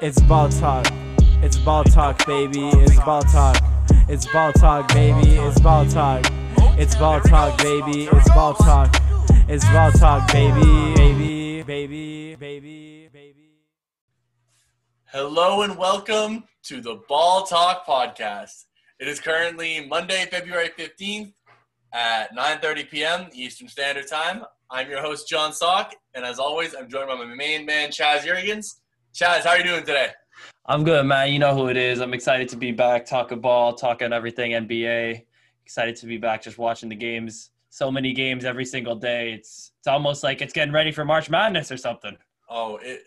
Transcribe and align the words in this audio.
It's 0.00 0.20
ball 0.22 0.48
talk. 0.48 0.86
It's 1.42 1.56
ball 1.56 1.84
talk, 1.84 2.26
baby. 2.26 2.68
It's 2.68 2.96
ball 3.04 3.22
talk. 3.22 3.56
It's 4.08 4.26
ball 4.32 4.52
talk, 4.52 4.88
baby. 4.88 5.36
It's 5.36 5.60
ball 5.60 5.86
talk. 5.86 6.24
It's 6.76 6.96
ball 6.96 7.20
talk, 7.20 7.56
baby. 7.58 8.08
It's 8.12 8.28
ball 8.30 8.54
talk. 8.54 8.94
It's 9.48 9.64
ball 9.66 9.92
talk, 9.92 10.30
baby. 10.32 10.94
Baby, 10.94 11.62
baby, 11.62 12.34
baby, 12.34 13.08
baby. 13.12 13.50
Hello 15.06 15.62
and 15.62 15.78
welcome 15.78 16.44
to 16.64 16.80
the 16.80 17.00
Ball 17.08 17.44
Talk 17.44 17.86
podcast. 17.86 18.64
It 18.98 19.06
is 19.06 19.20
currently 19.20 19.86
Monday, 19.86 20.26
February 20.30 20.70
15th 20.76 21.32
at 21.92 22.34
9:30 22.36 22.90
p.m. 22.90 23.28
Eastern 23.32 23.68
Standard 23.68 24.08
Time. 24.08 24.44
I'm 24.70 24.90
your 24.90 25.00
host 25.02 25.28
John 25.28 25.52
Sock, 25.52 25.94
and 26.14 26.24
as 26.24 26.40
always, 26.40 26.74
I'm 26.74 26.88
joined 26.88 27.08
by 27.08 27.14
my 27.14 27.32
main 27.32 27.64
man 27.64 27.90
Chaz 27.90 28.20
Jurgens. 28.20 28.80
Chaz, 29.14 29.44
how 29.44 29.50
are 29.50 29.58
you 29.58 29.62
doing 29.62 29.84
today? 29.84 30.08
I'm 30.66 30.82
good, 30.82 31.06
man. 31.06 31.32
You 31.32 31.38
know 31.38 31.54
who 31.54 31.68
it 31.68 31.76
is. 31.76 32.00
I'm 32.00 32.12
excited 32.12 32.48
to 32.48 32.56
be 32.56 32.72
back, 32.72 33.06
talking 33.06 33.40
ball, 33.40 33.74
talking 33.74 34.12
everything 34.12 34.52
NBA. 34.52 35.24
Excited 35.64 35.94
to 35.96 36.06
be 36.06 36.18
back, 36.18 36.42
just 36.42 36.58
watching 36.58 36.88
the 36.88 36.96
games. 36.96 37.50
So 37.70 37.92
many 37.92 38.12
games 38.12 38.44
every 38.44 38.64
single 38.64 38.96
day. 38.96 39.32
It's 39.32 39.70
it's 39.78 39.86
almost 39.86 40.24
like 40.24 40.42
it's 40.42 40.52
getting 40.52 40.74
ready 40.74 40.90
for 40.90 41.04
March 41.04 41.30
Madness 41.30 41.70
or 41.70 41.76
something. 41.76 42.16
Oh, 42.48 42.78
it. 42.82 43.04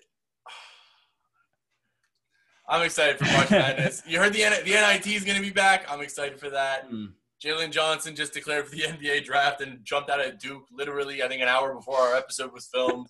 I'm 2.69 2.85
excited 2.85 3.17
for 3.17 3.25
March 3.25 3.51
Madness. 3.51 4.01
you 4.07 4.17
heard 4.17 4.31
the 4.31 4.43
N- 4.43 4.63
the 4.63 4.71
NIT 4.71 5.07
is 5.07 5.25
going 5.25 5.35
to 5.35 5.43
be 5.43 5.51
back. 5.51 5.85
I'm 5.91 5.99
excited 5.99 6.39
for 6.39 6.49
that. 6.51 6.89
Mm. 6.89 7.11
Jalen 7.43 7.71
Johnson 7.71 8.15
just 8.15 8.33
declared 8.33 8.65
for 8.65 8.75
the 8.75 8.83
NBA 8.83 9.25
draft 9.25 9.59
and 9.59 9.83
jumped 9.83 10.09
out 10.09 10.21
at 10.21 10.39
Duke 10.39 10.63
literally, 10.71 11.21
I 11.21 11.27
think, 11.27 11.41
an 11.41 11.49
hour 11.49 11.75
before 11.75 11.99
our 11.99 12.15
episode 12.15 12.53
was 12.53 12.65
filmed. 12.65 13.07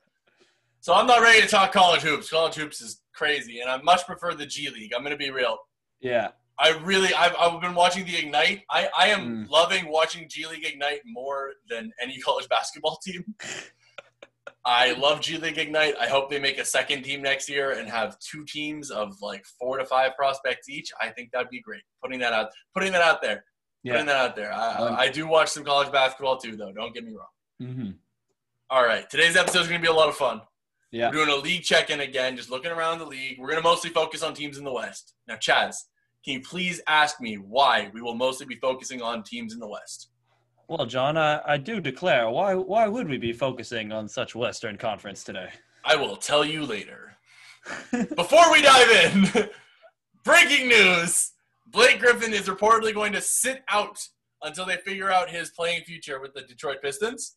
So 0.80 0.94
I'm 0.94 1.08
not 1.08 1.22
ready 1.22 1.42
to 1.42 1.48
talk 1.48 1.72
college 1.72 2.02
hoops. 2.02 2.30
College 2.30 2.56
hoops 2.56 2.82
is 2.82 3.02
crazy, 3.14 3.60
and 3.62 3.70
I 3.70 3.82
much 3.82 4.06
prefer 4.06 4.34
the 4.34 4.46
G 4.46 4.70
League. 4.70 4.92
I'm 4.96 5.02
going 5.02 5.12
to 5.12 5.18
be 5.18 5.32
real. 5.32 5.58
Yeah. 6.00 6.30
I 6.60 6.70
really, 6.84 7.14
I've, 7.14 7.36
I've 7.40 7.62
been 7.62 7.76
watching 7.76 8.04
the 8.06 8.18
Ignite. 8.18 8.64
I, 8.72 8.90
I 8.98 9.08
am 9.10 9.46
Mm. 9.46 9.50
loving 9.50 9.90
watching 9.90 10.28
G 10.28 10.48
League 10.48 10.66
Ignite 10.66 11.02
more 11.06 11.52
than 11.70 11.92
any 12.02 12.18
college 12.26 12.48
basketball 12.50 12.98
team. 13.06 13.24
I 14.66 14.94
love 14.94 15.22
G 15.22 15.38
League 15.38 15.58
Ignite. 15.58 15.96
I 16.00 16.08
hope 16.08 16.30
they 16.30 16.40
make 16.40 16.58
a 16.58 16.66
second 16.66 17.04
team 17.04 17.22
next 17.22 17.48
year 17.50 17.72
and 17.72 17.88
have 17.90 18.18
two 18.20 18.44
teams 18.46 18.90
of 18.92 19.14
like 19.22 19.46
four 19.60 19.78
to 19.78 19.86
five 19.86 20.16
prospects 20.18 20.68
each. 20.68 20.92
I 21.02 21.10
think 21.10 21.32
that'd 21.32 21.50
be 21.50 21.62
great. 21.62 21.84
Putting 22.04 22.20
that 22.20 22.34
out, 22.34 22.50
putting 22.74 22.92
that 22.92 23.02
out 23.02 23.22
there, 23.22 23.46
putting 23.94 24.08
that 24.08 24.18
out 24.18 24.36
there. 24.36 24.52
I, 24.52 24.76
Um, 24.76 24.96
I, 24.96 24.98
I 25.04 25.10
do 25.10 25.28
watch 25.28 25.50
some 25.50 25.64
college 25.64 25.92
basketball 25.92 26.38
too, 26.38 26.58
though. 26.58 26.72
Don't 26.74 26.94
get 26.94 27.06
me 27.06 27.14
wrong. 27.14 27.28
Mm-hmm. 27.62 27.92
All 28.70 28.84
right, 28.84 29.10
today's 29.10 29.38
episode 29.38 29.62
is 29.62 29.68
going 29.68 29.80
to 29.80 29.86
be 29.86 29.92
a 29.92 29.96
lot 29.96 30.10
of 30.10 30.16
fun. 30.16 30.42
Yeah. 30.98 31.10
We're 31.10 31.26
doing 31.26 31.30
a 31.38 31.42
league 31.42 31.62
check-in 31.62 32.00
again, 32.00 32.36
just 32.36 32.50
looking 32.50 32.72
around 32.72 32.98
the 32.98 33.06
league. 33.06 33.38
We're 33.40 33.48
going 33.50 33.62
to 33.62 33.64
mostly 33.64 33.92
focus 33.92 34.24
on 34.24 34.34
teams 34.34 34.58
in 34.58 34.64
the 34.64 34.72
West. 34.72 35.14
Now, 35.28 35.36
Chaz, 35.36 35.76
can 36.26 36.34
you 36.34 36.42
please 36.42 36.82
ask 36.88 37.22
me 37.22 37.36
why 37.36 37.92
we 37.94 38.02
will 38.02 38.16
mostly 38.16 38.48
be 38.48 38.56
focusing 38.56 39.02
on 39.04 39.22
teams 39.22 39.54
in 39.54 39.60
the 39.60 39.68
West? 39.68 40.10
Well, 40.68 40.88
John, 40.88 41.16
I, 41.16 41.40
I 41.46 41.58
do 41.58 41.80
declare, 41.80 42.30
why 42.30 42.56
why 42.56 42.88
would 42.88 43.08
we 43.08 43.18
be 43.18 43.32
focusing 43.32 43.92
on 43.92 44.08
such 44.08 44.34
Western 44.36 44.76
Conference 44.78 45.24
today? 45.24 45.50
I 45.86 45.96
will 45.96 46.16
tell 46.18 46.44
you 46.44 46.66
later. 46.66 47.16
Before 48.16 48.52
we 48.52 48.62
dive 48.64 48.90
in, 49.14 49.50
breaking 50.24 50.68
news: 50.68 51.32
Blake 51.68 52.00
Griffin 52.00 52.34
is 52.34 52.48
reportedly 52.50 52.94
going 52.94 53.14
to 53.14 53.22
sit 53.22 53.64
out 53.70 54.00
until 54.42 54.66
they 54.66 54.78
figure 54.78 55.12
out 55.12 55.30
his 55.30 55.52
playing 55.52 55.84
future 55.84 56.20
with 56.20 56.34
the 56.34 56.42
Detroit 56.42 56.82
Pistons. 56.82 57.36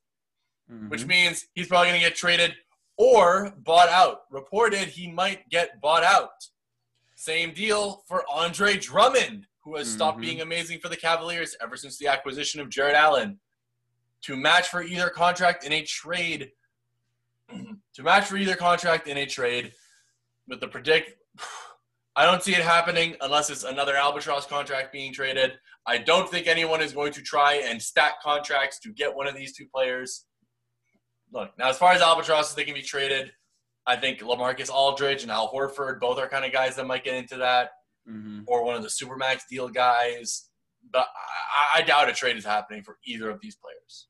which 0.89 1.02
Mhm. 1.02 1.08
means 1.08 1.47
he's 1.55 1.67
probably 1.69 1.89
going 1.89 2.00
to 2.00 2.06
get 2.08 2.17
traded 2.17 2.55
or 3.00 3.50
bought 3.56 3.88
out. 3.88 4.24
Reported 4.30 4.86
he 4.88 5.10
might 5.10 5.48
get 5.48 5.80
bought 5.80 6.04
out. 6.04 6.44
Same 7.14 7.54
deal 7.54 8.04
for 8.06 8.24
Andre 8.30 8.76
Drummond, 8.76 9.46
who 9.60 9.76
has 9.76 9.90
stopped 9.90 10.18
Mhm. 10.18 10.20
being 10.20 10.40
amazing 10.42 10.80
for 10.80 10.90
the 10.90 10.98
Cavaliers 10.98 11.56
ever 11.62 11.78
since 11.78 11.96
the 11.96 12.08
acquisition 12.08 12.60
of 12.60 12.68
Jarrett 12.68 12.94
Allen. 12.94 13.40
To 14.24 14.36
match 14.36 14.68
for 14.68 14.83
either 14.83 15.08
contract 15.08 15.64
in 15.64 15.72
a 15.72 15.83
trade, 15.83 16.52
to 17.94 18.02
match 18.02 18.27
for 18.27 18.36
either 18.36 18.55
contract 18.55 19.08
in 19.08 19.16
a 19.16 19.24
trade, 19.24 19.72
with 20.46 20.60
the 20.60 20.68
predict, 20.68 21.18
I 22.16 22.27
don't 22.27 22.42
see 22.42 22.52
it 22.55 22.60
happening 22.62 23.16
unless 23.22 23.48
it's 23.48 23.64
another 23.64 23.96
albatross 23.96 24.44
contract 24.44 24.92
being 24.92 25.14
traded. 25.14 25.58
I 25.86 25.96
don't 25.96 26.28
think 26.28 26.46
anyone 26.46 26.83
is 26.83 26.92
going 26.92 27.14
to 27.14 27.22
try 27.22 27.55
and 27.55 27.80
stack 27.80 28.20
contracts 28.20 28.78
to 28.80 28.92
get 28.92 29.14
one 29.14 29.27
of 29.27 29.34
these 29.34 29.56
two 29.56 29.66
players 29.68 30.27
look 31.33 31.51
now 31.58 31.68
as 31.68 31.79
far 31.79 31.92
as 31.92 32.01
albatrosses 32.02 32.55
they 32.55 32.64
can 32.64 32.74
be 32.74 32.83
traded 32.83 33.33
i 33.86 33.96
think 33.96 34.20
lamarcus 34.20 34.70
aldridge 34.70 35.23
and 35.23 35.30
al 35.30 35.52
horford 35.52 36.01
both 36.01 36.18
are 36.18 36.29
kind 36.29 36.45
of 36.45 36.52
guys 36.52 36.77
that 36.77 36.86
might 36.86 37.05
get 37.05 37.14
into 37.14 37.36
that 37.36 37.70
Mhm. 38.08 38.45
or 38.46 38.64
one 38.64 38.74
of 38.77 38.83
the 38.83 38.89
supermax 38.89 39.40
deal 39.48 39.69
guys 39.69 40.48
but 40.90 41.07
I, 41.74 41.80
I 41.80 41.83
doubt 41.83 42.08
a 42.08 42.13
trade 42.14 42.39
is 42.39 42.45
happening 42.45 42.83
for 42.83 42.96
either 43.05 43.29
of 43.29 43.39
these 43.42 43.55
players. 43.57 44.08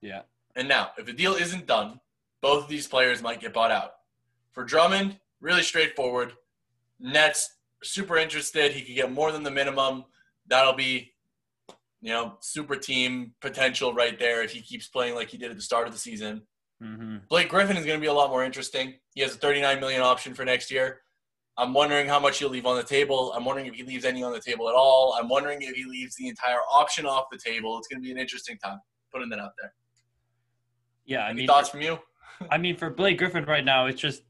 Yeah. 0.00 0.22
and 0.56 0.66
now 0.66 0.92
if 0.96 1.04
the 1.06 1.12
deal 1.12 1.34
isn't 1.34 1.66
done 1.66 2.00
both 2.40 2.64
of 2.64 2.68
these 2.70 2.86
players 2.86 3.20
might 3.20 3.40
get 3.40 3.52
bought 3.52 3.70
out. 3.70 3.92
For 4.52 4.64
drummond 4.64 5.18
really 5.40 5.62
straightforward. 5.62 6.32
Nets 6.98 7.56
super 7.82 8.16
interested. 8.16 8.72
He 8.72 8.82
could 8.82 8.94
get 8.94 9.12
more 9.12 9.30
than 9.32 9.42
the 9.42 9.50
minimum. 9.50 10.04
That'll 10.46 10.72
be 10.72 11.12
you 12.00 12.10
know 12.12 12.36
super 12.40 12.76
team 12.76 13.32
potential 13.40 13.92
right 13.92 14.18
there 14.18 14.42
if 14.42 14.52
he 14.52 14.60
keeps 14.60 14.88
playing 14.88 15.14
like 15.14 15.28
he 15.28 15.36
did 15.38 15.50
at 15.50 15.56
the 15.56 15.62
start 15.62 15.86
of 15.86 15.92
the 15.92 15.98
season 15.98 16.42
Mhm. 16.80 17.26
Blake 17.28 17.48
Griffin 17.48 17.76
is 17.76 17.84
going 17.84 17.98
to 17.98 18.00
be 18.00 18.06
a 18.06 18.12
lot 18.12 18.30
more 18.30 18.44
interesting. 18.44 18.94
He 19.12 19.20
has 19.22 19.34
a 19.34 19.38
39 19.38 19.80
million 19.80 20.00
option 20.00 20.32
for 20.32 20.44
next 20.44 20.70
year. 20.70 21.02
I'm 21.56 21.74
wondering 21.74 22.06
how 22.06 22.20
much 22.20 22.38
he'll 22.38 22.50
leave 22.50 22.66
on 22.66 22.76
the 22.76 22.84
table. 22.84 23.32
I'm 23.32 23.44
wondering 23.44 23.66
if 23.66 23.74
he 23.74 23.82
leaves 23.82 24.04
any 24.04 24.22
on 24.22 24.30
the 24.32 24.38
table 24.40 24.68
at 24.68 24.76
all. 24.76 25.16
I'm 25.18 25.28
wondering 25.28 25.60
if 25.62 25.74
he 25.74 25.84
leaves 25.86 26.14
the 26.14 26.28
entire 26.28 26.60
option 26.70 27.04
off 27.04 27.24
the 27.32 27.38
table. 27.44 27.76
It's 27.78 27.88
going 27.88 28.00
to 28.00 28.04
be 28.06 28.12
an 28.12 28.16
interesting 28.16 28.58
time. 28.58 28.78
Putting 29.12 29.28
that 29.30 29.40
out 29.40 29.54
there. 29.60 29.74
Yeah, 31.04 31.24
I 31.24 31.30
Any 31.30 31.38
mean, 31.38 31.46
thoughts 31.48 31.68
from 31.70 31.80
you? 31.80 31.98
I 32.48 32.58
mean, 32.58 32.76
for 32.76 32.90
Blake 32.90 33.18
Griffin 33.18 33.44
right 33.46 33.64
now, 33.64 33.86
it's 33.86 34.00
just 34.00 34.22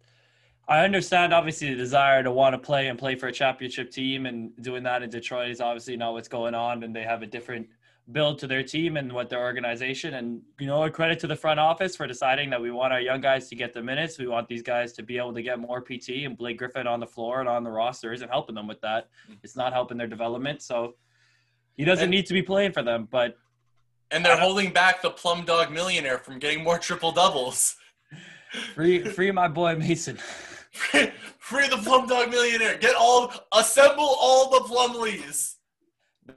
I 0.69 0.85
understand 0.85 1.33
obviously 1.33 1.71
the 1.71 1.77
desire 1.77 2.23
to 2.23 2.31
want 2.31 2.53
to 2.53 2.59
play 2.59 2.89
and 2.89 2.99
play 2.99 3.15
for 3.15 3.29
a 3.29 3.33
championship 3.33 3.91
team, 3.91 4.27
and 4.27 4.51
doing 4.61 4.83
that 4.83 5.03
in 5.03 5.09
Detroit 5.09 5.51
is 5.51 5.61
obviously 5.63 5.97
not 5.97 6.13
what's 6.13 6.29
going 6.29 6.55
on, 6.55 6.83
and 6.83 6.95
they 6.95 7.05
have 7.05 7.23
a 7.23 7.27
different 7.27 7.67
build 8.13 8.39
to 8.39 8.47
their 8.47 8.63
team 8.63 8.97
and 8.99 9.11
what 9.13 9.31
their 9.31 9.41
organization. 9.41 10.15
And 10.15 10.43
you 10.59 10.67
know, 10.67 10.83
a 10.85 10.91
credit 10.91 11.19
to 11.21 11.27
the 11.27 11.37
front 11.37 11.59
office 11.59 11.97
for 11.97 12.07
deciding 12.07 12.51
that 12.51 12.61
we 12.61 12.71
want 12.71 12.93
our 12.93 13.01
young 13.01 13.23
guys 13.23 13.49
to 13.49 13.55
get 13.55 13.73
the 13.73 13.83
minutes. 13.83 14.19
We 14.19 14.27
want 14.27 14.47
these 14.47 14.63
guys 14.63 14.93
to 14.95 15.03
be 15.03 15.17
able 15.17 15.33
to 15.35 15.43
get 15.43 15.59
more 15.59 15.81
PT, 15.81 16.25
and 16.25 16.37
Blake 16.37 16.59
Griffin 16.59 16.87
on 16.87 17.01
the 17.01 17.07
floor 17.07 17.41
and 17.41 17.49
on 17.49 17.65
the 17.65 17.71
roster 17.71 18.13
isn't 18.13 18.29
helping 18.29 18.55
them 18.55 18.67
with 18.67 18.81
that. 18.83 19.09
Mm. 19.31 19.39
It's 19.43 19.57
not 19.57 19.73
helping 19.73 19.97
their 19.97 20.07
development, 20.07 20.61
so 20.61 20.97
he 21.79 21.85
doesn't 21.85 22.05
And- 22.05 22.11
need 22.11 22.27
to 22.27 22.35
be 22.35 22.43
playing 22.43 22.73
for 22.73 22.83
them, 22.83 23.09
but. 23.11 23.39
And 24.11 24.25
they're 24.25 24.39
holding 24.39 24.73
back 24.73 25.03
the 25.03 25.11
plumdog 25.11 25.71
millionaire 25.71 26.17
from 26.19 26.39
getting 26.39 26.65
more 26.65 26.79
triple 26.79 27.13
doubles. 27.13 27.77
Free, 28.75 29.05
free 29.05 29.31
my 29.31 29.49
boy 29.49 29.77
Mason. 29.77 30.19
Free, 30.73 31.11
free 31.39 31.69
the 31.69 31.77
plumdog 31.77 32.31
millionaire. 32.31 32.77
Get 32.79 32.95
all 32.95 33.33
assemble 33.53 34.17
all 34.21 34.51
the 34.51 34.61
plumlees. 34.69 35.55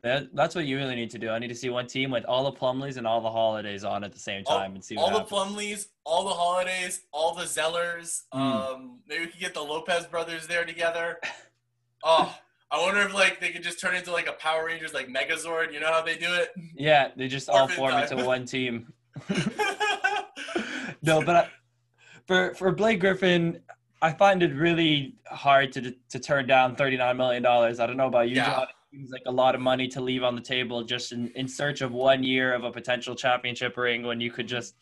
That, 0.03 0.33
that's 0.33 0.55
what 0.55 0.65
you 0.65 0.77
really 0.77 0.95
need 0.95 1.09
to 1.11 1.19
do. 1.19 1.29
I 1.29 1.39
need 1.39 1.49
to 1.49 1.55
see 1.55 1.69
one 1.69 1.85
team 1.85 2.11
with 2.11 2.23
all 2.25 2.45
the 2.45 2.57
Plumlees 2.57 2.97
and 2.97 3.05
all 3.05 3.19
the 3.19 3.29
holidays 3.29 3.83
on 3.83 4.03
at 4.03 4.13
the 4.13 4.19
same 4.19 4.43
All- 4.45 4.57
time 4.57 4.73
and 4.73 4.83
see 4.83 4.95
what 4.95 5.11
all 5.11 5.19
the. 5.19 5.25
Plumlees, 5.25 5.87
all 6.05 6.23
the 6.23 6.33
holidays, 6.33 7.01
all 7.11 7.35
the 7.35 7.43
Zellers. 7.43 8.21
Mm. 8.33 8.39
Um, 8.39 8.99
maybe 9.07 9.25
we 9.25 9.31
could 9.31 9.39
get 9.39 9.53
the 9.53 9.61
Lopez 9.61 10.05
brothers 10.05 10.47
there 10.47 10.65
together. 10.65 11.19
Oh, 12.03 12.35
I 12.71 12.81
wonder 12.81 13.01
if 13.01 13.13
like 13.13 13.39
they 13.39 13.51
could 13.51 13.61
just 13.61 13.79
turn 13.79 13.95
into 13.95 14.11
like 14.11 14.27
a 14.27 14.31
Power 14.31 14.65
Rangers 14.65 14.91
like 14.91 15.07
Megazord. 15.07 15.71
You 15.71 15.79
know 15.79 15.91
how 15.93 16.01
they 16.01 16.17
do 16.17 16.33
it? 16.33 16.49
yeah, 16.73 17.09
they 17.15 17.27
just 17.27 17.47
all 17.47 17.67
form 17.67 17.91
time. 17.91 18.11
into 18.11 18.25
one 18.25 18.43
team. 18.43 18.91
no, 21.03 21.21
but 21.23 21.35
I, 21.35 21.47
for 22.25 22.55
for 22.55 22.71
Blake 22.71 22.99
Griffin, 22.99 23.59
I 24.01 24.11
find 24.11 24.41
it 24.41 24.53
really 24.55 25.15
hard 25.27 25.71
to 25.73 25.93
to 26.09 26.19
turn 26.19 26.47
down 26.47 26.75
thirty 26.75 26.97
nine 26.97 27.17
million 27.17 27.43
dollars. 27.43 27.79
I 27.79 27.85
don't 27.87 27.97
know 27.97 28.07
about 28.07 28.29
you, 28.29 28.35
Yeah. 28.37 28.45
John. 28.51 28.63
It 28.63 28.97
seems 28.97 29.11
like 29.11 29.21
a 29.25 29.31
lot 29.31 29.55
of 29.55 29.61
money 29.61 29.87
to 29.89 30.01
leave 30.01 30.21
on 30.23 30.35
the 30.35 30.41
table 30.41 30.83
just 30.83 31.13
in, 31.13 31.29
in 31.29 31.47
search 31.47 31.79
of 31.81 31.93
one 31.93 32.23
year 32.23 32.53
of 32.53 32.65
a 32.65 32.71
potential 32.71 33.15
championship 33.15 33.77
ring 33.77 34.03
when 34.03 34.19
you 34.19 34.31
could 34.31 34.47
just. 34.47 34.75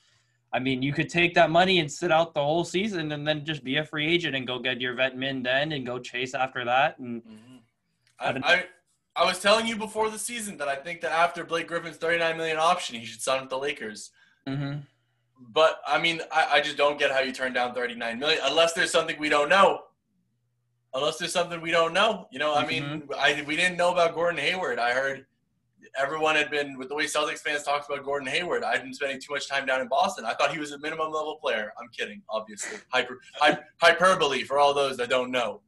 I 0.51 0.57
mean, 0.57 0.81
you 0.81 0.91
could 0.93 1.09
take 1.09 1.35
that 1.35 1.51
money 1.51 1.77
and 1.79 1.91
sit 1.91 2.11
out 2.11 2.33
the 2.33 2.43
whole 2.43 2.63
season 2.63 3.11
and 3.11 3.27
then 3.27 3.45
just 3.45 3.63
be 3.63 3.77
a 3.77 3.85
free 3.85 4.07
agent 4.07 4.35
and 4.35 4.47
go 4.47 4.57
get 4.57 4.81
your 4.81 4.95
vet 4.95 5.15
min 5.15 5.43
then 5.43 5.73
and 5.73 5.85
go 5.85 5.99
chase 5.99 6.33
after 6.33 6.65
that. 6.65 6.97
And 6.97 7.21
Mhm. 7.23 7.59
I, 8.19 8.29
I 8.53 8.65
I 9.15 9.25
was 9.25 9.39
telling 9.39 9.67
you 9.67 9.75
before 9.75 10.09
the 10.09 10.17
season 10.17 10.57
that 10.57 10.67
I 10.67 10.75
think 10.75 11.01
that 11.01 11.11
after 11.11 11.43
Blake 11.43 11.67
Griffin's 11.67 11.97
39 11.97 12.35
million 12.37 12.57
option, 12.57 12.95
he 12.95 13.05
should 13.05 13.21
sign 13.21 13.41
with 13.41 13.49
the 13.51 13.59
Lakers. 13.59 14.11
mm-hmm. 14.47 14.79
But 15.39 15.81
I 15.87 15.99
mean, 15.99 16.21
I, 16.31 16.47
I 16.53 16.61
just 16.61 16.77
don't 16.77 16.99
get 16.99 17.11
how 17.11 17.19
you 17.19 17.31
turn 17.31 17.53
down 17.53 17.73
39 17.73 18.19
million 18.19 18.41
unless 18.43 18.73
there's 18.73 18.91
something 18.91 19.17
we 19.19 19.29
don't 19.29 19.49
know. 19.49 19.81
Unless 20.93 21.17
there's 21.17 21.31
something 21.31 21.61
we 21.61 21.71
don't 21.71 21.93
know, 21.93 22.27
you 22.31 22.39
know. 22.39 22.55
I 22.55 22.65
mean, 22.65 22.83
mm-hmm. 22.83 23.11
I 23.15 23.43
we 23.47 23.55
didn't 23.55 23.77
know 23.77 23.91
about 23.91 24.15
Gordon 24.15 24.39
Hayward. 24.39 24.79
I 24.79 24.91
heard 24.91 25.25
everyone 25.97 26.35
had 26.35 26.49
been 26.49 26.77
with 26.77 26.89
the 26.89 26.95
way 26.95 27.05
Celtics 27.05 27.39
fans 27.39 27.63
talked 27.63 27.89
about 27.89 28.03
Gordon 28.03 28.27
Hayward. 28.27 28.63
I'd 28.63 28.81
been 28.81 28.93
spending 28.93 29.19
too 29.19 29.33
much 29.33 29.47
time 29.47 29.65
down 29.65 29.81
in 29.81 29.87
Boston. 29.87 30.25
I 30.25 30.33
thought 30.33 30.51
he 30.51 30.59
was 30.59 30.71
a 30.71 30.79
minimum 30.79 31.11
level 31.11 31.37
player. 31.41 31.71
I'm 31.79 31.89
kidding, 31.89 32.21
obviously. 32.29 32.79
Hyper, 32.89 33.19
hy- 33.35 33.59
hyperbole 33.81 34.43
for 34.43 34.59
all 34.59 34.73
those 34.73 34.97
that 34.97 35.09
don't 35.09 35.31
know. 35.31 35.61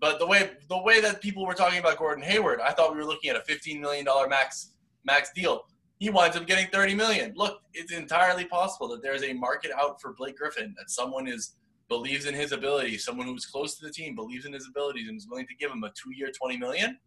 But 0.00 0.18
the 0.18 0.26
way 0.26 0.50
the 0.68 0.80
way 0.80 1.00
that 1.00 1.20
people 1.20 1.46
were 1.46 1.54
talking 1.54 1.78
about 1.78 1.98
Gordon 1.98 2.24
Hayward, 2.24 2.60
I 2.60 2.72
thought 2.72 2.92
we 2.92 2.98
were 2.98 3.04
looking 3.04 3.30
at 3.30 3.36
a 3.36 3.42
fifteen 3.42 3.80
million 3.80 4.04
dollar 4.04 4.28
max 4.28 4.72
max 5.04 5.30
deal. 5.34 5.64
He 6.00 6.08
winds 6.10 6.34
up 6.36 6.46
getting 6.46 6.66
thirty 6.68 6.94
million. 6.94 7.34
Look, 7.36 7.60
it's 7.74 7.92
entirely 7.92 8.46
possible 8.46 8.88
that 8.88 9.02
there's 9.02 9.22
a 9.22 9.34
market 9.34 9.70
out 9.78 10.00
for 10.00 10.14
Blake 10.14 10.36
Griffin. 10.38 10.74
That 10.78 10.90
someone 10.90 11.28
is 11.28 11.54
believes 11.90 12.24
in 12.24 12.34
his 12.34 12.52
ability, 12.52 12.96
someone 12.96 13.26
who's 13.26 13.44
close 13.44 13.76
to 13.78 13.84
the 13.86 13.92
team 13.92 14.14
believes 14.14 14.46
in 14.46 14.52
his 14.52 14.66
abilities 14.66 15.08
and 15.08 15.18
is 15.18 15.28
willing 15.28 15.46
to 15.46 15.54
give 15.56 15.70
him 15.70 15.84
a 15.84 15.90
two 15.90 16.10
year 16.14 16.32
twenty 16.36 16.56
million. 16.56 16.98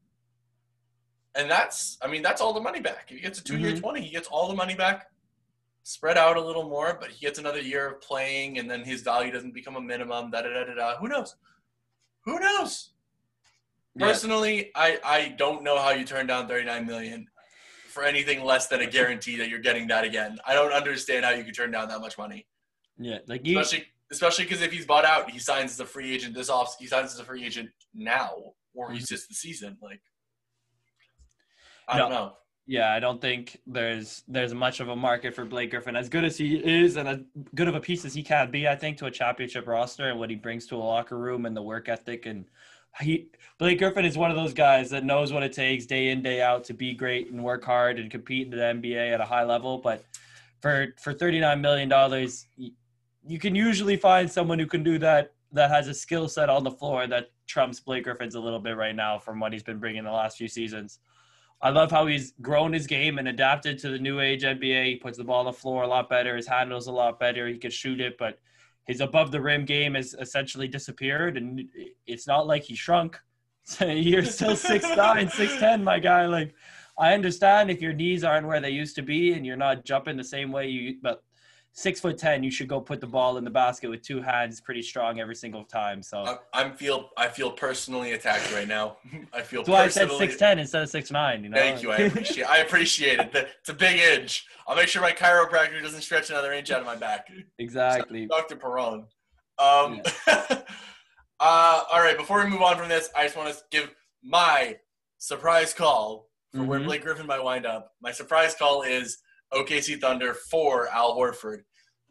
And 1.36 1.50
that's, 1.50 1.98
I 2.04 2.08
mean, 2.08 2.22
that's 2.22 2.40
all 2.40 2.54
the 2.54 2.62
money 2.62 2.80
back. 2.80 3.06
If 3.10 3.16
he 3.18 3.22
gets 3.24 3.40
a 3.40 3.44
2 3.44 3.58
year 3.58 3.72
Mhm. 3.72 3.80
20, 3.80 4.02
he 4.02 4.12
gets 4.12 4.28
all 4.28 4.48
the 4.48 4.56
money 4.56 4.76
back, 4.76 5.08
spread 5.82 6.16
out 6.16 6.38
a 6.38 6.42
little 6.42 6.70
more, 6.70 6.96
but 7.02 7.10
he 7.10 7.20
gets 7.26 7.40
another 7.40 7.60
year 7.60 7.90
of 7.94 8.02
playing, 8.02 8.60
and 8.60 8.70
then 8.70 8.84
his 8.84 9.02
value 9.02 9.32
doesn't 9.32 9.52
become 9.56 9.76
a 9.76 9.82
minimum. 9.82 10.30
Da 10.30 10.44
da 10.44 10.50
da 10.54 10.64
da 10.66 10.76
da. 10.76 10.98
Who 10.98 11.08
knows? 11.08 11.36
Who 12.26 12.40
knows? 12.40 12.92
Yeah. 13.96 14.06
Personally, 14.06 14.70
I, 14.76 15.00
I 15.04 15.30
don't 15.30 15.64
know 15.64 15.80
how 15.80 15.90
you 15.90 16.06
turn 16.06 16.28
down 16.28 16.48
39 16.48 16.86
million 16.86 17.28
for 17.94 18.04
anything 18.04 18.44
less 18.44 18.68
than 18.68 18.82
a 18.82 18.88
guarantee 18.88 19.38
that 19.38 19.50
you're 19.50 19.60
getting 19.60 19.88
that 19.88 20.04
again. 20.04 20.40
I 20.48 20.54
don't 20.56 20.74
understand 20.74 21.24
how 21.24 21.32
you 21.32 21.44
could 21.44 21.54
turn 21.54 21.72
down 21.72 21.88
that 21.90 22.00
much 22.00 22.18
money. 22.18 22.48
Yeah, 22.98 23.20
like 23.28 23.46
you. 23.46 23.60
Especially 23.60 23.86
especially 24.12 24.46
because 24.46 24.62
if 24.62 24.72
he's 24.72 24.86
bought 24.86 25.06
out, 25.06 25.30
he 25.30 25.40
signs 25.40 25.72
as 25.72 25.80
a 25.80 25.86
free 25.86 26.14
agent 26.14 26.34
this 26.34 26.50
off. 26.50 26.76
He 26.80 26.88
signs 26.88 27.14
as 27.14 27.20
a 27.20 27.24
free 27.24 27.46
agent 27.46 27.70
now, 27.94 28.32
or 28.74 28.92
he's 28.92 29.04
mm-hmm. 29.04 29.14
just 29.14 29.30
the 29.30 29.36
season. 29.36 29.78
Like, 29.82 30.02
I 31.88 31.98
don't 31.98 32.12
know. 32.12 32.34
Yeah, 32.66 32.94
I 32.94 33.00
don't 33.00 33.20
think 33.20 33.60
there's 33.68 34.24
there's 34.28 34.54
much 34.54 34.80
of 34.80 34.88
a 34.90 34.96
market 34.96 35.36
for 35.36 35.46
Blake 35.46 35.70
Griffin. 35.70 35.96
As 35.96 36.10
good 36.10 36.24
as 36.24 36.38
he 36.38 36.56
is, 36.56 36.96
and 36.96 37.08
as 37.10 37.20
good 37.54 37.68
of 37.68 37.76
a 37.76 37.80
piece 37.80 38.06
as 38.06 38.14
he 38.14 38.24
can 38.24 38.50
be, 38.50 38.68
I 38.68 38.76
think 38.76 38.98
to 38.98 39.06
a 39.06 39.12
championship 39.12 39.68
roster 39.68 40.10
and 40.10 40.18
what 40.18 40.30
he 40.30 40.36
brings 40.36 40.66
to 40.68 40.76
a 40.76 40.78
locker 40.78 41.18
room 41.18 41.46
and 41.46 41.56
the 41.56 41.62
work 41.62 41.90
ethic 41.90 42.26
and 42.26 42.46
he 43.02 43.28
Blake 43.58 43.80
Griffin 43.80 44.06
is 44.06 44.18
one 44.18 44.32
of 44.32 44.38
those 44.38 44.54
guys 44.54 44.90
that 44.90 45.06
knows 45.06 45.32
what 45.32 45.44
it 45.44 45.54
takes 45.54 45.86
day 45.86 46.10
in 46.10 46.22
day 46.22 46.42
out 46.42 46.64
to 46.66 46.74
be 46.74 46.94
great 46.94 47.32
and 47.32 47.44
work 47.44 47.64
hard 47.64 48.00
and 48.00 48.10
compete 48.12 48.46
in 48.46 48.52
the 48.52 48.58
NBA 48.58 49.14
at 49.14 49.22
a 49.22 49.26
high 49.26 49.44
level. 49.44 49.78
But 49.78 50.04
for 50.62 50.94
for 51.02 51.14
thirty 51.14 51.40
nine 51.40 51.62
million 51.62 51.90
dollars, 51.90 52.48
you 52.58 53.40
can 53.40 53.56
usually 53.56 53.98
find 53.98 54.30
someone 54.30 54.60
who 54.60 54.68
can 54.68 54.84
do 54.84 54.98
that 55.00 55.34
that 55.52 55.70
has 55.70 55.88
a 55.88 55.94
skill 55.94 56.28
set 56.28 56.50
on 56.50 56.64
the 56.64 56.72
floor 56.72 57.08
that 57.08 57.32
trumps 57.46 57.80
Blake 57.80 58.04
Griffin's 58.06 58.36
a 58.36 58.40
little 58.40 58.60
bit 58.60 58.76
right 58.76 58.96
now 58.96 59.20
from 59.20 59.40
what 59.40 59.54
he's 59.54 59.64
been 59.64 59.80
bringing 59.80 60.04
the 60.04 60.12
last 60.12 60.38
few 60.38 60.48
seasons. 60.48 61.00
I 61.62 61.70
love 61.70 61.92
how 61.92 62.08
he's 62.08 62.34
grown 62.42 62.74
his 62.74 62.88
game 62.88 63.20
and 63.20 63.28
adapted 63.28 63.78
to 63.80 63.90
the 63.90 64.00
new 64.00 64.20
age 64.20 64.44
NBA. 64.44 64.86
He 64.86 64.96
puts 64.96 65.18
the 65.18 65.24
ball 65.24 65.40
on 65.40 65.46
the 65.46 65.54
floor 65.54 65.84
a 65.84 65.88
lot 65.88 66.10
better. 66.10 66.36
His 66.36 66.48
handles 66.48 66.88
a 66.88 66.92
lot 66.92 67.20
better. 67.20 67.48
He 67.48 67.58
can 67.58 67.72
shoot 67.72 68.02
it, 68.02 68.18
but 68.18 68.40
his 68.86 69.02
above 69.02 69.32
the 69.32 69.42
rim 69.42 69.66
game 69.66 69.96
has 69.96 70.14
essentially 70.20 70.68
disappeared. 70.68 71.38
And 71.38 71.68
it's 72.06 72.28
not 72.28 72.48
like 72.48 72.64
he 72.64 72.76
shrunk. 72.76 73.20
You're 73.80 74.26
still 74.26 74.52
6'9, 74.56 74.96
6'10, 75.32 75.84
my 75.84 76.00
guy. 76.00 76.26
Like, 76.26 76.54
I 76.98 77.14
understand 77.14 77.72
if 77.72 77.82
your 77.82 77.94
knees 77.94 78.24
aren't 78.24 78.48
where 78.48 78.60
they 78.60 78.70
used 78.70 78.96
to 78.98 79.02
be 79.02 79.34
and 79.34 79.46
you're 79.46 79.56
not 79.56 79.84
jumping 79.84 80.18
the 80.18 80.24
same 80.24 80.52
way 80.52 80.68
you, 80.68 80.98
but 81.02 81.24
six 81.74 82.00
foot 82.00 82.18
10, 82.18 82.44
you 82.44 82.52
should 82.52 82.68
go 82.68 82.80
put 82.80 83.02
the 83.02 83.08
ball 83.08 83.38
in 83.38 83.44
the 83.44 83.50
basket 83.50 83.90
with 83.90 84.02
two 84.04 84.22
hands 84.22 84.62
pretty 84.62 84.82
strong 84.82 85.20
every 85.20 85.36
single 85.36 85.64
time. 85.64 86.02
So 86.02 86.20
I'm, 86.24 86.38
I'm 86.54 86.74
feel 86.74 87.10
I 87.18 87.28
feel 87.28 87.52
personally 87.52 88.14
attacked 88.14 88.54
right 88.54 88.68
now. 88.68 88.98
I 89.34 89.42
feel 89.42 89.62
that's 89.64 89.70
why 89.70 89.84
I 89.84 89.88
said 89.88 90.10
6'10 90.10 90.60
instead 90.60 90.84
of 90.84 90.90
6'9, 90.90 91.44
you 91.44 91.50
know? 91.50 91.58
Thank 91.58 91.82
you. 91.82 91.92
I 91.92 91.98
appreciate. 92.02 92.46
I 92.46 92.58
appreciate 92.60 93.20
it. 93.20 93.32
It's 93.60 93.70
a 93.70 93.74
big 93.74 94.00
inch. 94.00 94.46
I'll 94.68 94.76
make 94.76 94.88
sure 94.88 95.02
my 95.02 95.12
chiropractor 95.12 95.82
doesn't 95.82 96.02
stretch 96.02 96.30
another 96.30 96.54
inch 96.54 96.72
out 96.72 96.80
of 96.80 96.86
my 96.86 96.96
back. 96.96 97.28
exactly. 97.60 98.28
Dr. 98.28 98.56
Perron. 98.56 99.06
Um, 99.60 100.02
uh, 100.28 100.64
all 101.40 102.00
right. 102.00 102.18
Before 102.18 102.44
we 102.44 102.50
move 102.50 102.62
on 102.62 102.78
from 102.78 102.88
this, 102.88 103.10
I 103.16 103.24
just 103.24 103.36
want 103.36 103.54
to 103.54 103.60
give 103.72 103.94
my 104.24 104.78
surprise 105.18 105.74
call 105.74 106.30
for 106.54 106.64
where 106.64 106.80
Mhm. 106.80 106.86
Blake 106.86 107.02
Griffin 107.02 107.26
might 107.26 107.44
wind 107.44 107.66
up. 107.66 107.94
My 108.02 108.12
surprise 108.12 108.54
call 108.56 108.84
is 108.84 109.18
OKC 109.54 110.00
Thunder 110.00 110.34
for 110.34 110.88
Al 110.90 111.16
Horford. 111.16 111.60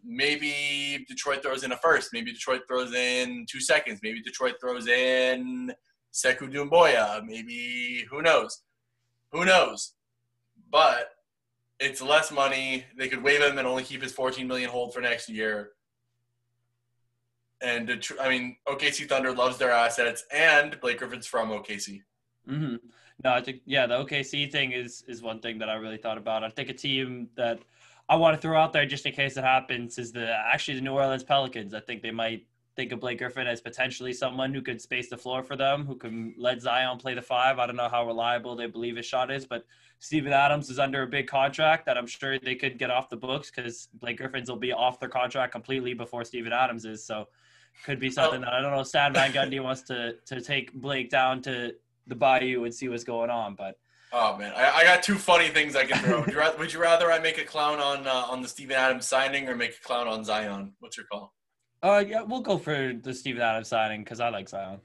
Maybe 0.05 1.05
Detroit 1.09 1.43
throws 1.43 1.62
in 1.62 1.73
a 1.73 1.77
first. 1.77 2.11
Maybe 2.12 2.33
Detroit 2.33 2.62
throws 2.67 2.93
in 2.94 3.47
two 3.49 3.61
seconds. 3.61 4.00
Maybe 4.03 4.21
Detroit 4.21 4.55
throws 4.61 4.89
in 4.89 5.73
Sekou 6.12 6.53
Doumbouya. 6.53 7.25
Maybe 7.25 8.05
who 8.11 8.23
knows? 8.23 8.62
Who 9.31 9.44
knows? 9.44 9.94
But 10.71 11.11
it's 11.79 12.03
less 12.03 12.31
money. 12.33 12.85
They 12.99 13.09
could 13.09 13.23
waive 13.23 13.43
him 13.43 13.59
and 13.59 13.67
only 13.67 13.83
keep 13.85 14.03
his 14.03 14.12
14 14.12 14.47
million 14.47 14.71
hold 14.71 14.93
for 14.93 15.00
next 15.00 15.29
year. 15.29 15.71
And 17.61 17.89
Detr- 17.89 18.21
I 18.21 18.29
mean, 18.29 18.56
OKC 18.67 19.09
Thunder 19.09 19.33
loves 19.33 19.56
their 19.56 19.71
assets, 19.71 20.25
and 20.33 20.81
Blake 20.81 20.99
Griffin's 20.99 21.27
from 21.29 21.50
OKC. 21.50 22.00
hmm 22.49 22.77
No, 23.24 23.32
I 23.32 23.40
think 23.40 23.62
yeah, 23.66 23.86
the 23.86 24.04
OKC 24.04 24.50
thing 24.50 24.72
is 24.72 25.04
is 25.06 25.22
one 25.22 25.40
thing 25.40 25.58
that 25.58 25.69
I 25.69 25.74
really 25.74 25.96
thought 25.96 26.19
about. 26.19 26.42
I 26.44 26.48
think 26.48 26.69
a 26.69 26.74
team 26.74 27.28
that 27.36 27.60
I 28.08 28.16
want 28.16 28.36
to 28.36 28.40
throw 28.40 28.60
out 28.60 28.72
there 28.72 28.86
just 28.86 29.06
in 29.06 29.12
case 29.12 29.36
it 29.36 29.44
happens 29.44 29.98
is 29.98 30.12
the 30.12 30.28
actually 30.30 30.74
the 30.74 30.82
New 30.82 30.92
Orleans 30.92 31.22
Pelicans. 31.22 31.74
I 31.74 31.80
think 31.80 32.02
they 32.02 32.10
might 32.10 32.46
think 32.74 32.90
of 32.92 33.00
Blake 33.00 33.19
Griffin 33.19 33.46
as 33.46 33.60
potentially 33.60 34.12
someone 34.12 34.52
who 34.52 34.62
could 34.62 34.80
space 34.80 35.10
the 35.10 35.16
floor 35.16 35.42
for 35.42 35.56
them, 35.56 35.84
who 35.84 35.94
can 35.94 36.34
let 36.38 36.60
Zion 36.60 36.98
play 36.98 37.14
the 37.14 37.22
five. 37.22 37.58
I 37.58 37.66
don't 37.66 37.76
know 37.76 37.88
how 37.88 38.06
reliable 38.06 38.56
they 38.56 38.66
believe 38.66 38.96
his 38.96 39.06
shot 39.06 39.30
is, 39.30 39.44
but 39.44 39.64
Steven 39.98 40.32
Adams 40.32 40.70
is 40.70 40.78
under 40.78 41.02
a 41.02 41.06
big 41.06 41.26
contract 41.26 41.86
that 41.86 41.98
I'm 41.98 42.06
sure 42.06 42.38
they 42.38 42.54
could 42.54 42.78
get 42.78 42.90
off 42.90 43.08
the 43.08 43.16
books 43.16 43.52
because 43.54 43.88
Blake 43.94 44.16
Griffin's 44.16 44.48
will 44.48 44.56
be 44.56 44.72
off 44.72 44.98
their 44.98 45.08
contract 45.08 45.52
completely 45.52 45.94
before 45.94 46.24
Steven 46.24 46.52
Adams 46.52 46.84
is. 46.84 47.04
So 47.04 47.28
could 47.84 48.00
be 48.00 48.08
oh. 48.08 48.10
something 48.10 48.40
that 48.40 48.52
I 48.52 48.60
don't 48.60 48.72
know. 48.72 48.82
Stan 48.82 49.12
Van 49.12 49.32
Gundy 49.32 49.62
wants 49.62 49.82
to 49.82 50.14
to 50.26 50.40
take 50.40 50.72
Blake 50.72 51.10
down 51.10 51.42
to 51.42 51.74
the 52.06 52.14
bayou 52.14 52.64
and 52.64 52.75
see 52.75 52.88
what's 52.88 53.04
going 53.04 53.31
on. 53.31 53.54
But 53.54 53.76
Oh 54.12 54.37
man, 54.37 54.52
I, 54.54 54.70
I 54.70 54.84
got 54.84 55.02
two 55.02 55.14
funny 55.16 55.49
things 55.49 55.75
I 55.75 55.84
can 55.87 55.99
throw. 56.04 56.20
would, 56.20 56.31
you 56.32 56.38
rather, 56.38 56.58
would 56.58 56.72
you 56.72 56.81
rather 56.81 57.10
I 57.10 57.19
make 57.19 57.38
a 57.38 57.44
clown 57.44 57.78
on 57.81 58.06
uh, 58.06 58.25
on 58.28 58.43
the 58.43 58.49
Steven 58.49 58.76
Adams 58.76 59.06
signing 59.06 59.49
or 59.49 59.56
make 59.56 59.70
a 59.70 59.87
clown 59.87 60.06
on 60.08 60.25
Zion? 60.25 60.75
What's 60.81 60.96
your 60.96 61.06
call? 61.06 61.32
uh, 61.82 62.04
yeah, 62.06 62.22
we'll 62.22 62.43
go 62.43 62.58
for 62.58 62.93
the 63.02 63.12
Steven 63.14 63.40
Adams 63.43 63.69
signing 63.69 64.04
because 64.04 64.20
I 64.20 64.28
like 64.28 64.49
Zion. 64.49 64.81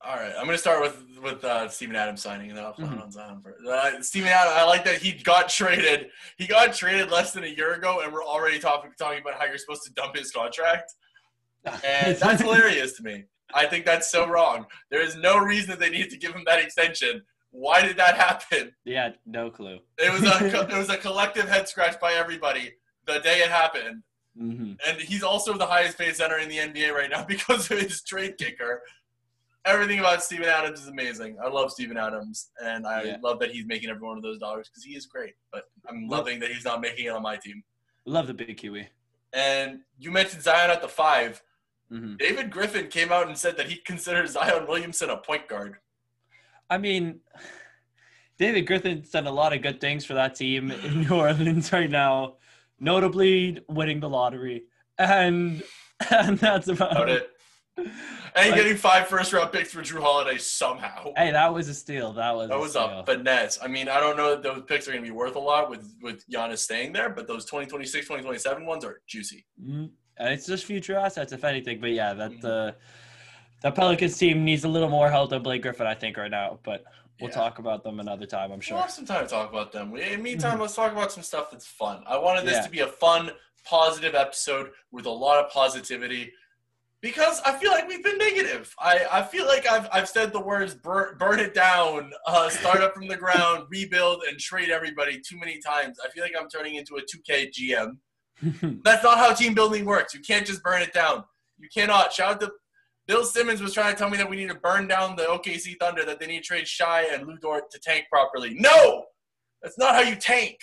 All 0.00 0.14
right, 0.14 0.32
I'm 0.38 0.46
gonna 0.46 0.56
start 0.58 0.80
with 0.80 1.02
with 1.20 1.42
uh, 1.44 1.68
Steven 1.68 1.96
Adams 1.96 2.22
signing, 2.22 2.50
and 2.50 2.56
then 2.56 2.64
I'll 2.64 2.72
clown 2.72 2.98
Mhm. 2.98 3.02
on 3.02 3.10
Zion. 3.10 3.42
For, 3.42 3.56
uh, 3.68 4.00
Steven 4.00 4.28
Adams, 4.28 4.54
I 4.56 4.62
like 4.62 4.84
that 4.84 4.98
he 4.98 5.12
got 5.12 5.48
traded. 5.48 6.10
He 6.36 6.46
got 6.46 6.72
traded 6.72 7.10
less 7.10 7.32
than 7.32 7.42
a 7.42 7.48
year 7.48 7.74
ago, 7.74 8.02
and 8.04 8.12
we're 8.12 8.24
already 8.24 8.60
talking 8.60 8.92
talking 8.96 9.20
about 9.22 9.40
how 9.40 9.46
you're 9.46 9.58
supposed 9.58 9.82
to 9.86 9.92
dump 9.94 10.16
his 10.16 10.30
contract, 10.30 10.94
and 11.84 12.16
that's 12.16 12.42
hilarious 12.42 12.92
to 12.98 13.02
me. 13.02 13.24
I 13.54 13.66
think 13.66 13.84
that's 13.86 14.10
so 14.10 14.26
wrong. 14.28 14.66
There 14.90 15.00
is 15.02 15.16
no 15.16 15.38
reason 15.38 15.70
that 15.70 15.78
they 15.80 15.90
need 15.90 16.10
to 16.10 16.16
give 16.18 16.34
him 16.34 16.42
that 16.46 16.62
extension. 16.62 17.22
Why 17.50 17.82
did 17.82 17.96
that 17.96 18.16
happen? 18.16 18.72
yeah, 18.84 19.10
no 19.26 19.50
clue. 19.50 19.78
It 19.98 20.12
was 20.12 20.22
a 20.22 20.68
it 20.74 20.78
was 20.78 20.90
a 20.90 20.96
collective 20.98 21.48
head 21.48 21.68
scratch 21.68 21.98
by 22.00 22.12
everybody 22.14 22.74
the 23.06 23.20
day 23.20 23.38
it 23.40 23.50
happened. 23.50 24.02
hmm 24.36 24.72
And 24.86 25.00
he's 25.00 25.22
also 25.22 25.56
the 25.56 25.66
highest 25.66 25.96
paid 25.98 26.14
center 26.14 26.38
in 26.38 26.48
the 26.48 26.58
NBA 26.58 26.92
right 26.92 27.10
now 27.10 27.24
because 27.34 27.70
of 27.70 27.78
his 27.80 28.02
trade 28.02 28.36
kicker. 28.38 28.82
Everything 29.64 29.98
about 29.98 30.22
Steven 30.22 30.46
Adams 30.46 30.80
is 30.80 30.88
amazing. 30.88 31.36
I 31.44 31.48
love 31.48 31.70
Steven 31.72 31.96
Adams, 31.96 32.50
and 32.62 32.86
I 32.86 33.02
Yeah. 33.02 33.16
love 33.22 33.38
that 33.40 33.50
he's 33.50 33.66
making 33.66 33.90
every 33.90 34.06
one 34.06 34.16
of 34.16 34.22
those 34.22 34.38
dollars 34.38 34.68
because 34.68 34.84
he 34.84 34.94
is 34.94 35.06
great. 35.06 35.34
But 35.52 35.64
I'm 35.88 36.08
loving 36.08 36.38
that 36.40 36.50
he's 36.50 36.64
not 36.64 36.80
making 36.80 37.06
it 37.06 37.08
on 37.10 37.22
my 37.22 37.36
team. 37.36 37.62
Love 38.06 38.26
the 38.28 38.34
big 38.34 38.56
Kiwi. 38.56 38.88
And 39.34 39.80
you 39.98 40.10
mentioned 40.10 40.42
Zion 40.42 40.70
at 40.70 40.80
the 40.80 40.88
five. 40.88 41.42
Hmm 41.90 42.16
David 42.16 42.50
Griffin 42.50 42.88
came 42.88 43.10
out 43.12 43.28
and 43.28 43.36
said 43.38 43.56
that 43.56 43.66
he 43.68 43.76
considers 43.76 44.32
Zion 44.32 44.66
Williamson 44.66 45.10
a 45.10 45.16
point 45.16 45.48
guard. 45.48 45.76
I 46.70 46.76
mean, 46.78 47.20
David 48.38 48.66
Griffin's 48.66 49.10
done 49.10 49.26
a 49.26 49.32
lot 49.32 49.52
of 49.52 49.62
good 49.62 49.80
things 49.80 50.04
for 50.04 50.14
that 50.14 50.34
team 50.34 50.70
in 50.70 51.02
New 51.08 51.14
Orleans 51.16 51.72
right 51.72 51.90
now, 51.90 52.36
notably 52.78 53.60
winning 53.68 54.00
the 54.00 54.08
lottery, 54.08 54.64
and 54.98 55.62
and 56.10 56.38
that's 56.38 56.68
about 56.68 56.92
About 56.92 57.08
it. 57.08 57.30
And 57.76 58.50
Like- 58.50 58.54
getting 58.56 58.76
five 58.76 59.06
first 59.08 59.32
round 59.32 59.52
picks 59.52 59.72
for 59.72 59.80
Jrue 59.82 60.00
Holiday 60.02 60.36
somehow. 60.38 61.12
Hey, 61.16 61.30
that 61.30 61.52
was 61.54 61.68
a 61.68 61.74
steal. 61.74 62.12
That 62.12 62.34
was 62.34 62.48
That 62.48 62.56
a 62.56 62.60
was 62.60 62.70
steal. 62.72 62.84
a 63.00 63.04
finesse. 63.06 63.58
I 63.62 63.68
mean, 63.68 63.88
I 63.88 63.98
don't 64.00 64.16
know 64.16 64.30
that 64.30 64.42
those 64.42 64.62
picks 64.66 64.86
are 64.88 64.92
going 64.92 65.02
to 65.02 65.08
be 65.08 65.14
worth 65.16 65.36
a 65.36 65.40
lot 65.40 65.70
with 65.70 65.94
with 66.02 66.24
Giannis 66.28 66.58
staying 66.58 66.92
there, 66.92 67.08
but 67.08 67.26
those 67.26 67.44
2026, 67.46 68.04
2027 68.06 68.66
ones 68.66 68.84
are 68.84 69.00
juicy. 69.06 69.46
Mhm. 69.64 69.90
And 70.18 70.32
it's 70.32 70.46
just 70.46 70.64
future 70.64 70.96
assets, 70.96 71.32
if 71.32 71.44
anything. 71.44 71.80
But 71.80 71.90
yeah, 71.90 72.12
that 72.14 72.30
Mhm. 72.32 72.44
uh, 72.44 72.72
the 73.62 73.70
Pelicans 73.72 74.16
team 74.16 74.44
needs 74.44 74.64
a 74.64 74.68
little 74.68 74.88
more 74.88 75.10
help 75.10 75.30
than 75.30 75.42
Blake 75.42 75.62
Griffin, 75.62 75.86
I 75.86 75.94
think, 75.94 76.16
right 76.16 76.30
now. 76.30 76.58
But 76.62 76.84
we'll 77.20 77.30
Yeah. 77.30 77.36
talk 77.36 77.58
about 77.58 77.82
them 77.84 78.00
another 78.00 78.26
time, 78.26 78.52
I'm 78.52 78.60
sure. 78.60 78.76
We'll 78.76 78.82
have 78.82 78.92
some 78.92 79.06
time 79.06 79.24
to 79.24 79.30
talk 79.30 79.50
about 79.50 79.72
them. 79.72 79.94
In 79.96 80.10
the 80.12 80.16
meantime, 80.18 80.60
let's 80.60 80.74
talk 80.74 80.92
about 80.92 81.12
some 81.12 81.22
stuff 81.22 81.50
that's 81.50 81.66
fun. 81.66 82.02
I 82.06 82.16
wanted 82.18 82.44
this 82.44 82.54
Yeah. 82.54 82.62
to 82.62 82.70
be 82.70 82.80
a 82.80 82.86
fun, 82.88 83.32
positive 83.64 84.14
episode 84.14 84.72
with 84.92 85.06
a 85.06 85.10
lot 85.10 85.44
of 85.44 85.50
positivity 85.52 86.32
because 87.00 87.40
I 87.42 87.56
feel 87.58 87.70
like 87.70 87.86
we've 87.86 88.02
been 88.02 88.18
negative. 88.18 88.74
I, 88.78 89.06
I 89.10 89.22
feel 89.22 89.46
like 89.46 89.66
I've, 89.66 89.88
I've 89.92 90.08
said 90.08 90.32
the 90.32 90.40
words 90.40 90.74
burn, 90.74 91.16
burn 91.18 91.38
it 91.38 91.54
down, 91.54 92.12
uh, 92.26 92.48
start 92.48 92.80
up 92.80 92.94
from 92.94 93.08
the 93.08 93.16
ground, 93.16 93.66
rebuild, 93.70 94.22
and 94.28 94.38
trade 94.38 94.70
everybody 94.70 95.20
too 95.20 95.38
many 95.38 95.58
times. 95.60 95.98
I 96.04 96.08
feel 96.10 96.22
like 96.24 96.32
I'm 96.38 96.48
turning 96.48 96.76
into 96.76 96.96
a 96.96 97.02
2K 97.02 97.50
GM. 97.52 97.98
That's 98.84 99.02
not 99.02 99.18
how 99.18 99.32
team 99.34 99.54
building 99.54 99.84
works. 99.84 100.14
You 100.14 100.20
can't 100.20 100.46
just 100.46 100.62
burn 100.62 100.82
it 100.82 100.92
down. 100.92 101.24
You 101.58 101.68
cannot. 101.74 102.12
Shout 102.12 102.34
out 102.34 102.40
to 102.40 102.52
Bill 103.06 103.24
Simmons 103.24 103.62
was 103.62 103.72
trying 103.72 103.94
to 103.94 103.98
tell 103.98 104.10
me 104.10 104.18
that 104.18 104.28
we 104.28 104.36
need 104.36 104.50
to 104.50 104.54
burn 104.54 104.86
down 104.86 105.16
the 105.16 105.22
OKC 105.22 105.76
Thunder, 105.80 106.04
that 106.04 106.20
they 106.20 106.26
need 106.26 106.42
to 106.42 106.44
trade 106.44 106.68
Shai 106.68 107.04
and 107.12 107.26
Lu 107.26 107.36
Dort 107.38 107.70
to 107.70 107.78
tank 107.80 108.04
properly. 108.10 108.54
No, 108.58 109.04
that's 109.62 109.78
not 109.78 109.94
how 109.94 110.02
you 110.02 110.14
tank. 110.14 110.58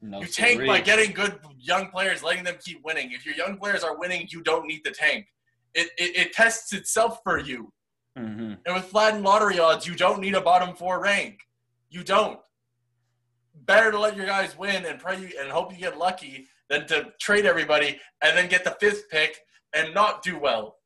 No, 0.00 0.22
You 0.22 0.26
tank 0.26 0.66
by 0.66 0.80
getting 0.80 1.12
good 1.12 1.38
young 1.58 1.90
players, 1.90 2.22
letting 2.22 2.42
them 2.42 2.56
keep 2.64 2.82
winning. 2.82 3.12
If 3.12 3.26
your 3.26 3.34
young 3.34 3.58
players 3.58 3.84
are 3.84 3.98
winning, 3.98 4.26
you 4.30 4.42
don't 4.42 4.66
need 4.66 4.80
the 4.82 4.92
tank. 4.92 5.26
It, 5.74 5.90
it, 5.98 6.16
it 6.16 6.32
tests 6.32 6.72
itself 6.72 7.20
for 7.22 7.38
you. 7.38 7.70
Mhm. 8.18 8.58
And 8.64 8.74
with 8.74 8.86
flattened 8.86 9.22
lottery 9.22 9.58
odds, 9.58 9.86
you 9.86 9.94
don't 9.94 10.20
need 10.20 10.34
a 10.34 10.40
bottom 10.40 10.74
four 10.74 11.02
rank. 11.02 11.40
You 11.90 12.02
don't. 12.02 12.40
Better 13.54 13.90
to 13.90 14.00
let 14.00 14.16
your 14.16 14.26
guys 14.26 14.56
win 14.56 14.86
and 14.86 14.98
pray 14.98 15.20
you 15.20 15.30
and 15.38 15.50
hope 15.50 15.70
you 15.70 15.78
get 15.78 15.98
lucky 15.98 16.48
than 16.70 16.86
to 16.86 17.12
trade 17.20 17.44
everybody 17.44 18.00
and 18.22 18.36
then 18.38 18.48
get 18.48 18.64
the 18.64 18.76
fifth 18.80 19.10
pick 19.10 19.36
and 19.74 19.92
not 19.92 20.22
do 20.22 20.38
well. 20.38 20.76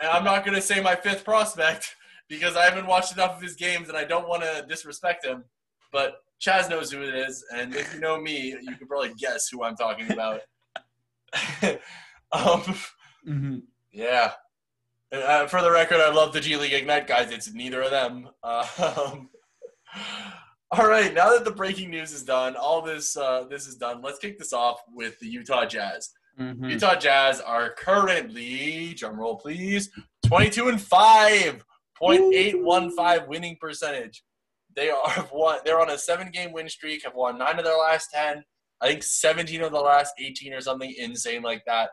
And 0.00 0.10
I'm 0.10 0.24
not 0.24 0.44
going 0.44 0.56
to 0.56 0.60
say 0.60 0.80
my 0.82 0.94
fifth 0.96 1.24
prospect 1.24 1.96
because 2.28 2.56
I 2.56 2.64
haven't 2.64 2.86
watched 2.86 3.14
enough 3.14 3.36
of 3.36 3.42
his 3.42 3.54
games 3.54 3.88
and 3.88 3.96
I 3.96 4.04
don't 4.04 4.28
want 4.28 4.42
to 4.42 4.66
disrespect 4.68 5.24
him. 5.24 5.44
But 5.92 6.16
Chaz 6.44 6.68
knows 6.68 6.90
who 6.90 7.00
it 7.00 7.14
is, 7.14 7.44
and 7.54 7.74
if 7.74 7.94
you 7.94 8.00
know 8.00 8.20
me, 8.20 8.48
you 8.60 8.74
can 8.76 8.88
probably 8.88 9.14
guess 9.16 9.48
who 9.48 9.62
I'm 9.62 9.76
talking 9.76 10.10
about. 10.10 10.40
um, 12.32 12.60
Mhm. 13.26 13.62
yeah. 13.92 14.32
Uh, 15.12 15.46
for 15.46 15.62
the 15.62 15.70
record, 15.70 16.00
I 16.00 16.10
love 16.12 16.32
the 16.32 16.40
G 16.40 16.56
League 16.56 16.72
Ignite 16.72 17.06
guys. 17.06 17.30
It's 17.30 17.52
neither 17.54 17.80
of 17.82 17.90
them. 17.92 18.28
Um, 18.42 19.30
all 20.78 20.88
right, 20.88 21.12
now 21.14 21.30
that 21.30 21.44
the 21.44 21.50
breaking 21.50 21.90
news 21.90 22.12
is 22.12 22.22
done, 22.22 22.56
all 22.56 22.82
this 22.82 23.16
uh, 23.16 23.44
this 23.48 23.66
is 23.66 23.76
done. 23.76 24.02
Let's 24.02 24.18
kick 24.18 24.38
this 24.38 24.52
off 24.52 24.80
with 24.92 25.18
the 25.20 25.26
Utah 25.28 25.66
Jazz. 25.66 26.10
Mhm. 26.38 26.70
Utah 26.70 26.96
Jazz 26.96 27.40
are 27.40 27.70
currently, 27.74 28.94
drum 28.94 29.18
roll 29.18 29.36
please, 29.36 29.90
22 30.26 30.68
and 30.68 30.80
5, 30.80 31.64
0.815 32.00 33.28
winning 33.28 33.56
percentage. 33.60 34.24
They 34.74 34.90
are 34.90 35.10
one. 35.30 35.60
They're 35.64 35.80
on 35.80 35.90
a 35.90 35.98
seven-game 35.98 36.52
win 36.52 36.68
streak. 36.68 37.04
Have 37.04 37.14
won 37.14 37.38
nine 37.38 37.58
of 37.58 37.64
their 37.64 37.78
last 37.78 38.08
ten. 38.12 38.44
I 38.80 38.88
think 38.88 39.02
17 39.02 39.62
of 39.62 39.72
the 39.72 39.80
last 39.80 40.14
18 40.18 40.52
or 40.52 40.60
something 40.60 40.92
insane 40.98 41.42
like 41.42 41.64
that. 41.66 41.90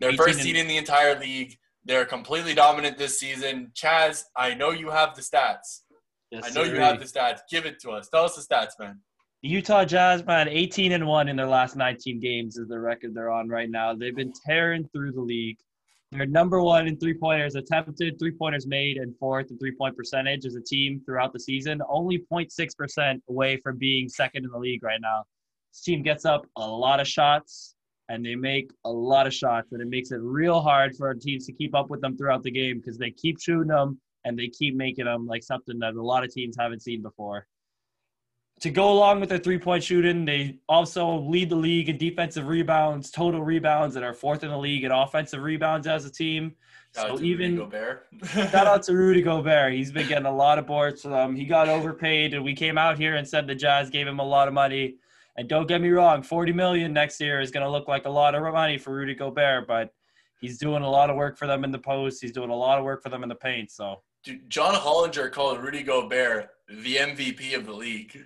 They're 0.00 0.10
18 0.10 0.18
first 0.18 0.40
seed 0.40 0.56
in 0.56 0.66
the 0.66 0.76
entire 0.76 1.18
league. 1.18 1.56
They're 1.84 2.04
completely 2.04 2.54
dominant 2.54 2.98
this 2.98 3.18
season. 3.18 3.72
Chaz, 3.74 4.24
I 4.36 4.54
know 4.54 4.70
you 4.70 4.90
have 4.90 5.14
the 5.14 5.22
stats. 5.22 5.82
Yes, 6.30 6.44
I 6.44 6.50
know 6.50 6.64
you 6.64 6.76
have 6.80 6.98
the 6.98 7.06
stats. 7.06 7.40
Give 7.50 7.64
it 7.64 7.80
to 7.80 7.90
us. 7.90 8.08
Tell 8.08 8.24
us 8.24 8.36
the 8.36 8.42
stats, 8.42 8.78
man. 8.78 9.00
The 9.42 9.48
Utah 9.48 9.84
Jazz, 9.84 10.24
man, 10.26 10.48
18 10.48 10.92
and 10.92 11.06
1 11.06 11.28
in 11.28 11.36
their 11.36 11.46
last 11.46 11.76
19 11.76 12.20
games 12.20 12.56
is 12.56 12.68
the 12.68 12.78
record 12.78 13.14
they're 13.14 13.30
on 13.30 13.48
right 13.48 13.70
now. 13.70 13.94
They've 13.94 14.14
been 14.14 14.32
tearing 14.44 14.88
through 14.92 15.12
the 15.12 15.20
league. 15.20 15.58
They're 16.10 16.26
number 16.26 16.62
one 16.62 16.88
in 16.88 16.98
three 16.98 17.14
pointers 17.14 17.54
attempted, 17.54 18.18
three 18.18 18.32
pointers 18.32 18.66
made, 18.66 18.96
and 18.96 19.14
fourth 19.18 19.50
in 19.50 19.58
three 19.58 19.74
point 19.76 19.96
percentage 19.96 20.46
as 20.46 20.54
a 20.54 20.60
team 20.60 21.02
throughout 21.04 21.32
the 21.32 21.40
season. 21.40 21.82
Only 21.88 22.24
0.6% 22.32 23.20
away 23.28 23.58
from 23.58 23.76
being 23.76 24.08
second 24.08 24.44
in 24.44 24.50
the 24.50 24.58
league 24.58 24.82
right 24.82 25.00
now. 25.00 25.24
This 25.72 25.82
team 25.82 26.02
gets 26.02 26.24
up 26.24 26.46
a 26.56 26.66
lot 26.66 26.98
of 26.98 27.06
shots 27.06 27.74
and 28.08 28.24
they 28.24 28.34
make 28.34 28.70
a 28.86 28.90
lot 28.90 29.26
of 29.26 29.34
shots, 29.34 29.72
and 29.72 29.82
it 29.82 29.88
makes 29.88 30.12
it 30.12 30.20
real 30.22 30.62
hard 30.62 30.96
for 30.96 31.08
our 31.08 31.14
teams 31.14 31.44
to 31.44 31.52
keep 31.52 31.74
up 31.74 31.90
with 31.90 32.00
them 32.00 32.16
throughout 32.16 32.42
the 32.42 32.50
game 32.50 32.78
because 32.78 32.96
they 32.96 33.10
keep 33.10 33.38
shooting 33.38 33.68
them 33.68 34.00
and 34.28 34.38
they 34.38 34.48
keep 34.48 34.76
making 34.76 35.06
them 35.06 35.26
like 35.26 35.42
something 35.42 35.78
that 35.80 35.94
a 35.94 36.02
lot 36.02 36.22
of 36.22 36.32
teams 36.32 36.56
haven't 36.58 36.82
seen 36.82 37.02
before 37.02 37.46
to 38.60 38.70
go 38.70 38.92
along 38.92 39.20
with 39.20 39.28
their 39.28 39.38
three 39.38 39.58
point 39.58 39.84
shooting, 39.84 40.24
they 40.24 40.58
also 40.68 41.18
lead 41.20 41.50
the 41.50 41.56
league 41.56 41.88
in 41.88 41.96
defensive 41.96 42.48
rebounds, 42.48 43.10
total 43.10 43.42
rebounds, 43.42 43.96
and 43.96 44.04
are 44.04 44.14
fourth 44.14 44.42
in 44.42 44.50
the 44.50 44.58
league 44.58 44.84
in 44.84 44.90
offensive 44.90 45.42
rebounds 45.42 45.86
as 45.86 46.04
a 46.04 46.10
team. 46.10 46.54
Shout 46.94 47.10
out 47.10 47.18
So 47.18 47.24
even 47.24 47.70
shout 48.24 48.66
out 48.66 48.82
to 48.84 48.96
Rudy 48.96 49.22
Gobert. 49.22 49.74
He's 49.74 49.92
been 49.92 50.08
getting 50.08 50.26
a 50.26 50.34
lot 50.34 50.58
of 50.58 50.66
boards. 50.66 51.04
Um, 51.04 51.36
he 51.36 51.44
got 51.44 51.68
overpaid, 51.68 52.34
and 52.34 52.44
we 52.44 52.54
came 52.54 52.78
out 52.78 52.98
here 52.98 53.16
and 53.16 53.28
said 53.28 53.46
the 53.46 53.54
Jazz 53.54 53.90
gave 53.90 54.06
him 54.06 54.18
a 54.18 54.24
lot 54.24 54.48
of 54.48 54.54
money. 54.54 54.96
And 55.36 55.48
don't 55.48 55.68
get 55.68 55.80
me 55.80 55.90
wrong, 55.90 56.22
40 56.22 56.52
million 56.52 56.92
next 56.92 57.20
year 57.20 57.40
is 57.40 57.52
going 57.52 57.64
to 57.64 57.70
look 57.70 57.86
like 57.86 58.06
a 58.06 58.10
lot 58.10 58.34
of 58.34 58.42
money 58.42 58.76
for 58.76 58.92
Rudy 58.92 59.14
Gobert, 59.14 59.68
but 59.68 59.92
he's 60.40 60.58
doing 60.58 60.82
a 60.82 60.90
lot 60.90 61.10
of 61.10 61.16
work 61.16 61.38
for 61.38 61.46
them 61.46 61.62
in 61.62 61.70
the 61.70 61.78
post. 61.78 62.20
He's 62.20 62.32
doing 62.32 62.50
a 62.50 62.56
lot 62.56 62.76
of 62.76 62.84
work 62.84 63.04
for 63.04 63.08
them 63.08 63.22
in 63.22 63.28
the 63.28 63.36
paint. 63.36 63.70
So 63.70 64.02
Dude, 64.24 64.48
John 64.50 64.74
Hollinger 64.74 65.30
called 65.30 65.62
Rudy 65.62 65.82
Gobert 65.82 66.50
the 66.68 66.96
MVP 66.96 67.56
of 67.56 67.66
the 67.66 67.72
league. 67.72 68.18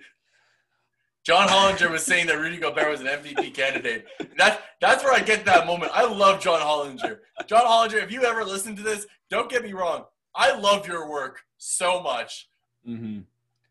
John 1.23 1.47
Hollinger 1.47 1.89
was 1.89 2.03
saying 2.03 2.27
that 2.27 2.37
Rudy 2.37 2.57
Gobert 2.57 2.89
was 2.89 2.99
an 2.99 3.07
MVP 3.07 3.53
candidate. 3.55 4.05
That's 4.37 4.61
that's 4.81 5.03
where 5.03 5.13
I 5.13 5.19
get 5.19 5.45
that 5.45 5.65
moment. 5.65 5.91
I 5.93 6.05
love 6.05 6.41
John 6.41 6.59
Hollinger. 6.59 7.19
John 7.47 7.63
Hollinger, 7.63 8.03
if 8.03 8.11
you 8.11 8.23
ever 8.23 8.43
listen 8.43 8.75
to 8.75 8.83
this, 8.83 9.05
don't 9.29 9.49
get 9.49 9.63
me 9.63 9.71
wrong. 9.71 10.03
I 10.35 10.53
love 10.57 10.87
your 10.87 11.09
work 11.09 11.41
so 11.57 12.01
much. 12.01 12.49
mm-hmm. 12.87 13.21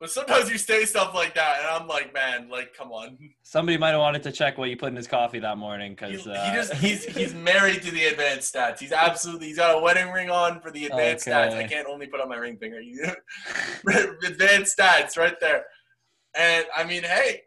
But 0.02 0.10
sometimes 0.10 0.50
you 0.50 0.58
say 0.58 0.84
stuff 0.84 1.14
like 1.14 1.32
that, 1.36 1.60
and 1.60 1.68
I'm 1.68 1.86
like, 1.86 2.12
man, 2.12 2.48
like, 2.48 2.74
come 2.76 2.90
on. 2.90 3.16
somebody 3.44 3.78
might 3.78 3.90
have 3.90 4.00
wanted 4.00 4.24
to 4.24 4.32
check 4.32 4.58
what 4.58 4.68
you 4.68 4.76
put 4.76 4.88
in 4.88 4.96
his 4.96 5.06
coffee 5.06 5.38
that 5.38 5.58
morning 5.58 5.90
He, 5.90 5.94
because 5.94 6.24
he 6.24 6.30
uh, 6.32 6.52
just 6.52 6.74
he's 6.74 7.04
he's 7.04 7.34
married 7.34 7.82
to 7.82 7.92
the 7.92 8.06
advanced 8.06 8.52
stats. 8.52 8.80
He's 8.80 8.90
absolutely 8.90 9.46
he's 9.46 9.58
got 9.58 9.78
a 9.78 9.80
wedding 9.80 10.10
ring 10.10 10.28
on 10.28 10.60
for 10.60 10.72
the 10.72 10.86
advanced 10.86 11.28
stats. 11.28 11.52
I 11.52 11.68
can't 11.68 11.86
only 11.86 12.08
put 12.08 12.20
on 12.20 12.28
my 12.28 12.34
ring 12.34 12.56
finger. 12.56 12.80
advanced 14.26 14.76
stats 14.76 15.16
right 15.16 15.38
there. 15.38 15.66
And 16.36 16.66
I 16.76 16.82
mean, 16.82 17.04
hey, 17.04 17.42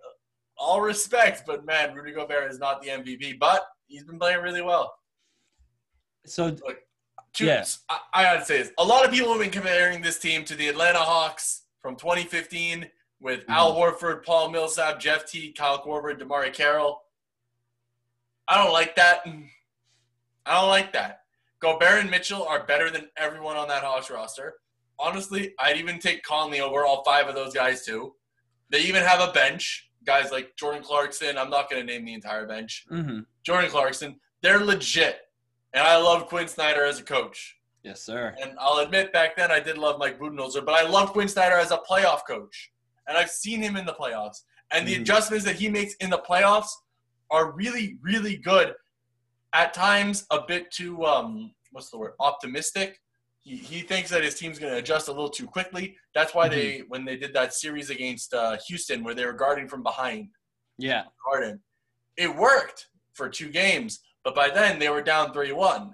all 0.58 0.80
respect, 0.80 1.44
but 1.46 1.66
man, 1.66 1.94
Rudy 1.94 2.14
Gobert 2.14 2.50
is 2.50 2.58
not 2.58 2.82
the 2.82 2.88
MVP, 2.88 3.38
but 3.38 3.66
he's 3.88 4.06
been 4.06 4.18
playing 4.18 4.42
really 4.42 4.62
well. 4.62 4.94
so 6.26 6.56
Two, 7.34 7.48
Yeah. 7.48 7.66
I, 7.90 8.00
I 8.14 8.24
gotta 8.24 8.46
say 8.46 8.60
this. 8.60 8.72
A 8.78 8.84
lot 8.86 9.04
of 9.04 9.12
people 9.12 9.34
have 9.34 9.42
been 9.42 9.52
comparing 9.52 10.02
this 10.02 10.20
team 10.20 10.46
to 10.46 10.56
the 10.56 10.70
Atlanta 10.70 11.00
Hawks 11.00 11.64
from 11.86 11.96
2015 11.96 12.90
with 13.22 13.44
Al 13.48 13.76
Horford, 13.76 14.26
Paul 14.26 14.50
Millsap, 14.50 15.00
Jeff 15.00 15.30
T, 15.30 15.52
Kyle 15.52 15.80
Korver, 15.84 16.20
DeMarre 16.20 16.52
Carroll. 16.52 17.04
I 18.48 18.58
don't 18.58 18.74
like 18.74 18.96
that. 18.96 19.22
I 20.48 20.60
don't 20.60 20.70
like 20.70 20.92
that. 20.94 21.20
Gobert 21.60 22.02
and 22.02 22.10
Mitchell 22.10 22.42
are 22.44 22.66
better 22.66 22.90
than 22.90 23.08
everyone 23.18 23.56
on 23.56 23.68
that 23.68 23.84
Hawks 23.84 24.10
roster. 24.10 24.56
Honestly, 24.98 25.54
I'd 25.60 25.78
even 25.78 26.00
take 26.00 26.24
Conley 26.24 26.60
over 26.60 26.86
all 26.86 27.04
five 27.04 27.28
of 27.28 27.36
those 27.36 27.54
guys 27.54 27.86
too. 27.86 28.16
They 28.72 28.80
even 28.80 29.04
have 29.04 29.20
a 29.22 29.32
bench. 29.32 29.92
Guys 30.06 30.32
like 30.32 30.56
Jordan 30.56 30.82
Clarkson. 30.82 31.38
I'm 31.38 31.52
not 31.52 31.70
going 31.70 31.86
to 31.86 31.94
name 31.94 32.04
the 32.04 32.16
entire 32.16 32.48
bench. 32.48 32.88
mhm. 32.92 33.28
Jordan 33.44 33.70
Clarkson. 33.70 34.20
They're 34.42 34.60
legit. 34.60 35.20
And 35.74 35.84
I 35.84 35.98
love 35.98 36.26
Quinn 36.30 36.48
Snyder 36.48 36.84
as 36.84 37.00
a 37.00 37.04
coach. 37.04 37.55
Yes, 37.86 38.02
sir. 38.02 38.36
And 38.42 38.52
I'll 38.60 38.80
admit, 38.80 39.14
back 39.14 39.36
then 39.38 39.52
I 39.52 39.60
did 39.60 39.78
love 39.78 40.00
Mike 40.00 40.20
Budenholzer, 40.20 40.66
but 40.66 40.74
I 40.74 40.88
love 40.88 41.12
Quinn 41.14 41.28
Snyder 41.28 41.56
as 41.56 41.72
a 41.72 41.78
playoff 41.90 42.22
coach. 42.28 42.72
And 43.08 43.18
I've 43.18 43.30
seen 43.30 43.62
him 43.62 43.76
in 43.78 43.86
the 43.86 43.94
playoffs. 43.94 44.38
And 44.72 44.88
the 44.88 44.96
Mhm. 44.96 45.02
adjustments 45.02 45.46
that 45.46 45.56
he 45.56 45.70
makes 45.70 45.94
in 45.96 46.10
the 46.10 46.18
playoffs 46.18 46.72
are 47.30 47.52
really, 47.52 47.98
really 48.02 48.36
good. 48.38 48.74
At 49.54 49.74
times, 49.74 50.26
a 50.32 50.42
bit 50.42 50.72
too, 50.72 51.06
um, 51.06 51.54
what's 51.72 51.90
the 51.92 51.98
word, 51.98 52.14
optimistic. 52.20 53.00
He, 53.44 53.58
he 53.58 53.82
thinks 53.82 54.10
that 54.10 54.24
his 54.24 54.34
team's 54.40 54.58
going 54.58 54.72
to 54.74 54.80
adjust 54.80 55.08
a 55.08 55.12
little 55.12 55.30
too 55.30 55.46
quickly. 55.46 55.96
That's 56.16 56.34
why 56.34 56.50
they, 56.50 56.80
when 56.88 57.06
they 57.06 57.16
did 57.16 57.32
that 57.36 57.54
series 57.54 57.92
against 57.92 58.34
uh, 58.34 58.58
Houston, 58.68 59.04
where 59.04 59.14
they 59.14 59.26
were 59.26 59.34
guarding 59.34 59.68
from 59.68 59.84
behind, 59.84 60.30
Yeah. 60.80 61.04
Harden, 61.24 61.62
it 62.18 62.36
worked 62.36 62.88
for 63.14 63.30
two 63.30 63.50
games. 63.50 64.00
But 64.24 64.34
by 64.34 64.50
then, 64.50 64.80
they 64.80 64.90
were 64.90 65.04
down 65.04 65.32
3 65.32 65.52
1 65.52 65.94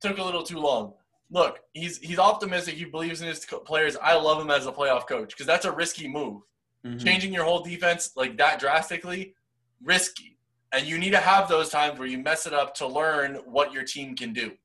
took 0.00 0.18
a 0.18 0.22
little 0.22 0.42
too 0.42 0.58
long. 0.58 0.94
Look, 1.30 1.60
he's 1.72 1.98
he's 1.98 2.18
optimistic. 2.18 2.74
He 2.74 2.84
believes 2.84 3.20
in 3.20 3.28
his 3.28 3.44
players. 3.64 3.96
I 3.96 4.14
love 4.14 4.40
him 4.42 4.50
as 4.50 4.66
a 4.66 4.72
playoff 4.72 5.06
coach 5.06 5.30
because 5.30 5.46
that's 5.46 5.64
a 5.64 5.72
risky 5.72 6.08
move. 6.08 6.42
Mhm. 6.84 7.04
Changing 7.04 7.32
your 7.32 7.44
whole 7.44 7.62
defense 7.62 8.12
like 8.16 8.36
that 8.38 8.58
drastically, 8.58 9.34
risky. 9.82 10.38
And 10.72 10.86
you 10.86 10.98
need 10.98 11.10
to 11.10 11.18
have 11.18 11.48
those 11.48 11.68
times 11.68 11.98
where 11.98 12.08
you 12.08 12.18
mess 12.18 12.46
it 12.46 12.52
up 12.52 12.74
to 12.76 12.86
learn 12.86 13.36
what 13.44 13.72
your 13.72 13.82
team 13.84 14.16
can 14.16 14.32
do. 14.32 14.56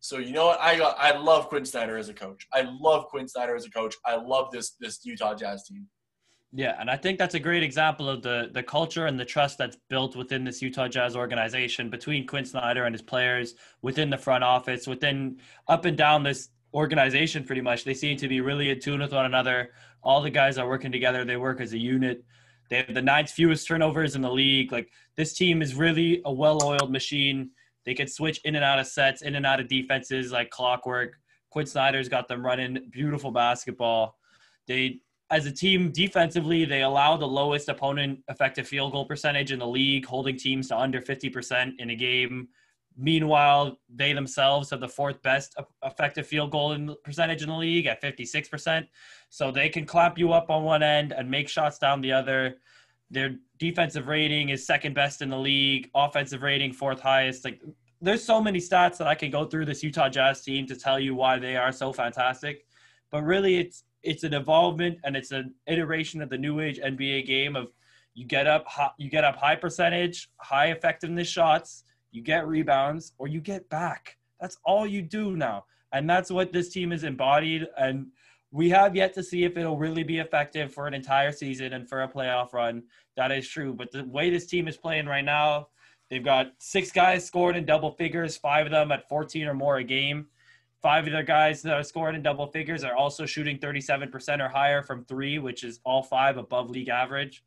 So 0.00 0.18
you 0.18 0.32
know 0.32 0.46
what? 0.46 0.60
I 0.60 0.76
got, 0.76 0.96
I 0.98 1.16
love 1.16 1.48
Quinn 1.48 1.64
Snyder 1.64 1.96
as 1.96 2.08
a 2.08 2.14
coach. 2.14 2.46
I 2.52 2.62
love 2.80 3.06
Quinn 3.06 3.28
Snyder 3.28 3.54
as 3.56 3.64
a 3.64 3.70
coach. 3.70 3.94
I 4.04 4.16
love 4.16 4.50
this 4.50 4.72
this 4.80 5.04
Utah 5.04 5.34
Jazz 5.34 5.64
team. 5.64 5.88
Yeah, 6.56 6.74
and 6.80 6.90
I 6.90 6.96
think 6.96 7.18
that's 7.18 7.34
a 7.34 7.38
great 7.38 7.62
example 7.62 8.08
of 8.08 8.22
the 8.22 8.48
the 8.50 8.62
culture 8.62 9.04
and 9.04 9.20
the 9.20 9.26
trust 9.26 9.58
that's 9.58 9.76
built 9.90 10.16
within 10.16 10.42
this 10.42 10.62
Utah 10.62 10.88
Jazz 10.88 11.14
organization 11.14 11.90
between 11.90 12.26
Quinn 12.26 12.46
Snyder 12.46 12.84
and 12.84 12.94
his 12.94 13.02
players, 13.02 13.56
within 13.82 14.08
the 14.08 14.16
front 14.16 14.42
office, 14.42 14.86
within 14.86 15.38
up 15.68 15.84
and 15.84 15.98
down 15.98 16.22
this 16.22 16.48
organization 16.72 17.44
pretty 17.44 17.60
much. 17.60 17.84
They 17.84 17.92
seem 17.92 18.16
to 18.16 18.26
be 18.26 18.40
really 18.40 18.70
in 18.70 18.80
tune 18.80 19.00
with 19.00 19.12
one 19.12 19.26
another. 19.26 19.72
All 20.02 20.22
the 20.22 20.30
guys 20.30 20.56
are 20.56 20.66
working 20.66 20.90
together, 20.90 21.26
they 21.26 21.36
work 21.36 21.60
as 21.60 21.74
a 21.74 21.78
unit. 21.78 22.24
They 22.70 22.78
have 22.78 22.94
the 22.94 23.02
ninth 23.02 23.30
fewest 23.32 23.68
turnovers 23.68 24.16
in 24.16 24.22
the 24.22 24.32
league. 24.32 24.72
Like 24.72 24.88
this 25.14 25.34
team 25.34 25.60
is 25.60 25.74
really 25.74 26.22
a 26.24 26.32
well-oiled 26.32 26.90
machine. 26.90 27.50
They 27.84 27.92
can 27.92 28.08
switch 28.08 28.40
in 28.44 28.54
and 28.54 28.64
out 28.64 28.78
of 28.78 28.86
sets, 28.86 29.20
in 29.20 29.34
and 29.34 29.44
out 29.44 29.60
of 29.60 29.68
defenses 29.68 30.32
like 30.32 30.48
clockwork. 30.48 31.18
Quinn 31.50 31.66
Snyder's 31.66 32.08
got 32.08 32.28
them 32.28 32.42
running 32.42 32.88
beautiful 32.90 33.30
basketball. 33.30 34.16
They 34.66 35.00
as 35.30 35.46
a 35.46 35.52
team 35.52 35.90
defensively, 35.90 36.64
they 36.64 36.82
allow 36.82 37.16
the 37.16 37.26
lowest 37.26 37.68
opponent 37.68 38.20
effective 38.28 38.68
field 38.68 38.92
goal 38.92 39.04
percentage 39.04 39.50
in 39.50 39.58
the 39.58 39.66
league, 39.66 40.06
holding 40.06 40.36
teams 40.36 40.68
to 40.68 40.78
under 40.78 41.00
50% 41.00 41.72
in 41.78 41.90
a 41.90 41.96
game. 41.96 42.48
Meanwhile, 42.96 43.78
they 43.92 44.12
themselves 44.12 44.70
have 44.70 44.80
the 44.80 44.88
fourth 44.88 45.20
best 45.22 45.54
effective 45.84 46.26
field 46.26 46.52
goal 46.52 46.72
in 46.72 46.94
percentage 47.04 47.42
in 47.42 47.48
the 47.48 47.56
league 47.56 47.86
at 47.86 48.00
56%. 48.00 48.86
So 49.28 49.50
they 49.50 49.68
can 49.68 49.84
clamp 49.84 50.16
you 50.16 50.32
up 50.32 50.48
on 50.48 50.62
one 50.62 50.82
end 50.82 51.12
and 51.12 51.30
make 51.30 51.48
shots 51.48 51.78
down 51.78 52.00
the 52.00 52.12
other. 52.12 52.56
Their 53.10 53.36
defensive 53.58 54.06
rating 54.06 54.50
is 54.50 54.64
second 54.64 54.94
best 54.94 55.22
in 55.22 55.28
the 55.28 55.38
league, 55.38 55.90
offensive 55.94 56.42
rating 56.42 56.72
fourth 56.72 57.00
highest. 57.00 57.44
Like 57.44 57.60
there's 58.00 58.24
so 58.24 58.40
many 58.40 58.60
stats 58.60 58.96
that 58.98 59.08
I 59.08 59.14
can 59.14 59.30
go 59.30 59.44
through 59.44 59.66
this 59.66 59.82
Utah 59.82 60.08
Jazz 60.08 60.42
team 60.42 60.66
to 60.66 60.76
tell 60.76 60.98
you 61.00 61.14
why 61.14 61.38
they 61.38 61.56
are 61.56 61.72
so 61.72 61.92
fantastic. 61.92 62.64
But 63.10 63.22
really 63.24 63.58
it's 63.58 63.84
it's 64.06 64.24
an 64.24 64.34
evolvement 64.34 64.98
and 65.04 65.16
it's 65.16 65.32
an 65.32 65.54
iteration 65.66 66.22
of 66.22 66.30
the 66.30 66.38
new 66.38 66.60
age 66.60 66.78
NBA 66.78 67.26
game 67.26 67.56
of 67.56 67.72
you 68.14 68.24
get 68.24 68.46
up 68.46 68.64
hi- 68.66 68.92
you 68.98 69.10
get 69.10 69.24
up 69.24 69.36
high 69.36 69.56
percentage, 69.56 70.30
high 70.38 70.66
effectiveness 70.66 71.28
shots, 71.28 71.84
you 72.12 72.22
get 72.22 72.46
rebounds 72.46 73.12
or 73.18 73.28
you 73.28 73.40
get 73.40 73.68
back. 73.68 74.16
That's 74.40 74.58
all 74.64 74.86
you 74.86 75.02
do 75.02 75.36
now. 75.36 75.64
And 75.92 76.08
that's 76.08 76.30
what 76.30 76.52
this 76.52 76.70
team 76.70 76.92
is 76.92 77.04
embodied 77.04 77.66
and 77.76 78.06
we 78.52 78.70
have 78.70 78.96
yet 78.96 79.12
to 79.14 79.22
see 79.22 79.44
if 79.44 79.56
it'll 79.56 79.76
really 79.76 80.02
be 80.02 80.18
effective 80.18 80.72
for 80.72 80.86
an 80.86 80.94
entire 80.94 81.32
season 81.32 81.72
and 81.72 81.88
for 81.88 82.02
a 82.02 82.08
playoff 82.08 82.52
run. 82.52 82.84
That 83.16 83.32
is 83.32 83.48
true, 83.48 83.74
but 83.74 83.90
the 83.90 84.04
way 84.04 84.30
this 84.30 84.46
team 84.46 84.68
is 84.68 84.76
playing 84.76 85.06
right 85.06 85.24
now, 85.24 85.68
they've 86.08 86.24
got 86.24 86.52
six 86.58 86.92
guys 86.92 87.26
scored 87.26 87.56
in 87.56 87.66
double 87.66 87.90
figures, 87.90 88.36
five 88.36 88.66
of 88.66 88.72
them 88.72 88.92
at 88.92 89.08
14 89.08 89.46
or 89.46 89.54
more 89.54 89.76
a 89.78 89.84
game. 89.84 90.28
Five 90.82 91.06
of 91.06 91.12
their 91.12 91.22
guys 91.22 91.62
that 91.62 91.74
are 91.74 91.82
scoring 91.82 92.14
in 92.14 92.22
double 92.22 92.46
figures 92.46 92.84
are 92.84 92.94
also 92.94 93.26
shooting 93.26 93.58
37% 93.58 94.40
or 94.40 94.48
higher 94.48 94.82
from 94.82 95.04
three, 95.04 95.38
which 95.38 95.64
is 95.64 95.80
all 95.84 96.02
five 96.02 96.36
above 96.36 96.70
league 96.70 96.88
average. 96.88 97.44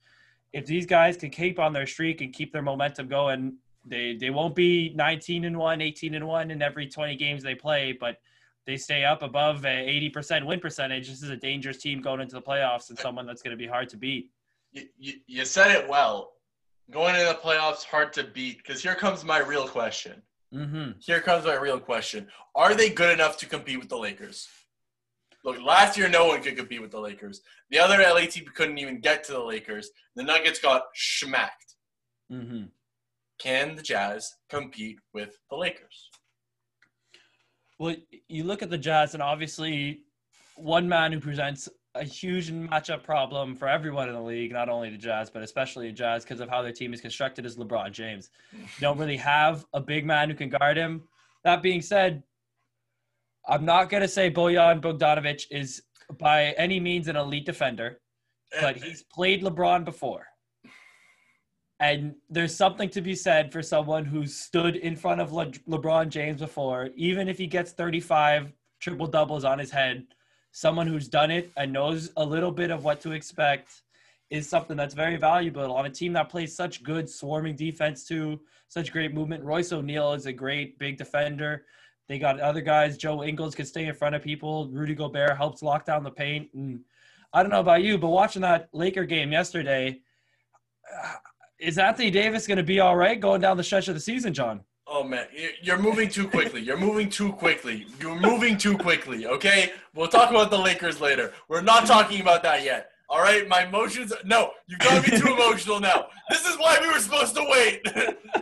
If 0.51 0.65
these 0.65 0.85
guys 0.85 1.15
can 1.15 1.29
keep 1.29 1.59
on 1.59 1.73
their 1.73 1.85
streak 1.85 2.21
and 2.21 2.33
keep 2.33 2.51
their 2.51 2.63
momentum 2.63 3.07
going, 3.07 3.57
they 3.85 4.17
they 4.19 4.29
won't 4.29 4.55
be 4.55 4.93
19 4.95 5.45
and 5.45 5.57
1, 5.57 5.81
18 5.81 6.15
and 6.15 6.27
1 6.27 6.51
in 6.51 6.61
every 6.61 6.87
20 6.87 7.15
games 7.15 7.43
they 7.43 7.55
play, 7.55 7.91
but 7.91 8.17
they 8.65 8.77
stay 8.77 9.03
up 9.03 9.23
above 9.23 9.61
80% 9.61 10.45
win 10.45 10.59
percentage. 10.59 11.07
This 11.07 11.23
is 11.23 11.29
a 11.29 11.35
dangerous 11.35 11.77
team 11.77 12.01
going 12.01 12.21
into 12.21 12.35
the 12.35 12.41
playoffs 12.41 12.89
and 12.89 12.99
someone 12.99 13.25
that's 13.25 13.41
going 13.41 13.55
to 13.55 13.57
be 13.57 13.67
hard 13.67 13.89
to 13.89 13.97
beat. 13.97 14.31
You, 14.71 14.83
you, 14.97 15.13
you 15.25 15.45
said 15.45 15.71
it 15.71 15.89
well. 15.89 16.33
Going 16.91 17.15
into 17.15 17.27
the 17.27 17.39
playoffs, 17.39 17.83
hard 17.83 18.13
to 18.13 18.23
beat. 18.23 18.57
Because 18.57 18.83
here 18.83 18.95
comes 18.95 19.23
my 19.23 19.39
real 19.39 19.67
question. 19.67 20.21
Mm-hmm. 20.53 20.91
Here 20.99 21.21
comes 21.21 21.45
my 21.45 21.55
real 21.55 21.79
question. 21.79 22.27
Are 22.55 22.73
they 22.73 22.89
good 22.89 23.13
enough 23.13 23.37
to 23.37 23.45
compete 23.45 23.79
with 23.79 23.89
the 23.89 23.97
Lakers? 23.97 24.47
Look, 25.45 25.61
last 25.61 25.97
year 25.97 26.09
no 26.09 26.27
one 26.27 26.41
could 26.41 26.57
compete 26.57 26.81
with 26.81 26.91
the 26.91 26.99
Lakers. 26.99 27.41
The 27.69 27.79
other 27.79 27.97
LA 28.01 28.21
team 28.21 28.45
couldn't 28.55 28.77
even 28.77 28.99
get 28.99 29.23
to 29.25 29.31
the 29.31 29.39
Lakers. 29.39 29.89
The 30.15 30.23
Nuggets 30.23 30.59
got 30.59 30.83
schmacked. 30.97 31.75
Mm-hmm. 32.31 32.65
Can 33.39 33.75
the 33.75 33.81
Jazz 33.81 34.33
compete 34.49 34.99
with 35.13 35.37
the 35.49 35.55
Lakers? 35.55 36.09
Well, 37.79 37.95
you 38.27 38.43
look 38.43 38.61
at 38.61 38.69
the 38.69 38.77
Jazz, 38.77 39.13
and 39.13 39.23
obviously, 39.23 40.01
one 40.57 40.89
man 40.89 41.13
who 41.13 41.21
presents 41.21 41.69
a 41.95 42.03
huge 42.03 42.51
matchup 42.51 43.03
problem 43.03 43.55
for 43.55 43.67
everyone 43.67 44.07
in 44.07 44.15
the 44.15 44.21
league, 44.21 44.51
not 44.51 44.69
only 44.69 44.89
the 44.89 44.97
Jazz, 44.97 45.29
but 45.29 45.41
especially 45.41 45.87
the 45.87 45.93
Jazz, 45.93 46.23
because 46.23 46.39
of 46.39 46.49
how 46.49 46.61
their 46.61 46.71
team 46.71 46.93
is 46.93 47.01
constructed, 47.01 47.45
is 47.45 47.57
LeBron 47.57 47.91
James. 47.91 48.29
Don't 48.79 48.97
really 48.97 49.17
have 49.17 49.65
a 49.73 49.81
big 49.81 50.05
man 50.05 50.29
who 50.29 50.35
can 50.35 50.49
guard 50.49 50.77
him. 50.77 51.03
That 51.43 51.61
being 51.61 51.81
said, 51.81 52.23
I'm 53.47 53.65
not 53.65 53.89
going 53.89 54.01
to 54.01 54.07
say 54.07 54.29
Bojan 54.29 54.81
Bogdanovic 54.81 55.45
is 55.49 55.81
by 56.19 56.53
any 56.57 56.79
means 56.79 57.07
an 57.07 57.15
elite 57.15 57.45
defender, 57.45 57.99
but 58.61 58.77
he's 58.77 59.03
played 59.03 59.41
LeBron 59.41 59.83
before. 59.83 60.27
And 61.79 62.15
there's 62.29 62.55
something 62.55 62.89
to 62.89 63.01
be 63.01 63.15
said 63.15 63.51
for 63.53 63.63
someone 63.63 64.03
who's 64.05 64.35
stood 64.35 64.75
in 64.75 64.95
front 64.95 65.21
of 65.21 65.31
Le- 65.31 65.51
LeBron 65.67 66.09
James 66.09 66.41
before, 66.41 66.89
even 66.95 67.29
if 67.29 67.37
he 67.37 67.47
gets 67.47 67.71
35 67.71 68.51
triple 68.81 69.07
doubles 69.07 69.45
on 69.45 69.57
his 69.57 69.71
head, 69.71 70.05
someone 70.51 70.87
who's 70.87 71.07
done 71.07 71.31
it 71.31 71.51
and 71.57 71.71
knows 71.71 72.11
a 72.17 72.25
little 72.25 72.51
bit 72.51 72.71
of 72.71 72.83
what 72.83 73.01
to 73.01 73.11
expect 73.11 73.83
is 74.29 74.47
something 74.47 74.77
that's 74.77 74.93
very 74.93 75.15
valuable 75.15 75.73
on 75.73 75.85
a 75.85 75.89
team 75.89 76.13
that 76.13 76.29
plays 76.29 76.55
such 76.55 76.83
good 76.83 77.09
swarming 77.09 77.55
defense 77.55 78.05
too, 78.05 78.39
such 78.67 78.91
great 78.91 79.13
movement. 79.13 79.43
Royce 79.43 79.71
O'Neal 79.71 80.13
is 80.13 80.25
a 80.25 80.33
great 80.33 80.77
big 80.77 80.97
defender. 80.97 81.65
They 82.07 82.19
got 82.19 82.39
other 82.39 82.61
guys. 82.61 82.97
Joe 82.97 83.23
Ingles 83.23 83.55
can 83.55 83.65
stay 83.65 83.85
in 83.85 83.93
front 83.93 84.15
of 84.15 84.23
people. 84.23 84.67
Rudy 84.69 84.95
Gobert 84.95 85.37
helps 85.37 85.61
lock 85.61 85.85
down 85.85 86.03
the 86.03 86.11
paint. 86.11 86.49
And 86.53 86.81
I 87.33 87.41
don't 87.41 87.51
know 87.51 87.59
about 87.59 87.83
you, 87.83 87.97
but 87.97 88.09
watching 88.09 88.41
that 88.41 88.69
Laker 88.73 89.05
game 89.05 89.31
yesterday, 89.31 90.01
uh, 90.91 91.13
is 91.59 91.77
Anthony 91.77 92.09
Davis 92.09 92.47
going 92.47 92.57
to 92.57 92.63
be 92.63 92.79
all 92.79 92.95
right 92.95 93.19
going 93.19 93.41
down 93.41 93.57
the 93.57 93.63
stretch 93.63 93.87
of 93.87 93.93
the 93.93 93.99
season, 93.99 94.33
John? 94.33 94.61
Oh 94.91 95.03
man, 95.03 95.27
You- 95.31 95.51
you're 95.61 95.77
moving 95.77 96.09
too 96.09 96.27
quickly. 96.27 96.61
You're 96.61 96.77
moving 96.77 97.09
too 97.09 97.31
quickly. 97.33 97.85
You're 97.99 98.19
moving 98.19 98.57
too 98.57 98.75
quickly. 98.77 99.27
Okay, 99.27 99.71
we'll 99.93 100.07
talk 100.07 100.31
about 100.31 100.49
the 100.49 100.57
Lakers 100.57 100.99
later. 100.99 101.31
We're 101.47 101.61
not 101.61 101.85
talking 101.85 102.21
about 102.21 102.41
that 102.43 102.63
yet. 102.63 102.89
All 103.07 103.19
right, 103.21 103.47
my 103.47 103.63
emotions. 103.65 104.11
No, 104.25 104.51
you've 104.67 104.79
got 104.79 105.07
me 105.07 105.17
too 105.17 105.27
emotional 105.33 105.79
now. 105.79 106.07
This 106.29 106.45
is 106.45 106.57
why 106.57 106.77
we 106.81 106.87
were 106.87 106.99
supposed 106.99 107.35
to 107.35 107.45
wait. 107.49 107.81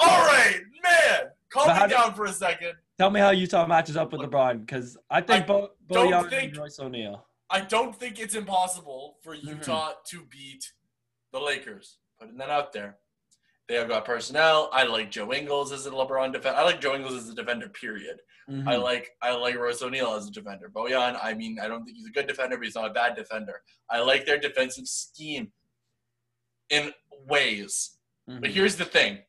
All 0.00 0.26
right, 0.26 0.60
man, 0.82 1.20
calm 1.50 1.74
me 1.74 1.82
do- 1.88 1.94
down 1.94 2.14
for 2.14 2.26
a 2.26 2.32
second. 2.32 2.72
Tell 2.98 3.10
me 3.10 3.20
how 3.20 3.30
Utah 3.30 3.66
matches 3.66 3.96
up 3.96 4.12
with 4.12 4.20
LeBron 4.22 4.60
because 4.60 4.96
I 5.10 5.20
think 5.20 5.44
I 5.44 5.46
Bo- 5.46 5.70
don't 5.88 6.28
think- 6.28 6.50
and 6.52 6.56
Royce 6.58 6.78
O'Neal. 6.80 7.24
I 7.50 7.60
don't 7.62 7.94
think 7.98 8.20
it's 8.20 8.34
impossible 8.34 9.16
for 9.22 9.34
Mm-hmm. 9.34 9.48
Utah 9.48 9.92
to 10.08 10.24
beat 10.30 10.70
the 11.32 11.40
Lakers. 11.40 11.96
Putting 12.20 12.36
that 12.38 12.50
out 12.50 12.72
there. 12.72 12.96
They 13.68 13.74
have 13.74 13.88
got 13.88 14.06
personnel. 14.06 14.70
I 14.72 14.84
like 14.84 15.10
Joe 15.10 15.32
Ingles 15.32 15.72
as 15.72 15.84
a 15.84 15.90
LeBron 15.90 16.32
defender. 16.32 16.58
I 16.58 16.64
like 16.64 16.80
Joe 16.80 16.94
Ingles 16.94 17.14
as 17.14 17.28
a 17.28 17.34
defender. 17.34 17.68
Period. 17.68 18.20
Mhm. 18.48 18.66
I 18.66 18.76
like 18.76 19.14
I 19.20 19.32
like 19.32 19.56
Royce 19.56 19.82
O'Neal 19.82 20.14
as 20.14 20.26
a 20.26 20.30
defender. 20.30 20.70
Bojan, 20.70 21.18
I 21.22 21.34
mean, 21.34 21.58
I 21.60 21.68
don't 21.68 21.84
think 21.84 21.98
he's 21.98 22.06
a 22.06 22.10
good 22.10 22.26
defender, 22.26 22.56
but 22.56 22.64
he's 22.64 22.74
not 22.74 22.90
a 22.90 22.94
bad 22.94 23.14
defender. 23.14 23.62
I 23.90 24.00
like 24.00 24.24
their 24.24 24.38
defensive 24.38 24.88
scheme 24.88 25.52
in 26.70 26.94
ways. 27.26 27.98
Mhm. 28.28 28.40
But 28.40 28.50
here's 28.50 28.76
the 28.76 28.86
thing: 28.86 29.22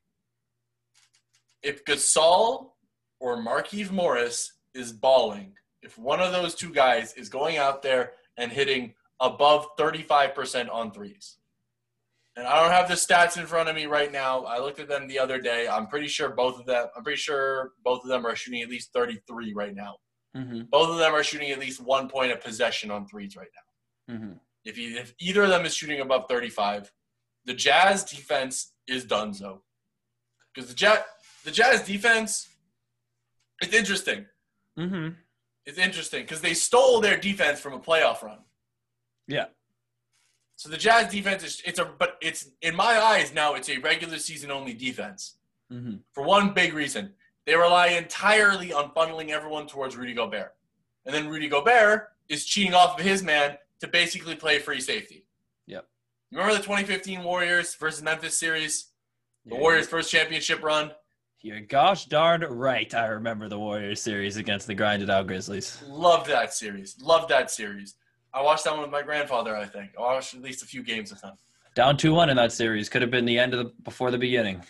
if 1.61 1.83
Gasol 1.83 2.71
or 3.19 3.37
Markieff 3.37 3.91
Morris 3.91 4.53
is 4.73 4.93
balling, 4.93 5.57
if 5.81 5.97
one 5.97 6.21
of 6.21 6.31
those 6.31 6.55
two 6.55 6.71
guys 6.73 7.13
is 7.15 7.27
going 7.27 7.57
out 7.57 7.81
there 7.81 8.13
and 8.37 8.53
hitting 8.53 8.95
above 9.19 9.67
35% 9.77 10.69
on 10.69 10.93
threes, 10.93 11.37
and 12.39 12.47
I 12.47 12.61
don't 12.61 12.71
have 12.71 12.87
the 12.87 12.93
stats 12.95 13.37
in 13.37 13.45
front 13.45 13.67
of 13.67 13.75
me 13.75 13.85
right 13.85 14.11
now. 14.11 14.45
I 14.45 14.59
looked 14.59 14.79
at 14.79 14.87
them 14.87 15.07
the 15.07 15.19
other 15.19 15.39
day. 15.41 15.67
I'm 15.67 15.87
pretty 15.87 16.07
sure 16.07 16.29
both 16.29 16.57
of 16.57 16.65
them. 16.65 16.87
I'm 16.95 17.03
pretty 17.03 17.17
sure 17.17 17.73
both 17.83 18.01
of 18.03 18.09
them 18.09 18.25
are 18.25 18.35
shooting 18.35 18.61
at 18.61 18.69
least 18.69 18.93
33 18.93 19.53
right 19.53 19.75
now. 19.75 19.97
Mhm. 20.35 20.69
Both 20.69 20.89
of 20.89 20.97
them 20.99 21.13
are 21.13 21.23
shooting 21.23 21.51
at 21.51 21.59
least 21.59 21.81
one 21.81 22.07
point 22.07 22.31
of 22.31 22.39
possession 22.41 22.91
on 22.91 23.07
threes 23.07 23.35
right 23.35 23.49
now. 24.07 24.15
Mhm. 24.15 24.39
If 24.63 24.77
you, 24.77 24.97
if 24.97 25.13
either 25.19 25.43
of 25.43 25.49
them 25.49 25.65
is 25.65 25.75
shooting 25.75 25.99
above 25.99 26.27
35, 26.29 26.93
the 27.45 27.53
Jazz 27.53 28.03
defense 28.05 28.73
is 28.87 29.03
done 29.03 29.33
so. 29.33 29.63
Because 30.53 30.69
the 30.69 30.75
Jazz, 30.75 31.03
the 31.43 31.51
Jazz 31.51 31.81
defense, 31.85 32.47
it's 33.61 33.73
interesting. 33.73 34.27
Mhm. 34.77 35.17
It's 35.65 35.77
interesting 35.77 36.23
because 36.23 36.41
they 36.41 36.53
stole 36.53 37.01
their 37.01 37.17
defense 37.17 37.59
from 37.59 37.73
a 37.73 37.79
playoff 37.79 38.21
run. 38.21 38.45
Yeah. 39.27 39.47
So 40.59 40.67
the 40.67 40.75
Jazz 40.75 41.09
defense 41.09 41.41
is 41.41 41.61
it's 41.63 41.79
a 41.79 41.85
but 41.85 42.17
it's 42.19 42.49
in 42.61 42.75
my 42.75 42.99
eyes 42.99 43.33
now 43.33 43.53
it's 43.53 43.69
a 43.69 43.77
regular 43.77 44.17
season 44.17 44.51
only 44.51 44.73
defense 44.73 45.37
Mhm. 45.71 46.01
for 46.11 46.21
one 46.21 46.53
big 46.53 46.73
reason. 46.73 47.13
They 47.45 47.55
rely 47.55 47.87
entirely 47.87 48.73
on 48.73 48.91
funneling 48.93 49.29
everyone 49.29 49.67
towards 49.67 49.95
Rudy 49.95 50.13
Gobert. 50.13 50.53
And 51.05 51.15
then 51.15 51.29
Rudy 51.29 51.47
Gobert 51.47 52.11
is 52.27 52.45
cheating 52.45 52.73
off 52.73 52.99
of 52.99 53.05
his 53.05 53.23
man 53.23 53.57
to 53.79 53.87
basically 53.87 54.35
play 54.35 54.59
free 54.59 54.81
safety. 54.81 55.25
Yep. 55.67 55.87
Remember 56.31 56.53
the 56.53 56.61
2015 56.61 57.23
Warriors 57.23 57.75
versus 57.75 58.01
Memphis 58.03 58.37
series? 58.37 58.87
The 59.45 59.55
Yeah, 59.55 59.61
Warriors' 59.61 59.87
first 59.87 60.11
championship 60.11 60.61
run? 60.61 60.91
You're 61.39 61.61
gosh 61.61 62.03
darn 62.07 62.41
right. 62.41 62.93
I 62.93 63.05
remember 63.05 63.47
the 63.47 63.57
Warriors 63.59 64.01
series 64.01 64.35
against 64.35 64.67
the 64.67 64.75
grinded 64.75 65.09
out 65.09 65.27
Grizzlies. 65.27 65.81
Loved 65.83 66.27
that 66.29 66.53
series. 66.53 66.99
Loved 67.01 67.29
that 67.29 67.49
series. 67.49 67.95
I 68.33 68.41
watched 68.41 68.63
that 68.65 68.73
one 68.73 68.81
with 68.81 68.91
my 68.91 69.01
grandfather, 69.01 69.55
I 69.55 69.65
think. 69.65 69.91
I 69.97 70.01
watched 70.01 70.33
at 70.35 70.41
least 70.41 70.61
a 70.63 70.65
few 70.65 70.83
games 70.83 71.11
with 71.11 71.21
him. 71.23 71.33
Down 71.75 71.97
two 71.97 72.13
one 72.13 72.29
in 72.29 72.37
that 72.37 72.51
series 72.51 72.89
could 72.89 73.01
have 73.01 73.11
been 73.11 73.25
the 73.25 73.39
end 73.39 73.53
of 73.53 73.59
the 73.59 73.73
before 73.83 74.11
the 74.11 74.17
beginning. 74.17 74.63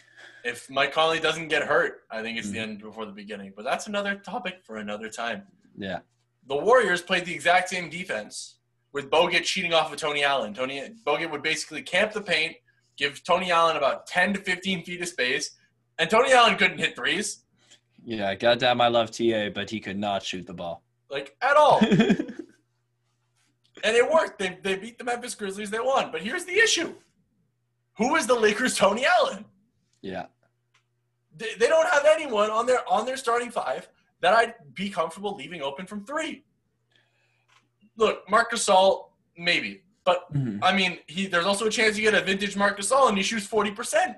If 0.43 0.69
Mike 0.69 0.93
Conley 0.93 1.19
doesn't 1.19 1.49
get 1.49 1.63
hurt, 1.63 2.03
I 2.09 2.21
think 2.21 2.37
it's 2.37 2.49
the 2.49 2.57
Mhm. 2.59 2.61
end 2.61 2.79
before 2.81 3.05
the 3.05 3.11
beginning. 3.11 3.53
But 3.55 3.65
that's 3.65 3.87
another 3.87 4.15
topic 4.15 4.61
for 4.63 4.77
another 4.77 5.09
time. 5.09 5.43
Yeah. 5.77 5.99
the 6.47 6.55
Warriors 6.55 6.99
played 7.03 7.25
the 7.25 7.33
exact 7.35 7.69
same 7.69 7.91
defense 7.91 8.55
with 8.91 9.07
Bogut 9.11 9.43
cheating 9.43 9.71
off 9.71 9.93
of 9.93 9.99
Tony 9.99 10.23
Allen. 10.23 10.51
Tony 10.51 10.81
Bogut 11.05 11.29
would 11.29 11.43
basically 11.43 11.83
camp 11.83 12.11
the 12.11 12.21
paint, 12.21 12.55
give 12.97 13.23
Tony 13.23 13.51
Allen 13.51 13.77
about 13.77 14.07
10 14.07 14.33
to 14.33 14.39
15 14.39 14.83
feet 14.83 14.99
of 14.99 15.07
space, 15.09 15.51
and 15.99 16.09
Tony 16.09 16.31
Allen 16.33 16.57
couldn't 16.57 16.79
hit 16.79 16.95
threes, 16.95 17.43
Yeah. 18.03 18.33
Goddamn, 18.33 18.81
I 18.81 18.87
love 18.87 19.11
TA, 19.11 19.49
but 19.49 19.69
he 19.69 19.79
could 19.79 19.97
not 19.99 20.23
shoot 20.23 20.47
the 20.47 20.53
ball. 20.55 20.81
like 21.11 21.35
at 21.41 21.55
all. 21.55 21.81
and 23.83 23.95
it 23.95 24.09
worked. 24.09 24.39
They, 24.39 24.57
they 24.61 24.75
beat 24.75 24.97
the 24.97 25.03
Memphis 25.03 25.35
Grizzlies. 25.35 25.69
They 25.69 25.79
won. 25.79 26.11
But 26.11 26.21
here's 26.21 26.45
the 26.45 26.57
issue: 26.57 26.93
Who 27.97 28.15
is 28.15 28.27
the 28.27 28.35
Lakers' 28.35 28.75
Tony 28.75 29.05
Allen? 29.05 29.45
yeah. 30.01 30.25
they, 31.35 31.53
they 31.59 31.67
don't 31.67 31.87
have 31.89 32.05
anyone 32.05 32.49
on 32.49 32.65
their 32.65 32.87
on 32.89 33.05
their 33.05 33.17
starting 33.17 33.51
five 33.51 33.87
that 34.21 34.33
I'd 34.33 34.53
be 34.73 34.89
comfortable 34.89 35.35
leaving 35.35 35.61
open 35.61 35.85
from 35.85 36.03
three. 36.05 36.43
Look, 37.97 38.29
Marc 38.29 38.51
Gasol, 38.51 39.09
maybe. 39.37 39.83
But 40.05 40.31
Mhm. 40.33 40.59
I 40.61 40.75
mean, 40.75 40.99
he 41.07 41.27
there's 41.27 41.45
also 41.45 41.65
a 41.67 41.69
chance 41.69 41.97
you 41.97 42.03
get 42.03 42.13
a 42.21 42.25
vintage 42.25 42.55
Marc 42.55 42.79
Gasol 42.79 43.09
and 43.09 43.17
he 43.17 43.23
shoots 43.23 43.45
40%. 43.47 44.15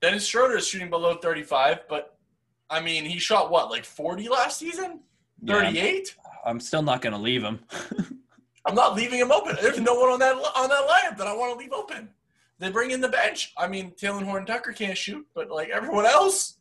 Dennis 0.00 0.26
Schroeder 0.26 0.56
is 0.58 0.66
shooting 0.68 0.90
below 0.90 1.16
35, 1.16 1.88
but 1.88 2.16
I 2.70 2.80
mean, 2.80 3.04
he 3.04 3.18
shot 3.18 3.50
what, 3.50 3.70
like 3.70 3.84
40 3.84 4.28
last 4.28 4.58
season? 4.58 5.00
Yeah, 5.42 5.54
38? 5.60 6.14
I'm 6.44 6.60
still 6.60 6.82
not 6.82 7.00
going 7.02 7.14
to 7.14 7.18
leave 7.18 7.42
him. 7.42 7.60
I'm 8.68 8.74
not 8.74 8.94
leaving 8.94 9.18
him 9.18 9.32
open. 9.32 9.56
There's 9.62 9.80
no 9.80 9.94
one 9.94 10.10
on 10.10 10.18
that 10.18 10.36
on 10.36 10.68
that 10.68 10.86
lineup 10.86 11.16
that 11.16 11.26
I 11.26 11.32
want 11.34 11.54
to 11.54 11.58
leave 11.58 11.72
open. 11.72 12.10
They 12.58 12.70
bring 12.70 12.90
in 12.90 13.00
the 13.00 13.08
bench. 13.08 13.54
I 13.56 13.66
mean, 13.66 13.92
Talen 13.92 14.24
Horton 14.24 14.46
Tucker 14.46 14.72
can't 14.72 14.98
shoot, 14.98 15.26
but 15.34 15.48
like 15.48 15.70
everyone 15.70 16.04
else, 16.04 16.58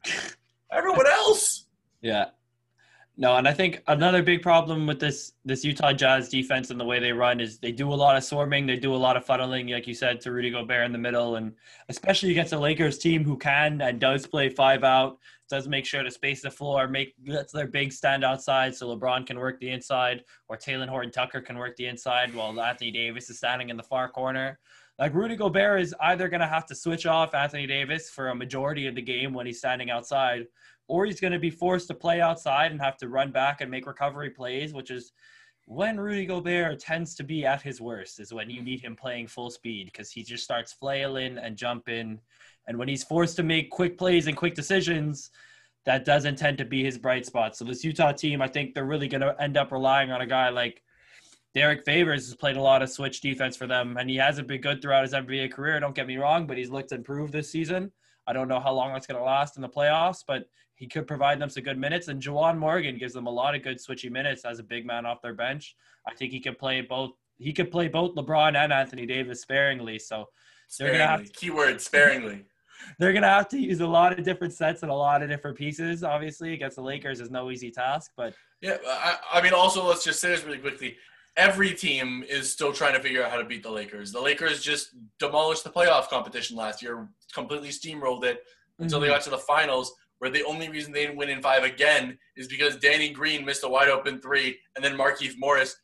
everyone 0.72 1.06
else. 1.06 1.66
Yeah. 2.02 2.28
No, 3.20 3.36
and 3.38 3.48
I 3.48 3.54
think 3.54 3.82
another 3.88 4.22
big 4.22 4.44
problem 4.44 4.86
with 4.86 5.00
this 5.00 5.34
this 5.44 5.66
Utah 5.66 5.92
Jazz 5.92 6.30
defense 6.30 6.70
and 6.70 6.80
the 6.80 6.86
way 6.86 7.00
they 7.00 7.12
run 7.12 7.40
is 7.40 7.58
they 7.58 7.72
do 7.72 7.92
a 7.92 7.96
lot 7.96 8.16
of 8.16 8.24
swarming, 8.24 8.68
they 8.68 8.76
do 8.76 8.94
a 8.94 8.96
lot 8.96 9.18
of 9.18 9.26
funneling, 9.26 9.74
like 9.74 9.88
you 9.88 9.96
said, 9.96 10.22
to 10.22 10.32
Rudy 10.32 10.52
Gobert 10.52 10.86
in 10.86 10.92
the 10.92 11.00
middle, 11.00 11.36
and 11.38 11.54
especially 11.90 12.30
against 12.30 12.54
a 12.54 12.60
Lakers 12.60 13.00
team 13.00 13.24
who 13.24 13.36
can 13.36 13.82
and 13.82 14.00
does 14.00 14.28
play 14.28 14.50
five 14.50 14.84
out, 14.84 15.18
does 15.50 15.68
make 15.68 15.84
sure 15.84 16.04
to 16.04 16.12
space 16.12 16.44
the 16.44 16.52
floor, 16.52 16.88
make 16.88 17.16
lets 17.26 17.52
their 17.52 17.66
big 17.66 17.92
stand 17.92 18.24
outside 18.24 18.76
so 18.76 18.96
LeBron 18.96 19.26
can 19.26 19.40
work 19.40 19.60
the 19.60 19.72
inside, 19.72 20.24
or 20.48 20.56
Talen 20.56 20.88
Horton 20.88 21.12
Tucker 21.12 21.42
can 21.42 21.58
work 21.58 21.76
the 21.76 21.88
inside 21.88 22.36
while 22.36 22.62
Anthony 22.62 22.92
Davis 22.92 23.32
is 23.32 23.38
standing 23.40 23.72
in 23.72 23.78
the 23.78 23.84
far 23.84 24.10
corner. 24.10 24.60
Like 25.00 25.14
Rudy 25.14 25.36
Gobert 25.36 25.82
is 25.82 25.94
either 26.02 26.28
going 26.28 26.42
to 26.42 26.48
have 26.48 26.66
to 26.68 26.76
switch 26.76 27.06
off 27.06 27.36
Anthony 27.36 27.68
Davis 27.68 28.10
for 28.10 28.30
a 28.30 28.36
majority 28.36 28.88
of 28.88 28.96
the 28.96 29.02
game 29.02 29.32
when 29.32 29.46
he's 29.46 29.60
standing 29.60 29.92
outside, 29.92 30.48
or 30.88 31.06
he's 31.06 31.20
going 31.20 31.34
to 31.34 31.40
be 31.40 31.52
forced 31.52 31.88
to 31.90 31.94
play 31.94 32.20
outside 32.20 32.72
and 32.72 32.82
have 32.82 32.98
to 32.98 33.08
run 33.08 33.32
back 33.32 33.62
and 33.62 33.70
make 33.70 33.86
recovery 33.86 34.32
plays, 34.32 34.74
which 34.74 34.90
is 34.90 35.12
when 35.66 36.00
Rudy 36.00 36.26
Gobert 36.26 36.80
tends 36.80 37.14
to 37.16 37.24
be 37.24 37.46
at 37.46 37.62
his 37.62 37.80
worst, 37.80 38.20
is 38.20 38.34
when 38.34 38.50
you 38.50 38.64
need 38.64 38.80
him 38.80 38.96
playing 38.96 39.28
full 39.28 39.52
speed 39.52 39.86
because 39.86 40.10
he 40.10 40.24
just 40.24 40.44
starts 40.44 40.74
flailing 40.74 41.38
and 41.38 41.58
jumping. 41.58 42.20
And 42.68 42.80
when 42.80 42.88
he's 42.88 43.04
forced 43.04 43.36
to 43.36 43.44
make 43.44 43.70
quick 43.70 44.00
plays 44.00 44.26
and 44.26 44.36
quick 44.36 44.56
decisions, 44.56 45.30
that 45.86 46.06
doesn't 46.06 46.38
tend 46.38 46.58
to 46.58 46.66
be 46.66 46.84
his 46.84 46.98
bright 46.98 47.26
spot. 47.26 47.56
So 47.56 47.66
this 47.66 47.84
Utah 47.84 48.14
team, 48.14 48.42
I 48.42 48.48
think 48.48 48.74
they're 48.74 48.86
really 48.86 49.08
going 49.08 49.22
to 49.22 49.36
end 49.40 49.58
up 49.58 49.72
relying 49.72 50.12
on 50.12 50.22
a 50.22 50.26
guy 50.26 50.50
like 50.50 50.82
Derrick 51.58 51.84
Favors 51.86 52.28
has 52.28 52.36
played 52.36 52.56
a 52.56 52.62
lot 52.62 52.84
of 52.84 52.90
switch 52.92 53.20
defense 53.20 53.58
for 53.58 53.66
them, 53.66 53.98
and 53.98 54.08
he 54.08 54.16
hasn't 54.16 54.48
been 54.48 54.62
good 54.62 54.80
throughout 54.80 55.02
his 55.02 55.14
NBA 55.14 55.52
career. 55.52 55.80
Don't 55.80 55.96
get 55.96 56.06
me 56.06 56.18
wrong, 56.18 56.46
but 56.46 56.56
he's 56.56 56.70
looked 56.70 56.92
improved 56.92 57.34
this 57.34 57.50
season. 57.50 57.92
I 58.28 58.34
don't 58.34 58.48
know 58.48 58.60
how 58.60 58.72
long 58.72 58.94
that's 58.94 59.08
going 59.08 59.18
to 59.18 59.24
last 59.24 59.56
in 59.56 59.64
the 59.64 59.68
playoffs, 59.68 60.24
but 60.28 60.44
he 60.76 60.86
could 60.86 61.08
provide 61.08 61.40
them 61.40 61.50
some 61.50 61.64
good 61.64 61.80
minutes. 61.80 62.10
And 62.10 62.22
Juwan 62.22 62.60
Morgan 62.60 63.00
gives 63.00 63.16
them 63.16 63.26
a 63.26 63.32
lot 63.32 63.56
of 63.56 63.64
good 63.64 63.78
switchy 63.78 64.12
minutes 64.12 64.46
as 64.46 64.60
a 64.60 64.64
big 64.64 64.86
man 64.86 65.08
off 65.08 65.20
their 65.24 65.34
bench. 65.34 65.76
I 66.08 66.14
think 66.14 66.32
he 66.32 66.40
could 66.40 66.60
play 66.60 66.82
both. 66.82 67.14
He 67.40 67.52
could 67.54 67.72
play 67.72 67.88
both 67.88 68.14
LeBron 68.14 68.56
and 68.56 68.72
Anthony 68.72 69.08
Davis 69.08 69.42
sparingly. 69.42 69.98
So 69.98 70.26
They're 70.78 70.92
gonna 70.92 71.08
have 71.08 71.22
Sparingly. 71.22 71.34
Keyword 71.34 71.82
sparingly. 71.82 72.46
they're 73.00 73.14
going 73.14 73.24
to 73.24 73.30
have 73.30 73.48
to 73.50 73.58
use 73.58 73.80
a 73.80 73.88
lot 73.88 74.18
of 74.18 74.24
different 74.24 74.54
sets 74.54 74.84
and 74.84 74.92
a 74.92 74.96
lot 74.96 75.24
of 75.24 75.30
different 75.30 75.58
pieces. 75.58 76.04
Obviously, 76.04 76.54
against 76.54 76.76
the 76.76 76.84
Lakers 76.84 77.20
is 77.20 77.32
no 77.32 77.50
easy 77.50 77.72
task, 77.72 78.12
but 78.16 78.36
Yeah, 78.62 78.78
I, 78.86 79.18
I 79.34 79.42
mean, 79.42 79.54
also 79.54 79.84
let's 79.84 80.04
just 80.04 80.20
say 80.20 80.30
this 80.30 80.44
really 80.44 80.60
quickly. 80.60 80.96
Every 81.38 81.72
team 81.74 82.24
is 82.28 82.52
still 82.52 82.74
trying 82.74 82.96
to 82.96 83.00
figure 83.00 83.24
out 83.24 83.30
how 83.30 83.38
to 83.38 83.46
beat 83.46 83.62
the 83.62 83.70
Lakers. 83.70 84.12
The 84.12 84.20
Lakers 84.20 84.62
just 84.64 84.90
demolished 85.20 85.64
the 85.64 85.70
playoff 85.70 86.10
competition 86.10 86.58
last 86.58 86.82
year, 86.82 87.08
completely 87.34 87.70
steamrolled 87.70 88.24
it 88.24 88.44
until 88.80 89.00
they 89.00 89.08
got 89.08 89.22
to 89.22 89.30
the 89.30 89.38
finals, 89.38 89.94
where 90.18 90.32
the 90.32 90.44
only 90.46 90.68
reason 90.70 90.92
they 90.92 91.06
didn't 91.06 91.18
win 91.18 91.30
in 91.30 91.42
five 91.42 91.64
again 91.64 92.18
is 92.36 92.48
because 92.48 92.76
Danny 92.78 93.10
Green 93.10 93.46
missed 93.46 93.64
a 93.64 93.68
wide 93.70 93.90
open 93.90 94.20
three, 94.20 94.58
and 94.76 94.84
then 94.84 94.98
Markieff 94.98 95.36
Morris 95.38 95.76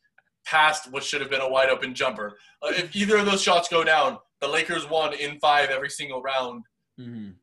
passed 0.44 0.90
what 0.90 1.04
should 1.04 1.20
have 1.20 1.30
been 1.30 1.40
a 1.40 1.48
wide 1.48 1.70
open 1.70 1.94
jumper. 1.94 2.36
Uh, 2.60 2.72
if 2.76 2.94
either 2.96 3.16
of 3.16 3.26
those 3.26 3.40
shots 3.40 3.68
go 3.68 3.84
down, 3.84 4.18
the 4.40 4.48
Lakers 4.48 4.88
won 4.90 5.14
in 5.14 5.38
five 5.38 5.70
every 5.70 5.88
single 5.88 6.20
round, 6.20 6.64
Mhm. 7.00 7.36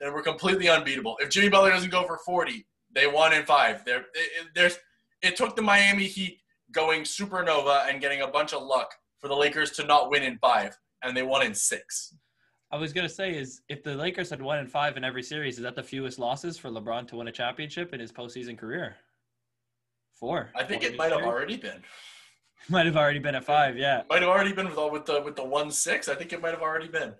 and 0.00 0.14
we're 0.14 0.22
completely 0.22 0.68
unbeatable. 0.68 1.18
If 1.20 1.28
Jimmy 1.28 1.50
Butler 1.50 1.70
doesn't 1.70 1.90
go 1.90 2.06
for 2.06 2.16
40, 2.24 2.66
they 2.90 3.06
won 3.06 3.34
in 3.34 3.44
five. 3.44 3.84
There, 3.84 4.06
there's, 4.54 4.78
it 5.22 5.36
took 5.36 5.56
the 5.56 5.62
Miami 5.62 6.06
Heat 6.06 6.40
going 6.74 7.02
supernova 7.02 7.88
and 7.88 8.00
getting 8.00 8.22
a 8.22 8.28
bunch 8.28 8.52
of 8.52 8.62
luck 8.62 8.94
for 9.18 9.28
the 9.28 9.34
Lakers 9.34 9.70
to 9.72 9.86
not 9.86 10.10
win 10.10 10.22
in 10.22 10.36
five, 10.38 10.76
and 11.02 11.16
they 11.16 11.22
won 11.22 11.46
in 11.46 11.54
six. 11.54 12.14
I 12.70 12.76
was 12.76 12.92
gonna 12.92 13.08
say 13.08 13.36
is 13.36 13.62
if 13.68 13.82
the 13.82 13.94
Lakers 13.94 14.30
had 14.30 14.42
won 14.42 14.58
in 14.58 14.66
five 14.66 14.96
in 14.96 15.04
every 15.04 15.22
series, 15.22 15.56
is 15.56 15.62
that 15.62 15.76
the 15.76 15.82
fewest 15.82 16.18
losses 16.18 16.58
for 16.58 16.70
LeBron 16.70 17.06
to 17.08 17.16
win 17.16 17.28
a 17.28 17.32
championship 17.32 17.94
in 17.94 18.00
his 18.00 18.10
postseason 18.10 18.58
career? 18.58 18.96
Four. 20.12 20.50
I 20.54 20.64
think 20.64 20.82
it 20.82 20.96
might 20.96 21.12
have 21.12 21.22
already 21.22 21.56
been. 21.56 21.82
might 22.68 22.86
have 22.86 22.96
already 22.96 23.18
been 23.18 23.34
at 23.34 23.44
five. 23.44 23.76
Yeah. 23.76 24.02
Might 24.10 24.22
have 24.22 24.30
already 24.30 24.52
been 24.52 24.68
with 24.68 24.78
all 24.78 24.90
with 24.90 25.06
the 25.06 25.22
with 25.22 25.36
the 25.36 25.44
one 25.44 25.70
six. 25.70 26.08
I 26.08 26.14
think 26.14 26.32
it 26.32 26.42
might 26.42 26.52
have 26.52 26.62
already 26.62 26.88
been, 26.88 27.14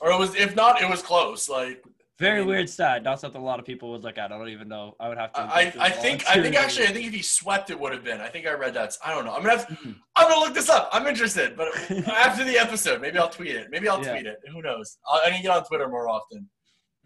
or 0.00 0.10
it 0.10 0.18
was. 0.18 0.34
If 0.34 0.54
not, 0.54 0.82
it 0.82 0.88
was 0.88 1.02
close. 1.02 1.48
Like 1.48 1.82
Very 2.18 2.36
I 2.36 2.38
mean- 2.40 2.48
weird 2.48 2.70
stat. 2.70 3.02
Not 3.02 3.18
something 3.20 3.40
a 3.40 3.44
lot 3.44 3.58
of 3.58 3.66
people 3.66 3.90
would 3.90 4.02
look 4.02 4.18
at. 4.18 4.30
I 4.30 4.38
don't 4.38 4.48
even 4.48 4.68
know. 4.68 4.94
I 5.00 5.08
would 5.08 5.18
have 5.18 5.32
to. 5.32 5.40
I, 5.40 5.72
I 5.80 5.90
think 5.90 6.24
I 6.28 6.40
think 6.40 6.54
actually 6.54 6.86
I 6.86 6.92
think 6.92 7.06
if 7.06 7.12
he 7.12 7.22
swept 7.22 7.70
it 7.70 7.78
would 7.80 7.92
have 7.92 8.04
been. 8.04 8.20
I 8.20 8.28
think 8.28 8.46
I 8.46 8.52
read 8.52 8.74
that. 8.74 8.96
I 9.04 9.12
don't 9.12 9.24
know. 9.24 9.32
I'm 9.34 9.42
gonna 9.42 9.58
have, 9.58 9.66
Mhm. 9.68 9.96
I'm 10.14 10.28
gonna 10.28 10.40
look 10.40 10.54
this 10.54 10.68
up. 10.70 10.88
I'm 10.92 11.06
interested, 11.08 11.56
but 11.56 11.68
after 12.08 12.44
the 12.44 12.56
episode, 12.56 13.00
maybe 13.00 13.18
I'll 13.18 13.28
tweet 13.28 13.56
it. 13.56 13.66
Maybe 13.70 13.88
I'll 13.88 14.02
Yeah. 14.04 14.12
tweet 14.12 14.26
it. 14.26 14.38
Who 14.52 14.62
knows? 14.62 14.96
I 15.24 15.30
can 15.30 15.42
get 15.42 15.50
on 15.50 15.64
Twitter 15.64 15.88
more 15.88 16.08
often. 16.08 16.48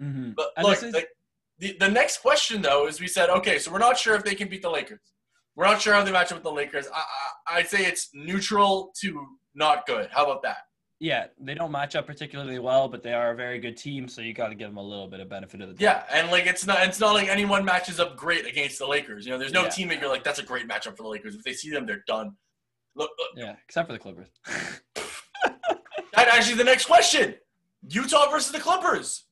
Mhm. 0.01 0.35
But 0.37 0.51
And 0.59 0.67
look, 0.67 0.83
is- 0.83 0.93
the, 0.93 1.07
the 1.59 1.77
the 1.81 1.89
next 1.89 2.19
question 2.19 2.61
though 2.61 2.87
is 2.87 3.01
we 3.01 3.09
said 3.09 3.31
okay, 3.31 3.59
so 3.59 3.73
we're 3.73 3.79
not 3.79 3.97
sure 3.99 4.15
if 4.15 4.25
they 4.25 4.35
can 4.35 4.49
beat 4.49 4.61
the 4.63 4.71
Lakers. 4.71 5.01
We're 5.57 5.65
not 5.65 5.81
sure 5.81 5.95
how 5.95 6.05
they 6.05 6.13
match 6.13 6.31
up 6.31 6.37
with 6.37 6.45
the 6.45 6.53
Lakers. 6.53 6.87
I, 6.95 6.99
I 7.49 7.57
I'd 7.61 7.69
say 7.69 7.85
it's 7.87 8.11
neutral 8.13 8.93
to 9.01 9.27
not 9.55 9.87
good. 9.87 10.11
How 10.13 10.25
about 10.25 10.43
that? 10.43 10.59
Yeah, 11.01 11.27
they 11.39 11.55
don't 11.55 11.71
match 11.71 11.95
up 11.95 12.07
particularly 12.09 12.59
well, 12.59 12.89
but 12.89 13.05
they 13.05 13.13
are 13.13 13.31
a 13.31 13.37
very 13.37 13.61
good 13.61 13.77
team, 13.77 14.09
so 14.09 14.21
you 14.21 14.33
got 14.35 14.49
to 14.49 14.57
give 14.57 14.69
them 14.69 14.79
a 14.79 14.83
little 14.83 15.07
bit 15.07 15.21
of 15.21 15.29
benefit 15.29 15.61
of 15.61 15.69
the 15.69 15.75
doubt. 15.75 15.81
Yeah, 16.11 16.19
and 16.19 16.29
like 16.31 16.47
it's 16.47 16.67
not 16.67 16.83
it's 16.83 16.99
not 16.99 17.15
like 17.15 17.29
anyone 17.29 17.65
matches 17.65 18.01
up 18.01 18.17
great 18.17 18.47
against 18.47 18.81
the 18.81 18.87
Lakers. 18.87 19.25
You 19.25 19.31
know, 19.33 19.39
there's 19.39 19.53
no 19.53 19.63
Yeah. 19.65 19.69
team 19.69 19.89
that 19.89 20.01
you're 20.01 20.09
like 20.09 20.25
that's 20.25 20.41
a 20.41 20.43
great 20.45 20.69
matchup 20.69 20.97
for 20.97 21.05
the 21.05 21.09
Lakers. 21.09 21.37
If 21.37 21.45
they 21.45 21.53
see 21.53 21.71
them, 21.71 21.87
they're 21.87 22.03
done. 22.09 22.33
Look, 22.97 23.11
look 23.17 23.29
Yeah, 23.37 23.55
except 23.65 23.87
for 23.87 23.93
the 23.93 23.99
Clippers. 24.01 24.29
that 24.95 26.29
actually 26.29 26.57
the 26.57 26.65
next 26.65 26.87
question: 26.87 27.37
Utah 27.89 28.29
versus 28.29 28.51
the 28.51 28.59
Clippers. 28.59 29.25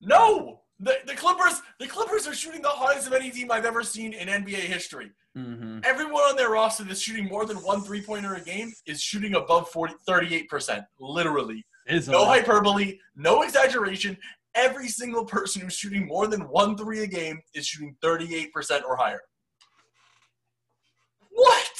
No, 0.00 0.62
the 0.84 0.98
the 1.06 1.14
Clippers 1.14 1.60
the 1.80 1.86
Clippers 1.86 2.26
are 2.28 2.34
shooting 2.34 2.62
the 2.62 2.68
hottest 2.68 3.06
of 3.06 3.12
any 3.12 3.30
team 3.30 3.50
I've 3.50 3.64
ever 3.64 3.82
seen 3.82 4.12
in 4.12 4.28
NBA 4.28 4.64
history. 4.76 5.10
hmm 5.34 5.80
Everyone 5.84 6.22
on 6.22 6.36
their 6.36 6.50
roster 6.50 6.84
that's 6.84 7.00
shooting 7.00 7.26
more 7.26 7.46
than 7.46 7.56
one 7.58 7.82
three 7.82 8.02
pointer 8.02 8.34
a 8.34 8.40
game 8.40 8.72
is 8.86 9.00
shooting 9.00 9.34
above 9.34 9.68
40, 9.70 9.94
38%. 10.08 10.84
Literally. 11.00 11.64
Is 11.86 12.08
No 12.08 12.24
hyperbole, 12.24 12.98
no 13.16 13.42
exaggeration. 13.42 14.16
Every 14.54 14.88
single 14.88 15.24
person 15.24 15.62
who's 15.62 15.74
shooting 15.74 16.06
more 16.06 16.26
than 16.26 16.42
one 16.42 16.76
three 16.76 17.02
a 17.02 17.06
game 17.06 17.40
is 17.54 17.66
shooting 17.66 17.96
38% 18.02 18.84
or 18.84 18.96
higher. 18.96 19.20
What? 21.30 21.73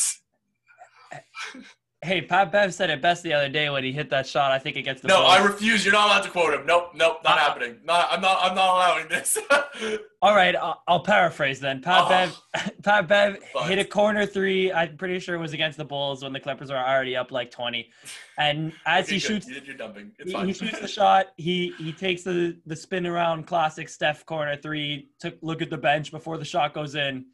Hey, 2.05 2.21
Pat 2.21 2.53
Bev 2.53 2.75
said 2.75 2.91
it 2.91 3.01
best 3.01 3.23
the 3.23 3.33
other 3.33 3.49
day 3.49 3.71
when 3.71 3.83
he 3.83 3.91
hit 3.91 4.11
that 4.11 4.27
shot. 4.27 4.53
I 4.53 4.59
think 4.59 4.77
it 4.77 4.83
gets 4.83 5.01
the 5.01 5.09
No. 5.09 5.23
I 5.25 5.43
refuse. 5.43 5.87
You're 5.87 5.95
not 5.95 6.05
allowed 6.07 6.21
to 6.25 6.29
quote 6.29 6.53
him. 6.53 6.67
Nope, 6.67 6.91
nope, 6.95 7.21
not 7.25 7.39
Uh-uh. 7.39 7.41
happening. 7.49 7.79
Not, 7.83 8.09
I'm 8.11 8.21
not. 8.21 8.39
I'm 8.43 8.55
not 8.55 8.75
allowing 8.75 9.09
this. 9.09 9.39
All 10.23 10.35
right, 10.35 10.55
I'll, 10.55 10.83
I'll 10.87 11.01
paraphrase 11.01 11.61
then. 11.61 11.81
Pat 11.81 12.03
Oh. 12.05 12.09
Bev, 12.11 12.73
Pat 12.83 13.09
Bev 13.09 13.39
But- 13.55 13.69
hit 13.71 13.79
a 13.79 13.85
corner 13.87 14.27
three. 14.27 14.71
I'm 14.71 14.99
pretty 14.99 15.19
sure 15.19 15.35
it 15.35 15.39
was 15.39 15.55
against 15.55 15.79
the 15.79 15.85
Bulls 15.87 16.23
when 16.23 16.35
the 16.35 16.41
Clippers 16.41 16.71
were 16.71 16.77
already 16.77 17.17
up 17.17 17.33
like 17.33 17.51
20. 17.51 17.91
And 18.39 18.75
as 18.85 19.07
Okay, 19.07 19.15
he 19.15 19.19
shoots, 19.19 19.49
You 19.49 19.61
your 19.65 19.77
dumping. 19.77 20.13
It's 20.19 20.31
he, 20.31 20.37
fine. 20.37 20.47
he 20.47 20.53
shoots 20.53 20.81
the 20.81 20.89
shot. 20.89 21.29
He 21.39 21.73
he 21.79 21.91
takes 21.93 22.23
the 22.23 22.59
the 22.67 22.77
spin 22.77 23.07
around 23.07 23.47
classic 23.47 23.89
Steph 23.89 24.27
corner 24.27 24.57
three. 24.57 25.09
Took 25.21 25.37
look 25.41 25.63
at 25.63 25.71
the 25.71 25.79
bench 25.79 26.11
before 26.11 26.37
the 26.37 26.45
shot 26.45 26.75
goes 26.75 26.97
in. 26.97 27.25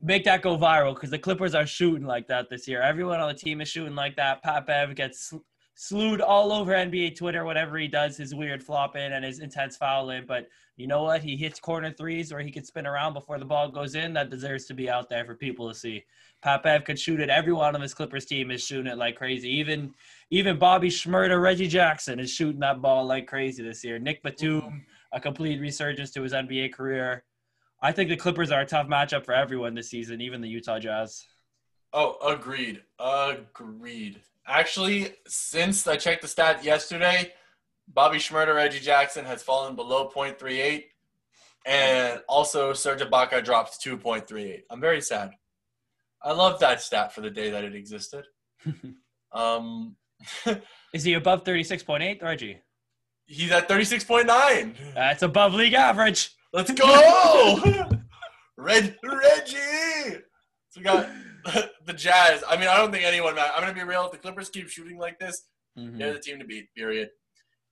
Make 0.00 0.24
that 0.24 0.42
go 0.42 0.56
viral 0.56 0.94
because 0.94 1.10
the 1.10 1.18
Clippers 1.18 1.54
are 1.54 1.66
shooting 1.66 2.06
like 2.06 2.28
that 2.28 2.48
this 2.48 2.68
year. 2.68 2.80
Everyone 2.82 3.20
on 3.20 3.28
the 3.28 3.34
team 3.34 3.60
is 3.60 3.68
shooting 3.68 3.96
like 3.96 4.14
that. 4.16 4.42
Pat 4.42 4.66
Bev 4.66 4.94
gets 4.94 5.34
slewed 5.80 6.20
all 6.20 6.50
over 6.50 6.72
NBA 6.72 7.16
Twitter 7.16 7.44
whenever 7.44 7.78
he 7.78 7.86
does 7.86 8.16
his 8.16 8.34
weird 8.34 8.64
flopping 8.64 9.12
and 9.12 9.24
his 9.24 9.38
intense 9.38 9.76
fouling. 9.76 10.24
But 10.26 10.48
you 10.76 10.88
know 10.88 11.04
what? 11.04 11.22
He 11.22 11.36
hits 11.36 11.60
corner 11.60 11.92
threes 11.92 12.32
where 12.32 12.42
he 12.42 12.50
can 12.50 12.64
spin 12.64 12.84
around 12.84 13.14
before 13.14 13.38
the 13.38 13.44
ball 13.44 13.70
goes 13.70 13.94
in. 13.94 14.12
That 14.12 14.28
deserves 14.28 14.66
to 14.66 14.74
be 14.74 14.90
out 14.90 15.08
there 15.08 15.24
for 15.24 15.36
people 15.36 15.68
to 15.68 15.74
see. 15.74 16.04
Pat 16.42 16.64
Bev 16.64 16.82
could 16.82 16.98
shoot 16.98 17.20
it. 17.20 17.30
Everyone 17.30 17.76
on 17.76 17.80
this 17.80 17.94
Clippers 17.94 18.24
team 18.24 18.50
is 18.50 18.64
shooting 18.64 18.90
it 18.90 18.98
like 18.98 19.14
crazy. 19.14 19.48
Even 19.50 19.94
even 20.30 20.58
Bobby 20.58 20.88
Shmurda, 20.88 21.40
Reggie 21.40 21.68
Jackson 21.68 22.18
is 22.18 22.32
shooting 22.32 22.60
that 22.60 22.82
ball 22.82 23.06
like 23.06 23.28
crazy 23.28 23.62
this 23.62 23.84
year. 23.84 24.00
Nick 24.00 24.20
Batum, 24.24 24.84
a 25.12 25.20
complete 25.20 25.60
resurgence 25.60 26.10
to 26.10 26.22
his 26.22 26.32
NBA 26.32 26.72
career. 26.72 27.22
I 27.80 27.92
think 27.92 28.10
the 28.10 28.16
Clippers 28.16 28.50
are 28.50 28.60
a 28.60 28.66
tough 28.66 28.88
matchup 28.88 29.24
for 29.24 29.34
everyone 29.34 29.74
this 29.74 29.88
season, 29.88 30.20
even 30.20 30.40
the 30.40 30.48
Utah 30.48 30.78
Jazz. 30.78 31.24
Oh, 31.92 32.16
agreed. 32.26 32.82
Agreed. 32.98 34.20
Actually, 34.46 35.12
since 35.26 35.86
I 35.86 35.96
checked 35.96 36.22
the 36.22 36.28
stat 36.28 36.64
yesterday, 36.64 37.32
Bobby 37.86 38.18
Shmurda, 38.18 38.54
Reggie 38.54 38.80
Jackson 38.80 39.24
has 39.24 39.42
fallen 39.42 39.76
below 39.76 40.10
0.38, 40.14 40.84
and 41.66 42.20
also 42.28 42.72
Serge 42.72 43.00
Ibaka 43.00 43.44
dropped 43.44 43.82
2.38. 43.84 44.62
I'm 44.70 44.80
very 44.80 45.00
sad. 45.00 45.30
I 46.22 46.32
love 46.32 46.58
that 46.60 46.82
stat 46.82 47.14
for 47.14 47.20
the 47.20 47.30
day 47.30 47.50
that 47.50 47.64
it 47.64 47.74
existed. 47.74 48.24
um, 49.32 49.96
Is 50.92 51.04
he 51.04 51.14
above 51.14 51.44
36.8, 51.44 52.22
Reggie? 52.22 52.58
he's 53.28 53.52
at 53.52 53.68
36.9. 53.68 54.94
That's 54.94 55.22
above 55.22 55.54
league 55.54 55.74
average. 55.74 56.30
Let's 56.52 56.72
go, 56.72 57.84
Red 58.56 58.96
Reggie. 59.02 60.18
So 60.70 60.78
we 60.78 60.82
got 60.82 61.08
the 61.84 61.92
Jazz. 61.92 62.42
I 62.48 62.56
mean, 62.56 62.68
I 62.68 62.76
don't 62.76 62.90
think 62.90 63.04
anyone. 63.04 63.38
I'm 63.38 63.60
gonna 63.60 63.74
be 63.74 63.82
real. 63.82 64.06
If 64.06 64.12
the 64.12 64.18
Clippers 64.18 64.48
keep 64.48 64.68
shooting 64.68 64.98
like 64.98 65.18
this, 65.18 65.42
Mhm. 65.78 65.98
they're 65.98 66.12
the 66.14 66.18
team 66.20 66.38
to 66.38 66.44
beat. 66.44 66.72
Period. 66.74 67.10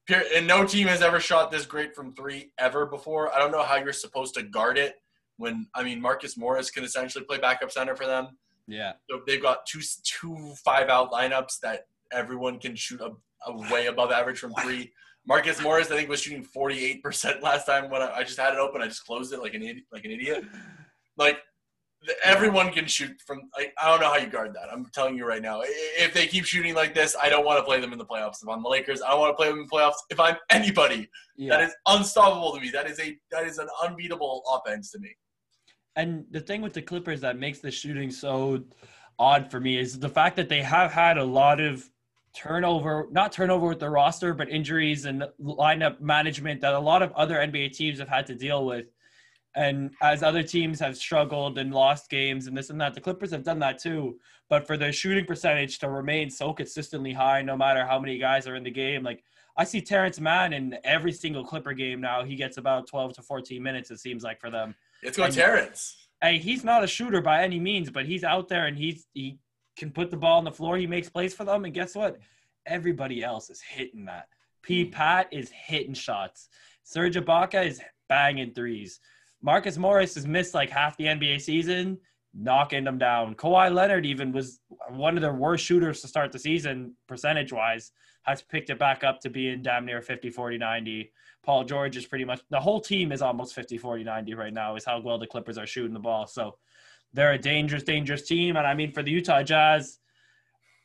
Per- 0.07 0.25
And 0.35 0.47
no 0.47 0.65
team 0.67 0.87
has 0.89 1.03
ever 1.03 1.19
shot 1.21 1.51
this 1.51 1.67
great 1.67 1.95
from 1.97 2.15
three 2.15 2.53
ever 2.59 2.87
before. 2.87 3.35
I 3.35 3.39
don't 3.39 3.51
know 3.51 3.63
how 3.63 3.77
you're 3.77 3.93
supposed 3.93 4.35
to 4.35 4.43
guard 4.43 4.79
it 4.79 4.97
when 5.39 5.67
I 5.75 5.83
mean 5.83 6.01
Marcus 6.01 6.37
Morris 6.37 6.71
can 6.71 6.85
essentially 6.85 7.25
play 7.25 7.39
backup 7.39 7.73
center 7.73 7.97
for 7.97 8.07
them. 8.07 8.39
Yeah. 8.69 8.93
So 9.11 9.23
they've 9.27 9.43
got 9.43 9.65
two 9.67 9.81
two 10.05 10.55
five 10.65 10.89
out 10.91 11.11
lineups 11.13 11.61
that 11.63 11.87
everyone 12.13 12.59
can 12.61 12.77
shoot 12.77 13.01
a, 13.01 13.11
a 13.47 13.73
way 13.73 13.87
above 13.87 14.13
average 14.13 14.39
from 14.39 14.53
three. 14.55 14.93
Marcus 15.27 15.61
Morris, 15.61 15.91
I 15.91 15.97
think, 15.97 16.09
was 16.09 16.21
shooting 16.21 16.45
48% 16.45 17.43
last 17.43 17.67
time 17.67 17.91
when 17.91 18.01
I, 18.01 18.19
I 18.19 18.23
just 18.23 18.39
had 18.39 18.53
it 18.55 18.59
open. 18.61 18.81
I 18.81 18.87
just 18.87 19.05
closed 19.05 19.33
it 19.33 19.41
like 19.41 19.55
an 19.55 19.63
idiot, 19.63 19.85
like 19.93 20.05
an 20.05 20.13
idiot. 20.13 20.45
Like 21.17 21.39
everyone 22.23 22.73
can 22.73 22.87
shoot 22.87 23.11
from. 23.27 23.41
Like 23.57 23.75
I 23.83 23.89
don't 23.91 24.01
know 24.01 24.09
how 24.09 24.19
you 24.19 24.29
guard 24.29 24.55
that. 24.55 24.73
I'm 24.73 24.87
telling 24.95 25.17
you 25.17 25.27
right 25.27 25.43
now. 25.43 25.63
If 25.65 26.15
they 26.15 26.27
keep 26.27 26.45
shooting 26.45 26.75
like 26.75 26.95
this, 26.95 27.17
I 27.21 27.29
don't 27.29 27.45
want 27.45 27.59
to 27.59 27.65
play 27.65 27.81
them 27.81 27.93
in 27.93 27.99
the 27.99 28.05
playoffs. 28.05 28.43
If 28.43 28.49
I'm 28.49 28.63
the 28.63 28.69
Lakers, 28.69 29.03
I 29.03 29.11
don't 29.11 29.21
want 29.21 29.33
to 29.33 29.37
play 29.37 29.49
them 29.49 29.59
in 29.59 29.67
the 29.67 29.71
playoffs. 29.71 29.95
If 30.11 30.21
I'm 30.21 30.37
anybody, 30.51 31.09
Yeah. 31.37 31.57
that 31.57 31.65
is 31.65 31.75
unstoppable 31.89 32.55
to 32.55 32.61
me. 32.61 32.71
That 32.71 32.89
is 32.89 33.01
a 33.01 33.19
that 33.33 33.45
is 33.45 33.59
an 33.59 33.69
unbeatable 33.83 34.43
offense 34.49 34.93
to 34.93 34.99
me. 35.01 35.17
And 35.97 36.27
the 36.31 36.41
thing 36.41 36.61
with 36.63 36.75
the 36.75 36.83
Clippers 36.83 37.21
that 37.23 37.39
makes 37.39 37.59
the 37.61 37.71
shooting 37.71 38.11
so 38.11 38.63
odd 39.19 39.51
for 39.51 39.59
me 39.59 39.79
is 39.79 39.99
the 39.99 40.11
fact 40.11 40.37
that 40.37 40.49
they 40.49 40.61
have 40.63 40.93
had 40.93 41.17
a 41.19 41.25
lot 41.25 41.59
of 41.61 41.89
turnover, 42.37 43.09
not 43.11 43.33
turnover 43.33 43.67
with 43.69 43.81
the 43.81 43.89
roster, 43.89 44.35
but 44.35 44.49
injuries 44.49 45.07
and 45.07 45.25
lineup 45.43 46.01
management 46.01 46.61
that 46.61 46.75
a 46.75 46.79
lot 46.79 47.03
of 47.03 47.11
other 47.13 47.37
NBA 47.37 47.73
teams 47.73 47.99
have 47.99 48.09
had 48.09 48.27
to 48.27 48.35
deal 48.35 48.67
with. 48.67 48.87
And 49.55 49.93
as 50.03 50.23
other 50.23 50.43
teams 50.43 50.79
have 50.81 50.99
struggled 50.99 51.57
and 51.57 51.73
lost 51.73 52.11
games 52.11 52.47
and 52.47 52.55
this 52.57 52.69
and 52.69 52.79
that, 52.81 52.93
the 52.95 53.01
Clippers 53.01 53.31
have 53.31 53.43
done 53.43 53.59
that 53.61 53.79
too. 53.79 54.19
But 54.51 54.67
for 54.67 54.77
their 54.77 54.93
shooting 54.93 55.25
percentage 55.25 55.79
to 55.79 55.89
remain 55.89 56.29
so 56.29 56.53
consistently 56.53 57.15
high, 57.15 57.41
no 57.41 57.57
matter 57.57 57.87
how 57.87 57.99
many 57.99 58.19
guys 58.19 58.47
are 58.47 58.55
in 58.55 58.63
the 58.65 58.71
game, 58.71 59.03
like 59.03 59.25
I 59.57 59.65
see 59.65 59.81
Terance 59.81 60.21
Mann 60.21 60.53
in 60.53 60.77
every 60.85 61.13
single 61.13 61.43
Clipper 61.43 61.73
game 61.73 62.03
now. 62.03 62.23
He 62.23 62.37
gets 62.37 62.59
about 62.59 62.87
12 62.87 63.15
to 63.15 63.23
14 63.23 63.63
minutes, 63.63 63.91
it 63.91 63.99
seems 63.99 64.23
like, 64.23 64.39
for 64.39 64.51
them 64.51 64.75
Let's 65.03 65.17
go, 65.17 65.25
And- 65.25 65.35
Terance. 65.35 65.97
hey, 66.23 66.37
he's 66.39 66.63
not 66.63 66.85
a 66.85 66.87
shooter 66.87 67.23
by 67.23 67.43
any 67.43 67.59
means, 67.59 67.89
but 67.89 68.05
he's 68.05 68.25
out 68.25 68.49
there 68.49 68.67
and 68.67 68.77
he's 68.77 69.07
he 69.15 69.39
can 69.77 69.91
put 69.91 70.11
the 70.11 70.17
ball 70.17 70.39
on 70.39 70.45
the 70.45 70.53
floor. 70.53 70.77
He 70.77 70.87
makes 70.87 71.09
plays 71.09 71.35
for 71.35 71.45
them, 71.45 71.65
and 71.65 71.75
guess 71.75 71.95
what? 71.95 72.19
Everybody 72.67 73.23
else 73.23 73.51
is 73.51 73.61
hitting 73.61 74.05
that. 74.07 74.29
P. 74.63 74.85
Hmm. 74.85 74.91
Pat 74.91 75.29
is 75.33 75.51
hitting 75.51 75.95
shots. 75.95 76.49
Serge 76.83 77.17
Ibaka 77.17 77.67
is 77.67 77.81
banging 78.09 78.53
threes. 78.53 79.01
Marcus 79.43 79.77
Morris 79.77 80.15
has 80.15 80.27
missed 80.27 80.55
like 80.55 80.71
half 80.71 80.97
the 80.97 81.05
NBA 81.05 81.41
season, 81.41 81.99
knocking 82.35 82.85
them 82.85 82.99
down. 82.99 83.35
Kawhi 83.35 83.73
Leonard 83.73 84.07
even 84.07 84.33
was 84.33 84.61
one 84.91 85.17
of 85.17 85.23
their 85.23 85.35
worst 85.35 85.65
shooters 85.65 86.01
to 86.01 86.09
start 86.09 86.33
the 86.33 86.39
season, 86.39 86.95
percentage 87.07 87.53
wise, 87.53 87.93
has 88.23 88.43
picked 88.43 88.71
it 88.71 88.79
back 88.79 89.05
up 89.05 89.21
to 89.21 89.31
being 89.31 89.63
damn 89.63 89.87
near 89.87 90.03
50, 90.03 90.31
40, 90.31 90.59
90. 90.59 91.13
Paul 91.45 91.65
George 91.65 91.97
is 91.97 92.07
pretty 92.07 92.25
much 92.25 92.41
the 92.51 92.61
whole 92.61 92.81
team 92.81 93.13
is 93.13 93.23
almost 93.23 93.55
50, 93.55 93.79
40, 93.79 94.03
90 94.05 94.35
right 94.35 94.53
now, 94.53 94.75
is 94.75 94.85
how 94.85 95.01
well 95.01 95.19
the 95.19 95.27
Clippers 95.27 95.59
are 95.59 95.67
shooting 95.67 95.95
the 95.95 96.01
ball. 96.01 96.27
So 96.27 96.57
they're 97.17 97.33
a 97.33 97.39
dangerous, 97.39 97.83
dangerous 97.83 98.23
team. 98.23 98.57
And 98.57 98.67
I 98.67 98.75
mean, 98.75 98.93
for 98.93 99.03
the 99.03 99.11
Utah 99.11 99.43
Jazz, 99.43 99.99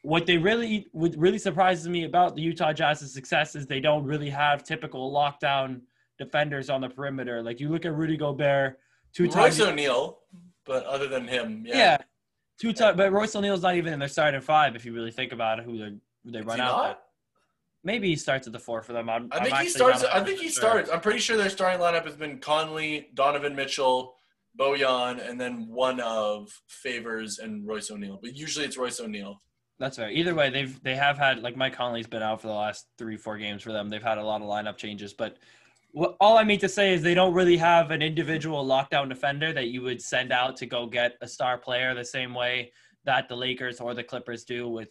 what 0.01 0.25
they 0.25 0.37
really, 0.37 0.87
what 0.93 1.13
really 1.17 1.37
surprises 1.37 1.87
me 1.87 2.05
about 2.05 2.35
the 2.35 2.41
Utah 2.41 2.73
Jazz's 2.73 3.13
success 3.13 3.53
is 3.53 3.67
they 3.67 3.81
don't 3.81 4.05
really 4.05 4.29
have 4.29 4.63
typical 4.63 5.11
lockdown 5.11 5.81
defenders 6.17 6.69
on 6.69 6.81
the 6.81 6.89
perimeter. 6.89 7.43
Like 7.43 7.59
you 7.59 7.69
look 7.69 7.85
at 7.85 7.93
Rudy 7.93 8.17
Gobert, 8.17 8.79
two 9.13 9.27
times. 9.27 9.59
Royce 9.59 9.69
O'Neal, 9.69 10.19
but 10.65 10.85
other 10.85 11.07
than 11.07 11.27
him, 11.27 11.63
yeah. 11.67 11.75
yeah. 11.75 11.97
Two 12.59 12.73
times, 12.73 12.95
but 12.95 13.11
Royce 13.11 13.35
O'Neal's 13.35 13.61
not 13.61 13.75
even 13.75 13.91
in 13.91 13.99
their 13.99 14.07
starting 14.07 14.39
five 14.39 14.75
if 14.75 14.85
you 14.85 14.93
really 14.93 15.11
think 15.11 15.33
about 15.33 15.59
it, 15.59 15.65
who 15.65 15.77
they 15.77 15.95
who 16.23 16.31
they 16.31 16.39
Is 16.39 16.45
run 16.45 16.61
out. 16.61 16.99
Maybe 17.83 18.07
he 18.07 18.15
starts 18.15 18.47
at 18.47 18.53
the 18.53 18.59
four 18.59 18.83
for 18.83 18.93
them. 18.93 19.09
I'm, 19.09 19.27
I 19.31 19.39
I'm 19.39 19.43
think 19.43 19.57
he 19.57 19.69
starts. 19.69 20.03
I 20.03 20.23
think 20.23 20.39
he 20.39 20.49
sure. 20.49 20.61
starts. 20.61 20.89
I'm 20.91 21.01
pretty 21.01 21.19
sure 21.19 21.35
their 21.35 21.49
starting 21.49 21.81
lineup 21.81 22.05
has 22.05 22.15
been 22.15 22.37
Conley, 22.37 23.09
Donovan 23.15 23.55
Mitchell, 23.55 24.15
Bojan, 24.59 25.27
and 25.27 25.39
then 25.39 25.67
one 25.67 25.99
of 25.99 26.49
Favors 26.67 27.39
and 27.39 27.65
Royce 27.67 27.89
O'Neal. 27.91 28.19
But 28.21 28.35
usually 28.35 28.65
it's 28.65 28.77
Royce 28.77 28.99
O'Neal. 28.99 29.41
That's 29.79 29.97
fair. 29.97 30.11
Either 30.11 30.35
way, 30.35 30.49
they've 30.49 30.81
they 30.83 30.95
have 30.95 31.17
had 31.17 31.41
like 31.41 31.57
Mike 31.57 31.75
Conley's 31.75 32.07
been 32.07 32.21
out 32.21 32.41
for 32.41 32.47
the 32.47 32.53
last 32.53 32.87
three 32.97 33.17
four 33.17 33.37
games 33.37 33.63
for 33.63 33.71
them. 33.71 33.89
They've 33.89 34.03
had 34.03 34.17
a 34.17 34.23
lot 34.23 34.41
of 34.41 34.47
lineup 34.47 34.77
changes, 34.77 35.13
but 35.13 35.37
all 36.19 36.37
I 36.37 36.43
mean 36.43 36.59
to 36.59 36.69
say 36.69 36.93
is 36.93 37.01
they 37.01 37.13
don't 37.13 37.33
really 37.33 37.57
have 37.57 37.91
an 37.91 38.01
individual 38.01 38.65
lockdown 38.65 39.09
defender 39.09 39.51
that 39.53 39.67
you 39.67 39.81
would 39.81 40.01
send 40.01 40.31
out 40.31 40.55
to 40.57 40.65
go 40.65 40.85
get 40.85 41.15
a 41.21 41.27
star 41.27 41.57
player 41.57 41.93
the 41.93 42.05
same 42.05 42.33
way 42.33 42.71
that 43.03 43.27
the 43.27 43.35
Lakers 43.35 43.79
or 43.79 43.93
the 43.93 44.03
Clippers 44.03 44.43
do 44.43 44.69
with 44.69 44.89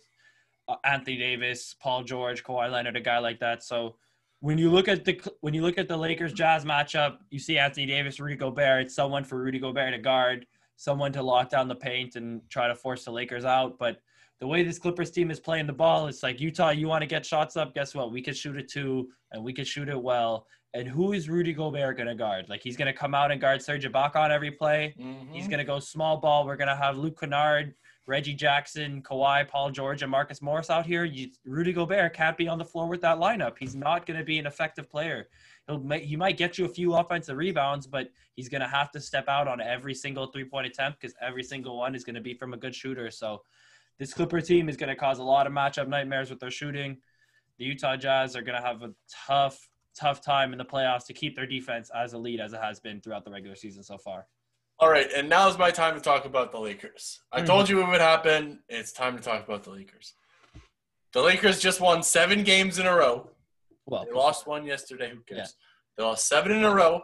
uh, 0.69 0.77
Anthony 0.85 1.17
Davis, 1.17 1.75
Paul 1.81 2.03
George, 2.03 2.45
Kawhi 2.45 2.71
Leonard, 2.71 2.97
a 2.97 3.01
guy 3.01 3.19
like 3.19 3.39
that. 3.41 3.63
So 3.63 3.97
when 4.41 4.59
you 4.59 4.71
look 4.71 4.89
at 4.89 5.05
the 5.05 5.21
when 5.41 5.55
you 5.55 5.63
look 5.63 5.79
at 5.79 5.89
the 5.89 5.97
Lakers 5.97 6.33
Jazz 6.33 6.65
matchup, 6.65 7.19
you 7.31 7.39
see 7.39 7.59
Anthony 7.59 7.87
Davis, 7.87 8.19
Rudy 8.19 8.37
Gobert. 8.37 8.87
It's 8.87 8.95
someone 8.95 9.25
for 9.25 9.39
Rudy 9.39 9.59
Gobert 9.59 9.93
to 9.93 9.99
guard, 9.99 10.47
someone 10.77 11.13
to 11.13 11.23
lock 11.23 11.51
down 11.51 11.69
the 11.69 11.75
paint 11.75 12.17
and 12.17 12.41
try 12.49 12.69
to 12.69 12.75
force 12.75 13.05
the 13.05 13.11
Lakers 13.11 13.45
out, 13.45 13.79
but 13.79 14.01
the 14.41 14.47
way 14.47 14.63
this 14.63 14.79
Clippers 14.79 15.11
team 15.11 15.31
is 15.31 15.39
playing 15.39 15.67
the 15.67 15.73
ball, 15.73 16.07
it's 16.07 16.23
like 16.23 16.41
Utah, 16.41 16.71
you 16.71 16.89
want 16.89 17.03
to 17.03 17.07
get 17.07 17.25
shots 17.27 17.57
up. 17.57 17.75
Guess 17.75 17.95
what? 17.95 18.11
We 18.11 18.23
could 18.23 18.37
shoot 18.37 18.57
it 18.57 18.71
too, 18.71 19.11
and 19.33 19.45
we 19.45 19.53
could 19.53 19.67
shoot 19.67 19.89
it 19.89 20.03
well. 20.03 20.47
And 20.73 20.89
who 20.89 21.13
is 21.13 21.29
Rudy 21.29 21.53
Gobert 21.53 21.97
going 21.97 22.09
to 22.09 22.15
guard? 22.15 22.49
Like 22.49 22.63
he's 22.63 22.77
going 22.77 22.87
to 22.87 22.99
come 22.99 23.15
out 23.15 23.31
and 23.31 23.41
guard 23.41 23.61
Serge 23.61 23.85
Ibaka 23.85 24.17
on 24.17 24.33
every 24.33 24.51
play. 24.51 24.95
Mm-hmm. 24.99 25.33
He's 25.33 25.47
going 25.47 25.59
to 25.59 25.65
go 25.65 25.79
small 25.79 26.17
ball. 26.17 26.47
We're 26.47 26.57
going 26.57 26.69
to 26.69 26.77
have 26.77 26.97
Luke 26.97 27.21
Kennard, 27.21 27.75
Reggie 28.11 28.35
Jackson, 28.35 29.01
Kawhi, 29.03 29.47
Paul 29.47 29.71
George, 29.71 30.03
and 30.03 30.11
Marcus 30.11 30.43
Morris 30.43 30.69
out 30.69 30.85
here. 30.85 31.05
You, 31.05 31.29
Rudy 31.45 31.73
Gobert 31.73 32.13
can't 32.13 32.37
be 32.37 32.49
on 32.49 32.59
the 32.59 32.65
floor 32.65 32.89
with 32.89 33.01
that 33.03 33.19
lineup. 33.19 33.57
He's 33.57 33.77
not 33.77 34.05
going 34.05 34.19
to 34.19 34.25
be 34.25 34.41
an 34.41 34.47
effective 34.47 34.91
player. 34.91 35.29
He'll 35.69 35.81
he 35.97 36.17
might 36.17 36.37
get 36.37 36.59
you 36.59 36.65
a 36.65 36.69
few 36.69 36.95
offensive 36.95 37.37
rebounds, 37.37 37.87
but 37.87 38.09
he's 38.35 38.49
going 38.49 38.63
to 38.63 38.67
have 38.67 38.91
to 38.93 39.01
step 39.01 39.29
out 39.29 39.47
on 39.47 39.61
every 39.61 39.95
single 39.95 40.27
three 40.27 40.45
point 40.45 40.67
attempt 40.67 41.01
because 41.01 41.15
every 41.23 41.45
single 41.45 41.79
one 41.79 41.95
is 41.95 42.03
going 42.03 42.17
to 42.17 42.21
be 42.21 42.35
from 42.35 42.53
a 42.53 42.57
good 42.57 42.75
shooter. 42.75 43.13
So 43.13 43.43
this 44.01 44.13
Clipper 44.13 44.41
team 44.41 44.69
is 44.69 44.77
going 44.77 44.89
to 44.89 44.97
cause 44.97 45.21
a 45.21 45.23
lot 45.23 45.47
of 45.47 45.53
matchup 45.53 45.87
nightmares 45.87 46.31
with 46.31 46.41
their 46.41 46.51
shooting. 46.51 46.99
The 47.59 47.65
Utah 47.65 47.97
Jazz 47.97 48.35
are 48.35 48.43
going 48.43 48.61
to 48.61 48.67
have 48.67 48.83
a 48.83 48.91
tough, 49.29 49.69
tough 49.97 50.21
time 50.21 50.51
in 50.51 50.59
the 50.59 50.65
playoffs 50.65 51.07
to 51.07 51.13
keep 51.13 51.37
their 51.37 51.47
defense 51.47 51.93
as 51.95 52.13
elite 52.13 52.41
as 52.41 52.55
it 52.55 52.61
has 52.61 52.81
been 52.81 53.01
throughout 53.01 53.25
the 53.25 53.31
regular 53.31 53.55
season 53.55 53.85
so 53.85 53.99
far. 53.99 54.27
All 54.81 54.89
right, 54.91 55.11
and 55.15 55.29
now 55.29 55.47
is 55.49 55.59
my 55.59 55.71
time 55.71 55.95
to 55.95 56.01
talk 56.01 56.25
about 56.25 56.53
the 56.53 56.59
Lakers. 56.59 57.21
I 57.33 57.43
Mhm. 57.43 57.47
told 57.47 57.69
you 57.69 57.83
it 57.83 57.89
would 57.89 58.01
happen. 58.01 58.63
It's 58.69 58.93
time 58.93 59.17
to 59.17 59.23
talk 59.23 59.45
about 59.47 59.63
the 59.65 59.71
Lakers. 59.71 60.15
The 61.13 61.21
Lakers 61.21 61.61
just 61.61 61.81
won 61.81 62.03
seven 62.03 62.45
games 62.45 62.79
in 62.79 62.87
a 62.87 62.97
row. 62.97 63.31
Well, 63.85 64.05
They 64.07 64.13
lost 64.13 64.47
one 64.47 64.65
yesterday. 64.65 65.11
Who 65.11 65.21
cares? 65.23 65.39
Yeah. 65.39 65.47
They 65.97 66.03
lost 66.05 66.27
seven 66.29 66.53
in 66.53 66.65
a 66.65 66.73
row. 66.75 67.03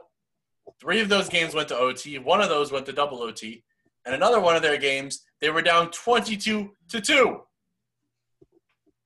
Three 0.80 1.00
of 1.00 1.08
those 1.08 1.28
games 1.28 1.54
went 1.54 1.68
to 1.68 1.76
OT. 1.76 2.18
One 2.18 2.40
of 2.40 2.48
those 2.48 2.72
went 2.72 2.86
to 2.86 2.92
double 2.92 3.22
OT. 3.22 3.62
And 4.04 4.14
another 4.14 4.40
one 4.40 4.56
of 4.56 4.62
their 4.62 4.78
games, 4.78 5.26
they 5.40 5.50
were 5.50 5.62
down 5.62 5.90
22 5.90 6.76
to 6.88 7.00
2. 7.00 7.46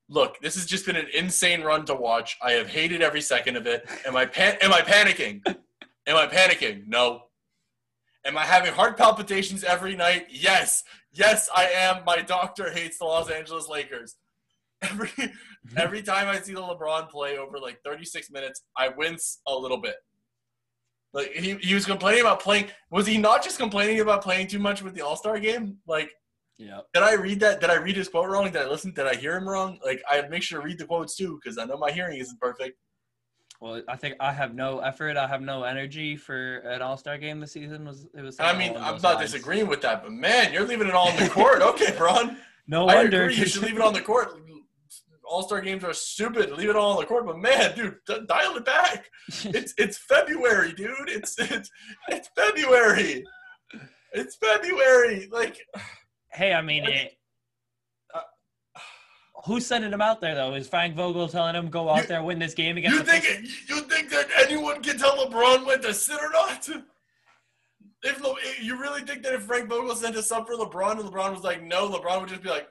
Look, 0.09 0.39
this 0.41 0.55
has 0.55 0.67
just 0.67 0.87
been 0.87 0.97
an 0.97 1.09
insane 1.09 1.63
run 1.63 1.85
to 1.87 1.95
watch. 1.95 2.37
I 2.43 2.53
have 2.53 2.69
hated 2.69 3.01
every 3.03 3.21
second 3.23 3.57
of 3.57 3.67
it. 3.67 3.89
Am 4.05 4.15
I 4.17 4.27
pan- 4.27 4.59
am 4.61 4.73
I 4.73 4.83
panicking? 4.83 5.43
Am 6.07 6.17
I 6.17 6.27
panicking? 6.27 6.87
No. 6.87 7.30
Am 8.25 8.37
I 8.37 8.45
having 8.45 8.73
heart 8.73 8.97
palpitations 8.97 9.65
every 9.65 9.97
night? 9.97 10.27
Yes. 10.31 10.85
Yes, 11.13 11.49
I 11.55 11.67
am. 11.67 12.05
My 12.05 12.19
doctor 12.19 12.71
hates 12.71 12.99
the 12.99 13.05
Los 13.05 13.31
Angeles 13.31 13.69
Lakers. 13.69 14.17
Every 14.83 15.09
mm-hmm. 15.09 15.77
every 15.77 16.03
time 16.03 16.29
I 16.29 16.41
see 16.41 16.55
the 16.55 16.63
LeBron 16.63 17.11
play 17.11 17.37
over 17.37 17.59
like 17.59 17.83
36 17.85 18.31
minutes, 18.31 18.63
I 18.79 18.89
wince 18.89 19.43
a 19.47 19.55
little 19.55 19.77
bit. 19.77 19.97
Like 21.13 21.33
he, 21.33 21.57
he 21.57 21.75
was 21.75 21.85
complaining 21.85 22.23
about 22.23 22.41
playing. 22.41 22.69
Was 22.91 23.07
he 23.07 23.19
not 23.19 23.43
just 23.43 23.59
complaining 23.59 24.01
about 24.01 24.23
playing 24.23 24.47
too 24.47 24.59
much 24.59 24.83
with 24.83 24.95
the 24.95 25.03
All 25.03 25.17
Star 25.17 25.39
game? 25.39 25.77
Like, 25.87 26.11
yeah. 26.57 26.81
did 26.95 27.03
I 27.03 27.13
read 27.13 27.41
that? 27.41 27.61
Did 27.61 27.69
I 27.69 27.75
read 27.75 27.97
his 27.97 28.09
quote 28.09 28.31
wrong? 28.31 28.45
Did 28.45 28.57
I 28.57 28.69
listen? 28.69 28.95
Did 28.95 29.07
I 29.07 29.17
hear 29.17 29.37
him 29.37 29.47
wrong? 29.47 29.79
Like, 29.85 30.01
I 30.09 30.23
make 30.29 30.43
sure 30.43 30.61
to 30.61 30.67
read 30.67 30.79
the 30.79 30.87
quotes 30.87 31.15
too 31.15 31.39
because 31.43 31.59
I 31.59 31.65
know 31.65 31.77
my 31.77 31.91
hearing 31.91 32.19
isn't 32.19 32.41
perfect. 32.41 32.79
Well, 33.61 33.83
I 33.89 33.97
think 33.97 34.15
I 34.21 34.33
have 34.33 34.55
no 34.55 34.79
effort. 34.81 35.19
I 35.19 35.27
have 35.27 35.43
no 35.43 35.65
energy 35.65 36.17
for 36.17 36.59
an 36.61 36.81
All 36.81 36.97
Star 36.97 37.19
game 37.19 37.41
this 37.41 37.53
season. 37.53 37.85
Was 37.87 38.07
it 38.17 38.23
was? 38.23 38.41
I 38.41 38.57
mean, 38.57 38.71
I'm 38.77 38.95
not 38.95 39.03
lines. 39.03 39.31
disagreeing 39.33 39.67
with 39.69 39.83
that, 39.83 40.03
but 40.03 40.13
man, 40.13 40.53
you're 40.53 40.67
leaving 40.67 40.89
it 40.89 40.95
all 40.95 41.09
on 41.09 41.17
the 41.17 41.29
court. 41.29 41.61
Okay, 41.61 41.95
Bron. 41.99 42.39
No 42.67 42.87
I 42.89 42.97
wonder. 42.97 43.25
agree. 43.25 43.37
You 43.37 43.47
should 43.47 43.63
leave 43.63 43.77
it 43.77 43.83
on 43.83 43.93
the 43.93 44.01
court. 44.01 44.41
All 45.25 45.43
Star 45.43 45.61
games 45.61 45.85
are 45.85 45.93
stupid. 45.93 46.51
Leave 46.53 46.71
it 46.71 46.77
all 46.77 46.93
on 46.93 47.01
the 47.01 47.07
court. 47.07 47.27
But 47.27 47.39
man, 47.39 47.77
dude, 47.77 47.97
d- 48.07 48.21
dial 48.27 48.57
it 48.57 48.65
back. 48.65 49.11
It's 49.45 49.75
it's 49.77 49.99
February, 49.99 50.73
dude. 50.73 51.09
It's 51.09 51.39
it's 51.39 51.71
it's 52.09 52.29
February. 52.35 53.25
It's 54.13 54.37
February. 54.37 55.29
Like 55.31 55.59
hey, 56.33 56.55
I 56.55 56.63
mean, 56.63 56.85
it, 56.85 57.13
who's 59.47 59.67
sending 59.67 59.93
him 59.93 60.01
out 60.01 60.21
there 60.21 60.35
though? 60.35 60.55
Is 60.55 60.69
Frank 60.69 60.95
Vogel 60.95 61.29
telling 61.29 61.55
him 61.55 61.69
go 61.71 61.89
out 61.89 62.03
You- 62.03 62.07
there 62.09 62.23
win 62.23 62.39
this 62.39 62.55
game 62.55 62.77
against? 62.77 62.97
you 62.99 63.03
think 63.05 63.25
it, 63.27 63.69
you 63.69 63.81
think 63.83 64.11
that 64.11 64.29
anyone 64.39 64.83
can 64.83 64.99
tell 64.99 65.17
LeBron 65.17 65.67
when 65.67 65.81
to 65.83 65.95
sit 65.95 66.19
or 66.21 66.31
not? 66.31 66.69
If 68.03 68.21
Le- 68.23 68.35
you 68.63 68.81
really 68.81 69.03
think 69.03 69.23
that 69.25 69.35
if 69.35 69.43
Frank 69.43 69.69
Vogel 69.69 69.95
sent 69.95 70.17
us 70.17 70.33
up 70.33 70.47
for 70.47 70.55
LeBron 70.55 70.93
and 71.01 71.11
LeBron 71.11 71.33
was 71.33 71.43
like 71.43 71.63
no, 71.63 71.89
LeBron 71.91 72.21
would 72.21 72.29
just 72.31 72.43
be 72.43 72.49
like, 72.49 72.69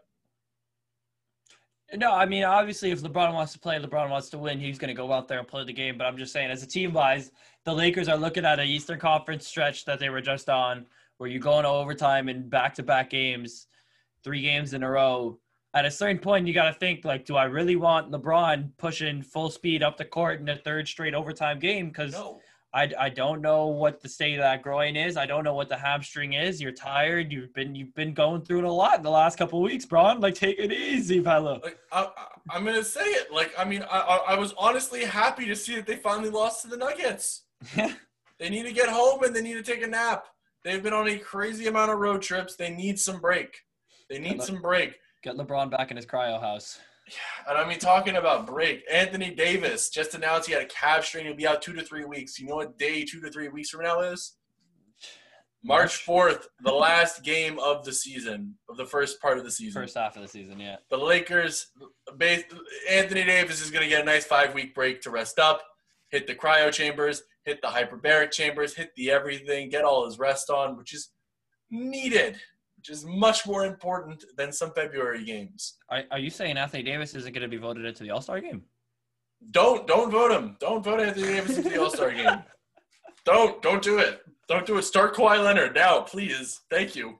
No, 1.95 2.11
I 2.13 2.25
mean, 2.25 2.43
obviously, 2.43 2.91
if 2.91 3.01
LeBron 3.01 3.33
wants 3.33 3.53
to 3.53 3.59
play, 3.59 3.79
LeBron 3.79 4.09
wants 4.09 4.29
to 4.31 4.37
win, 4.37 4.59
he's 4.59 4.77
going 4.77 4.89
to 4.89 4.93
go 4.93 5.11
out 5.11 5.27
there 5.27 5.39
and 5.39 5.47
play 5.47 5.63
the 5.65 5.73
game. 5.73 5.97
But 5.97 6.05
I'm 6.05 6.17
just 6.17 6.33
saying, 6.33 6.49
as 6.51 6.61
a 6.63 6.67
team 6.67 6.93
wise, 6.93 7.31
the 7.65 7.73
Lakers 7.73 8.07
are 8.07 8.17
looking 8.17 8.45
at 8.45 8.59
an 8.59 8.67
Eastern 8.67 8.99
Conference 8.99 9.45
stretch 9.47 9.85
that 9.85 9.99
they 9.99 10.09
were 10.09 10.21
just 10.21 10.49
on, 10.49 10.85
where 11.17 11.29
you 11.29 11.39
go 11.39 11.57
into 11.57 11.69
overtime 11.69 12.29
in 12.29 12.47
back 12.49 12.73
to 12.75 12.83
back 12.83 13.09
games, 13.09 13.67
three 14.23 14.41
games 14.41 14.73
in 14.73 14.83
a 14.83 14.89
row. 14.89 15.37
At 15.73 15.85
a 15.85 15.91
certain 15.91 16.17
point, 16.17 16.47
you 16.47 16.53
got 16.53 16.71
to 16.71 16.73
think, 16.73 17.05
like, 17.05 17.25
do 17.25 17.35
I 17.35 17.43
really 17.43 17.75
want 17.75 18.11
LeBron 18.11 18.71
pushing 18.77 19.21
full 19.21 19.51
speed 19.51 19.83
up 19.83 19.97
the 19.97 20.05
court 20.05 20.39
in 20.39 20.49
a 20.49 20.55
third 20.55 20.87
straight 20.87 21.13
overtime 21.13 21.59
game? 21.59 21.89
Because 21.89 22.13
no. 22.13 22.41
I, 22.73 22.91
I 22.99 23.09
don't 23.09 23.41
know 23.41 23.67
what 23.67 24.01
the 24.01 24.09
state 24.09 24.33
of 24.33 24.41
that 24.41 24.63
groin 24.63 24.95
is. 24.95 25.15
I 25.15 25.27
don't 25.27 25.43
know 25.43 25.53
what 25.53 25.69
the 25.69 25.77
hamstring 25.77 26.33
is. 26.33 26.59
You're 26.59 26.71
tired. 26.71 27.31
You've 27.31 27.53
been 27.53 27.75
you've 27.75 27.93
been 27.95 28.13
going 28.13 28.41
through 28.41 28.59
it 28.59 28.63
a 28.65 28.71
lot 28.71 28.97
in 28.97 29.03
the 29.03 29.11
last 29.11 29.37
couple 29.37 29.59
of 29.59 29.63
weeks, 29.63 29.85
Bron. 29.85 30.19
Like, 30.19 30.35
take 30.35 30.59
it 30.59 30.71
easy, 30.71 31.21
fella. 31.23 31.59
Like 31.63 31.79
I, 31.91 32.03
I, 32.03 32.25
I'm 32.51 32.65
gonna 32.65 32.83
say 32.83 33.05
it. 33.05 33.31
Like 33.31 33.53
I 33.57 33.65
mean, 33.65 33.83
I, 33.89 33.99
I 33.99 34.33
I 34.33 34.39
was 34.39 34.53
honestly 34.57 35.03
happy 35.03 35.45
to 35.45 35.55
see 35.55 35.75
that 35.77 35.87
they 35.87 35.95
finally 35.95 36.29
lost 36.29 36.61
to 36.63 36.67
the 36.67 36.77
Nuggets. 36.77 37.43
They 38.39 38.49
need 38.49 38.63
to 38.63 38.71
get 38.71 38.89
home 38.89 39.23
and 39.23 39.35
they 39.35 39.41
need 39.41 39.55
to 39.55 39.63
take 39.63 39.83
a 39.83 39.87
nap. 39.87 40.25
They've 40.63 40.81
been 40.81 40.93
on 40.93 41.07
a 41.09 41.17
crazy 41.17 41.67
amount 41.67 41.91
of 41.91 41.99
road 41.99 42.21
trips. 42.21 42.55
They 42.55 42.69
need 42.69 42.99
some 42.99 43.19
break. 43.19 43.59
They 44.09 44.17
need 44.17 44.41
some 44.41 44.61
break. 44.61 44.97
Get 45.21 45.35
LeBron 45.35 45.69
back 45.69 45.91
in 45.91 45.97
his 45.97 46.05
cryo 46.05 46.39
house. 46.39 46.79
Yeah, 47.07 47.49
And 47.49 47.57
I 47.57 47.67
mean, 47.67 47.79
talking 47.79 48.17
about 48.17 48.47
break, 48.47 48.83
Anthony 48.91 49.33
Davis 49.33 49.89
just 49.89 50.13
announced 50.13 50.47
he 50.47 50.53
had 50.53 50.61
a 50.61 50.67
calf 50.67 51.05
strain. 51.05 51.25
He'll 51.25 51.35
be 51.35 51.47
out 51.47 51.61
two 51.61 51.73
to 51.73 51.83
three 51.83 52.05
weeks. 52.05 52.39
You 52.39 52.47
know 52.47 52.55
what 52.55 52.77
day 52.77 53.03
two 53.03 53.19
to 53.21 53.29
three 53.29 53.49
weeks 53.49 53.69
from 53.69 53.83
now 53.83 54.01
is? 54.01 54.35
March 55.61 56.05
4th, 56.05 56.45
the 56.61 56.71
last 56.71 57.21
game 57.23 57.59
of 57.59 57.83
the 57.83 57.91
season, 57.91 58.55
of 58.69 58.77
the 58.77 58.85
first 58.85 59.21
part 59.21 59.37
of 59.37 59.43
the 59.43 59.51
season. 59.51 59.81
First 59.81 59.97
half 59.97 60.15
of 60.15 60.21
the 60.21 60.27
season, 60.27 60.57
yeah. 60.57 60.77
The 60.89 60.97
Lakers, 60.97 61.67
Anthony 62.89 63.25
Davis 63.25 63.61
is 63.61 63.69
going 63.69 63.83
to 63.83 63.89
get 63.89 64.01
a 64.01 64.05
nice 64.05 64.23
five 64.23 64.53
week 64.53 64.73
break 64.73 65.01
to 65.01 65.09
rest 65.09 65.37
up, 65.37 65.61
hit 66.09 66.27
the 66.27 66.35
cryo 66.35 66.71
chambers, 66.71 67.23
hit 67.43 67.61
the 67.61 67.67
hyperbaric 67.67 68.31
chambers, 68.31 68.73
hit 68.73 68.91
the 68.95 69.11
everything, 69.11 69.69
get 69.69 69.83
all 69.83 70.05
his 70.05 70.17
rest 70.17 70.49
on, 70.49 70.77
which 70.77 70.93
is 70.93 71.09
needed, 71.69 72.37
which 72.79 72.89
is 72.89 73.05
much 73.05 73.45
more 73.45 73.65
important 73.65 74.23
than 74.37 74.53
some 74.53 74.71
February 74.71 75.25
games. 75.25 75.75
Are, 75.89 76.03
are 76.11 76.19
you 76.19 76.29
saying 76.29 76.57
Anthony 76.57 76.81
Davis 76.81 77.13
isn't 77.13 77.33
going 77.33 77.41
to 77.41 77.49
be 77.49 77.57
voted 77.57 77.83
into 77.85 78.03
the 78.03 78.09
All 78.11 78.21
Star 78.21 78.39
game? 78.39 78.63
Don't 79.51 79.85
don't 79.85 80.09
vote 80.09 80.31
him. 80.31 80.55
Don't 80.61 80.81
vote 80.83 81.01
Anthony 81.01 81.27
Davis 81.27 81.57
into 81.57 81.69
the 81.69 81.81
All 81.81 81.89
Star 81.89 82.11
game. 82.11 82.43
Don't 83.25 83.61
don't 83.61 83.83
do 83.83 83.99
it. 83.99 84.21
Don't 84.47 84.65
do 84.65 84.77
it. 84.77 84.83
Start 84.83 85.13
Kawhi 85.13 85.43
Leonard 85.43 85.75
now, 85.75 85.99
please. 86.01 86.61
Thank 86.71 86.95
you. 86.95 87.19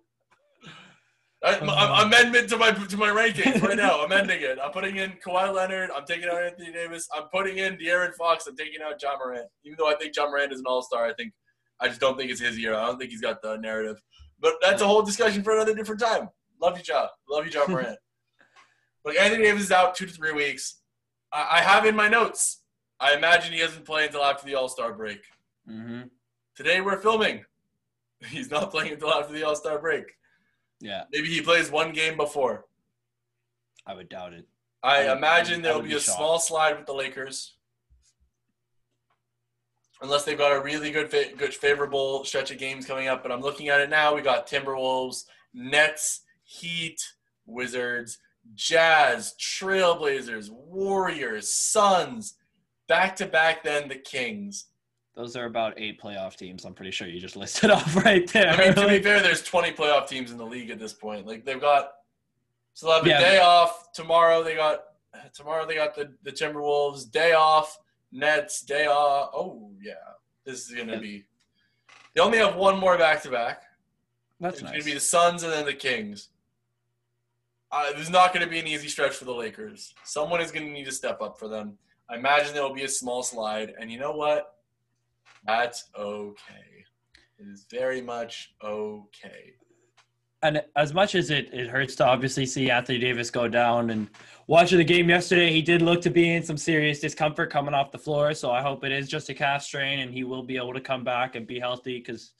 I, 1.43 1.55
Uh-huh. 1.55 1.93
I'm 1.93 2.07
amendment 2.07 2.49
to 2.49 2.57
my 2.57 2.71
to 2.71 2.97
my 2.97 3.09
rankings 3.09 3.61
right 3.61 3.75
now. 3.75 3.99
I'm 3.99 4.05
amending 4.05 4.41
it. 4.41 4.57
I'm 4.63 4.71
putting 4.71 4.95
in 4.95 5.11
Kawhi 5.23 5.53
Leonard. 5.53 5.89
I'm 5.95 6.05
taking 6.05 6.29
out 6.29 6.41
Anthony 6.41 6.71
Davis. 6.71 7.07
I'm 7.15 7.25
putting 7.33 7.57
in 7.57 7.75
De'Aaron 7.77 8.13
Fox. 8.15 8.47
I'm 8.47 8.55
taking 8.55 8.81
out 8.81 8.99
Ja 9.01 9.17
Morant. 9.17 9.47
Even 9.65 9.75
though 9.77 9.89
I 9.89 9.95
think 9.95 10.15
Ja 10.15 10.25
Morant 10.27 10.53
is 10.53 10.59
an 10.59 10.65
All 10.67 10.81
Star, 10.81 11.05
I 11.05 11.13
think 11.13 11.33
I 11.81 11.89
just 11.89 11.99
don't 11.99 12.17
think 12.17 12.31
it's 12.31 12.41
his 12.41 12.57
year. 12.57 12.73
I 12.73 12.85
don't 12.87 12.97
think 12.97 13.11
he's 13.11 13.21
got 13.21 13.41
the 13.41 13.57
narrative. 13.57 14.01
But 14.39 14.53
that's 14.61 14.81
a 14.81 14.87
whole 14.87 15.01
discussion 15.01 15.43
for 15.43 15.53
another 15.53 15.75
different 15.75 16.01
time. 16.01 16.29
Love 16.61 16.77
you, 16.77 16.83
John. 16.83 17.07
Love 17.29 17.45
you, 17.45 17.51
John 17.51 17.65
Morant. 17.71 17.97
Look, 19.05 19.15
Anthony 19.15 19.43
Davis 19.43 19.63
is 19.63 19.71
out 19.71 19.95
two 19.95 20.05
to 20.05 20.11
three 20.13 20.31
weeks. 20.33 20.81
I, 21.31 21.57
I 21.57 21.61
have 21.61 21.85
in 21.85 21.95
my 21.95 22.07
notes. 22.07 22.61
I 22.99 23.15
imagine 23.15 23.53
he 23.53 23.59
doesn't 23.59 23.85
play 23.85 24.05
until 24.05 24.23
after 24.23 24.45
the 24.45 24.55
All 24.55 24.67
Star 24.69 24.93
break. 24.93 25.21
Mm-hmm. 25.69 26.01
Today 26.55 26.81
we're 26.81 26.99
filming. 26.99 27.45
He's 28.27 28.51
not 28.51 28.71
playing 28.71 28.93
until 28.93 29.13
after 29.13 29.33
the 29.33 29.43
All 29.43 29.55
Star 29.55 29.79
break. 29.79 30.05
Yeah, 30.81 31.03
Maybe 31.11 31.27
he 31.27 31.41
plays 31.41 31.69
one 31.69 31.91
game 31.91 32.15
before. 32.15 32.65
I 33.85 33.93
would 33.93 34.07
doubt 34.07 34.33
it. 34.33 34.47
I 34.81 35.07
I 35.07 35.15
imagine 35.15 35.61
there'll 35.61 35.81
be 35.81 35.89
be 35.89 35.95
a 35.95 35.99
small 35.99 36.39
slide 36.39 36.77
with 36.77 36.85
the 36.85 36.93
Lakers, 36.93 37.55
unless 40.01 40.23
they've 40.23 40.37
got 40.37 40.55
a 40.55 40.61
really 40.61 40.91
good, 40.91 41.09
good, 41.37 41.53
favorable 41.53 42.23
stretch 42.23 42.51
of 42.51 42.57
games 42.57 42.85
coming 42.85 43.07
up. 43.07 43.21
But 43.23 43.31
I'm 43.31 43.41
looking 43.41 43.69
at 43.69 43.81
it 43.81 43.89
now. 43.89 44.15
We 44.15 44.21
got 44.21 44.47
Timberwolves, 44.47 45.25
Nets, 45.53 46.21
Heat, 46.43 47.01
Wizards, 47.45 48.17
Jazz, 48.55 49.35
Trailblazers, 49.39 50.49
Warriors, 50.49 51.51
Suns, 51.53 52.35
back 52.87 53.15
to 53.17 53.25
back. 53.25 53.63
Then 53.63 53.87
the 53.89 53.95
Kings. 53.95 54.65
Those 55.15 55.35
are 55.35 55.45
about 55.45 55.73
eight 55.77 56.01
playoff 56.01 56.35
teams. 56.37 56.63
I'm 56.63 56.73
pretty 56.73 56.91
sure 56.91 57.07
you 57.07 57.19
just 57.19 57.35
listed 57.35 57.69
off 57.71 57.95
right 57.97 58.31
there. 58.31 58.49
I 58.51 58.57
mean, 58.57 58.73
to 58.75 58.87
be 58.87 59.01
fair, 59.01 59.21
there's 59.21 59.43
20 59.43 59.73
playoff 59.73 60.07
teams 60.07 60.31
in 60.31 60.37
the 60.37 60.45
league 60.45 60.69
at 60.69 60.79
this 60.79 60.93
point. 60.93 61.27
Like 61.27 61.43
they've 61.45 61.59
got, 61.59 61.91
so 62.73 62.87
they'll 62.87 62.95
have 62.97 63.05
a 63.05 63.09
Yeah. 63.09 63.19
day 63.19 63.39
off 63.39 63.91
tomorrow. 63.91 64.43
They 64.43 64.55
got 64.55 64.83
tomorrow. 65.33 65.65
They 65.65 65.75
got 65.75 65.93
the 65.95 66.13
the 66.23 66.31
Timberwolves 66.31 67.11
day 67.11 67.33
off. 67.33 67.77
Nets 68.11 68.61
day 68.61 68.87
off. 68.87 69.31
Oh 69.33 69.71
yeah, 69.81 69.93
this 70.45 70.67
is 70.69 70.75
gonna 70.75 70.93
Yeah. 70.93 70.99
be. 70.99 71.25
They 72.15 72.21
only 72.21 72.37
have 72.39 72.55
one 72.55 72.79
more 72.79 72.97
back 72.97 73.21
to 73.23 73.29
back. 73.31 73.63
That's 74.39 74.55
It's 74.55 74.63
nice. 74.63 74.71
gonna 74.71 74.83
be 74.83 74.93
the 74.93 74.99
Suns 74.99 75.43
and 75.43 75.51
then 75.51 75.65
the 75.65 75.73
Kings. 75.73 76.29
Uh, 77.71 77.91
there's 77.93 78.09
not 78.09 78.33
gonna 78.33 78.47
be 78.47 78.59
an 78.59 78.67
easy 78.67 78.87
stretch 78.87 79.13
for 79.15 79.25
the 79.25 79.33
Lakers. 79.33 79.93
Someone 80.03 80.41
is 80.41 80.51
gonna 80.51 80.65
need 80.69 80.85
to 80.85 80.91
step 80.91 81.21
up 81.21 81.37
for 81.37 81.47
them. 81.47 81.77
I 82.09 82.15
imagine 82.15 82.53
there 82.53 82.63
will 82.63 82.73
be 82.73 82.83
a 82.85 82.89
small 82.89 83.21
slide, 83.21 83.75
and 83.79 83.91
you 83.91 83.99
know 83.99 84.13
what? 84.13 84.55
That's 85.45 85.89
okay. 85.95 86.85
It 87.37 87.47
is 87.47 87.65
very 87.69 88.01
much 88.01 88.53
okay. 88.63 89.53
And 90.41 90.63
as 90.75 90.93
much 90.93 91.15
as 91.15 91.31
it, 91.31 91.53
it 91.53 91.67
hurts 91.67 91.95
to 91.95 92.05
obviously 92.05 92.45
see 92.45 92.71
Anthony 92.71 92.97
Davis 92.97 93.29
go 93.29 93.47
down 93.47 93.89
and 93.89 94.09
watching 94.47 94.77
the 94.77 94.85
game 94.85 95.09
yesterday, 95.09 95.51
he 95.51 95.61
did 95.61 95.81
look 95.81 96.01
to 96.01 96.09
be 96.09 96.33
in 96.33 96.43
some 96.43 96.57
serious 96.57 96.99
discomfort 96.99 97.51
coming 97.51 97.73
off 97.73 97.91
the 97.91 97.97
floor. 97.97 98.33
So 98.33 98.49
I 98.49 98.61
hope 98.61 98.85
it 98.85 98.91
is 98.91 99.09
just 99.09 99.29
a 99.29 99.33
calf 99.33 99.63
strain 99.63 99.99
and 99.99 100.13
he 100.13 100.23
will 100.23 100.43
be 100.43 100.55
able 100.55 100.73
to 100.73 100.81
come 100.81 101.03
back 101.03 101.35
and 101.35 101.45
be 101.45 101.59
healthy 101.59 101.99
because 101.99 102.31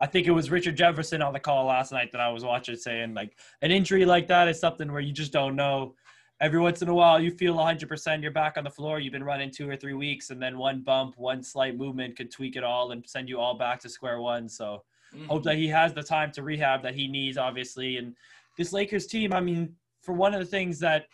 I 0.00 0.06
think 0.06 0.26
it 0.26 0.32
was 0.32 0.50
Richard 0.50 0.76
Jefferson 0.76 1.20
on 1.20 1.34
the 1.34 1.40
call 1.40 1.66
last 1.66 1.92
night 1.92 2.10
that 2.12 2.20
I 2.22 2.30
was 2.30 2.42
watching 2.42 2.74
saying 2.74 3.12
like 3.12 3.36
an 3.60 3.70
injury 3.70 4.06
like 4.06 4.28
that 4.28 4.48
is 4.48 4.58
something 4.58 4.90
where 4.90 5.00
you 5.00 5.12
just 5.12 5.32
don't 5.32 5.54
know. 5.54 5.94
Every 6.40 6.58
once 6.58 6.82
in 6.82 6.88
a 6.88 6.94
while, 6.94 7.20
you 7.20 7.30
feel 7.30 7.54
100% 7.54 8.20
you're 8.20 8.32
back 8.32 8.56
on 8.56 8.64
the 8.64 8.70
floor. 8.70 8.98
You've 8.98 9.12
been 9.12 9.22
running 9.22 9.52
two 9.52 9.70
or 9.70 9.76
three 9.76 9.94
weeks, 9.94 10.30
and 10.30 10.42
then 10.42 10.58
one 10.58 10.80
bump, 10.80 11.16
one 11.16 11.40
slight 11.40 11.76
movement 11.76 12.16
could 12.16 12.32
tweak 12.32 12.56
it 12.56 12.64
all 12.64 12.90
and 12.90 13.08
send 13.08 13.28
you 13.28 13.38
all 13.38 13.56
back 13.56 13.78
to 13.82 13.88
square 13.88 14.20
one. 14.20 14.48
So, 14.48 14.82
Mm-hmm. 15.14 15.26
hope 15.26 15.42
that 15.44 15.56
he 15.56 15.68
has 15.68 15.92
the 15.92 16.02
time 16.02 16.32
to 16.32 16.42
rehab 16.42 16.82
that 16.82 16.94
he 16.94 17.06
needs, 17.06 17.36
obviously. 17.36 17.96
And 17.98 18.14
this 18.56 18.72
Lakers 18.72 19.06
team, 19.06 19.32
I 19.32 19.40
mean, 19.40 19.74
for 20.02 20.12
one 20.12 20.34
of 20.34 20.40
the 20.40 20.46
things 20.46 20.78
that 20.80 21.06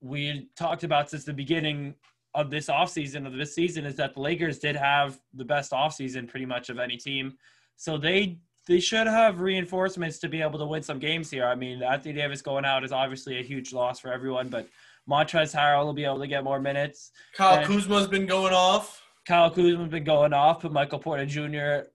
we 0.00 0.48
talked 0.56 0.84
about 0.84 1.10
since 1.10 1.24
the 1.24 1.32
beginning 1.32 1.94
of 2.34 2.50
this 2.50 2.66
offseason 2.66 3.26
of 3.26 3.32
this 3.34 3.54
season 3.54 3.86
is 3.86 3.94
that 3.96 4.14
the 4.14 4.20
Lakers 4.20 4.58
did 4.58 4.76
have 4.76 5.18
the 5.34 5.44
best 5.44 5.72
offseason 5.72 6.28
pretty 6.28 6.46
much 6.46 6.68
of 6.68 6.78
any 6.78 6.96
team. 6.96 7.34
So 7.76 7.96
they 7.96 8.38
they 8.66 8.80
should 8.80 9.06
have 9.06 9.40
reinforcements 9.40 10.18
to 10.20 10.28
be 10.28 10.40
able 10.40 10.58
to 10.58 10.64
win 10.66 10.82
some 10.82 10.98
games 10.98 11.30
here. 11.30 11.44
I 11.46 11.54
mean, 11.54 11.82
Anthony 11.82 12.14
Davis 12.14 12.40
going 12.40 12.64
out 12.64 12.82
is 12.82 12.92
obviously 12.92 13.38
a 13.38 13.42
huge 13.42 13.72
loss 13.74 14.00
for 14.00 14.10
everyone, 14.12 14.48
but 14.48 14.68
Montrezl 15.08 15.54
Harrell 15.54 15.84
will 15.84 15.92
be 15.92 16.04
able 16.04 16.20
to 16.20 16.26
get 16.26 16.44
more 16.44 16.58
minutes. 16.60 17.10
Kyle 17.36 17.58
and- 17.58 17.66
Kuzma's 17.66 18.06
been 18.06 18.26
going 18.26 18.54
off. 18.54 19.02
Kyle 19.26 19.50
Kuzma's 19.50 19.88
been 19.88 20.04
going 20.04 20.32
off, 20.32 20.62
but 20.62 20.72
Michael 20.72 20.98
Porter 20.98 21.26
Jr. 21.26 21.88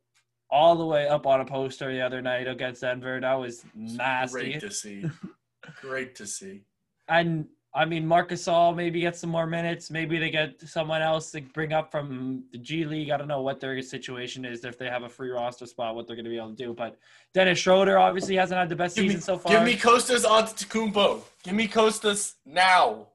all 0.52 0.76
the 0.76 0.86
way 0.86 1.08
up 1.08 1.26
on 1.28 1.42
a 1.42 1.46
poster 1.46 1.92
the 1.92 2.02
other 2.02 2.22
night 2.22 2.48
against 2.48 2.82
Denver. 2.82 3.20
That 3.20 3.34
was 3.36 3.64
nasty. 3.76 4.34
Great 4.52 4.60
to 4.62 4.72
see. 4.72 5.06
Great 5.82 6.16
to 6.16 6.26
see. 6.26 6.62
And 7.08 7.48
I 7.76 7.86
mean, 7.86 8.08
Marcus 8.08 8.48
All 8.48 8.74
maybe 8.74 9.00
get 9.02 9.16
some 9.16 9.30
more 9.30 9.46
minutes. 9.46 9.92
Maybe 9.92 10.18
they 10.18 10.32
get 10.32 10.60
someone 10.62 11.04
else 11.04 11.30
to 11.32 11.42
bring 11.42 11.72
up 11.72 11.92
from 11.92 12.44
the 12.52 12.58
G 12.58 12.84
League. 12.84 13.12
I 13.12 13.18
don't 13.18 13.28
know 13.28 13.44
what 13.44 13.60
their 13.60 13.80
situation 13.84 14.44
is 14.44 14.66
if 14.66 14.76
they 14.80 14.88
have 14.88 15.04
a 15.04 15.10
free 15.10 15.30
roster 15.30 15.68
spot, 15.68 15.94
what 15.94 16.08
they're 16.08 16.16
going 16.16 16.24
to 16.26 16.32
be 16.32 16.38
able 16.38 16.50
to 16.50 16.56
do. 16.56 16.74
But 16.74 16.98
Dennis 17.36 17.60
Schroeder 17.60 18.00
obviously 18.00 18.36
hasn't 18.36 18.58
had 18.58 18.70
the 18.70 18.76
best 18.76 18.96
Give 18.96 19.04
me, 19.06 19.10
season 19.10 19.22
so 19.22 19.38
far. 19.38 19.52
give 19.52 19.64
me 19.64 19.76
Kostas 19.76 20.26
Antetokounmpo. 20.26 21.22
Give 21.44 21.54
me 21.54 21.68
Kostas 21.68 22.34
now. 22.44 23.08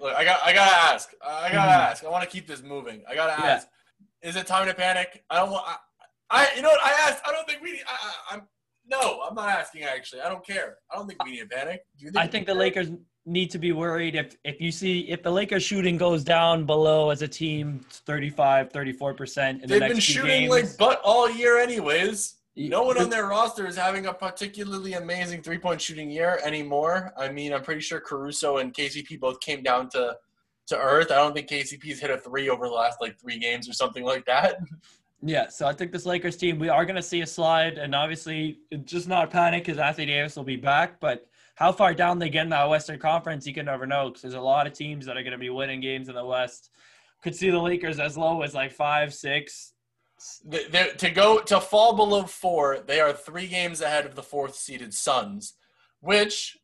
Look, 0.00 0.14
I 0.14 0.24
got. 0.24 0.40
I 0.44 0.52
gotta 0.52 0.76
ask. 0.94 1.12
I 1.24 1.52
gotta 1.52 1.70
Mhm. 1.72 1.90
ask. 1.90 2.04
I 2.04 2.08
want 2.10 2.22
to 2.24 2.30
keep 2.30 2.46
this 2.46 2.62
moving. 2.62 3.02
I 3.08 3.14
gotta 3.16 3.40
Yeah. 3.42 3.48
ask. 3.54 3.68
Is 4.22 4.36
it 4.36 4.46
time 4.46 4.66
to 4.68 4.74
panic? 4.74 5.24
I 5.30 5.36
don't 5.36 5.50
want. 5.50 5.64
I. 6.32 6.48
You 6.56 6.62
know 6.62 6.70
what? 6.70 6.80
I 6.82 6.90
asked. 7.08 7.22
I 7.26 7.32
don't 7.32 7.48
think 7.48 7.62
we. 7.62 7.80
I, 7.86 7.92
I, 7.92 8.34
I'm. 8.34 8.42
No, 8.86 9.20
I'm 9.28 9.34
not 9.34 9.48
asking. 9.48 9.84
Actually, 9.84 10.22
I 10.22 10.28
don't 10.28 10.44
care. 10.44 10.78
I 10.90 10.96
don't 10.96 11.06
think 11.06 11.22
we 11.24 11.32
need 11.32 11.40
to 11.40 11.46
panic. 11.46 11.82
Do 11.98 12.06
you 12.06 12.10
think? 12.10 12.24
I 12.24 12.26
think 12.26 12.46
the 12.46 12.54
Lakers 12.54 12.90
need 13.24 13.50
to 13.50 13.58
be 13.58 13.72
worried 13.72 14.16
if 14.16 14.36
if 14.44 14.60
you 14.60 14.72
see 14.72 15.08
if 15.08 15.22
the 15.22 15.30
Lakers 15.30 15.62
shooting 15.62 15.96
goes 15.96 16.24
down 16.24 16.66
below 16.66 17.10
as 17.10 17.22
a 17.22 17.28
team 17.28 17.80
35 17.88 18.72
34% 18.72 19.62
in 19.62 19.68
They've 19.68 19.80
next 19.80 19.92
been 19.92 20.00
shooting 20.00 20.48
games, 20.48 20.50
like 20.50 20.76
butt 20.76 21.00
all 21.04 21.30
year, 21.30 21.58
anyways. 21.58 22.34
No 22.54 22.82
one 22.82 22.98
on 22.98 23.08
their 23.08 23.28
roster 23.28 23.66
is 23.66 23.76
having 23.76 24.06
a 24.06 24.12
particularly 24.12 24.94
amazing 24.94 25.42
three 25.42 25.58
point 25.58 25.80
shooting 25.80 26.10
year 26.10 26.38
anymore. 26.44 27.12
I 27.16 27.30
mean, 27.30 27.54
I'm 27.54 27.62
pretty 27.62 27.80
sure 27.80 28.00
Caruso 28.00 28.58
and 28.58 28.74
KCP 28.74 29.20
both 29.20 29.40
came 29.40 29.62
down 29.62 29.88
to 29.90 30.16
to 30.66 30.78
earth. 30.78 31.10
I 31.10 31.16
don't 31.16 31.34
think 31.34 31.48
KCP's 31.48 32.00
hit 32.00 32.10
a 32.10 32.18
three 32.18 32.48
over 32.48 32.66
the 32.66 32.74
last 32.74 33.00
like 33.00 33.18
three 33.20 33.38
games 33.38 33.68
or 33.68 33.72
something 33.72 34.04
like 34.04 34.26
that. 34.26 34.56
Yeah, 35.24 35.48
so 35.48 35.66
I 35.68 35.72
think 35.72 35.92
this 35.92 36.04
Lakers 36.04 36.36
team, 36.36 36.58
we 36.58 36.68
are 36.68 36.84
going 36.84 36.96
to 36.96 37.02
see 37.02 37.20
a 37.20 37.26
slide, 37.26 37.78
and 37.78 37.94
obviously, 37.94 38.58
just 38.84 39.06
not 39.06 39.30
panic 39.30 39.64
because 39.64 39.78
Anthony 39.78 40.06
Davis 40.06 40.34
will 40.34 40.42
be 40.42 40.56
back. 40.56 40.98
But 40.98 41.28
how 41.54 41.70
far 41.70 41.94
down 41.94 42.18
they 42.18 42.28
get 42.28 42.42
in 42.44 42.50
that 42.50 42.68
Western 42.68 42.98
Conference, 42.98 43.46
you 43.46 43.54
can 43.54 43.66
never 43.66 43.86
know 43.86 44.08
because 44.08 44.22
there's 44.22 44.34
a 44.34 44.40
lot 44.40 44.66
of 44.66 44.72
teams 44.72 45.06
that 45.06 45.16
are 45.16 45.22
going 45.22 45.32
to 45.32 45.38
be 45.38 45.50
winning 45.50 45.80
games 45.80 46.08
in 46.08 46.16
the 46.16 46.24
West. 46.24 46.70
Could 47.22 47.36
see 47.36 47.50
the 47.50 47.58
Lakers 47.58 48.00
as 48.00 48.18
low 48.18 48.42
as 48.42 48.52
like 48.52 48.72
five, 48.72 49.14
six. 49.14 49.74
They- 50.44 50.64
they're- 50.66 50.94
to 50.94 51.10
go 51.10 51.40
to 51.40 51.60
fall 51.60 51.94
below 51.94 52.24
four, 52.24 52.80
they 52.80 53.00
are 53.00 53.12
three 53.12 53.46
games 53.46 53.80
ahead 53.80 54.06
of 54.06 54.16
the 54.16 54.22
fourth 54.24 54.56
seeded 54.56 54.92
Suns, 54.92 55.54
which 56.00 56.58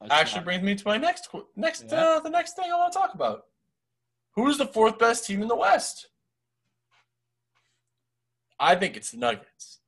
That's 0.00 0.12
actually 0.12 0.38
not- 0.40 0.44
brings 0.46 0.62
me 0.64 0.74
to 0.74 0.88
my 0.88 0.96
next 0.98 1.28
next 1.54 1.84
Yeah. 1.88 2.00
uh, 2.16 2.20
the 2.20 2.30
next 2.30 2.56
thing 2.56 2.70
I 2.72 2.76
want 2.76 2.92
to 2.92 2.98
talk 2.98 3.14
about. 3.14 3.46
Who's 4.34 4.58
the 4.58 4.66
fourth 4.66 4.98
best 4.98 5.24
team 5.26 5.40
in 5.42 5.46
the 5.48 5.54
West? 5.56 6.08
I 8.62 8.76
think 8.76 8.96
it's 8.96 9.10
the 9.10 9.16
Nuggets, 9.18 9.80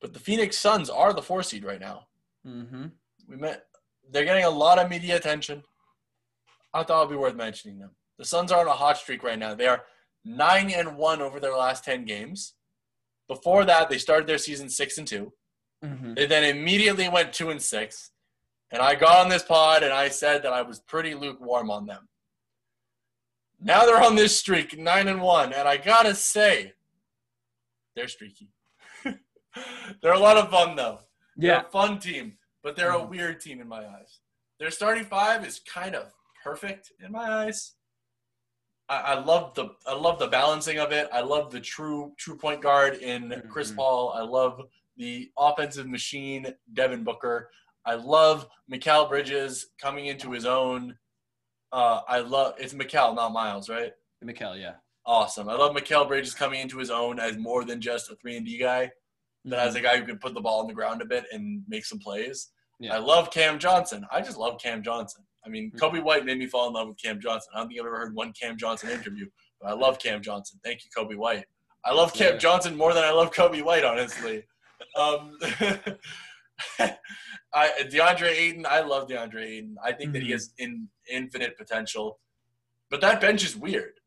but 0.00 0.12
the 0.12 0.20
Phoenix 0.20 0.56
Suns 0.56 0.88
are 0.88 1.12
the 1.12 1.22
four 1.22 1.42
seed 1.42 1.64
right 1.64 1.80
now. 1.80 2.06
Mhm. 2.46 2.92
We 3.26 3.36
met. 3.36 3.66
They're 4.08 4.24
getting 4.24 4.44
a 4.44 4.50
lot 4.50 4.78
of 4.78 4.88
media 4.88 5.16
attention. 5.16 5.64
I 6.72 6.84
thought 6.84 7.00
it'd 7.00 7.10
be 7.10 7.16
worth 7.16 7.34
mentioning 7.34 7.80
them. 7.80 7.96
The 8.16 8.24
Suns 8.24 8.52
are 8.52 8.60
on 8.60 8.68
a 8.68 8.72
hot 8.72 8.96
streak 8.96 9.24
right 9.24 9.38
now. 9.38 9.54
They 9.54 9.66
are 9.66 9.84
nine 10.24 10.70
and 10.70 10.96
one 10.96 11.20
over 11.20 11.40
their 11.40 11.56
last 11.56 11.84
ten 11.84 12.04
games. 12.04 12.54
Before 13.26 13.64
that, 13.64 13.88
they 13.90 13.98
started 13.98 14.28
their 14.28 14.38
season 14.38 14.70
six 14.70 14.96
and 14.96 15.06
two. 15.08 15.32
Mhm. 15.84 16.14
They 16.14 16.26
then 16.26 16.44
immediately 16.44 17.08
went 17.08 17.32
two 17.34 17.50
and 17.50 17.60
six. 17.60 18.12
And 18.70 18.80
I 18.80 18.94
got 18.94 19.18
on 19.18 19.28
this 19.30 19.42
pod 19.42 19.82
and 19.82 19.92
I 19.92 20.10
said 20.10 20.42
that 20.44 20.52
I 20.52 20.62
was 20.62 20.78
pretty 20.78 21.14
lukewarm 21.14 21.70
on 21.72 21.86
them. 21.86 22.08
Now 23.58 23.84
they're 23.84 24.02
on 24.02 24.14
this 24.14 24.38
streak, 24.38 24.78
nine 24.78 25.08
and 25.08 25.20
one, 25.20 25.52
and 25.52 25.66
I 25.68 25.76
gotta 25.76 26.14
say, 26.14 26.74
they're 27.96 28.08
streaky. 28.08 28.50
they're 30.02 30.12
a 30.12 30.18
lot 30.18 30.36
of 30.36 30.50
fun 30.50 30.76
though. 30.76 31.00
They're 31.36 31.50
Yeah, 31.52 31.60
a 31.66 31.70
fun 31.70 31.98
team, 31.98 32.38
but 32.62 32.76
they're 32.76 32.92
a 32.92 32.98
Mhm. 33.00 33.08
weird 33.08 33.40
team 33.40 33.60
in 33.60 33.68
my 33.68 33.86
eyes. 33.86 34.20
Their 34.58 34.70
starting 34.70 35.04
five 35.04 35.44
is 35.46 35.60
kind 35.60 35.94
of 35.94 36.12
perfect 36.44 36.92
in 37.00 37.12
my 37.12 37.44
eyes. 37.44 37.74
I, 38.88 38.96
I 39.00 39.14
love 39.20 39.54
the 39.54 39.76
I 39.86 39.94
love 39.94 40.18
the 40.18 40.26
balancing 40.28 40.78
of 40.78 40.92
it. 40.92 41.08
I 41.12 41.20
love 41.20 41.50
the 41.50 41.60
true 41.60 42.14
true 42.18 42.36
point 42.36 42.60
guard 42.60 42.94
in 42.96 43.42
Chris 43.50 43.70
Mhm. 43.72 43.76
Paul. 43.76 44.12
I 44.12 44.22
love 44.22 44.68
the 44.96 45.30
offensive 45.38 45.86
machine 45.88 46.54
Devin 46.74 47.04
Booker. 47.04 47.50
I 47.86 47.94
love 47.94 48.48
Mikal 48.70 49.08
Bridges 49.08 49.70
coming 49.78 50.06
into 50.06 50.30
his 50.32 50.44
own. 50.44 50.98
Uh, 51.72 52.02
I 52.06 52.18
love 52.20 52.56
it's 52.58 52.74
Mikael, 52.74 53.14
not 53.14 53.32
Miles, 53.32 53.68
right? 53.70 53.94
Mikel, 54.20 54.56
yeah. 54.56 54.74
Awesome. 55.06 55.48
I 55.48 55.54
love 55.54 55.74
Mikal 55.74 56.06
Bridges 56.06 56.34
coming 56.34 56.60
into 56.60 56.78
his 56.78 56.90
own 56.90 57.18
as 57.18 57.36
more 57.36 57.64
than 57.64 57.80
just 57.80 58.10
a 58.10 58.16
three 58.16 58.36
and 58.36 58.46
D 58.46 58.58
guy 58.58 58.90
but 59.46 59.58
as 59.58 59.74
a 59.74 59.80
guy 59.80 59.96
who 59.96 60.04
can 60.04 60.18
put 60.18 60.34
the 60.34 60.40
ball 60.40 60.60
on 60.60 60.66
the 60.66 60.74
ground 60.74 61.00
a 61.00 61.04
bit 61.06 61.24
and 61.32 61.62
make 61.66 61.82
some 61.86 61.98
plays. 61.98 62.50
Yeah. 62.78 62.94
I 62.94 62.98
love 62.98 63.30
Cam 63.30 63.58
Johnson. 63.58 64.06
I 64.12 64.20
just 64.20 64.36
love 64.36 64.60
Cam 64.60 64.82
Johnson. 64.82 65.24
I 65.46 65.48
mean, 65.48 65.70
Mhm. 65.72 65.78
Coby 65.80 66.02
White 66.02 66.26
made 66.26 66.36
me 66.38 66.46
fall 66.46 66.68
in 66.68 66.74
love 66.74 66.88
with 66.88 66.98
Cam 67.02 67.18
Johnson. 67.18 67.50
I 67.54 67.58
don't 67.60 67.68
think 67.68 67.80
I've 67.80 67.86
ever 67.86 67.96
heard 67.96 68.14
one 68.14 68.34
Cam 68.34 68.58
Johnson 68.58 68.90
interview, 68.90 69.30
but 69.58 69.70
I 69.70 69.72
love 69.72 69.98
Cam 69.98 70.20
Johnson. 70.20 70.60
Thank 70.62 70.80
you, 70.84 70.90
Coby 70.94 71.16
White. 71.16 71.46
I 71.86 71.92
love 71.94 72.12
Cam 72.12 72.34
Yeah. 72.34 72.38
Johnson 72.38 72.76
more 72.76 72.92
than 72.92 73.02
I 73.02 73.10
love 73.12 73.30
Coby 73.32 73.62
White, 73.62 73.82
honestly. 73.84 74.44
um, 74.96 75.38
I, 76.78 77.70
DeAndre 77.84 78.28
Ayton, 78.28 78.66
I 78.68 78.80
love 78.80 79.08
DeAndre 79.08 79.42
Ayton. 79.46 79.76
I 79.82 79.92
think 79.92 80.12
that 80.12 80.22
he 80.22 80.28
Mhm. 80.28 80.32
has 80.32 80.52
in, 80.58 80.88
infinite 81.10 81.56
potential, 81.56 82.20
but 82.90 83.00
that 83.00 83.20
bench 83.22 83.42
is 83.42 83.56
weird. 83.56 83.99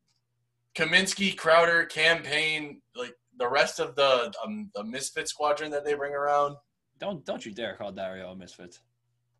Kaminsky, 0.74 1.36
Crowder, 1.36 1.84
Cam 1.86 2.22
Payne, 2.22 2.80
like 2.96 3.14
the 3.38 3.48
rest 3.48 3.80
of 3.80 3.94
the 3.96 4.32
um, 4.44 4.70
the 4.74 4.84
misfit 4.84 5.28
squadron 5.28 5.70
that 5.70 5.84
they 5.84 5.94
bring 5.94 6.12
around. 6.12 6.56
Don't 6.98 7.24
don't 7.24 7.44
you 7.44 7.52
dare 7.52 7.76
call 7.76 7.92
Dario 7.92 8.30
a 8.30 8.36
misfit. 8.36 8.78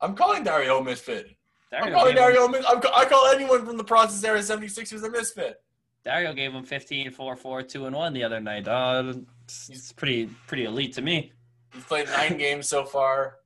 I'm 0.00 0.14
calling 0.14 0.44
Dario 0.44 0.78
a 0.78 0.84
misfit. 0.84 1.36
I'm 1.72 1.92
calling 1.92 2.10
him, 2.10 2.16
Dario 2.16 2.44
a 2.44 2.50
mis- 2.50 2.64
I'm, 2.68 2.80
I 2.94 3.04
call 3.04 3.26
anyone 3.26 3.64
from 3.64 3.76
the 3.76 3.84
process 3.84 4.22
era 4.22 4.38
76ers 4.38 5.04
a 5.04 5.10
misfit. 5.10 5.56
Dario 6.04 6.32
gave 6.34 6.52
him 6.52 6.62
15, 6.62 7.10
4, 7.10 7.36
4, 7.36 7.62
2, 7.62 7.86
and 7.86 7.96
1 7.96 8.12
the 8.12 8.22
other 8.22 8.38
night. 8.38 8.68
Uh, 8.68 9.14
it's, 9.44 9.70
it's 9.70 9.92
pretty 9.92 10.26
pretty 10.46 10.64
elite 10.64 10.92
to 10.94 11.02
me. 11.02 11.32
He's 11.72 11.84
played 11.84 12.06
nine 12.08 12.36
games 12.38 12.68
so 12.68 12.84
far. 12.84 13.36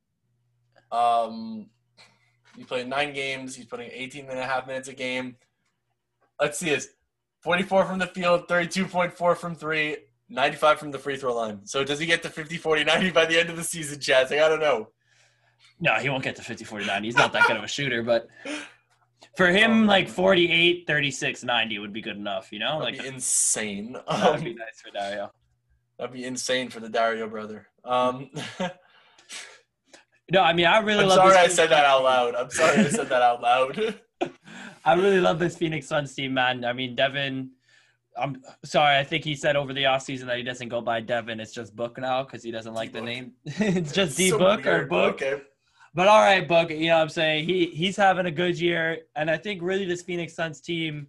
Um, 0.90 1.70
he 2.56 2.64
played 2.64 2.88
nine 2.88 3.12
games. 3.12 3.54
He's 3.54 3.66
putting 3.66 3.90
18 3.92 4.28
and 4.28 4.38
a 4.38 4.44
half 4.44 4.66
minutes 4.66 4.88
a 4.88 4.94
game. 4.94 5.36
Let's 6.40 6.58
see 6.58 6.70
this 6.70 6.88
44 7.42 7.84
from 7.86 7.98
the 7.98 8.06
field, 8.06 8.48
32.4 8.48 9.36
from 9.36 9.54
three, 9.54 9.96
95 10.28 10.78
from 10.78 10.90
the 10.90 10.98
free 10.98 11.16
throw 11.16 11.34
line. 11.34 11.60
So 11.64 11.84
does 11.84 11.98
he 11.98 12.06
get 12.06 12.22
to 12.24 12.30
50, 12.30 12.56
40, 12.56 12.84
90 12.84 13.10
by 13.12 13.26
the 13.26 13.38
end 13.38 13.50
of 13.50 13.56
the 13.56 13.64
season, 13.64 13.98
Chaz? 13.98 14.30
Like, 14.30 14.40
I 14.40 14.48
don't 14.48 14.60
know. 14.60 14.88
No, 15.80 15.94
he 15.94 16.08
won't 16.08 16.24
get 16.24 16.36
to 16.36 16.42
50, 16.42 16.64
49. 16.64 17.04
He's 17.04 17.16
not 17.16 17.32
that 17.32 17.46
good 17.46 17.56
of 17.56 17.62
a 17.62 17.68
shooter, 17.68 18.02
but 18.02 18.28
for 19.36 19.46
him, 19.46 19.86
like 19.86 20.08
48, 20.08 20.84
36, 20.86 21.44
90 21.44 21.78
would 21.78 21.92
be 21.92 22.00
good 22.00 22.16
enough, 22.16 22.50
you 22.50 22.58
know? 22.58 22.80
That'd 22.80 22.96
Like, 22.96 23.02
be 23.04 23.08
insane. 23.14 23.92
that 24.08 24.32
would 24.34 24.42
be 24.44 24.50
Um, 24.50 24.56
nice 24.56 24.80
for 24.84 24.90
Dario. 24.90 25.30
that'd 25.98 26.12
be 26.12 26.24
insane 26.24 26.68
for 26.68 26.80
the 26.80 26.88
Dario 26.88 27.28
brother. 27.28 27.68
Um, 27.84 28.30
No, 30.30 30.42
I 30.42 30.52
mean, 30.52 30.66
I 30.66 30.80
really 30.80 31.06
love 31.06 31.16
it. 31.18 31.20
I'm 31.20 31.26
love 31.28 31.32
sorry 31.32 31.44
I 31.46 31.48
said 31.48 31.70
that 31.70 31.86
out 31.86 32.02
loud. 32.02 32.34
I'm 32.34 32.50
sorry 32.50 32.80
I 32.80 32.88
said 32.90 33.08
that 33.08 33.22
out 33.22 33.40
loud. 33.40 33.98
I 34.88 34.94
really 34.94 35.20
love 35.20 35.38
this 35.38 35.54
Phoenix 35.54 35.86
Suns 35.86 36.14
team, 36.14 36.32
man. 36.32 36.64
I 36.64 36.72
mean, 36.72 36.94
Devin, 36.94 37.50
I'm 38.16 38.40
sorry. 38.64 38.96
I 38.96 39.04
think 39.04 39.22
he 39.22 39.34
said 39.34 39.54
over 39.54 39.74
the 39.74 39.82
offseason 39.82 40.24
that 40.28 40.38
he 40.38 40.42
doesn't 40.42 40.70
go 40.70 40.80
by 40.80 41.02
Devin. 41.02 41.40
It's 41.40 41.52
just 41.52 41.76
Book 41.76 41.98
now 41.98 42.22
because 42.22 42.42
he 42.42 42.50
doesn't 42.50 42.72
like 42.72 42.94
the 42.94 43.00
D-Book. 43.00 43.06
name. 43.06 43.32
it's 43.44 43.92
just 43.92 44.16
D 44.16 44.30
So 44.30 44.38
Book 44.38 44.66
or 44.66 44.86
Book. 44.86 45.16
Okay. 45.16 45.42
But 45.92 46.08
all 46.08 46.22
right, 46.22 46.48
Book. 46.48 46.70
You 46.70 46.86
know 46.86 46.96
what 46.96 47.02
I'm 47.02 47.08
saying? 47.10 47.46
He 47.46 47.66
he's 47.66 47.98
having 47.98 48.24
a 48.24 48.30
good 48.30 48.58
year. 48.58 49.00
And 49.14 49.30
I 49.30 49.36
think 49.36 49.60
really 49.60 49.84
this 49.84 50.00
Phoenix 50.00 50.32
Suns 50.32 50.58
team, 50.58 51.06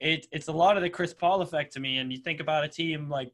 it, 0.00 0.26
it's 0.32 0.48
a 0.48 0.52
lot 0.52 0.78
of 0.78 0.82
the 0.82 0.88
Chris 0.88 1.12
Paul 1.12 1.42
effect 1.42 1.74
to 1.74 1.80
me. 1.80 1.98
And 1.98 2.10
you 2.10 2.16
think 2.16 2.40
about 2.40 2.64
a 2.64 2.68
team 2.68 3.10
like 3.10 3.30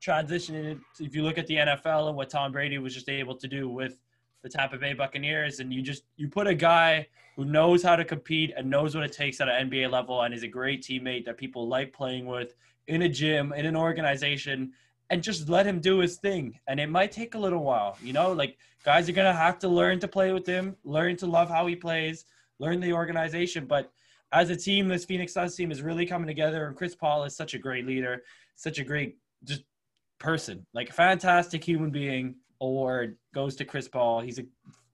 transitioning, 0.00 0.78
if 1.00 1.16
you 1.16 1.24
look 1.24 1.36
at 1.36 1.48
the 1.48 1.56
NFL 1.56 2.06
and 2.06 2.16
what 2.16 2.30
Tom 2.30 2.52
Brady 2.52 2.78
was 2.78 2.94
just 2.94 3.08
able 3.08 3.34
to 3.38 3.48
do 3.48 3.68
with 3.68 3.98
the 4.44 4.48
Tampa 4.48 4.78
Bay 4.78 4.92
Buccaneers, 4.92 5.58
and 5.58 5.74
you 5.74 5.82
just 5.82 6.04
you 6.16 6.28
put 6.28 6.46
a 6.46 6.54
guy 6.54 7.08
who 7.36 7.44
knows 7.44 7.82
how 7.82 7.96
to 7.96 8.04
compete 8.04 8.52
and 8.56 8.68
knows 8.68 8.94
what 8.94 9.04
it 9.04 9.12
takes 9.12 9.40
at 9.40 9.48
an 9.48 9.70
NBA 9.70 9.90
level 9.90 10.22
and 10.22 10.34
is 10.34 10.42
a 10.42 10.48
great 10.48 10.82
teammate 10.82 11.24
that 11.24 11.38
people 11.38 11.66
like 11.66 11.92
playing 11.92 12.26
with 12.26 12.54
in 12.88 13.02
a 13.02 13.08
gym, 13.08 13.52
in 13.52 13.64
an 13.64 13.76
organization, 13.76 14.72
and 15.10 15.22
just 15.22 15.48
let 15.48 15.66
him 15.66 15.80
do 15.80 15.98
his 15.98 16.16
thing. 16.16 16.58
And 16.68 16.80
it 16.80 16.88
might 16.88 17.12
take 17.12 17.34
a 17.34 17.38
little 17.38 17.62
while, 17.62 17.96
you 18.02 18.12
know, 18.12 18.32
like 18.32 18.58
guys 18.84 19.08
are 19.08 19.12
gonna 19.12 19.32
have 19.32 19.58
to 19.60 19.68
learn 19.68 20.00
to 20.00 20.08
play 20.08 20.32
with 20.32 20.46
him, 20.46 20.76
learn 20.84 21.16
to 21.18 21.26
love 21.26 21.48
how 21.48 21.66
he 21.66 21.76
plays, 21.76 22.24
learn 22.58 22.80
the 22.80 22.92
organization. 22.92 23.66
But 23.66 23.92
as 24.32 24.50
a 24.50 24.56
team, 24.56 24.88
this 24.88 25.04
Phoenix 25.04 25.32
Suns 25.32 25.54
team 25.54 25.70
is 25.70 25.82
really 25.82 26.06
coming 26.06 26.26
together, 26.26 26.66
and 26.66 26.76
Chris 26.76 26.94
Paul 26.94 27.24
is 27.24 27.36
such 27.36 27.54
a 27.54 27.58
great 27.58 27.86
leader, 27.86 28.22
such 28.56 28.78
a 28.78 28.84
great 28.84 29.16
just 29.44 29.64
person, 30.18 30.66
like 30.72 30.90
a 30.90 30.92
fantastic 30.92 31.62
human 31.62 31.90
being. 31.90 32.36
Award 32.60 33.16
goes 33.34 33.56
to 33.56 33.64
Chris 33.64 33.88
Paul. 33.88 34.20
He's 34.20 34.38
a 34.38 34.44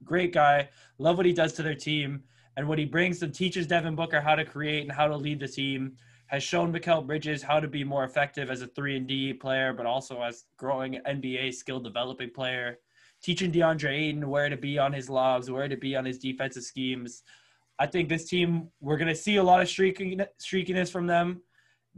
great 0.05 0.33
guy. 0.33 0.69
Love 0.99 1.17
what 1.17 1.27
he 1.27 1.33
does 1.33 1.53
to 1.55 1.63
their 1.63 1.75
team 1.75 2.23
and 2.57 2.67
what 2.69 2.79
he 2.79 2.85
brings 2.85 3.23
and 3.23 3.35
teaches 3.35 3.67
Devin 3.67 3.95
Booker 3.95 4.21
how 4.21 4.35
to 4.35 4.45
create 4.45 4.83
and 4.83 4.93
how 4.93 5.07
to 5.07 5.17
lead 5.17 5.41
the 5.41 5.49
team. 5.49 5.97
Has 6.27 6.43
shown 6.43 6.73
Mikal 6.73 7.07
Bridges 7.07 7.43
how 7.43 7.59
to 7.59 7.69
be 7.69 7.85
more 7.85 8.05
effective 8.05 8.51
as 8.51 8.61
a 8.61 8.67
three 8.67 8.97
and 8.97 9.07
D 9.07 9.33
player, 9.33 9.73
but 9.73 9.87
also 9.87 10.21
as 10.23 10.45
growing 10.59 11.01
NBA 11.07 11.55
skill 11.55 11.81
developing 11.81 12.31
player. 12.31 12.79
Teaching 13.23 13.51
DeAndre 13.51 13.93
Ayton 13.93 14.29
where 14.29 14.51
to 14.51 14.57
be 14.57 14.79
on 14.79 14.93
his 14.93 15.09
lobs, 15.09 15.51
where 15.51 15.69
to 15.69 15.77
be 15.77 15.97
on 15.97 16.05
his 16.05 16.19
defensive 16.19 16.65
schemes. 16.65 17.23
I 17.79 17.87
think 17.87 18.09
this 18.09 18.29
team 18.29 18.69
we're 18.81 18.99
gonna 18.99 19.15
see 19.15 19.37
a 19.37 19.43
lot 19.43 19.63
of 19.63 19.69
streaking 19.69 20.21
streakiness 20.39 20.91
from 20.91 21.07
them. 21.07 21.41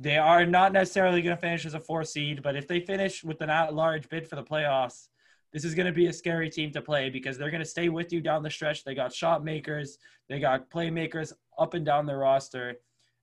They 0.00 0.16
are 0.16 0.46
not 0.46 0.72
necessarily 0.72 1.20
going 1.20 1.36
to 1.36 1.40
finish 1.40 1.66
as 1.66 1.74
a 1.74 1.80
four 1.80 2.04
seed, 2.04 2.42
but 2.42 2.56
if 2.56 2.66
they 2.66 2.80
finish 2.80 3.22
with 3.22 3.42
an 3.42 3.50
at-large 3.50 4.08
bid 4.08 4.26
for 4.26 4.36
the 4.36 4.42
playoffs, 4.42 5.08
this 5.52 5.64
is 5.64 5.74
going 5.74 5.86
to 5.86 5.92
be 5.92 6.06
a 6.06 6.12
scary 6.12 6.48
team 6.48 6.70
to 6.72 6.80
play 6.80 7.10
because 7.10 7.36
they're 7.36 7.50
going 7.50 7.62
to 7.62 7.68
stay 7.68 7.88
with 7.88 8.12
you 8.12 8.20
down 8.20 8.42
the 8.42 8.50
stretch. 8.50 8.84
They 8.84 8.94
got 8.94 9.12
shot 9.12 9.44
makers, 9.44 9.98
they 10.28 10.38
got 10.38 10.70
playmakers 10.70 11.32
up 11.58 11.74
and 11.74 11.84
down 11.84 12.06
their 12.06 12.18
roster. 12.18 12.76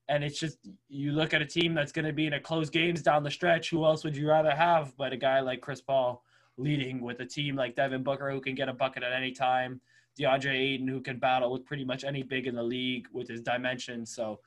And 0.10 0.24
it's 0.24 0.40
just, 0.40 0.60
you 0.88 1.12
look 1.12 1.34
at 1.34 1.42
a 1.42 1.46
team 1.46 1.74
that's 1.74 1.92
going 1.92 2.06
to 2.06 2.14
be 2.14 2.28
in 2.28 2.34
a 2.34 2.40
close 2.40 2.70
games 2.70 3.02
down 3.02 3.24
the 3.24 3.32
stretch. 3.32 3.70
Who 3.70 3.86
else 3.86 4.06
would 4.06 4.16
you 4.16 4.30
rather 4.30 4.52
have 4.52 4.96
but 4.98 5.12
a 5.12 5.18
guy 5.18 5.42
like 5.42 5.60
Chris 5.60 5.82
Paul 5.82 6.24
leading 6.58 7.02
with 7.02 7.20
a 7.20 7.26
team 7.26 7.56
like 7.56 7.76
Devin 7.76 8.04
Booker 8.04 8.32
who 8.32 8.40
can 8.40 8.56
get 8.56 8.70
a 8.70 8.74
bucket 8.74 9.04
at 9.04 9.12
any 9.12 9.32
time, 9.32 9.82
DeAndre 10.20 10.56
Ayton 10.56 10.88
who 10.88 11.02
can 11.02 11.20
battle 11.20 11.52
with 11.52 11.66
pretty 11.66 11.84
much 11.84 12.04
any 12.04 12.24
big 12.24 12.48
in 12.48 12.56
the 12.56 12.64
league 12.64 13.08
with 13.12 13.28
his 13.28 13.42
dimensions. 13.42 14.14
So 14.14 14.40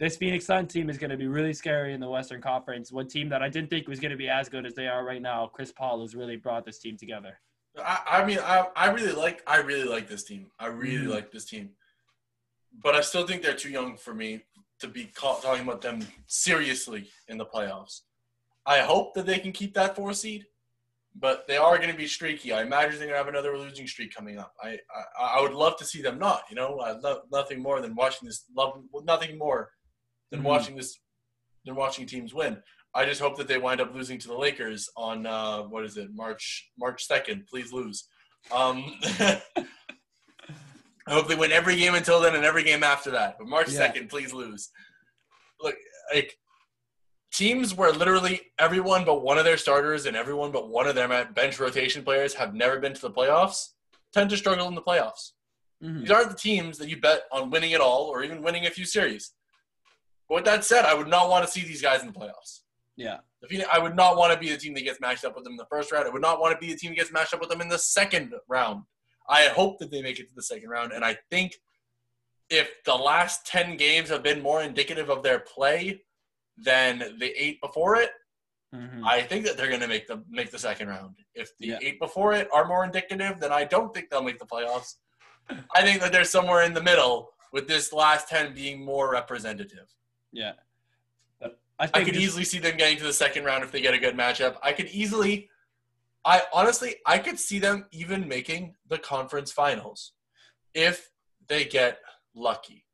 this 0.00 0.16
Phoenix 0.16 0.44
Sun 0.46 0.66
team 0.66 0.90
is 0.90 0.98
going 0.98 1.10
to 1.10 1.16
be 1.16 1.26
really 1.28 1.52
scary 1.52 1.94
in 1.94 2.00
the 2.00 2.08
Western 2.08 2.40
Conference. 2.40 2.90
One 2.90 3.06
team 3.06 3.28
that 3.28 3.42
I 3.42 3.48
didn't 3.48 3.70
think 3.70 3.86
was 3.86 4.00
going 4.00 4.10
to 4.10 4.16
be 4.16 4.28
as 4.28 4.48
good 4.48 4.66
as 4.66 4.74
they 4.74 4.88
are 4.88 5.04
right 5.04 5.22
now. 5.22 5.46
Chris 5.46 5.72
Paul 5.72 6.00
has 6.00 6.14
really 6.14 6.36
brought 6.36 6.64
this 6.64 6.78
team 6.78 6.96
together. 6.96 7.38
I, 7.78 8.00
I 8.06 8.24
mean, 8.24 8.38
I, 8.40 8.66
I 8.76 8.90
really 8.90 9.12
like 9.12 9.42
I 9.46 9.56
really 9.58 9.88
like 9.88 10.08
this 10.08 10.24
team. 10.24 10.50
I 10.58 10.66
really 10.66 11.06
Mhm. 11.06 11.10
like 11.14 11.30
this 11.32 11.44
team, 11.44 11.70
but 12.82 12.94
I 12.94 13.00
still 13.00 13.26
think 13.26 13.42
they're 13.42 13.54
too 13.54 13.70
young 13.70 13.96
for 13.96 14.14
me 14.14 14.42
to 14.80 14.88
be 14.88 15.06
caught 15.06 15.42
talking 15.42 15.62
about 15.64 15.80
them 15.80 16.00
seriously 16.26 17.08
in 17.28 17.38
the 17.38 17.46
playoffs. 17.46 18.02
I 18.66 18.78
hope 18.80 19.14
that 19.14 19.26
they 19.26 19.38
can 19.38 19.52
keep 19.52 19.74
that 19.74 19.94
four 19.96 20.12
seed, 20.14 20.46
but 21.14 21.46
they 21.48 21.56
are 21.56 21.76
going 21.78 21.90
to 21.90 21.96
be 21.96 22.06
streaky. 22.06 22.52
I 22.52 22.62
imagine 22.62 22.98
they're 22.98 23.08
going 23.08 23.12
to 23.12 23.24
have 23.24 23.28
another 23.28 23.56
losing 23.58 23.86
streak 23.86 24.14
coming 24.14 24.38
up. 24.38 24.54
I, 24.62 24.78
I 25.18 25.38
I 25.38 25.42
would 25.42 25.52
love 25.52 25.76
to 25.78 25.84
see 25.84 26.00
them 26.02 26.18
not. 26.18 26.42
You 26.50 26.56
know, 26.56 26.78
I 26.80 26.92
love 26.92 27.22
nothing 27.32 27.60
more 27.60 27.80
than 27.80 27.94
watching 27.94 28.26
this. 28.26 28.44
Love 28.56 28.82
nothing 29.04 29.36
more 29.38 29.70
than 30.34 30.42
Mhm. 30.42 30.48
watching 30.48 30.76
this 30.76 30.98
than 31.64 31.76
watching 31.76 32.06
teams 32.06 32.34
win. 32.34 32.62
I 32.92 33.04
just 33.06 33.20
hope 33.20 33.36
that 33.38 33.48
they 33.48 33.58
wind 33.58 33.80
up 33.80 33.94
losing 33.94 34.18
to 34.18 34.28
the 34.28 34.36
Lakers 34.36 34.88
on 34.96 35.26
uh, 35.26 35.62
what 35.62 35.84
is 35.84 35.96
it, 35.96 36.10
March 36.12 36.70
March 36.76 37.04
second. 37.04 37.46
Please 37.46 37.72
lose. 37.72 38.08
Um, 38.52 38.98
I 41.06 41.12
hope 41.12 41.28
they 41.28 41.34
win 41.34 41.52
every 41.52 41.76
game 41.76 41.94
until 41.94 42.20
then 42.20 42.34
and 42.34 42.44
every 42.44 42.64
game 42.64 42.82
after 42.82 43.10
that. 43.12 43.36
But 43.38 43.46
March 43.48 43.68
Yeah. 43.70 43.78
second, 43.78 44.08
please 44.08 44.32
lose. 44.32 44.70
Look, 45.60 45.76
like 46.14 46.36
teams 47.32 47.74
where 47.74 47.92
literally 47.92 48.40
everyone 48.58 49.04
but 49.04 49.22
one 49.22 49.38
of 49.38 49.44
their 49.44 49.56
starters 49.56 50.06
and 50.06 50.16
everyone 50.16 50.52
but 50.52 50.68
one 50.68 50.86
of 50.86 50.94
their 50.94 51.08
bench 51.32 51.58
rotation 51.58 52.04
players 52.04 52.34
have 52.34 52.54
never 52.54 52.78
been 52.80 52.94
to 52.94 53.00
the 53.00 53.10
playoffs 53.10 53.70
tend 54.12 54.30
to 54.30 54.36
struggle 54.36 54.68
in 54.68 54.74
the 54.74 54.82
playoffs. 54.82 55.32
Mhm. 55.82 56.00
These 56.02 56.10
aren't 56.10 56.30
the 56.30 56.36
teams 56.36 56.78
that 56.78 56.88
you 56.88 57.00
bet 57.00 57.24
on 57.32 57.50
winning 57.50 57.72
it 57.72 57.80
all 57.80 58.04
or 58.04 58.22
even 58.22 58.42
winning 58.42 58.66
a 58.66 58.70
few 58.70 58.84
series. 58.86 59.32
But 60.34 60.38
with 60.38 60.44
that 60.46 60.64
said, 60.64 60.84
I 60.84 60.94
would 60.94 61.06
not 61.06 61.28
want 61.30 61.46
to 61.46 61.50
see 61.50 61.60
these 61.64 61.80
guys 61.80 62.00
in 62.00 62.08
the 62.08 62.12
playoffs. 62.12 62.62
Yeah. 62.96 63.18
The 63.40 63.46
Phoenix, 63.46 63.68
I 63.72 63.78
would 63.78 63.94
not 63.94 64.16
want 64.16 64.32
to 64.32 64.38
be 64.38 64.50
the 64.50 64.56
team 64.56 64.74
that 64.74 64.82
gets 64.82 65.00
matched 65.00 65.24
up 65.24 65.36
with 65.36 65.44
them 65.44 65.52
in 65.52 65.56
the 65.56 65.66
first 65.66 65.92
round. 65.92 66.08
I 66.08 66.10
would 66.10 66.22
not 66.22 66.40
want 66.40 66.52
to 66.52 66.66
be 66.66 66.72
the 66.72 66.76
team 66.76 66.90
that 66.90 66.96
gets 66.96 67.12
matched 67.12 67.32
up 67.34 67.38
with 67.40 67.50
them 67.50 67.60
in 67.60 67.68
the 67.68 67.78
second 67.78 68.34
round. 68.48 68.82
I 69.28 69.42
hope 69.46 69.78
that 69.78 69.92
they 69.92 70.02
make 70.02 70.18
it 70.18 70.28
to 70.30 70.34
the 70.34 70.42
second 70.42 70.70
round, 70.70 70.90
and 70.90 71.04
I 71.04 71.16
think 71.30 71.54
if 72.50 72.68
the 72.84 72.96
last 72.96 73.46
ten 73.46 73.76
games 73.76 74.08
have 74.08 74.24
been 74.24 74.42
more 74.42 74.60
indicative 74.60 75.08
of 75.08 75.22
their 75.22 75.38
play 75.38 76.02
than 76.58 76.98
the 77.20 77.30
eight 77.40 77.60
before 77.60 77.94
it, 77.94 78.10
Mhm. 78.74 79.06
I 79.06 79.22
think 79.22 79.44
that 79.46 79.56
they're 79.56 79.68
going 79.68 79.82
to 79.82 79.86
make 79.86 80.08
the 80.08 80.24
make 80.28 80.50
the 80.50 80.58
second 80.58 80.88
round. 80.88 81.14
If 81.34 81.56
the 81.58 81.68
Yeah. 81.68 81.78
eight 81.80 82.00
before 82.00 82.32
it 82.34 82.48
are 82.52 82.64
more 82.64 82.82
indicative, 82.84 83.38
then 83.38 83.52
I 83.52 83.62
don't 83.62 83.94
think 83.94 84.10
they'll 84.10 84.20
make 84.30 84.40
the 84.40 84.46
playoffs. 84.46 84.96
I 85.76 85.82
think 85.82 86.00
that 86.00 86.10
they're 86.10 86.24
somewhere 86.24 86.62
in 86.64 86.74
the 86.74 86.82
middle, 86.82 87.32
with 87.52 87.68
this 87.68 87.92
last 87.92 88.28
ten 88.28 88.52
being 88.52 88.84
more 88.84 89.12
representative. 89.12 89.88
Yeah. 90.34 90.52
I 91.42 91.90
I 91.92 92.04
could 92.04 92.16
easily 92.16 92.44
see 92.44 92.58
them 92.58 92.76
getting 92.76 92.98
to 92.98 93.04
the 93.04 93.12
second 93.12 93.44
round 93.44 93.64
if 93.64 93.72
they 93.72 93.80
get 93.80 93.94
a 93.94 93.98
good 93.98 94.16
matchup. 94.16 94.56
I 94.62 94.72
could 94.72 94.86
easily, 94.86 95.48
I 96.24 96.42
honestly, 96.52 96.96
I 97.04 97.18
could 97.18 97.38
see 97.38 97.58
them 97.58 97.86
even 97.90 98.28
making 98.28 98.76
the 98.88 98.98
conference 98.98 99.50
finals 99.50 100.12
if 100.72 101.10
they 101.48 101.64
get 101.64 101.98
lucky, 102.34 102.84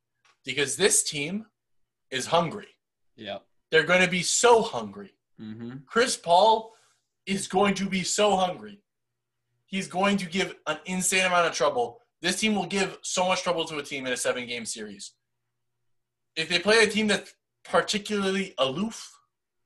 because 0.44 0.76
this 0.76 1.02
team 1.02 1.46
is 2.10 2.26
hungry. 2.26 2.68
Yeah. 3.16 3.38
They're 3.70 3.84
going 3.84 4.02
to 4.02 4.10
be 4.10 4.22
so 4.22 4.62
hungry. 4.62 5.12
hmm 5.38 5.72
Chris 5.86 6.16
Paul 6.16 6.72
is 7.26 7.48
going 7.48 7.74
to 7.74 7.86
be 7.88 8.02
so 8.02 8.36
hungry. 8.36 8.80
He's 9.66 9.88
going 9.88 10.16
to 10.16 10.26
give 10.26 10.56
an 10.66 10.78
insane 10.86 11.26
amount 11.26 11.46
of 11.46 11.52
trouble. 11.52 12.00
This 12.22 12.40
team 12.40 12.54
will 12.54 12.66
give 12.66 12.98
so 13.02 13.28
much 13.28 13.42
trouble 13.42 13.64
to 13.66 13.78
a 13.78 13.82
team 13.82 14.06
in 14.06 14.12
a 14.12 14.16
seven 14.16 14.46
game 14.46 14.64
series. 14.64 15.12
If 16.40 16.48
they 16.48 16.58
play 16.58 16.82
a 16.82 16.86
team 16.86 17.06
that's 17.06 17.34
particularly 17.64 18.54
aloof, 18.58 19.16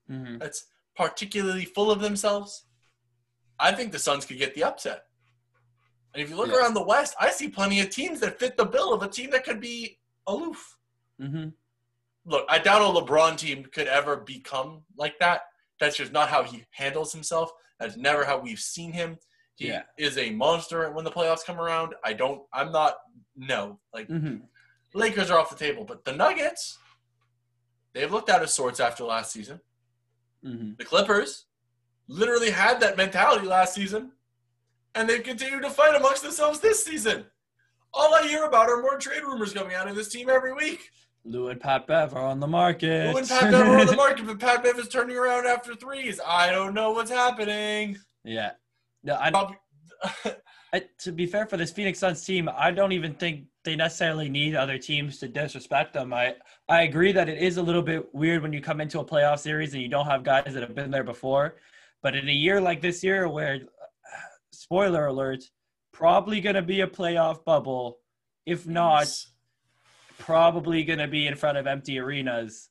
hmm 0.08 0.38
that's 0.38 0.66
particularly 0.96 1.64
full 1.64 1.90
of 1.90 2.00
themselves, 2.00 2.66
I 3.58 3.72
think 3.72 3.92
the 3.92 3.98
Suns 3.98 4.24
could 4.26 4.38
get 4.38 4.54
the 4.54 4.64
upset. 4.64 5.04
And 6.12 6.22
if 6.22 6.28
you 6.30 6.36
look 6.36 6.50
around 6.50 6.74
the 6.74 6.82
West, 6.84 7.14
I 7.20 7.30
see 7.30 7.48
plenty 7.48 7.80
of 7.80 7.90
teams 7.90 8.20
that 8.20 8.38
fit 8.38 8.56
the 8.56 8.64
bill 8.64 8.92
of 8.92 9.02
a 9.02 9.08
team 9.08 9.30
that 9.30 9.44
could 9.44 9.60
be 9.60 9.98
aloof. 10.26 10.76
hmm 11.20 11.48
Look, 12.26 12.46
I 12.48 12.58
doubt 12.58 12.80
a 12.80 13.00
LeBron 13.00 13.36
team 13.36 13.66
could 13.66 13.86
ever 13.86 14.16
become 14.16 14.82
like 14.96 15.18
that. 15.18 15.42
That's 15.78 15.96
just 15.96 16.10
not 16.12 16.28
how 16.30 16.42
he 16.42 16.64
handles 16.70 17.12
himself. 17.12 17.52
That's 17.78 17.96
never 17.96 18.24
how 18.24 18.38
we've 18.38 18.58
seen 18.60 18.92
him. 18.92 19.18
He 19.56 19.68
Yeah. 19.68 19.82
is 19.98 20.16
a 20.18 20.30
monster 20.30 20.90
when 20.92 21.04
the 21.04 21.10
playoffs 21.10 21.44
come 21.44 21.60
around. 21.60 21.94
I 22.02 22.14
don't, 22.14 22.42
I'm 22.52 22.72
not, 22.72 22.94
no. 23.36 23.78
Like, 23.92 24.06
hmm 24.08 24.36
Lakers 24.94 25.30
are 25.30 25.38
off 25.38 25.50
the 25.50 25.56
table, 25.56 25.84
but 25.84 26.04
the 26.04 26.12
Nuggets, 26.12 26.78
they've 27.92 28.10
looked 28.10 28.30
out 28.30 28.42
of 28.42 28.50
sorts 28.50 28.80
after 28.80 29.04
last 29.04 29.32
season. 29.32 29.60
hmm 30.42 30.72
The 30.78 30.84
Clippers 30.84 31.46
literally 32.08 32.50
had 32.50 32.80
that 32.80 32.96
mentality 32.96 33.46
last 33.46 33.74
season, 33.74 34.12
and 34.94 35.08
they've 35.08 35.22
continued 35.22 35.62
to 35.62 35.70
fight 35.70 35.94
amongst 35.96 36.22
themselves 36.22 36.60
this 36.60 36.84
season. 36.84 37.24
All 37.92 38.14
I 38.14 38.22
hear 38.26 38.44
about 38.44 38.68
are 38.68 38.80
more 38.82 38.98
trade 38.98 39.22
rumors 39.22 39.52
coming 39.52 39.74
out 39.74 39.88
of 39.88 39.96
this 39.96 40.08
team 40.08 40.28
every 40.28 40.52
week. 40.52 40.90
Lou 41.24 41.48
and 41.48 41.60
Pat 41.60 41.86
Bev 41.86 42.14
are 42.14 42.26
on 42.26 42.38
the 42.38 42.46
market. 42.46 43.10
Who 43.10 43.16
and 43.16 43.26
Pat 43.28 43.50
Bev 43.50 43.66
are 43.66 43.78
on 43.78 43.86
the 43.86 43.96
market, 44.04 44.26
but 44.26 44.38
Pat 44.38 44.62
Bev 44.62 44.78
is 44.78 44.88
turning 44.88 45.16
around 45.16 45.46
after 45.46 45.74
threes. 45.74 46.20
I 46.24 46.50
don't 46.50 46.74
know 46.74 46.90
what's 46.92 47.10
happening. 47.10 47.96
yeah. 48.24 48.52
No, 49.02 49.14
I, 49.20 49.30
I, 50.74 50.82
to 50.98 51.12
be 51.12 51.26
fair 51.26 51.46
for 51.46 51.56
this 51.56 51.70
Phoenix 51.70 52.00
Suns 52.00 52.24
team, 52.24 52.50
I 52.52 52.72
don't 52.72 52.90
even 52.90 53.14
think 53.14 53.44
they 53.62 53.76
necessarily 53.76 54.28
need 54.28 54.56
other 54.56 54.76
teams 54.76 55.18
to 55.20 55.28
disrespect 55.28 55.92
them. 55.92 56.12
I 56.12 56.34
I 56.68 56.82
agree 56.82 57.12
that 57.12 57.28
it 57.28 57.38
is 57.38 57.58
a 57.58 57.62
little 57.62 57.80
bit 57.80 58.12
weird 58.12 58.42
when 58.42 58.52
you 58.52 58.60
come 58.60 58.80
into 58.80 58.98
a 58.98 59.04
playoff 59.04 59.38
series 59.38 59.72
and 59.72 59.80
you 59.80 59.88
don't 59.88 60.06
have 60.06 60.24
guys 60.24 60.52
that 60.52 60.62
have 60.62 60.74
been 60.74 60.90
there 60.90 61.04
before. 61.04 61.58
But 62.02 62.16
in 62.16 62.28
a 62.28 62.32
year 62.32 62.60
like 62.60 62.82
this 62.82 63.04
year, 63.04 63.28
where 63.28 63.60
spoiler 64.50 65.06
alert, 65.06 65.44
probably 65.92 66.40
going 66.40 66.56
to 66.56 66.62
be 66.62 66.80
a 66.80 66.88
playoff 66.88 67.44
bubble, 67.44 67.98
if 68.44 68.66
not, 68.66 69.06
probably 70.18 70.82
going 70.82 70.98
to 70.98 71.06
be 71.06 71.28
in 71.28 71.36
front 71.36 71.56
of 71.56 71.68
empty 71.68 72.00
arenas. 72.00 72.68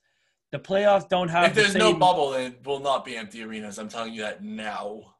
The 0.51 0.59
playoffs 0.59 1.07
don't 1.07 1.29
have 1.29 1.45
if 1.45 1.55
the 1.55 1.61
there's 1.61 1.75
no 1.75 1.93
bubble, 1.93 2.33
it 2.33 2.65
will 2.65 2.81
not 2.81 3.05
be 3.05 3.15
empty 3.15 3.43
arenas. 3.43 3.79
I'm 3.79 3.87
telling 3.87 4.13
you 4.13 4.23
that 4.23 4.43
now. 4.43 5.15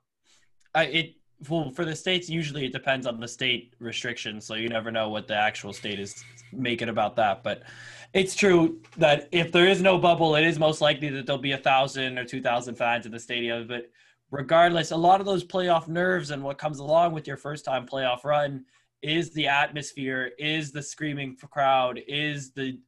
I, 0.75 0.83
it 0.85 1.15
well 1.49 1.71
for 1.71 1.85
the 1.85 1.95
states 1.95 2.29
usually 2.29 2.65
it 2.65 2.73
depends 2.73 3.05
on 3.05 3.19
the 3.19 3.27
state 3.27 3.73
restrictions, 3.79 4.45
so 4.45 4.55
you 4.55 4.69
never 4.69 4.91
know 4.91 5.09
what 5.09 5.27
the 5.27 5.35
actual 5.35 5.73
state 5.73 5.99
is 5.99 6.23
making 6.51 6.89
about 6.89 7.15
that. 7.15 7.43
But 7.43 7.63
it's 8.13 8.35
true 8.35 8.79
that 8.97 9.27
if 9.31 9.51
there 9.51 9.67
is 9.67 9.81
no 9.81 9.97
bubble, 9.97 10.35
it 10.35 10.45
is 10.45 10.59
most 10.59 10.81
likely 10.81 11.09
that 11.09 11.25
there'll 11.25 11.41
be 11.41 11.53
a 11.53 11.57
thousand 11.57 12.17
or 12.17 12.25
two 12.25 12.41
thousand 12.41 12.75
fans 12.75 13.05
in 13.05 13.11
the 13.11 13.19
stadium. 13.19 13.67
But 13.67 13.89
regardless, 14.31 14.91
a 14.91 14.97
lot 14.97 15.19
of 15.19 15.25
those 15.25 15.43
playoff 15.43 15.87
nerves 15.87 16.31
and 16.31 16.43
what 16.43 16.57
comes 16.57 16.79
along 16.79 17.13
with 17.13 17.27
your 17.27 17.37
first 17.37 17.65
time 17.65 17.85
playoff 17.85 18.23
run 18.23 18.65
is 19.01 19.33
the 19.33 19.47
atmosphere, 19.47 20.31
is 20.39 20.71
the 20.71 20.81
screaming 20.81 21.35
crowd, 21.51 21.99
is 22.07 22.51
the 22.51 22.79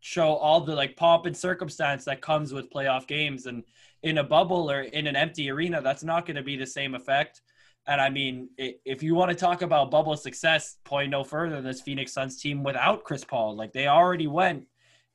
show 0.00 0.34
all 0.36 0.60
the 0.60 0.74
like 0.74 0.96
pomp 0.96 1.26
and 1.26 1.36
circumstance 1.36 2.04
that 2.04 2.22
comes 2.22 2.52
with 2.52 2.70
playoff 2.70 3.06
games 3.06 3.46
and 3.46 3.62
in 4.02 4.18
a 4.18 4.24
bubble 4.24 4.70
or 4.70 4.82
in 4.82 5.06
an 5.06 5.14
empty 5.14 5.50
arena 5.50 5.82
that's 5.82 6.02
not 6.02 6.24
going 6.24 6.36
to 6.36 6.42
be 6.42 6.56
the 6.56 6.66
same 6.66 6.94
effect 6.94 7.42
and 7.86 8.00
i 8.00 8.08
mean 8.08 8.48
if 8.58 9.02
you 9.02 9.14
want 9.14 9.30
to 9.30 9.36
talk 9.36 9.62
about 9.62 9.90
bubble 9.90 10.16
success 10.16 10.76
point 10.84 11.10
no 11.10 11.24
further 11.24 11.56
than 11.56 11.64
this 11.64 11.80
phoenix 11.80 12.12
suns 12.12 12.40
team 12.40 12.62
without 12.62 13.04
chris 13.04 13.24
paul 13.24 13.56
like 13.56 13.72
they 13.72 13.86
already 13.86 14.26
went 14.26 14.66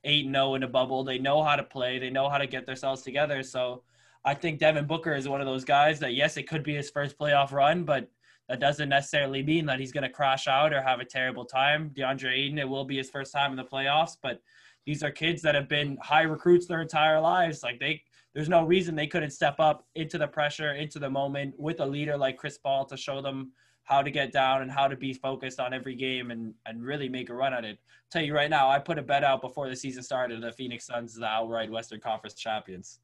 8-0 0.06 0.56
in 0.56 0.62
a 0.62 0.68
bubble. 0.68 1.04
They 1.04 1.18
know 1.18 1.42
how 1.42 1.56
to 1.56 1.64
play. 1.64 1.98
They 1.98 2.10
know 2.10 2.28
how 2.28 2.38
to 2.38 2.46
get 2.46 2.64
themselves 2.64 3.02
together. 3.02 3.42
So 3.42 3.82
i 4.24 4.34
think 4.34 4.58
devin 4.58 4.86
booker 4.86 5.14
is 5.14 5.28
one 5.28 5.40
of 5.40 5.46
those 5.46 5.64
guys 5.64 6.00
that 6.00 6.14
yes 6.14 6.36
it 6.36 6.48
could 6.48 6.64
be 6.64 6.74
his 6.74 6.90
first 6.90 7.16
playoff 7.16 7.52
run 7.52 7.84
but 7.84 8.10
that 8.48 8.58
doesn't 8.58 8.88
necessarily 8.88 9.40
mean 9.40 9.66
that 9.66 9.78
he's 9.78 9.92
going 9.92 10.02
to 10.02 10.10
crash 10.10 10.48
out 10.48 10.72
or 10.72 10.82
have 10.82 10.98
a 10.98 11.04
terrible 11.04 11.44
time. 11.44 11.90
Deandre 11.96 12.32
ayton 12.32 12.58
it 12.58 12.68
will 12.68 12.84
be 12.84 12.96
his 12.96 13.08
first 13.08 13.32
time 13.32 13.52
in 13.52 13.56
the 13.56 13.64
playoffs 13.64 14.16
but 14.20 14.40
these 14.84 15.02
are 15.04 15.10
kids 15.10 15.42
that 15.42 15.54
have 15.54 15.68
been 15.68 15.96
high 16.00 16.22
recruits 16.22 16.66
their 16.66 16.80
entire 16.80 17.20
lives. 17.20 17.62
Like 17.62 17.80
they, 17.80 18.02
there's 18.36 18.50
no 18.50 18.64
reason 18.64 18.94
they 18.94 19.06
couldn't 19.06 19.30
step 19.30 19.58
up 19.58 19.86
into 19.94 20.18
the 20.18 20.28
pressure, 20.28 20.74
into 20.74 20.98
the 20.98 21.08
moment 21.08 21.54
with 21.58 21.80
a 21.80 21.86
leader 21.86 22.18
like 22.18 22.36
Chris 22.36 22.58
Paul 22.58 22.84
to 22.84 22.94
show 22.94 23.22
them 23.22 23.50
how 23.84 24.02
to 24.02 24.10
get 24.10 24.30
down 24.30 24.60
and 24.60 24.70
how 24.70 24.86
to 24.86 24.94
be 24.94 25.14
focused 25.14 25.58
on 25.58 25.72
every 25.72 25.94
game 25.94 26.30
and 26.30 26.52
and 26.66 26.84
really 26.84 27.08
make 27.08 27.30
a 27.30 27.34
run 27.34 27.54
at 27.54 27.64
it. 27.64 27.78
tell 28.10 28.22
you 28.22 28.34
right 28.34 28.50
now, 28.50 28.68
I 28.68 28.78
put 28.78 28.98
a 28.98 29.02
bet 29.02 29.24
out 29.24 29.40
before 29.40 29.70
the 29.70 29.74
season 29.74 30.02
started. 30.02 30.42
The 30.42 30.52
Phoenix 30.52 30.84
Suns 30.84 31.14
the 31.14 31.24
outright 31.24 31.70
Western 31.70 31.98
Conference 31.98 32.34
champions. 32.34 32.98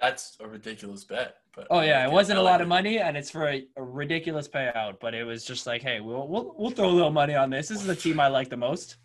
That's 0.00 0.36
a 0.38 0.46
ridiculous 0.46 1.02
bet. 1.02 1.38
But 1.52 1.66
Oh 1.68 1.80
yeah, 1.80 2.06
it 2.06 2.12
wasn't 2.12 2.38
a 2.38 2.42
lot 2.42 2.60
of 2.60 2.68
money, 2.68 2.98
and 2.98 3.16
it's 3.16 3.30
for 3.30 3.48
a, 3.48 3.66
a 3.76 3.82
ridiculous 3.82 4.46
payout. 4.46 5.00
But 5.00 5.14
it 5.14 5.24
was 5.24 5.44
just 5.44 5.66
like, 5.66 5.82
hey, 5.82 5.98
we'll, 5.98 6.28
we'll 6.28 6.54
we'll 6.56 6.70
throw 6.70 6.88
a 6.88 6.94
little 6.94 7.10
money 7.10 7.34
on 7.34 7.50
this. 7.50 7.66
This 7.66 7.80
is 7.80 7.88
the 7.88 7.96
team 7.96 8.20
I 8.20 8.28
like 8.28 8.50
the 8.50 8.56
most. 8.56 8.98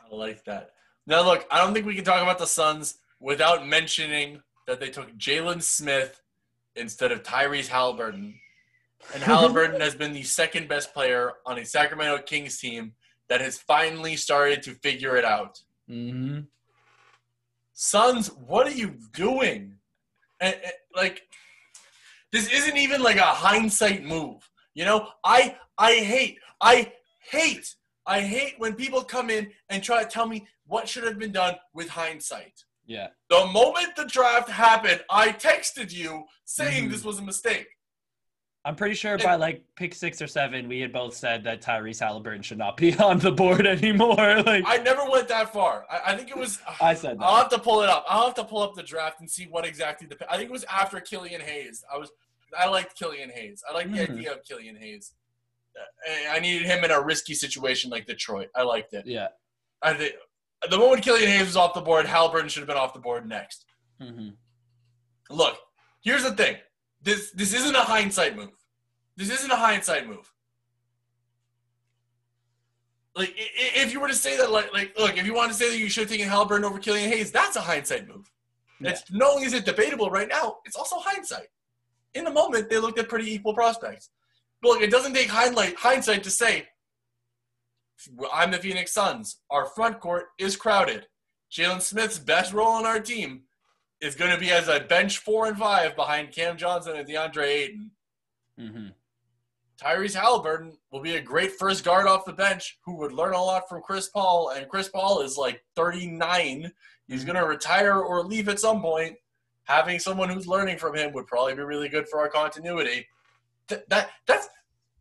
I 0.00 0.14
like 0.14 0.44
that. 0.44 0.74
Now, 1.08 1.24
look, 1.24 1.44
I 1.50 1.58
don't 1.58 1.74
think 1.74 1.86
we 1.86 1.96
can 1.96 2.04
talk 2.04 2.22
about 2.22 2.38
the 2.38 2.46
Suns 2.46 2.98
without 3.18 3.66
mentioning 3.66 4.42
that 4.68 4.78
they 4.78 4.90
took 4.90 5.12
Jalen 5.18 5.60
Smith 5.60 6.22
instead 6.76 7.10
of 7.10 7.24
Tyrese 7.24 7.66
Halliburton 7.66 8.38
and 9.14 9.22
Halliburton 9.22 9.80
has 9.80 9.94
been 9.94 10.12
the 10.12 10.22
second 10.22 10.68
best 10.68 10.92
player 10.92 11.32
on 11.46 11.58
a 11.58 11.64
Sacramento 11.64 12.22
Kings 12.22 12.58
team 12.58 12.92
that 13.28 13.40
has 13.40 13.58
finally 13.58 14.16
started 14.16 14.62
to 14.64 14.72
figure 14.74 15.16
it 15.16 15.24
out. 15.24 15.60
Mm-hmm. 15.88 16.40
Suns, 17.72 18.28
what 18.28 18.66
are 18.66 18.72
you 18.72 18.96
doing? 19.12 19.76
And, 20.40 20.54
and, 20.54 20.72
like, 20.94 21.22
this 22.32 22.52
isn't 22.52 22.76
even 22.76 23.02
like 23.02 23.16
a 23.16 23.22
hindsight 23.22 24.04
move. 24.04 24.48
You 24.74 24.84
know, 24.84 25.08
I 25.24 25.56
I 25.76 25.94
hate, 25.94 26.38
I 26.60 26.92
hate, 27.30 27.74
I 28.06 28.20
hate 28.20 28.54
when 28.58 28.74
people 28.74 29.02
come 29.02 29.30
in 29.30 29.50
and 29.68 29.82
try 29.82 30.02
to 30.02 30.08
tell 30.08 30.26
me 30.26 30.46
what 30.66 30.88
should 30.88 31.04
have 31.04 31.18
been 31.18 31.32
done 31.32 31.56
with 31.72 31.88
hindsight. 31.88 32.64
Yeah. 32.88 33.08
The 33.30 33.46
moment 33.46 33.94
the 33.96 34.06
draft 34.06 34.48
happened, 34.48 35.02
I 35.10 35.28
texted 35.28 35.92
you 35.92 36.24
saying 36.44 36.86
Mhm. 36.88 36.90
this 36.90 37.04
was 37.04 37.18
a 37.18 37.22
mistake. 37.22 37.68
I'm 38.64 38.74
pretty 38.76 38.94
sure 38.96 39.16
by 39.18 39.36
like 39.36 39.62
pick 39.76 39.94
six 39.94 40.20
or 40.20 40.26
seven, 40.26 40.68
we 40.68 40.80
had 40.80 40.92
both 40.92 41.14
said 41.14 41.44
that 41.44 41.62
Tyrese 41.62 42.00
Halliburton 42.00 42.42
should 42.42 42.58
not 42.58 42.76
be 42.76 42.94
on 42.98 43.18
the 43.18 43.30
board 43.30 43.66
anymore. 43.66 44.16
Like 44.42 44.64
I 44.66 44.78
never 44.78 45.04
went 45.08 45.28
that 45.28 45.52
far. 45.52 45.84
I, 45.90 46.12
I 46.12 46.16
think 46.16 46.30
it 46.30 46.36
was. 46.36 46.58
I 46.80 46.94
said 46.94 47.18
That. 47.20 47.24
I'll 47.24 47.36
have 47.36 47.50
to 47.50 47.58
pull 47.58 47.82
it 47.82 47.88
up. 47.88 48.04
I'll 48.08 48.24
have 48.26 48.34
to 48.34 48.44
pull 48.44 48.62
up 48.62 48.74
the 48.74 48.82
draft 48.82 49.20
and 49.20 49.30
see 49.30 49.44
what 49.44 49.64
exactly 49.66 50.06
the. 50.08 50.16
I 50.32 50.36
think 50.36 50.48
it 50.48 50.52
was 50.52 50.64
after 50.64 50.98
Killian 51.00 51.40
Hayes. 51.42 51.84
I 51.92 51.98
was. 51.98 52.10
I 52.58 52.66
liked 52.68 52.98
Killian 52.98 53.28
Hayes. 53.30 53.62
I 53.68 53.74
liked 53.74 53.92
the 53.92 53.98
Mhm. 53.98 54.18
idea 54.18 54.32
of 54.32 54.42
Killian 54.44 54.76
Hayes. 54.76 55.12
Uh, 55.78 56.30
I 56.30 56.40
needed 56.40 56.66
him 56.66 56.82
in 56.84 56.90
a 56.90 57.00
risky 57.00 57.34
situation 57.34 57.90
like 57.90 58.06
Detroit. 58.06 58.48
I 58.56 58.62
liked 58.62 58.94
it. 58.94 59.06
Yeah. 59.06 59.28
I 59.82 59.92
think 59.94 60.14
the 60.70 60.78
moment 60.78 61.02
Killian 61.02 61.28
Hayes 61.28 61.46
was 61.46 61.56
off 61.56 61.74
the 61.74 61.80
board, 61.80 62.06
Halliburton 62.06 62.48
should 62.48 62.60
have 62.60 62.68
been 62.68 62.76
off 62.76 62.92
the 62.94 63.00
board 63.00 63.28
next. 63.28 63.64
hmm 64.00 64.30
Look, 65.30 65.58
here's 66.00 66.22
the 66.22 66.32
thing. 66.34 66.56
This 67.02 67.30
this 67.32 67.52
isn't 67.54 67.74
a 67.76 67.80
hindsight 67.82 68.34
move. 68.36 68.50
This 69.16 69.30
isn't 69.30 69.50
a 69.50 69.56
hindsight 69.56 70.08
move. 70.08 70.32
Like 73.14 73.34
if 73.36 73.92
you 73.92 74.00
were 74.00 74.08
to 74.08 74.14
say 74.14 74.36
that, 74.36 74.50
like 74.50 74.72
like 74.72 74.98
look, 74.98 75.16
if 75.18 75.26
you 75.26 75.34
want 75.34 75.50
to 75.50 75.56
say 75.56 75.68
that 75.70 75.78
you 75.78 75.88
should 75.88 76.02
have 76.02 76.10
taken 76.10 76.28
Halliburton 76.28 76.64
over 76.64 76.78
Killian 76.78 77.10
Hayes, 77.10 77.30
that's 77.30 77.56
a 77.56 77.60
hindsight 77.60 78.08
move. 78.08 78.30
It's 78.80 79.02
not 79.10 79.32
only 79.34 79.44
is 79.46 79.54
it 79.54 79.64
debatable 79.64 80.08
right 80.08 80.28
now, 80.28 80.58
it's 80.64 80.76
also 80.76 80.96
hindsight. 80.98 81.48
In 82.14 82.24
the 82.24 82.30
moment, 82.30 82.70
they 82.70 82.78
looked 82.78 82.98
at 82.98 83.08
pretty 83.08 83.32
equal 83.34 83.52
prospects. 83.54 84.10
But 84.62 84.68
look, 84.68 84.82
it 84.82 84.90
doesn't 84.90 85.14
take 85.14 85.28
hindsight 85.28 85.74
hindsight 85.76 86.22
to 86.24 86.30
say, 86.30 86.68
I'm 88.32 88.50
the 88.50 88.58
Phoenix 88.58 88.92
Suns. 88.92 89.40
Our 89.50 89.66
front 89.66 90.00
court 90.00 90.26
is 90.38 90.56
crowded. 90.56 91.06
Jalen 91.52 91.80
Smith's 91.80 92.18
best 92.18 92.52
role 92.52 92.68
on 92.68 92.86
our 92.86 93.00
team 93.00 93.42
is 94.00 94.14
going 94.14 94.30
to 94.30 94.38
be 94.38 94.50
as 94.50 94.68
a 94.68 94.80
bench 94.80 95.18
four 95.18 95.46
and 95.46 95.58
five 95.58 95.96
behind 95.96 96.32
Cam 96.32 96.56
Johnson 96.56 96.96
and 96.96 97.08
DeAndre 97.08 97.44
Ayton. 97.46 97.90
hmm 98.58 98.88
Tyrese 99.80 100.14
Halliburton 100.14 100.76
will 100.90 101.00
be 101.00 101.14
a 101.14 101.20
great 101.20 101.52
first 101.52 101.84
guard 101.84 102.08
off 102.08 102.24
the 102.24 102.32
bench 102.32 102.78
who 102.84 102.96
would 102.96 103.12
learn 103.12 103.34
a 103.34 103.40
lot 103.40 103.68
from 103.68 103.80
Chris 103.80 104.08
Paul. 104.08 104.50
And 104.50 104.68
Chris 104.68 104.88
Paul 104.88 105.20
is 105.20 105.38
like 105.38 105.62
39. 105.76 106.72
He's 107.06 107.24
going 107.24 107.36
to 107.36 107.46
retire 107.46 107.94
or 108.00 108.24
leave 108.24 108.48
at 108.48 108.58
some 108.58 108.80
point. 108.82 109.14
Having 109.64 110.00
someone 110.00 110.30
who's 110.30 110.48
learning 110.48 110.78
from 110.78 110.96
him 110.96 111.12
would 111.12 111.28
probably 111.28 111.54
be 111.54 111.62
really 111.62 111.88
good 111.88 112.08
for 112.08 112.18
our 112.18 112.28
continuity. 112.28 113.06
Th- 113.68 113.82
that 113.88 114.10
that's 114.26 114.48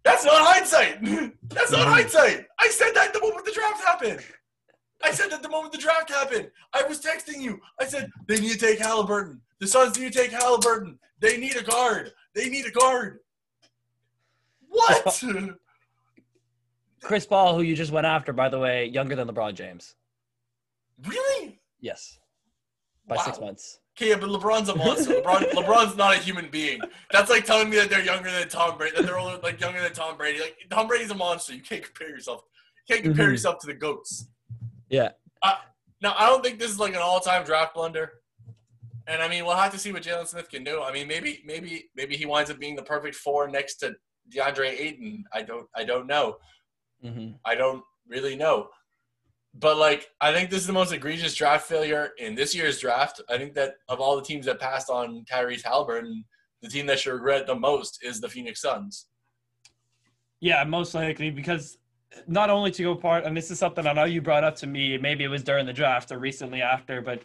that's 0.08 0.26
not 0.26 0.42
hindsight. 0.46 1.00
that's 1.50 1.72
not 1.72 1.88
Mhm. 1.88 1.92
hindsight. 1.94 2.48
I 2.60 2.70
said 2.70 2.94
that 2.94 3.14
the 3.14 3.20
moment 3.20 3.46
the 3.46 3.52
draft 3.52 3.84
happened. 3.84 4.24
I 5.04 5.12
said 5.12 5.30
that 5.32 5.44
the 5.44 5.50
moment 5.50 5.74
the 5.74 5.78
draft 5.80 6.10
happened. 6.10 6.50
I 6.74 6.84
was 6.84 7.00
texting 7.02 7.40
you. 7.42 7.60
I 7.80 7.86
said 7.86 8.10
they 8.28 8.40
need 8.40 8.52
to 8.54 8.58
take 8.58 8.80
Halliburton. 8.80 9.42
The 9.60 9.68
Suns 9.68 9.98
need 10.00 10.12
to 10.14 10.20
take 10.20 10.32
Halliburton. 10.32 10.98
They 11.20 11.38
need 11.38 11.56
a 11.56 11.64
guard. 11.64 12.14
They 12.34 12.50
need 12.50 12.66
a 12.66 12.72
guard. 12.72 13.20
What? 14.70 15.24
Chris 17.04 17.26
Paul, 17.26 17.56
who 17.56 17.62
you 17.62 17.76
just 17.76 17.92
went 17.92 18.08
after, 18.08 18.34
by 18.34 18.50
the 18.50 18.60
way, 18.60 18.86
younger 18.86 19.16
than 19.16 19.28
LeBron 19.28 19.54
James. 19.54 19.96
really? 21.06 21.60
Yes. 21.80 22.20
By 23.08 23.18
six 23.18 23.40
months. 23.40 23.80
Okay, 23.98 24.10
yeah, 24.12 24.16
but 24.18 24.30
LeBron's 24.30 24.70
a 24.70 24.76
monster. 24.76 25.14
LeBron, 25.22 25.52
LeBron's 25.54 25.98
not 25.98 26.16
a 26.16 26.20
human 26.20 26.50
being. 26.50 26.80
That's 27.12 27.32
like 27.32 27.46
telling 27.46 27.70
me 27.70 27.78
that 27.78 27.90
they're 27.90 28.04
younger 28.06 28.30
than 28.32 28.48
Tom 28.48 28.78
Brady. 28.78 28.96
That 28.96 29.06
they're 29.08 29.18
older, 29.18 29.40
like 29.42 29.60
younger 29.60 29.82
than 29.82 29.92
Tom 29.94 30.18
Brady. 30.18 30.40
Like 30.40 30.56
Tom 30.70 30.88
Brady's 30.88 31.10
a 31.10 31.16
monster. 31.16 31.54
You 31.56 31.62
can't 31.62 31.84
compare 31.84 32.10
yourself. 32.10 32.44
You 32.88 32.94
can't 32.96 33.04
compare 33.04 33.28
Mhm. 33.28 33.32
yourself 33.32 33.58
to 33.62 33.68
the 33.68 33.74
goats. 33.74 34.28
Yeah. 34.90 35.10
Now, 36.00 36.14
I 36.16 36.28
don't 36.28 36.44
think 36.44 36.60
this 36.60 36.70
is 36.70 36.80
like 36.80 36.94
an 36.94 37.02
all-time 37.02 37.44
draft 37.44 37.74
blunder. 37.74 38.22
And 39.08 39.20
I 39.20 39.28
mean, 39.28 39.46
we'll 39.48 39.56
have 39.56 39.72
to 39.72 39.80
see 39.80 39.92
what 39.92 40.04
Jalen 40.04 40.28
Smith 40.28 40.48
can 40.48 40.64
do. 40.64 40.84
I 40.84 40.92
mean, 40.94 41.08
maybe, 41.08 41.42
maybe, 41.44 41.90
maybe 41.96 42.16
he 42.16 42.28
winds 42.28 42.52
up 42.52 42.60
being 42.60 42.76
the 42.76 42.84
perfect 42.84 43.16
four 43.16 43.48
next 43.48 43.78
to 43.78 43.96
DeAndre 44.32 44.80
Ayton. 44.80 45.24
I 45.34 45.42
don't, 45.42 45.66
I 45.76 45.84
don't 45.86 46.06
know. 46.06 46.38
hmm 47.02 47.30
I 47.44 47.56
don't 47.56 47.84
really 48.08 48.36
know. 48.36 48.70
But 49.60 49.78
like, 49.78 50.12
I 50.22 50.32
think 50.34 50.50
this 50.50 50.60
is 50.60 50.68
the 50.68 50.74
most 50.74 50.94
egregious 50.94 51.34
draft 51.34 51.68
failure 51.68 52.12
in 52.20 52.36
this 52.36 52.54
year's 52.54 52.80
draft. 52.80 53.22
I 53.30 53.38
think 53.38 53.56
that 53.56 53.76
of 53.90 54.00
all 54.00 54.16
the 54.16 54.22
teams 54.22 54.46
that 54.46 54.60
passed 54.60 54.90
on 54.90 55.26
Tyrese 55.26 55.64
Halliburton, 55.64 56.24
the 56.62 56.70
team 56.70 56.86
that 56.88 57.00
should 57.00 57.14
regret 57.14 57.48
the 57.48 57.56
most 57.56 58.04
is 58.04 58.22
the 58.22 58.30
Phoenix 58.30 58.62
Suns. 58.62 59.08
Yeah, 60.40 60.64
most 60.64 60.94
likely 60.94 61.32
because 61.32 61.78
not 62.28 62.50
only 62.50 62.72
to 62.72 62.84
go 62.84 62.96
part, 62.96 63.26
and 63.26 63.36
this 63.36 63.50
is 63.50 63.58
something 63.58 63.88
I 63.88 63.94
know 63.94 64.04
you 64.04 64.22
brought 64.22 64.44
up 64.44 64.56
to 64.58 64.68
me. 64.68 64.98
Maybe 64.98 65.24
it 65.24 65.30
was 65.30 65.44
during 65.44 65.66
the 65.66 65.74
draft 65.74 66.12
or 66.12 66.20
recently 66.20 66.62
after, 66.62 67.02
but 67.02 67.22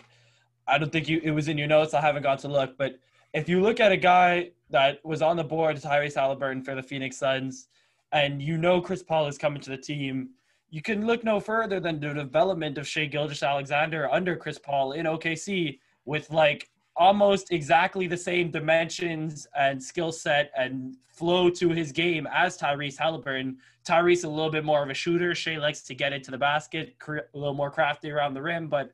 I 0.67 0.79
don't 0.79 0.91
think 0.91 1.09
you 1.09 1.21
it 1.23 1.33
was 1.33 1.49
in 1.49 1.59
your 1.59 1.69
notes. 1.69 1.93
I 1.93 2.01
haven't 2.01 2.23
got 2.23 2.39
to 2.41 2.49
look, 2.49 2.79
but 2.79 2.99
if 3.35 3.49
you 3.49 3.61
look 3.61 3.79
at 3.81 3.93
a 3.93 3.97
guy 3.97 4.51
that 4.71 5.05
was 5.05 5.21
on 5.21 5.37
the 5.37 5.45
board, 5.45 5.77
Tyrese 5.77 6.15
Halliburton 6.15 6.63
for 6.63 6.75
the 6.75 6.83
Phoenix 6.83 7.19
Suns, 7.19 7.69
and 8.13 8.41
you 8.41 8.57
know 8.57 8.81
Chris 8.81 9.03
Paul 9.03 9.27
is 9.27 9.37
coming 9.37 9.61
to 9.63 9.71
the 9.71 9.77
team, 9.77 10.31
you 10.73 10.81
can 10.81 11.07
look 11.07 11.23
no 11.23 11.39
further 11.39 11.79
than 11.81 12.01
the 12.01 12.15
development 12.15 12.79
of 12.79 12.89
Shai 12.89 13.05
Gilgeous-Alexander 13.05 14.11
under 14.11 14.35
Chris 14.35 14.59
Paul 14.59 14.93
in 14.93 15.05
OKC 15.05 15.79
with 16.07 16.31
like 16.31 16.71
almost 16.97 17.53
exactly 17.53 18.07
the 18.07 18.17
same 18.17 18.51
dimensions 18.51 19.47
and 19.55 19.81
skill 19.81 20.11
set 20.11 20.51
and 20.57 20.97
flow 21.11 21.51
to 21.51 21.69
his 21.69 21.93
game 21.93 22.27
as 22.33 22.57
Tyrese 22.57 22.97
Halliburton. 22.97 23.59
Tyrese 23.87 24.25
a 24.25 24.29
little 24.29 24.51
bit 24.51 24.65
more 24.65 24.83
of 24.83 24.89
a 24.89 24.95
shooter. 24.95 25.35
Shai 25.35 25.59
likes 25.59 25.83
to 25.83 25.95
get 25.95 26.15
into 26.15 26.31
the 26.31 26.39
basket, 26.39 26.95
a 27.07 27.21
little 27.35 27.53
more 27.53 27.71
crafty 27.71 28.11
around 28.11 28.33
the 28.33 28.41
rim, 28.41 28.69
but 28.69 28.93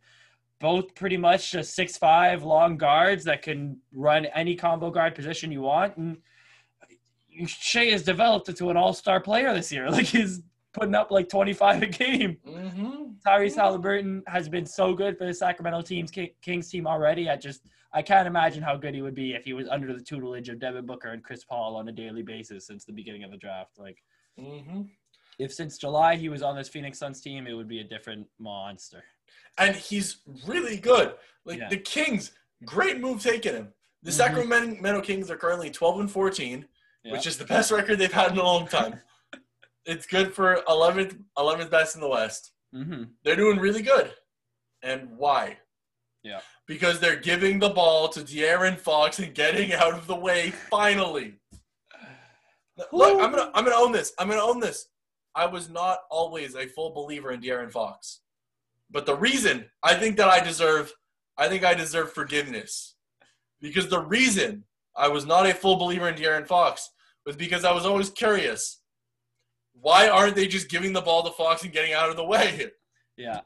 both 0.59 0.97
pretty 0.97 1.17
much 1.17 1.53
just 1.53 1.77
six 1.77 1.97
five 1.97 2.43
long 2.43 2.77
guards 2.77 3.23
that 3.23 3.41
can 3.41 3.79
run 3.93 4.27
any 4.27 4.57
combo 4.57 4.91
guard 4.91 5.15
position 5.15 5.53
you 5.53 5.63
want. 5.63 5.97
And 5.97 6.19
Shai 7.47 7.85
has 7.87 8.03
developed 8.03 8.49
into 8.49 8.69
an 8.69 8.77
all 8.77 8.93
star 8.93 9.21
player 9.21 9.55
this 9.55 9.71
year. 9.71 9.89
Like 9.93 10.07
he's 10.07 10.43
putting 10.79 10.95
up 10.95 11.11
like 11.11 11.29
25 11.29 11.83
a 11.83 11.87
game. 11.87 12.37
Mm-hmm. 12.47 13.03
Tyrese 13.27 13.57
Halliburton 13.57 14.23
has 14.27 14.49
been 14.49 14.67
so 14.67 14.95
good 14.95 15.19
for 15.19 15.27
the 15.27 15.35
Sacramento 15.35 15.83
team's 15.83 16.11
Kings 16.43 16.69
team 16.71 16.87
already. 16.87 17.29
I 17.29 17.37
just 17.37 17.63
I 17.93 18.03
can't 18.03 18.27
imagine 18.27 18.63
how 18.63 18.77
good 18.77 18.95
he 18.95 19.03
would 19.03 19.15
be 19.15 19.33
if 19.33 19.45
he 19.45 19.55
was 19.55 19.67
under 19.69 19.93
the 19.95 20.01
tutelage 20.03 20.49
of 20.51 20.59
Devin 20.61 20.85
Booker 20.87 21.09
and 21.09 21.25
Chris 21.25 21.43
Paul 21.45 21.77
on 21.77 21.89
a 21.89 21.93
daily 21.93 22.23
basis 22.23 22.67
since 22.67 22.85
the 22.85 22.93
beginning 22.93 23.25
of 23.25 23.31
the 23.31 23.37
draft. 23.39 23.79
Like 23.79 24.03
Mm-hmm. 24.39 24.83
if 25.41 25.53
since 25.53 25.79
July 25.79 26.15
he 26.15 26.29
was 26.29 26.43
on 26.43 26.55
this 26.55 26.69
Phoenix 26.69 26.99
Suns 26.99 27.21
team, 27.21 27.47
it 27.49 27.55
would 27.55 27.67
be 27.67 27.81
a 27.81 27.85
different 27.85 28.27
monster. 28.39 29.03
And 29.57 29.75
he's 29.75 30.19
really 30.47 30.77
good. 30.77 31.15
Like 31.45 31.59
Yeah. 31.59 31.69
the 31.69 31.79
Kings, 31.79 32.31
great 32.65 33.01
move 33.01 33.21
taking 33.21 33.55
him. 33.55 33.73
The 34.05 34.11
Mhm. 34.13 34.15
Sacramento 34.15 35.01
Kings 35.01 35.29
are 35.29 35.37
currently 35.37 35.71
12 35.71 35.99
and 36.01 36.11
14, 36.11 36.67
which 37.07 37.27
is 37.27 37.37
the 37.37 37.45
best 37.47 37.73
record 37.73 37.99
they've 37.99 38.13
had 38.13 38.31
in 38.33 38.39
a 38.39 38.43
long 38.45 38.69
time. 38.69 39.01
it's 39.89 40.07
good 40.07 40.35
for 40.35 40.63
11th, 40.69 41.19
11th 41.37 41.71
best 41.71 41.95
in 41.97 42.01
the 42.01 42.09
West. 42.09 42.53
hmm 42.73 43.05
They're 43.25 43.37
doing 43.37 43.59
really 43.59 43.83
good. 43.83 44.13
And 44.83 45.09
why? 45.17 45.57
Yeah. 46.23 46.41
Because 46.67 47.01
they're 47.01 47.17
giving 47.17 47.59
the 47.59 47.71
ball 47.71 48.09
to 48.11 48.21
De'Aaron 48.21 48.79
Fox 48.79 49.19
and 49.19 49.35
getting 49.35 49.73
out 49.73 49.95
of 49.95 50.07
the 50.07 50.15
way 50.15 50.51
finally. 50.51 51.35
Look, 52.93 53.21
I'm 53.21 53.33
gonna 53.33 53.51
I'm 53.55 53.65
gonna 53.65 53.77
own 53.77 53.91
this. 53.91 54.13
I'm 54.19 54.29
gonna 54.29 54.43
own 54.43 54.61
this. 54.61 54.87
I 55.35 55.47
was 55.47 55.69
not 55.69 56.01
always 56.11 56.55
a 56.55 56.67
full 56.69 56.93
believer 56.93 57.33
in 57.33 57.41
De'Aaron 57.41 57.73
Fox. 57.73 58.21
But 58.91 59.07
the 59.07 59.17
reason 59.17 59.65
I 59.83 59.95
think 59.95 60.17
that 60.19 60.29
I 60.29 60.41
deserve 60.41 60.93
I 61.39 61.49
think 61.49 61.65
I 61.65 61.75
deserve 61.75 62.13
forgiveness. 62.13 62.95
Because 63.61 63.89
the 63.89 64.01
reason 64.01 64.65
I 64.97 65.09
was 65.09 65.27
not 65.27 65.47
a 65.47 65.55
full 65.55 65.77
believer 65.77 66.09
in 66.09 66.15
De'Aaron 66.15 66.47
Fox 66.47 66.91
was 67.27 67.37
because 67.37 67.65
I 67.65 67.73
was 67.73 67.87
always 67.87 68.11
curious. 68.11 68.81
Why 69.81 70.09
aren't 70.09 70.37
they 70.37 70.47
just 70.47 70.69
giving 70.69 70.93
the 70.93 71.01
ball 71.01 71.23
to 71.25 71.31
Fox 71.31 71.63
and 71.63 71.73
getting 71.73 71.93
out 71.93 72.11
of 72.11 72.17
the 72.17 72.25
way? 72.25 72.71
Yeah. 73.17 73.41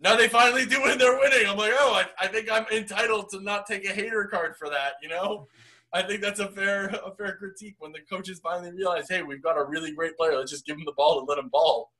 Now 0.00 0.14
they 0.14 0.28
finally 0.28 0.64
do 0.64 0.84
it 0.84 0.92
and 0.92 1.00
they're 1.00 1.18
winning. 1.18 1.48
I'm 1.48 1.56
like, 1.56 1.72
oh, 1.74 1.92
I, 1.92 2.24
I 2.24 2.28
think 2.28 2.48
I'm 2.50 2.64
entitled 2.70 3.28
to 3.30 3.40
not 3.40 3.66
take 3.66 3.84
a 3.84 3.92
hater 3.92 4.24
card 4.26 4.56
for 4.56 4.70
that, 4.70 4.92
you 5.02 5.08
know? 5.08 5.48
I 5.92 6.02
think 6.02 6.20
that's 6.20 6.38
a 6.38 6.48
fair 6.48 6.88
a 7.04 7.10
fair 7.16 7.36
critique 7.36 7.76
when 7.78 7.92
the 7.92 8.00
coaches 8.00 8.40
finally 8.40 8.70
realize, 8.72 9.08
hey, 9.08 9.22
we've 9.22 9.42
got 9.42 9.58
a 9.58 9.64
really 9.64 9.92
great 9.92 10.16
player. 10.16 10.36
Let's 10.36 10.52
just 10.52 10.66
give 10.66 10.76
him 10.76 10.84
the 10.84 10.92
ball 10.92 11.18
and 11.18 11.28
let 11.28 11.38
him 11.38 11.48
ball. 11.48 11.90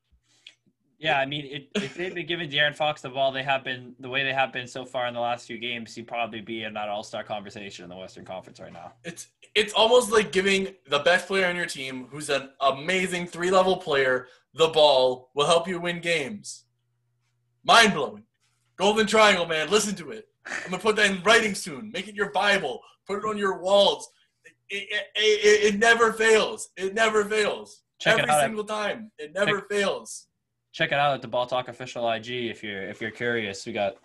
Yeah, 0.99 1.21
I 1.21 1.27
mean, 1.27 1.45
it, 1.47 1.69
if 1.77 1.95
they've 1.95 2.13
been 2.13 2.27
giving 2.27 2.51
De'Aaron 2.51 2.75
Fox 2.75 3.01
the 3.01 3.09
ball, 3.09 3.31
they 3.31 3.45
have 3.45 3.63
been 3.63 3.95
the 4.01 4.09
way 4.09 4.25
they 4.25 4.33
have 4.33 4.53
been 4.53 4.67
so 4.67 4.85
far 4.85 5.07
in 5.07 5.15
the 5.15 5.21
last 5.21 5.47
few 5.47 5.57
games. 5.57 5.95
He'd 5.95 6.09
probably 6.09 6.41
be 6.41 6.65
in 6.65 6.75
that 6.75 6.89
All 6.89 7.05
Star 7.05 7.23
conversation 7.23 7.85
in 7.85 7.89
the 7.89 7.97
Western 7.97 8.25
Conference 8.25 8.59
right 8.59 8.73
now. 8.73 8.93
It's 9.05 9.29
it's 9.55 9.73
almost 9.73 10.11
like 10.11 10.33
giving 10.33 10.75
the 10.89 10.99
best 10.99 11.29
player 11.29 11.47
on 11.47 11.55
your 11.55 11.67
team, 11.67 12.09
who's 12.11 12.31
an 12.31 12.51
amazing 12.61 13.29
three 13.29 13.51
level 13.51 13.77
player, 13.77 14.27
the 14.55 14.69
ball 14.69 15.31
will 15.35 15.47
help 15.47 15.69
you 15.69 15.81
win 15.81 16.01
games. 16.01 16.65
Mind 17.65 17.95
blowing. 17.95 18.25
Golden 18.77 19.07
Triangle, 19.07 19.47
man, 19.47 19.71
listen 19.71 19.95
to 19.97 20.11
it. 20.11 20.29
I'm 20.47 20.71
gonna 20.71 20.83
put 20.83 20.97
that 20.97 21.11
in 21.11 21.23
writing 21.23 21.55
soon. 21.55 21.91
Make 21.93 22.09
it 22.09 22.15
your 22.15 22.33
Bible. 22.33 22.81
Put 23.07 23.19
it 23.19 23.25
on 23.25 23.39
your 23.39 23.61
walls. 23.61 24.11
It, 24.71 24.89
it, 24.91 25.07
it, 25.17 25.75
it 25.75 25.79
never 25.79 26.13
fails. 26.13 26.71
It 26.77 26.95
never 26.95 27.25
fails. 27.25 27.83
Check 28.01 28.19
Every 28.19 28.35
single 28.41 28.65
time. 28.65 29.11
It 29.19 29.33
never 29.35 29.63
fails. 29.63 30.28
Check 30.79 30.93
it 30.93 30.95
out 30.95 31.13
at 31.13 31.23
the 31.23 31.27
Ball 31.27 31.45
Talk 31.45 31.67
official 31.67 32.09
IG 32.09 32.29
if 32.29 32.63
you're 32.63 32.85
if 32.89 33.01
you're 33.01 33.11
curious. 33.11 33.67
We 33.67 33.73
got 33.73 33.97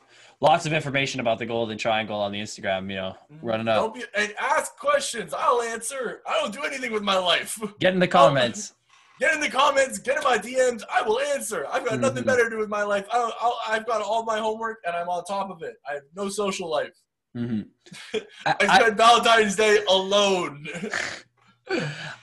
lots 0.41 0.65
of 0.65 0.73
information 0.73 1.19
about 1.19 1.37
the 1.37 1.45
Golden 1.45 1.77
Triangle 1.77 2.19
on 2.19 2.31
the 2.31 2.39
Instagram. 2.41 2.89
You 2.89 2.95
know, 2.95 3.15
running 3.43 3.67
up. 3.67 3.93
Be 3.93 4.03
and 4.17 4.33
ask 4.39 4.75
questions. 4.79 5.35
I'll 5.37 5.61
answer. 5.61 6.23
I 6.27 6.33
don't 6.39 6.51
do 6.51 6.63
anything 6.63 6.91
with 6.91 7.03
my 7.03 7.15
life. 7.15 7.59
Get 7.79 7.93
in 7.93 7.99
the 7.99 8.07
comments. 8.07 8.73
Get 9.19 9.35
in 9.35 9.39
the 9.39 9.51
comments. 9.51 9.99
Get 9.99 10.17
in 10.17 10.23
my 10.23 10.39
DMs. 10.39 10.81
I 10.91 11.03
will 11.03 11.19
answer. 11.19 11.67
I've 11.71 11.85
got 11.85 11.99
nothing 11.99 12.23
Mhm. 12.23 12.25
better 12.25 12.45
to 12.45 12.49
do 12.49 12.57
with 12.57 12.69
my 12.69 12.81
life. 12.81 13.05
I 13.11 13.59
I've 13.67 13.85
got 13.85 14.01
all 14.01 14.23
my 14.23 14.39
homework 14.39 14.79
and 14.83 14.95
I'm 14.95 15.09
on 15.09 15.23
top 15.25 15.51
of 15.51 15.61
it. 15.61 15.75
I 15.87 15.93
have 15.93 16.03
no 16.15 16.27
social 16.27 16.71
life. 16.71 16.95
hmm 17.35 17.61
I 18.47 18.55
I, 18.61 18.79
spent 18.79 18.97
Valentine's 18.97 19.55
Day 19.55 19.77
alone. 19.87 20.65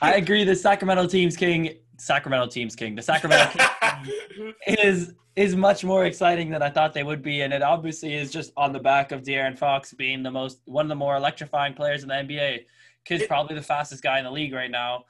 I 0.03 0.15
agree. 0.15 0.43
The 0.43 0.57
Sacramento 0.57 1.07
Teams 1.07 1.37
King, 1.37 1.77
Sacramento 2.01 2.47
Teams 2.49 2.75
King, 2.75 2.95
the 2.95 3.03
Sacramento 3.03 3.51
Kings 4.05 4.55
is 4.67 5.15
is 5.37 5.55
much 5.55 5.85
more 5.85 6.07
exciting 6.07 6.51
than 6.51 6.61
I 6.63 6.71
thought 6.71 6.93
they 6.93 7.05
would 7.05 7.23
be, 7.23 7.43
and 7.43 7.53
it 7.53 7.63
obviously 7.63 8.15
is 8.15 8.33
just 8.33 8.53
on 8.57 8.73
the 8.73 8.81
back 8.81 9.13
of 9.13 9.23
De'Aaron 9.23 9.57
Fox 9.57 9.93
being 9.95 10.23
the 10.23 10.31
most 10.31 10.61
one 10.65 10.87
of 10.87 10.89
the 10.89 10.95
more 10.97 11.17
electrifying 11.17 11.75
players 11.75 12.03
in 12.03 12.09
the 12.09 12.15
NBA. 12.15 12.65
Kid's 13.05 13.27
probably 13.27 13.55
the 13.55 13.63
fastest 13.63 14.03
guy 14.03 14.19
in 14.19 14.25
the 14.25 14.31
league 14.31 14.53
right 14.53 14.71
now, 14.71 15.05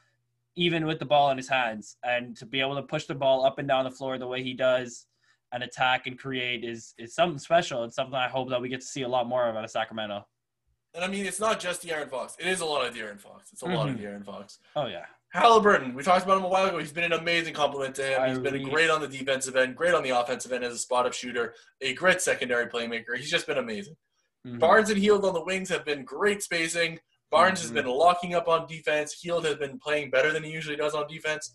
even 0.57 0.87
with 0.87 0.99
the 0.99 1.05
ball 1.07 1.31
in 1.31 1.37
his 1.37 1.49
hands, 1.49 1.97
and 2.05 2.37
to 2.37 2.47
be 2.47 2.61
able 2.61 2.77
to 2.77 2.83
push 2.83 3.07
the 3.07 3.15
ball 3.15 3.45
up 3.45 3.59
and 3.59 3.67
down 3.67 3.85
the 3.85 3.91
floor 3.91 4.19
the 4.19 4.27
way 4.27 4.43
he 4.43 4.53
does 4.53 5.07
and 5.53 5.63
attack 5.63 6.07
and 6.07 6.19
create 6.19 6.65
is 6.65 6.95
is 6.99 7.15
something 7.15 7.39
special. 7.39 7.83
It's 7.85 7.97
something 7.97 8.15
I 8.15 8.29
hope 8.29 8.51
that 8.51 8.61
we 8.61 8.69
get 8.69 8.81
to 8.81 8.87
see 8.87 9.03
a 9.03 9.09
lot 9.09 9.27
more 9.27 9.49
of 9.49 9.57
out 9.57 9.65
of 9.65 9.71
Sacramento. 9.71 10.27
and 10.95 11.05
I 11.05 11.09
mean, 11.09 11.25
it's 11.25 11.41
not 11.41 11.61
just 11.61 11.83
De'Aaron 11.85 12.11
Fox. 12.11 12.37
It 12.39 12.47
is 12.49 12.61
a 12.61 12.65
lot 12.67 12.87
of 12.87 12.95
De'Aaron 12.95 13.19
Fox. 13.21 13.53
It's 13.53 13.63
a 13.63 13.67
lot 13.67 13.89
of 13.89 13.97
Mhm. 13.97 14.01
De'Aaron 14.03 14.25
Fox. 14.25 14.59
Oh 14.77 14.87
yeah, 14.87 15.07
Halliburton, 15.33 15.95
we 15.95 16.03
talked 16.03 16.25
about 16.25 16.39
him 16.39 16.45
a 16.45 16.49
while 16.49 16.67
ago. 16.67 16.79
He's 16.79 16.93
been 16.93 17.05
an 17.05 17.13
amazing 17.13 17.55
compliment 17.55 17.95
to 17.97 18.03
him. 18.03 18.29
He's 18.29 18.39
been 18.39 18.69
great 18.69 18.91
on 18.91 19.01
the 19.01 19.07
defensive 19.07 19.55
end, 19.55 19.77
great 19.77 19.95
on 19.95 20.03
the 20.03 20.11
offensive 20.11 20.51
end 20.53 20.65
as 20.65 20.75
a 20.75 20.79
spot 20.79 21.07
up 21.07 21.13
shooter, 21.13 21.55
a 21.81 21.95
great 21.95 22.21
secondary 22.21 22.67
playmaker. 22.67 23.17
He's 23.17 23.31
just 23.31 23.47
been 23.47 23.59
amazing. 23.59 23.97
Mhm. 24.47 24.59
Barnes 24.59 24.91
and 24.91 24.99
Hield 24.99 25.25
on 25.25 25.35
the 25.35 25.45
wings 25.45 25.69
have 25.69 25.85
been 25.85 26.05
great 26.05 26.43
spacing. 26.43 26.99
Barnes 27.31 27.61
has 27.63 27.71
Mhm. 27.71 27.75
been 27.75 27.87
locking 27.87 28.35
up 28.35 28.49
on 28.49 28.67
defense. 28.67 29.13
Hield 29.21 29.45
has 29.45 29.57
been 29.57 29.79
playing 29.79 30.11
better 30.11 30.33
than 30.33 30.43
he 30.43 30.51
usually 30.51 30.77
does 30.77 30.95
on 30.95 31.07
defense. 31.07 31.55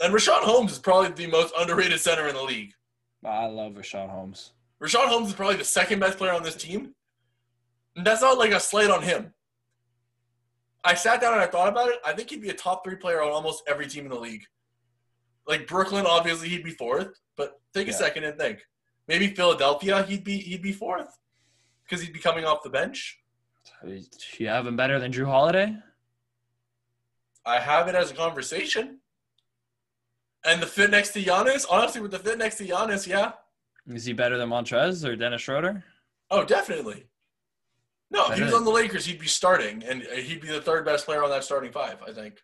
And 0.00 0.12
Richaun 0.12 0.42
Holmes 0.42 0.72
is 0.72 0.78
probably 0.78 1.10
the 1.12 1.30
most 1.30 1.54
underrated 1.56 2.00
center 2.00 2.28
in 2.28 2.34
the 2.34 2.42
league. 2.42 2.74
I 3.24 3.46
love 3.46 3.72
Richaun 3.72 4.10
Holmes. 4.10 4.52
Richaun 4.82 5.06
Holmes 5.08 5.28
is 5.28 5.34
probably 5.34 5.56
the 5.56 5.64
second 5.64 6.00
best 6.00 6.18
player 6.18 6.32
on 6.32 6.42
this 6.42 6.56
team. 6.56 6.94
And 7.96 8.06
that's 8.06 8.20
not 8.20 8.36
like 8.36 8.50
a 8.52 8.60
slight 8.60 8.90
on 8.90 9.02
him. 9.02 9.33
I 10.84 10.94
sat 10.94 11.20
down 11.20 11.32
and 11.32 11.42
I 11.42 11.46
thought 11.46 11.68
about 11.68 11.88
it. 11.88 11.98
I 12.04 12.12
think 12.12 12.30
he'd 12.30 12.42
be 12.42 12.50
a 12.50 12.54
top 12.54 12.84
three 12.84 12.96
player 12.96 13.22
on 13.22 13.32
almost 13.32 13.62
every 13.66 13.86
team 13.86 14.04
in 14.04 14.10
the 14.10 14.18
league. 14.18 14.44
Like 15.46 15.66
Brooklyn, 15.66 16.06
obviously 16.06 16.48
he'd 16.48 16.64
be 16.64 16.70
fourth, 16.70 17.20
but 17.36 17.60
take 17.72 17.88
a 17.88 17.92
second 17.92 18.24
and 18.24 18.38
think. 18.38 18.60
Maybe 19.08 19.28
Philadelphia, 19.28 20.02
he'd 20.04 20.24
be 20.24 20.38
he'd 20.38 20.62
be 20.62 20.72
fourth 20.72 21.18
because 21.84 22.02
he'd 22.02 22.12
be 22.12 22.18
coming 22.18 22.44
off 22.44 22.62
the 22.62 22.70
bench. 22.70 23.18
You 24.38 24.48
have 24.48 24.66
him 24.66 24.76
better 24.76 24.98
than 24.98 25.12
Jrue 25.12 25.26
Holiday? 25.26 25.76
I 27.46 27.60
have 27.60 27.88
it 27.88 27.94
as 27.94 28.10
a 28.10 28.14
conversation. 28.14 29.00
And 30.46 30.62
the 30.62 30.66
fit 30.66 30.90
next 30.90 31.10
to 31.12 31.22
Giannis, 31.22 31.64
honestly, 31.70 32.00
with 32.00 32.10
the 32.10 32.18
fit 32.18 32.38
next 32.38 32.56
to 32.56 32.66
Giannis, 32.66 33.06
yeah. 33.06 33.32
Is 33.86 34.04
he 34.04 34.12
better 34.12 34.38
than 34.38 34.48
Montrez 34.48 35.06
or 35.06 35.16
Dennis 35.16 35.42
Schroeder? 35.42 35.84
Oh, 36.30 36.44
definitely. 36.44 37.06
No, 38.14 38.30
if 38.30 38.38
he 38.38 38.44
was 38.44 38.54
on 38.54 38.64
the 38.64 38.70
Lakers, 38.70 39.04
he'd 39.04 39.18
be 39.18 39.26
starting, 39.26 39.82
and 39.84 40.02
he'd 40.02 40.40
be 40.40 40.48
the 40.48 40.60
third 40.60 40.84
best 40.84 41.04
player 41.04 41.22
on 41.22 41.30
that 41.30 41.44
starting 41.44 41.72
five. 41.72 41.98
I 42.06 42.12
think. 42.12 42.40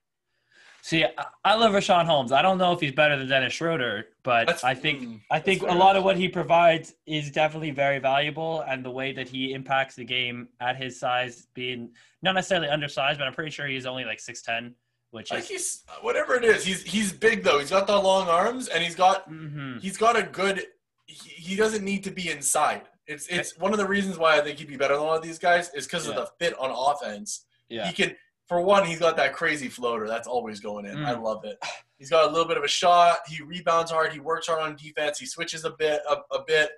See, 0.83 1.05
I, 1.45 1.55
love 1.57 1.73
Richaun 1.73 2.07
Holmes. 2.07 2.33
I 2.33 2.41
don't 2.41 2.57
know 2.57 2.73
if 2.73 2.81
he's 2.81 2.93
better 2.93 3.15
than 3.19 3.29
Dennis 3.29 3.53
Schroeder, 3.53 4.07
but 4.23 4.47
That's- 4.47 4.65
I 4.65 4.75
think 4.75 5.03
mm, 5.03 5.21
I 5.31 5.39
think 5.39 5.61
a 5.63 5.67
lot 5.67 5.95
of 5.97 6.05
what 6.05 6.17
he 6.17 6.27
provides 6.29 6.95
is 7.07 7.31
definitely 7.31 7.71
very 7.71 7.99
valuable, 7.99 8.63
and 8.67 8.83
the 8.85 8.91
way 8.91 9.13
that 9.13 9.29
he 9.29 9.53
impacts 9.53 9.95
the 9.95 10.05
game 10.05 10.49
at 10.59 10.77
his 10.77 10.99
size, 10.99 11.47
being 11.55 11.91
not 12.23 12.35
necessarily 12.35 12.69
undersized, 12.69 13.19
but 13.19 13.29
I'm 13.29 13.35
pretty 13.35 13.51
sure 13.51 13.67
he's 13.67 13.85
only 13.87 14.05
like 14.07 14.21
six 14.21 14.41
ten, 14.43 14.75
which 15.11 15.31
Like 15.31 15.41
is. 15.41 15.49
he's 15.49 15.85
whatever 16.01 16.35
it 16.35 16.45
is. 16.45 16.65
He's 16.65 16.83
he's 16.83 17.13
big 17.13 17.45
though. 17.45 17.59
He's 17.59 17.71
got 17.71 17.87
the 17.87 17.99
long 17.99 18.29
arms, 18.29 18.69
and 18.69 18.83
he's 18.83 18.95
got 18.97 19.25
hmm 19.29 19.77
he's 19.81 19.99
got 19.99 20.17
a 20.17 20.23
good. 20.23 20.65
He, 21.07 21.29
he 21.29 21.57
doesn't 21.57 21.85
need 21.85 22.05
to 22.05 22.11
be 22.11 22.31
inside. 22.31 22.83
It's 23.11 23.27
it's 23.29 23.59
one 23.59 23.73
of 23.73 23.79
the 23.79 23.87
reasons 23.87 24.19
why 24.19 24.37
I 24.39 24.41
think 24.41 24.59
he'd 24.59 24.69
be 24.69 24.77
better 24.77 24.95
than 24.95 25.03
a 25.03 25.07
lot 25.07 25.17
of 25.17 25.23
these 25.23 25.39
guys 25.39 25.71
is 25.75 25.87
because 25.87 26.07
of 26.07 26.15
the 26.15 26.27
fit 26.39 26.59
on 26.59 26.71
offense. 26.71 27.45
Yeah. 27.69 27.87
He 27.87 27.93
can, 27.93 28.17
for 28.47 28.61
one, 28.61 28.87
he's 28.87 28.99
got 29.01 29.17
that 29.17 29.33
crazy 29.33 29.69
floater 29.69 30.07
that's 30.09 30.27
always 30.29 30.61
going 30.61 30.87
in. 30.87 31.05
I 31.05 31.15
Mm. 31.15 31.23
love 31.23 31.45
it. 31.45 31.59
He's 31.99 32.11
got 32.11 32.27
a 32.29 32.31
little 32.31 32.47
bit 32.49 32.57
of 32.57 32.65
a 32.65 32.69
shot. 32.69 33.19
He 33.29 33.43
rebounds 33.43 33.91
hard. 33.91 34.13
He 34.13 34.21
works 34.21 34.47
hard 34.47 34.61
on 34.63 34.77
defense. 34.77 35.19
He 35.19 35.27
switches 35.27 35.65
a 35.65 35.71
bit, 35.71 36.01
a, 36.09 36.17
a 36.35 36.45
bit. 36.47 36.71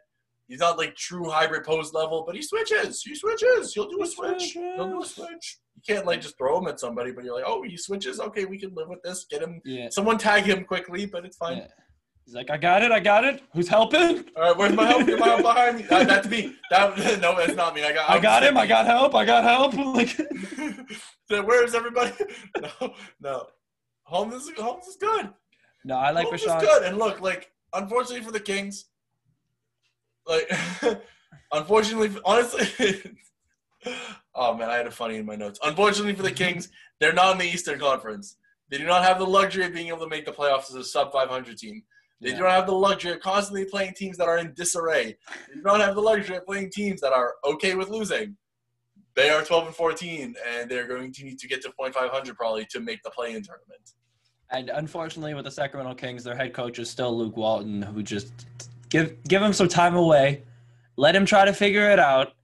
He's 0.49 0.59
not 0.61 0.77
like 0.77 0.97
true 0.97 1.31
hybrid 1.31 1.65
post 1.65 1.95
level, 1.95 2.25
but 2.27 2.35
he 2.35 2.43
switches. 2.43 3.03
He 3.03 3.15
switches. 3.15 3.73
He'll 3.73 3.89
do 3.89 4.03
a 4.03 4.07
switch. 4.07 4.53
He'll 4.53 4.89
do 4.89 5.03
a 5.03 5.07
switch. 5.07 5.59
You 5.77 5.83
can't 5.95 6.07
like 6.07 6.21
just 6.21 6.37
throw 6.37 6.59
him 6.59 6.67
at 6.67 6.79
somebody, 6.81 7.13
but 7.13 7.25
you're 7.25 7.35
like, 7.37 7.45
oh, 7.47 7.63
he 7.63 7.77
switches. 7.77 8.21
Okay, 8.21 8.45
we 8.45 8.59
can 8.59 8.75
live 8.75 8.89
with 8.89 9.03
this. 9.03 9.25
Get 9.31 9.43
him. 9.43 9.63
Yeah. 9.65 9.89
Someone 9.91 10.19
tag 10.19 10.45
him 10.45 10.65
quickly, 10.65 11.07
but 11.07 11.25
it's 11.25 11.37
fine. 11.37 11.59
yeah. 11.59 11.67
He's 12.25 12.35
like, 12.35 12.51
I 12.51 12.57
got 12.57 12.83
it, 12.83 12.93
I 12.93 13.01
got 13.01 13.25
it. 13.25 13.43
Who's 13.53 13.69
helping? 13.69 14.25
All 14.37 14.43
right, 14.43 14.57
where's 14.57 14.73
my 14.75 14.87
help? 14.87 15.07
Get 15.07 15.19
my 15.19 15.27
help 15.27 15.43
behind 15.43 15.79
me. 15.79 15.83
That, 15.91 16.07
that's 16.07 16.29
me. 16.29 16.55
That, 16.71 16.97
no, 17.21 17.37
that's 17.37 17.55
not 17.55 17.75
me. 17.75 17.83
I 17.83 17.93
got. 17.93 18.09
I 18.09 18.21
got 18.21 18.43
him. 18.45 18.57
I 18.57 18.67
got 18.67 18.87
help. 18.87 19.15
I 19.15 19.25
got 19.25 19.45
help. 19.45 19.75
Like, 19.93 20.09
so 21.29 21.43
where's 21.43 21.75
everybody? 21.75 22.13
No, 22.61 22.95
no. 23.21 23.47
Holmes 24.05 24.35
is 24.35 24.51
Holmes 24.57 24.87
is 24.87 24.97
good. 24.97 25.31
no, 25.85 25.97
I 25.97 26.11
like 26.11 26.27
Holmes 26.27 26.43
Richaun. 26.43 26.63
is 26.63 26.69
good. 26.69 26.83
And 26.85 26.99
look, 26.99 27.21
like, 27.21 27.51
unfortunately 27.73 28.25
for 28.25 28.33
the 28.33 28.41
Kings, 28.41 28.87
like, 30.27 30.51
unfortunately, 31.53 32.11
honestly, 32.25 33.03
oh 34.35 34.55
man, 34.55 34.71
I 34.71 34.77
had 34.77 34.87
a 34.87 34.91
funny 34.91 35.17
in 35.17 35.27
my 35.27 35.37
notes. 35.37 35.59
Unfortunately 35.65 36.15
for 36.15 36.23
the 36.23 36.31
Kings, 36.33 36.69
they're 37.01 37.13
not 37.13 37.33
in 37.33 37.39
the 37.39 37.47
Eastern 37.47 37.79
Conference. 37.79 38.37
They 38.71 38.79
do 38.79 38.85
not 38.87 39.03
have 39.05 39.19
the 39.19 39.27
luxury 39.27 39.65
of 39.67 39.75
being 39.75 39.89
able 39.89 39.99
to 40.01 40.09
make 40.09 40.25
the 40.25 40.33
playoffs 40.33 40.71
as 40.71 40.77
a 40.77 40.85
sub 40.85 41.13
500 41.13 41.59
team. 41.59 41.83
They 42.23 42.31
Yeah. 42.31 42.37
do 42.37 42.43
not 42.45 42.53
have 42.53 42.67
the 42.67 42.73
luxury 42.73 43.13
of 43.13 43.21
constantly 43.21 43.65
playing 43.65 43.95
teams 43.95 44.17
that 44.17 44.29
are 44.29 44.39
in 44.39 44.55
disarray. 44.55 45.17
They 45.49 45.55
do 45.55 45.63
not 45.63 45.81
have 45.81 45.97
the 45.97 46.01
luxury 46.01 46.37
of 46.37 46.47
playing 46.47 46.71
teams 46.71 47.01
that 47.01 47.13
are 47.13 47.35
okay 47.45 47.75
with 47.75 47.89
losing. 47.89 48.37
They 49.17 49.29
are 49.29 49.43
12 49.43 49.67
and 49.67 49.75
14, 49.75 50.37
and 50.47 50.71
they're 50.71 50.87
going 50.87 51.13
to 51.13 51.25
need 51.25 51.39
to 51.41 51.49
get 51.49 51.63
to 51.63 51.73
0.500 51.73 52.37
probably 52.37 52.65
to 52.67 52.81
make 52.81 53.03
the 53.03 53.11
play-in 53.11 53.43
tournament. 53.43 53.91
And 54.51 54.71
unfortunately, 54.71 55.35
with 55.35 55.45
the 55.45 55.51
Sacramento 55.51 55.95
Kings, 55.95 56.23
their 56.23 56.37
head 56.37 56.55
coach 56.55 56.79
is 56.79 56.89
still 56.89 57.17
Luke 57.17 57.37
Walton, 57.37 57.83
who 57.83 58.03
just 58.03 58.33
give 58.89 59.23
give 59.25 59.43
him 59.43 59.53
some 59.53 59.69
time 59.69 59.97
away, 59.97 60.45
let 60.97 61.17
him 61.17 61.27
try 61.27 61.45
to 61.45 61.53
figure 61.53 61.91
it 61.91 61.99
out. 61.99 62.35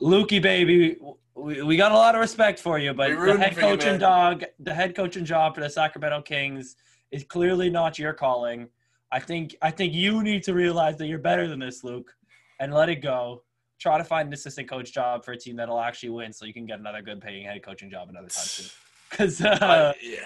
Lukey, 0.00 0.42
baby, 0.42 0.96
we, 1.34 1.62
we 1.62 1.76
got 1.76 1.92
a 1.92 1.96
lot 1.96 2.14
of 2.14 2.20
respect 2.20 2.58
for 2.58 2.78
you, 2.78 2.92
but 2.92 3.10
the 3.10 3.38
head 3.38 3.54
for 3.54 3.60
you, 3.60 3.66
coaching 3.66 3.98
dog, 3.98 4.44
the 4.58 4.74
head 4.74 4.96
coaching 4.96 5.24
job 5.24 5.54
for 5.54 5.60
the 5.60 5.70
Sacramento 5.70 6.22
Kings 6.22 6.76
is 7.12 7.24
clearly 7.24 7.70
not 7.70 7.98
your 7.98 8.12
calling. 8.12 8.68
I 9.12 9.20
think 9.20 9.54
I 9.62 9.70
think 9.70 9.92
you 9.92 10.22
need 10.22 10.42
to 10.44 10.54
realize 10.54 10.96
that 10.96 11.06
you're 11.06 11.18
better 11.18 11.46
than 11.46 11.58
this, 11.60 11.84
Luke, 11.84 12.10
and 12.58 12.72
let 12.72 12.88
it 12.88 12.96
go. 12.96 13.42
Try 13.78 13.98
to 13.98 14.04
find 14.04 14.28
an 14.28 14.32
assistant 14.32 14.68
coach 14.68 14.92
job 14.92 15.24
for 15.24 15.32
a 15.32 15.36
team 15.36 15.56
that'll 15.56 15.80
actually 15.80 16.10
win, 16.10 16.32
so 16.32 16.46
you 16.46 16.54
can 16.54 16.66
get 16.66 16.78
another 16.78 17.02
good 17.02 17.20
paying 17.20 17.44
head 17.44 17.62
coaching 17.62 17.90
job 17.90 18.08
another 18.08 18.28
time 18.28 18.44
too. 18.46 18.64
Because 19.10 19.42
uh, 19.42 19.92
yeah. 20.02 20.20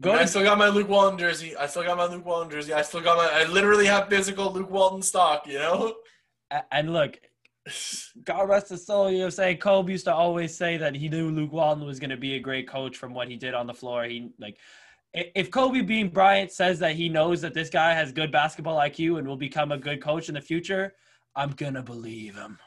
go 0.00 0.12
I 0.12 0.22
to 0.22 0.26
still 0.26 0.42
got 0.42 0.58
my 0.58 0.66
Luke 0.66 0.88
Walton 0.88 1.16
jersey. 1.16 1.56
I 1.56 1.66
still 1.68 1.84
got 1.84 1.96
my 1.96 2.06
Luke 2.06 2.26
Walton 2.26 2.50
jersey. 2.50 2.72
I 2.72 2.82
still 2.82 3.00
got 3.00 3.16
my. 3.18 3.30
I 3.32 3.44
literally 3.44 3.86
have 3.86 4.08
physical 4.08 4.52
Luke 4.52 4.68
Walton 4.68 5.00
stock. 5.00 5.46
You 5.46 5.58
know. 5.60 5.94
And 6.72 6.92
look, 6.92 7.20
God 8.24 8.48
rest 8.48 8.70
his 8.70 8.84
soul. 8.84 9.12
You 9.12 9.18
know, 9.20 9.30
saying 9.30 9.58
Kobe 9.58 9.92
used 9.92 10.06
to 10.06 10.14
always 10.14 10.56
say 10.56 10.76
that 10.78 10.96
he 10.96 11.08
knew 11.08 11.30
Luke 11.30 11.52
Walton 11.52 11.84
was 11.86 12.00
going 12.00 12.10
to 12.10 12.16
be 12.16 12.34
a 12.34 12.40
great 12.40 12.66
coach 12.68 12.96
from 12.96 13.14
what 13.14 13.28
he 13.28 13.36
did 13.36 13.54
on 13.54 13.68
the 13.68 13.74
floor. 13.74 14.02
He 14.04 14.32
like, 14.40 14.56
i- 14.56 14.56
if 15.14 15.50
Kobe 15.50 15.82
Bean 15.82 16.08
Bryant 16.08 16.52
says 16.52 16.78
that 16.78 16.94
he 16.94 17.08
knows 17.08 17.40
that 17.40 17.54
this 17.54 17.68
guy 17.70 17.92
has 17.94 18.12
good 18.12 18.30
basketball 18.30 18.76
IQ 18.78 19.18
and 19.18 19.26
will 19.26 19.36
become 19.36 19.72
a 19.72 19.78
good 19.78 20.02
coach 20.02 20.28
in 20.28 20.34
the 20.34 20.40
future, 20.40 20.94
I'm 21.34 21.50
gonna 21.50 21.82
believe 21.82 22.34
him. 22.36 22.58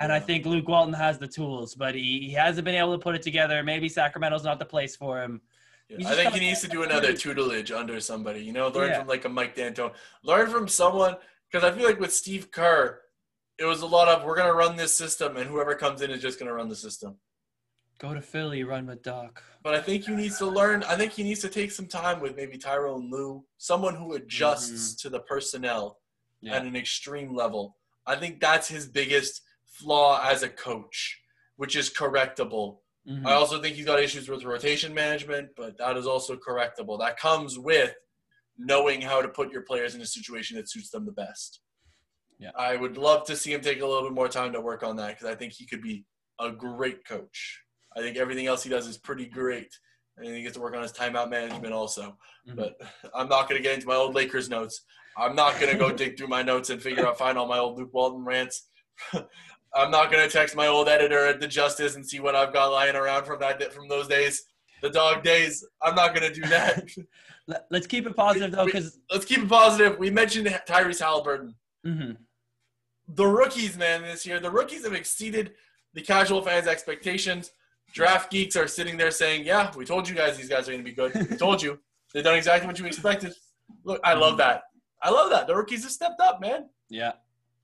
And 0.00 0.12
I 0.12 0.20
think 0.20 0.46
Luke 0.46 0.68
Walton 0.68 0.94
has 0.94 1.18
the 1.18 1.26
tools, 1.26 1.74
but 1.74 1.94
he, 1.94 2.20
he 2.20 2.32
hasn't 2.32 2.64
been 2.64 2.76
able 2.76 2.96
to 2.96 3.02
put 3.02 3.16
it 3.16 3.22
together. 3.22 3.62
Maybe 3.64 3.88
Sacramento's 3.88 4.44
not 4.44 4.60
the 4.60 4.64
place 4.64 4.94
for 4.94 5.20
him. 5.20 5.40
Yeah, 5.88 6.08
I 6.10 6.14
think 6.14 6.34
he 6.34 6.40
needs 6.40 6.60
to 6.60 6.68
do 6.68 6.82
another 6.84 7.12
tutelage 7.14 7.72
under 7.72 7.98
somebody. 7.98 8.40
You 8.40 8.52
know, 8.52 8.68
learn 8.68 8.90
Yeah. 8.90 8.98
from 9.00 9.08
like 9.08 9.24
a 9.24 9.28
Mike 9.28 9.56
D'Antoni. 9.56 9.92
Learn 10.22 10.50
from 10.50 10.68
someone 10.68 11.16
because 11.50 11.64
I 11.68 11.76
feel 11.76 11.86
like 11.86 11.98
with 11.98 12.12
Steve 12.12 12.50
Kerr, 12.52 13.00
it 13.58 13.64
was 13.64 13.80
a 13.80 13.86
lot 13.86 14.06
of 14.06 14.24
we're 14.24 14.36
gonna 14.36 14.52
run 14.54 14.76
this 14.76 14.96
system, 14.96 15.36
and 15.36 15.48
whoever 15.48 15.74
comes 15.74 16.00
in 16.02 16.10
is 16.12 16.22
just 16.22 16.38
gonna 16.38 16.52
run 16.52 16.68
the 16.68 16.76
system. 16.76 17.16
Go 17.98 18.14
to 18.14 18.22
Philly, 18.22 18.62
run 18.62 18.86
with 18.86 19.02
Doc. 19.02 19.42
But 19.64 19.74
I 19.74 19.80
think 19.80 20.04
he 20.04 20.12
needs 20.14 20.38
to 20.38 20.46
learn. 20.46 20.84
I 20.84 20.94
think 20.96 21.12
he 21.12 21.24
needs 21.24 21.40
to 21.40 21.48
take 21.48 21.72
some 21.72 21.86
time 21.86 22.20
with 22.20 22.36
maybe 22.36 22.56
Tyronn 22.56 23.10
Lue, 23.10 23.44
someone 23.56 23.96
who 23.96 24.14
adjusts 24.14 24.94
to 25.02 25.08
the 25.10 25.20
personnel 25.20 25.98
Yeah. 26.40 26.54
at 26.54 26.62
an 26.64 26.76
extreme 26.76 27.34
level. 27.34 27.76
I 28.06 28.14
think 28.14 28.40
that's 28.40 28.68
his 28.68 28.86
biggest 28.86 29.42
flaw 29.66 30.22
as 30.24 30.44
a 30.44 30.48
coach, 30.48 31.20
which 31.56 31.74
is 31.74 31.90
correctable. 31.90 32.80
Mhm. 33.08 33.26
I 33.26 33.32
also 33.32 33.60
think 33.60 33.74
he's 33.74 33.86
got 33.86 34.00
issues 34.00 34.28
with 34.28 34.44
rotation 34.44 34.94
management, 34.94 35.50
but 35.56 35.76
that 35.78 35.96
is 35.96 36.06
also 36.06 36.36
correctable. 36.36 37.00
That 37.00 37.16
comes 37.18 37.58
with 37.58 37.96
knowing 38.56 39.00
how 39.00 39.20
to 39.22 39.28
put 39.28 39.50
your 39.52 39.62
players 39.62 39.96
in 39.96 40.00
a 40.02 40.06
situation 40.06 40.56
that 40.56 40.68
suits 40.68 40.90
them 40.90 41.04
the 41.04 41.12
best. 41.12 41.60
Yeah. 42.38 42.52
I 42.54 42.76
would 42.76 42.96
love 42.96 43.24
to 43.26 43.36
see 43.36 43.52
him 43.52 43.60
take 43.60 43.80
a 43.80 43.86
little 43.86 44.04
bit 44.08 44.14
more 44.14 44.28
time 44.28 44.52
to 44.52 44.60
work 44.60 44.84
on 44.84 44.94
that 44.96 45.08
because 45.18 45.26
I 45.26 45.34
think 45.34 45.52
he 45.54 45.66
could 45.66 45.82
be 45.82 46.04
a 46.38 46.52
great 46.52 47.04
coach. 47.04 47.64
I 47.98 48.02
think 48.02 48.16
everything 48.16 48.46
else 48.46 48.62
he 48.62 48.70
does 48.70 48.86
is 48.86 48.96
pretty 48.98 49.26
great. 49.26 49.76
And 50.16 50.34
he 50.34 50.42
gets 50.42 50.54
to 50.54 50.60
work 50.60 50.74
on 50.74 50.82
his 50.82 50.92
timeout 50.92 51.30
management 51.30 51.72
also. 51.72 52.16
Mhm. 52.48 52.56
But 52.56 52.80
I'm 53.14 53.28
not 53.28 53.48
going 53.48 53.60
to 53.60 53.62
get 53.62 53.74
into 53.74 53.86
my 53.86 53.94
old 53.94 54.14
Lakers 54.14 54.48
notes. 54.48 54.84
I'm 55.16 55.34
not 55.34 55.58
going 55.60 55.72
to 55.72 55.78
go 55.78 55.90
dig 55.90 56.16
through 56.16 56.28
my 56.28 56.42
notes 56.42 56.70
and 56.70 56.80
figure 56.80 57.06
out, 57.06 57.18
find 57.18 57.36
all 57.36 57.48
my 57.48 57.58
old 57.58 57.76
Luke 57.78 57.90
Walton 57.92 58.24
rants. 58.24 58.68
I'm 59.74 59.90
not 59.90 60.10
going 60.10 60.24
to 60.26 60.32
text 60.32 60.54
my 60.56 60.66
old 60.68 60.88
editor 60.88 61.26
at 61.26 61.40
the 61.40 61.48
Justice 61.48 61.96
and 61.96 62.06
see 62.06 62.20
what 62.20 62.34
I've 62.34 62.52
got 62.52 62.68
lying 62.68 62.94
around 62.96 63.24
from 63.26 63.40
that 63.40 63.72
from 63.72 63.88
those 63.88 64.06
days, 64.08 64.44
the 64.80 64.90
dog 64.90 65.22
days. 65.24 65.64
I'm 65.82 65.94
not 65.94 66.14
going 66.14 66.32
to 66.32 66.40
do 66.40 66.46
that. 66.48 66.88
Let- 67.48 67.66
Let's 67.70 67.86
keep 67.86 68.06
it 68.06 68.14
positive 68.16 68.52
though, 68.52 68.64
because 68.66 68.98
Let's 69.10 69.24
keep 69.24 69.40
it 69.40 69.48
positive. 69.48 69.98
We 69.98 70.10
mentioned 70.10 70.46
Tyrese 70.68 71.00
Halliburton. 71.00 71.54
mm-hmm. 71.86 72.12
The 73.14 73.26
rookies, 73.26 73.76
man, 73.76 74.02
this 74.02 74.26
year, 74.26 74.38
the 74.38 74.50
rookies 74.50 74.84
have 74.84 74.92
exceeded 74.92 75.52
the 75.94 76.02
casual 76.02 76.42
fans' 76.42 76.66
expectations. 76.66 77.50
Draft 77.92 78.30
geeks 78.30 78.54
are 78.56 78.66
sitting 78.68 78.96
there 78.96 79.10
saying, 79.10 79.44
"Yeah, 79.44 79.72
we 79.76 79.84
told 79.84 80.08
you 80.08 80.14
guys 80.14 80.36
these 80.36 80.48
guys 80.48 80.68
are 80.68 80.72
going 80.72 80.84
to 80.84 80.90
be 80.90 80.94
good. 80.94 81.14
We 81.30 81.36
told 81.36 81.62
you. 81.62 81.78
They've 82.14 82.24
done 82.24 82.36
exactly 82.36 82.66
what 82.66 82.78
you 82.78 82.86
expected." 82.86 83.34
Look, 83.84 84.00
I 84.04 84.14
love 84.14 84.36
that. 84.38 84.62
I 85.02 85.10
love 85.10 85.30
that. 85.30 85.46
The 85.46 85.54
rookies 85.54 85.82
have 85.82 85.92
stepped 85.92 86.20
up, 86.20 86.40
man. 86.40 86.68
yeah, 86.88 87.12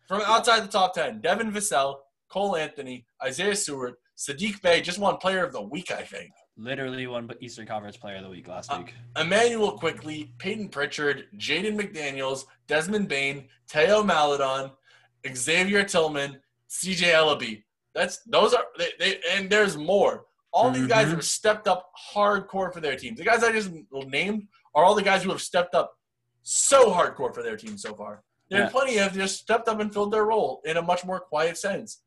From 0.07 0.21
outside 0.23 0.61
the 0.61 0.69
top 0.69 0.95
10, 0.95 1.21
Devin 1.21 1.51
Vassell, 1.51 1.97
Cole 2.29 2.57
Anthony, 2.57 3.07
Isaiah 3.23 3.57
Stewart, 3.57 3.95
Saddiq 4.17 4.61
Bey 4.63 4.81
just 4.81 4.99
won 4.99 5.17
Player 5.17 5.45
of 5.45 5.53
the 5.53 5.63
Week, 5.63 5.91
I 5.91 6.03
think. 6.03 6.31
literally 6.57 7.07
won 7.09 7.29
Eastern 7.41 7.67
Conference 7.67 7.97
Player 7.97 8.17
of 8.17 8.23
the 8.23 8.29
Week 8.29 8.47
last 8.47 8.71
Uh, 8.71 8.79
week. 8.79 8.95
Immanuel 9.19 9.73
Quickley, 9.79 10.33
Payton 10.39 10.69
Pritchard, 10.69 11.25
Jaden 11.37 11.75
McDaniels, 11.81 12.45
Desmond 12.69 13.09
Bane, 13.09 13.49
Theo 13.69 14.05
Maledon, 14.05 14.71
Xavier 15.35 15.83
Tillman, 15.85 16.41
CJ 16.71 17.13
Elleby. 17.13 17.63
That's 17.95 18.19
those 18.27 18.55
are 18.55 18.65
they, 18.79 18.91
they 18.99 19.21
and 19.33 19.49
there's 19.49 19.77
more. 19.77 20.27
All 20.53 20.71
these 20.71 20.87
guys 20.87 21.09
Mhm. 21.09 21.13
have 21.13 21.25
stepped 21.25 21.67
up 21.67 21.91
hardcore 22.15 22.73
for 22.73 22.81
their 22.81 22.97
teams. 22.97 23.19
The 23.19 23.25
guys 23.25 23.43
I 23.43 23.51
just 23.53 23.71
named 23.93 24.49
are 24.75 24.85
all 24.85 24.95
the 24.95 25.03
guys 25.03 25.23
who 25.25 25.31
have 25.31 25.43
stepped 25.43 25.75
up 25.75 25.93
so 26.43 26.91
hardcore 26.93 27.35
for 27.35 27.43
their 27.43 27.57
team 27.57 27.77
so 27.79 27.95
far. 27.95 28.23
There 28.51 28.61
are 28.61 28.65
Yeah. 28.65 28.71
plenty 28.71 28.99
of 28.99 29.13
just 29.15 29.41
stepped 29.41 29.69
up 29.69 29.81
and 29.81 29.93
filled 29.93 30.13
their 30.13 30.25
role 30.27 30.61
in 30.65 30.77
a 30.77 30.83
much 30.83 31.05
more 31.05 31.19
quiet 31.19 31.57
sense. 31.59 32.03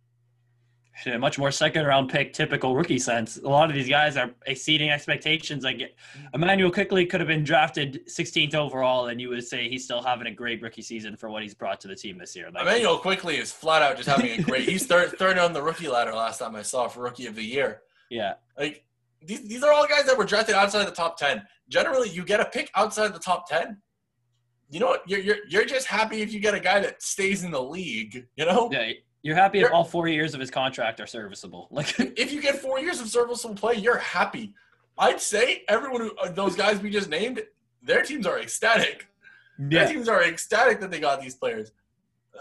Much 1.20 1.38
more 1.38 1.52
second 1.52 1.86
round 1.86 2.10
pick, 2.10 2.34
typical 2.34 2.76
rookie 2.76 2.98
sense. 2.98 3.38
A 3.38 3.48
lot 3.48 3.70
of 3.70 3.76
these 3.76 3.88
guys 3.88 4.18
are 4.18 4.32
exceeding 4.48 4.90
expectations. 4.90 5.64
Like 5.64 5.96
Immanuel 6.34 6.72
Quickley 6.72 7.06
could 7.06 7.20
have 7.20 7.28
been 7.28 7.44
drafted 7.44 8.08
16th 8.08 8.56
overall, 8.56 9.08
and 9.08 9.22
you 9.22 9.30
would 9.30 9.46
say 9.46 9.70
he's 9.70 9.84
still 9.84 10.02
having 10.02 10.28
a 10.28 10.32
great 10.32 10.62
rookie 10.62 10.82
season 10.82 11.16
for 11.16 11.30
what 11.30 11.44
he's 11.44 11.54
brought 11.54 11.80
to 11.82 11.88
the 11.88 11.96
team 11.96 12.18
this 12.18 12.36
year. 12.36 12.50
Like, 12.52 12.64
Immanuel 12.64 12.98
Quickley 12.98 13.38
is 13.38 13.52
flat 13.52 13.82
out 13.82 13.96
just 13.96 14.10
having 14.10 14.40
a 14.40 14.42
great. 14.42 14.68
he's 14.68 14.88
third 14.88 15.12
third 15.20 15.38
on 15.38 15.54
the 15.54 15.62
rookie 15.62 15.88
ladder 15.88 16.14
last 16.14 16.40
time 16.40 16.56
I 16.56 16.64
saw 16.64 16.88
for 16.88 17.02
rookie 17.02 17.28
of 17.28 17.36
the 17.36 17.44
year. 17.44 17.82
yeah, 18.10 18.34
Like 18.58 18.84
these, 19.22 19.48
these 19.48 19.64
are 19.64 19.72
all 19.72 19.88
guys 19.88 20.06
that 20.06 20.18
were 20.18 20.26
drafted 20.26 20.56
outside 20.56 20.86
the 20.86 20.92
top 20.92 21.18
ten. 21.18 21.44
Generally, 21.70 22.10
you 22.10 22.24
get 22.24 22.40
a 22.40 22.46
pick 22.46 22.72
outside 22.76 23.14
the 23.14 23.20
top 23.20 23.48
ten. 23.48 23.78
You 24.70 24.80
know 24.80 24.88
what? 24.88 25.04
You're 25.08 25.20
you're 25.20 25.38
you're 25.48 25.66
just 25.66 25.88
happy 25.88 26.22
if 26.22 26.34
you 26.34 26.40
get 26.40 26.54
a 26.54 26.60
guy 26.60 26.80
that 26.80 27.02
stays 27.02 27.44
in 27.44 27.52
the 27.52 27.62
league. 27.62 28.28
You 28.36 28.46
know, 28.46 28.70
yeah. 28.72 28.92
You're 29.28 29.36
happy 29.36 29.58
if 29.60 29.64
You're- 29.64 29.74
all 29.76 29.84
four 29.84 30.08
years 30.08 30.34
of 30.34 30.40
his 30.40 30.50
contract 30.50 31.00
are 31.02 31.08
serviceable. 31.08 31.68
Like, 31.78 31.90
if 32.24 32.32
you 32.34 32.42
get 32.42 32.56
four 32.68 32.80
years 32.80 33.02
of 33.02 33.08
serviceable 33.10 33.56
play, 33.56 33.76
you're 33.76 33.98
happy. 33.98 34.54
I'd 34.98 35.20
say 35.22 35.64
everyone 35.68 36.02
who 36.02 36.12
uh, 36.18 36.30
those 36.32 36.56
guys 36.56 36.80
we 36.82 36.90
just 36.90 37.10
named, 37.10 37.42
their 37.84 38.02
teams 38.04 38.26
are 38.26 38.40
ecstatic. 38.40 39.08
Their 39.60 39.88
teams 39.88 40.08
are 40.08 40.24
ecstatic 40.24 40.80
that 40.82 40.90
they 40.92 41.00
got 41.00 41.20
these 41.22 41.36
players. 41.36 41.68
Uh, 42.34 42.40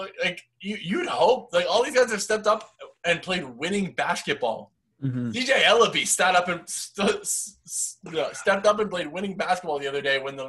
Like, 0.00 0.14
like 0.24 0.38
you, 0.60 0.76
you'd 0.90 1.06
hope 1.06 1.40
like 1.52 1.66
all 1.70 1.82
these 1.84 1.94
guys 1.94 2.10
have 2.10 2.20
stepped 2.30 2.46
up 2.48 2.62
and 3.04 3.22
played 3.22 3.44
winning 3.44 3.92
basketball. 3.92 4.72
Mhm. 5.02 5.32
CJ 5.34 5.52
Elleby 5.70 6.04
stepped 6.06 6.36
up 6.40 6.48
and 6.48 6.60
st- 6.68 7.26
st- 7.26 8.36
stepped 8.42 8.66
up 8.70 8.78
and 8.80 8.88
played 8.90 9.08
winning 9.16 9.36
basketball 9.36 9.78
the 9.78 9.86
other 9.92 10.02
day 10.10 10.18
when 10.26 10.34
the 10.40 10.46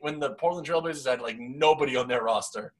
when 0.00 0.18
the 0.24 0.30
Portland 0.40 0.66
Trailblazers 0.68 1.06
had 1.12 1.20
like 1.20 1.38
nobody 1.38 1.94
on 1.96 2.06
their 2.08 2.22
roster. 2.22 2.72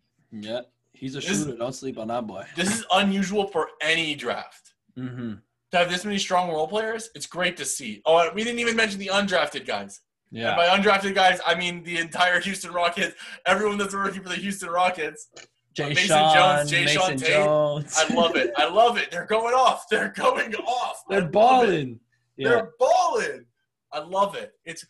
yeah. 0.49 0.61
He's 0.97 1.15
a 1.17 1.21
This- 1.21 1.45
shooter. 1.45 1.57
Don't 1.57 1.73
sleep 1.75 1.99
on 1.99 2.09
that 2.09 2.27
boy. 2.27 2.47
This 2.57 2.73
is 2.75 2.85
unusual 2.93 3.47
for 3.49 3.71
any 3.81 4.15
draft 4.15 4.73
hmm 4.95 5.35
to 5.73 5.79
have 5.79 5.91
this 5.91 6.05
many 6.05 6.19
strong 6.19 6.49
role 6.49 6.69
players. 6.69 7.11
It's 7.17 7.27
great 7.27 7.57
to 7.57 7.65
see. 7.65 8.01
Oh, 8.07 8.31
we 8.33 8.45
didn't 8.45 8.61
even 8.61 8.77
mention 8.77 9.01
the 9.01 9.09
undrafted 9.09 9.67
guys. 9.67 10.01
And 10.31 10.41
Yeah, 10.41 10.55
by 10.57 10.67
undrafted 10.69 11.15
guys, 11.15 11.41
I 11.45 11.55
mean 11.57 11.83
the 11.83 11.99
entire 11.99 12.39
Houston 12.41 12.73
Rockets. 12.73 13.15
Everyone 13.47 13.77
that's 13.77 13.93
working 13.95 14.23
for 14.23 14.29
the 14.29 14.37
Houston 14.37 14.71
Rockets. 14.71 15.29
Jay 15.75 15.89
Mason 15.91 16.07
Sean, 16.17 16.35
Jones, 16.35 16.71
Jay 16.71 16.85
Mason 16.85 17.01
Sean 17.01 17.17
Tate. 17.19 17.29
Jones. 17.29 17.95
I 17.99 18.15
love 18.15 18.37
it. 18.37 18.53
I 18.57 18.67
love 18.69 18.97
it. 18.97 19.11
They're 19.11 19.27
going 19.27 19.55
off. 19.55 19.87
They're 19.91 20.09
going 20.17 20.55
off. 20.55 21.03
They're 21.11 21.29
balling. 21.29 22.01
Yeah. 22.39 22.49
They're 22.49 22.71
balling. 22.79 23.45
I 23.93 23.99
love 23.99 24.35
it. 24.37 24.53
It's 24.65 24.87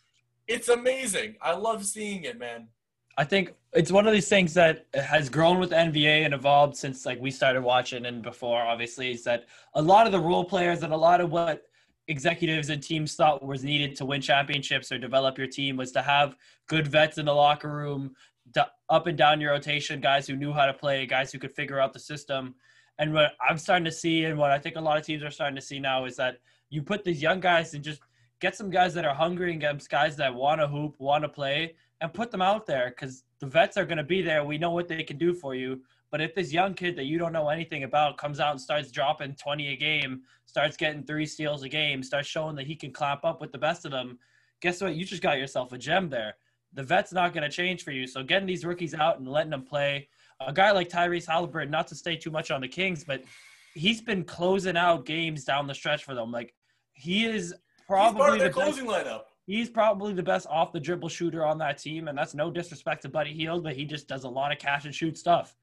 it's 0.47 0.69
amazing. 0.69 1.35
I 1.41 1.53
love 1.53 1.85
seeing 1.85 2.23
it, 2.23 2.37
man. 2.39 2.69
I 3.17 3.23
think 3.23 3.55
it's 3.73 3.91
one 3.91 4.05
of 4.05 4.13
these 4.13 4.29
things 4.29 4.53
that 4.53 4.85
has 4.93 5.27
grown 5.27 5.59
with 5.59 5.71
NBA 5.71 6.23
and 6.23 6.33
evolved 6.35 6.77
since 6.77 7.05
like 7.05 7.19
we 7.19 7.31
started 7.31 7.61
watching 7.61 8.05
and 8.05 8.21
before 8.21 8.61
obviously 8.61 9.11
is 9.11 9.23
that 9.23 9.45
a 9.73 9.81
lot 9.81 10.05
of 10.05 10.11
the 10.11 10.19
role 10.19 10.45
players 10.45 10.83
and 10.83 10.93
a 10.93 10.97
lot 10.97 11.19
of 11.19 11.31
what 11.31 11.63
executives 12.07 12.69
and 12.69 12.81
teams 12.81 13.15
thought 13.15 13.43
was 13.43 13.63
needed 13.63 13.95
to 13.95 14.05
win 14.05 14.21
championships 14.21 14.91
or 14.91 14.99
develop 14.99 15.37
your 15.37 15.47
team 15.47 15.75
was 15.75 15.91
to 15.91 16.01
have 16.01 16.35
good 16.67 16.87
vets 16.87 17.17
in 17.17 17.25
the 17.25 17.33
locker 17.33 17.71
room 17.71 18.15
up 18.89 19.07
and 19.07 19.17
down 19.17 19.41
your 19.41 19.51
rotation 19.51 19.99
guys 19.99 20.27
who 20.27 20.35
knew 20.35 20.53
how 20.53 20.65
to 20.65 20.73
play 20.73 21.05
guys 21.05 21.31
who 21.31 21.39
could 21.39 21.51
figure 21.51 21.81
out 21.81 21.91
the 21.93 21.99
system. 21.99 22.55
And 22.99 23.13
what 23.13 23.33
i'm 23.47 23.57
starting 23.57 23.85
to 23.85 23.91
see 23.91 24.25
and 24.25 24.37
what 24.37 24.51
i 24.51 24.59
think 24.59 24.75
a 24.75 24.81
lot 24.81 24.97
of 24.97 25.03
teams 25.03 25.23
are 25.23 25.31
starting 25.31 25.55
to 25.55 25.61
see 25.61 25.79
now 25.79 26.05
is 26.05 26.15
that 26.17 26.37
you 26.69 26.83
put 26.83 27.03
these 27.03 27.21
young 27.21 27.39
guys 27.39 27.73
and 27.73 27.83
just 27.83 28.01
get 28.39 28.55
some 28.55 28.69
guys 28.69 28.93
that 28.93 29.05
are 29.05 29.15
hungry 29.15 29.51
and 29.51 29.61
get 29.61 29.81
some 29.81 29.87
guys 29.89 30.15
that 30.17 30.33
want 30.33 30.61
to 30.61 30.67
hoop 30.67 30.95
want 30.99 31.23
to 31.23 31.29
play 31.29 31.73
and 32.01 32.13
put 32.13 32.31
them 32.31 32.41
out 32.41 32.65
there 32.65 32.89
because 32.89 33.23
the 33.39 33.47
vets 33.47 33.77
are 33.77 33.85
going 33.85 33.97
to 33.97 34.03
be 34.03 34.21
there. 34.21 34.43
We 34.43 34.57
know 34.57 34.71
what 34.71 34.87
they 34.87 35.03
can 35.03 35.17
do 35.17 35.33
for 35.33 35.55
you. 35.55 35.81
But 36.09 36.21
if 36.21 36.33
this 36.35 36.53
young 36.53 36.73
kid 36.73 36.95
that 36.95 37.05
you 37.05 37.17
don't 37.17 37.33
know 37.33 37.49
anything 37.49 37.83
about 37.83 38.17
comes 38.17 38.39
out 38.39 38.51
and 38.51 38.61
starts 38.61 38.91
dropping 38.91 39.35
20 39.35 39.73
a 39.73 39.75
game, 39.75 40.21
starts 40.45 40.77
getting 40.77 41.03
three 41.03 41.25
steals 41.25 41.63
a 41.63 41.69
game, 41.69 42.01
starts 42.01 42.27
showing 42.27 42.55
that 42.55 42.65
he 42.65 42.75
can 42.75 42.91
clap 42.91 43.25
up 43.25 43.41
with 43.41 43.51
the 43.51 43.57
best 43.57 43.85
of 43.85 43.91
them, 43.91 44.17
guess 44.61 44.81
what? 44.81 44.95
You 44.95 45.05
just 45.05 45.21
got 45.21 45.37
yourself 45.37 45.73
a 45.73 45.77
gem 45.77 46.09
there. 46.09 46.35
The 46.73 46.83
vet's 46.83 47.11
not 47.11 47.33
going 47.33 47.43
to 47.43 47.49
change 47.49 47.83
for 47.83 47.91
you. 47.91 48.07
So 48.07 48.23
getting 48.23 48.47
these 48.47 48.63
rookies 48.63 48.93
out 48.93 49.19
and 49.19 49.27
letting 49.27 49.51
them 49.51 49.63
play, 49.63 50.07
a 50.45 50.53
guy 50.53 50.71
like 50.71 50.89
Tyrese 50.89 51.25
Halliburton, 51.25 51.71
not 51.71 51.87
to 51.87 51.95
stay 51.95 52.15
too 52.15 52.31
much 52.31 52.51
on 52.51 52.61
the 52.61 52.67
Kings, 52.67 53.03
but 53.03 53.23
he's 53.73 54.01
been 54.01 54.23
closing 54.23 54.77
out 54.77 55.05
games 55.05 55.43
down 55.43 55.67
the 55.67 55.73
stretch 55.73 56.03
for 56.03 56.13
them. 56.13 56.31
Like 56.31 56.53
he 56.93 57.25
is 57.25 57.49
He's 57.49 57.53
part 57.87 58.15
probably 58.15 58.39
the 58.39 58.45
best 58.45 58.55
closing 58.55 58.85
lineup. 58.85 59.23
He's 59.47 59.69
probably 59.69 60.13
the 60.13 60.21
best 60.21 60.45
off 60.47 60.73
the 60.73 60.79
dribble 60.79 61.09
shooter 61.09 61.43
on 61.45 61.57
that 61.57 61.79
team, 61.79 62.07
and 62.07 62.17
that's 62.17 62.35
no 62.35 62.51
disrespect 62.51 63.01
to 63.01 63.09
Buddy 63.09 63.33
Hield, 63.33 63.63
but 63.63 63.75
he 63.75 63.85
just 63.85 64.07
does 64.07 64.25
a 64.25 64.29
lot 64.29 64.51
of 64.51 64.59
catch 64.59 64.85
and 64.85 64.93
shoot 64.93 65.17
stuff. 65.17 65.55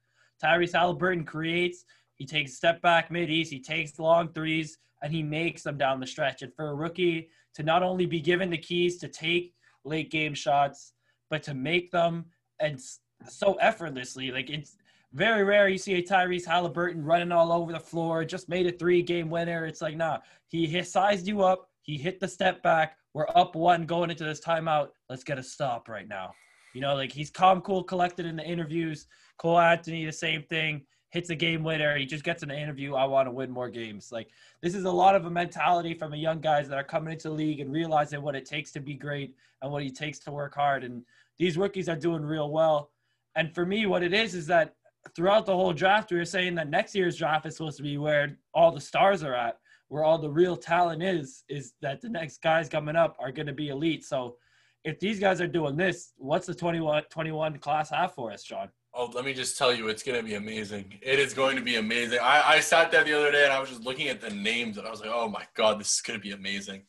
Tyrese 0.43 0.73
Halliburton 0.73 1.23
creates, 1.23 1.85
he 2.15 2.25
takes 2.25 2.55
step 2.55 2.81
back 2.81 3.09
middies, 3.11 3.49
he 3.49 3.59
takes 3.59 3.97
long 3.99 4.27
threes, 4.33 4.79
and 5.01 5.13
he 5.13 5.23
makes 5.23 5.63
them 5.63 5.77
down 5.77 5.99
the 5.99 6.07
stretch. 6.07 6.41
And 6.41 6.53
for 6.53 6.69
a 6.69 6.75
rookie 6.75 7.29
to 7.53 7.63
not 7.63 7.83
only 7.83 8.05
be 8.05 8.19
given 8.19 8.49
the 8.49 8.57
keys 8.57 8.97
to 8.97 9.07
take 9.07 9.53
late 9.83 10.11
game 10.11 10.33
shots, 10.33 10.93
but 11.29 11.43
to 11.43 11.53
make 11.53 11.91
them 11.91 12.25
and 12.59 12.81
so 13.27 13.53
effortlessly, 13.55 14.31
like 14.31 14.49
it's 14.49 14.77
very 15.13 15.43
rare 15.43 15.69
you 15.69 15.77
see 15.77 15.93
a 15.93 16.01
Tyrese 16.01 16.45
Halliburton 16.45 17.03
running 17.03 17.31
all 17.31 17.51
over 17.51 17.71
the 17.71 17.79
floor, 17.79 18.25
just 18.25 18.49
made 18.49 18.65
a 18.65 18.71
three 18.71 19.01
game 19.01 19.29
winner. 19.29 19.65
It's 19.65 19.81
like, 19.81 19.95
nah, 19.95 20.19
he 20.49 20.81
sized 20.83 21.27
you 21.27 21.43
up, 21.43 21.69
he 21.85 21.97
hit 21.97 22.19
the 22.19 22.27
step 22.27 22.63
back. 22.63 22.97
We're 23.13 23.29
up 23.35 23.55
one 23.55 23.85
going 23.85 24.09
into 24.09 24.23
this 24.23 24.41
timeout. 24.41 24.89
Let's 25.07 25.23
get 25.23 25.37
a 25.37 25.43
stop 25.43 25.87
right 25.87 26.07
now. 26.07 26.33
You 26.73 26.81
know, 26.81 26.95
like 26.95 27.11
he's 27.11 27.29
calm, 27.29 27.61
cool, 27.61 27.83
collected 27.83 28.25
in 28.25 28.35
the 28.35 28.43
interviews. 28.43 29.05
Cole 29.37 29.59
Anthony, 29.59 30.03
the 30.03 30.11
same 30.11 30.41
thing. 30.43 30.81
hits 31.11 31.29
a 31.29 31.35
game 31.35 31.63
winner. 31.63 31.95
He 31.95 32.05
just 32.05 32.23
gets 32.23 32.41
an 32.41 32.49
interview. 32.49 32.95
I 32.95 33.05
want 33.05 33.27
to 33.27 33.31
win 33.31 33.51
more 33.51 33.69
games. 33.69 34.11
Like 34.11 34.29
this 34.61 34.73
is 34.73 34.85
a 34.85 34.91
lot 34.91 35.15
of 35.15 35.25
a 35.25 35.29
mentality 35.29 35.93
from 35.93 36.13
a 36.13 36.17
young 36.17 36.41
guys 36.41 36.67
that 36.69 36.77
are 36.77 36.83
coming 36.83 37.13
into 37.13 37.29
the 37.29 37.35
league 37.35 37.59
and 37.59 37.71
realizing 37.71 38.21
what 38.21 38.35
it 38.35 38.45
takes 38.45 38.71
to 38.73 38.79
be 38.79 38.95
great 38.95 39.35
and 39.61 39.71
what 39.71 39.83
it 39.83 39.95
takes 39.95 40.19
to 40.19 40.31
work 40.31 40.55
hard. 40.55 40.83
And 40.83 41.03
these 41.37 41.55
rookies 41.55 41.87
are 41.87 41.95
doing 41.95 42.23
real 42.23 42.49
well. 42.49 42.89
And 43.35 43.53
for 43.53 43.65
me, 43.65 43.85
what 43.85 44.01
it 44.01 44.13
is 44.13 44.33
is 44.33 44.47
that 44.47 44.73
throughout 45.15 45.45
the 45.45 45.55
whole 45.55 45.71
draft, 45.71 46.11
we 46.11 46.17
were 46.17 46.25
saying 46.25 46.55
that 46.55 46.69
next 46.69 46.95
year's 46.95 47.15
draft 47.15 47.45
is 47.45 47.57
supposed 47.57 47.77
to 47.77 47.83
be 47.83 47.97
where 47.97 48.37
all 48.53 48.71
the 48.71 48.81
stars 48.81 49.23
are 49.23 49.35
at, 49.35 49.59
where 49.95 50.03
all 50.03 50.17
the 50.17 50.29
real 50.29 50.57
talent 50.57 51.01
is, 51.01 51.45
is 51.47 51.71
that 51.81 52.01
the 52.01 52.09
next 52.09 52.41
guys 52.41 52.67
coming 52.67 52.97
up 52.97 53.15
are 53.17 53.31
going 53.31 53.47
to 53.47 53.53
be 53.53 53.69
elite. 53.69 54.03
So 54.03 54.35
if 54.83 54.99
these 54.99 55.21
guys 55.21 55.39
are 55.39 55.47
doing 55.47 55.77
this, 55.77 56.11
what's 56.17 56.45
the 56.45 56.53
21, 56.53 57.03
21 57.09 57.59
class 57.59 57.91
have 57.91 58.13
for 58.13 58.29
us, 58.29 58.43
John? 58.43 58.67
Oh, 58.93 59.09
let 59.13 59.23
me 59.23 59.33
just 59.33 59.57
tell 59.57 59.73
you, 59.73 59.87
it's 59.87 60.03
going 60.03 60.19
to 60.19 60.23
be 60.23 60.35
amazing. 60.35 60.99
It 61.01 61.17
is 61.17 61.33
going 61.33 61.55
to 61.55 61.61
be 61.61 61.77
amazing. 61.77 62.19
I, 62.21 62.43
I 62.45 62.59
sat 62.59 62.91
there 62.91 63.05
the 63.05 63.17
other 63.17 63.31
day 63.31 63.45
and 63.45 63.53
I 63.53 63.59
was 63.61 63.69
just 63.69 63.83
looking 63.83 64.09
at 64.09 64.19
the 64.19 64.31
names 64.31 64.77
and 64.77 64.85
I 64.85 64.91
was 64.91 64.99
like, 64.99 65.11
oh 65.13 65.29
my 65.29 65.45
God, 65.55 65.79
this 65.79 65.93
is 65.93 66.01
going 66.01 66.19
to 66.19 66.21
be 66.21 66.31
amazing. 66.31 66.83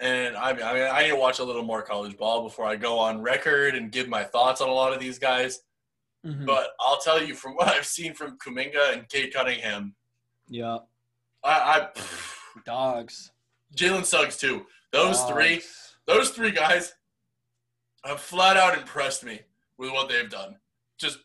And 0.00 0.34
I 0.34 0.54
mean, 0.54 0.62
I 0.62 0.72
mean, 0.72 0.88
I 0.90 1.02
need 1.02 1.10
to 1.10 1.16
watch 1.16 1.38
a 1.38 1.44
little 1.44 1.62
more 1.62 1.82
college 1.82 2.16
ball 2.16 2.44
before 2.44 2.64
I 2.64 2.76
go 2.76 2.98
on 2.98 3.20
record 3.20 3.74
and 3.74 3.92
give 3.92 4.08
my 4.08 4.24
thoughts 4.24 4.62
on 4.62 4.70
a 4.70 4.72
lot 4.72 4.94
of 4.94 5.00
these 5.00 5.18
guys. 5.18 5.60
Mm-hmm. 6.26 6.46
But 6.46 6.68
I'll 6.80 6.98
tell 6.98 7.22
you 7.22 7.34
from 7.34 7.56
what 7.56 7.68
I've 7.68 7.84
seen 7.84 8.14
from 8.14 8.38
Kuminga 8.38 8.94
and 8.94 9.06
Cade 9.10 9.34
Cunningham, 9.34 9.94
yeah, 10.48 10.78
I, 11.44 11.88
I 11.96 12.02
dogs, 12.64 13.32
Jalen 13.76 14.04
Suggs 14.04 14.36
too. 14.36 14.66
Those 14.92 15.18
Dogs. 15.20 15.32
three, 15.32 15.62
those 16.06 16.30
three 16.30 16.50
guys 16.50 16.94
have 18.04 18.20
flat 18.20 18.56
out 18.56 18.76
impressed 18.76 19.24
me 19.24 19.40
with 19.78 19.90
what 19.92 20.08
they've 20.08 20.28
done. 20.30 20.56
Just 20.98 21.18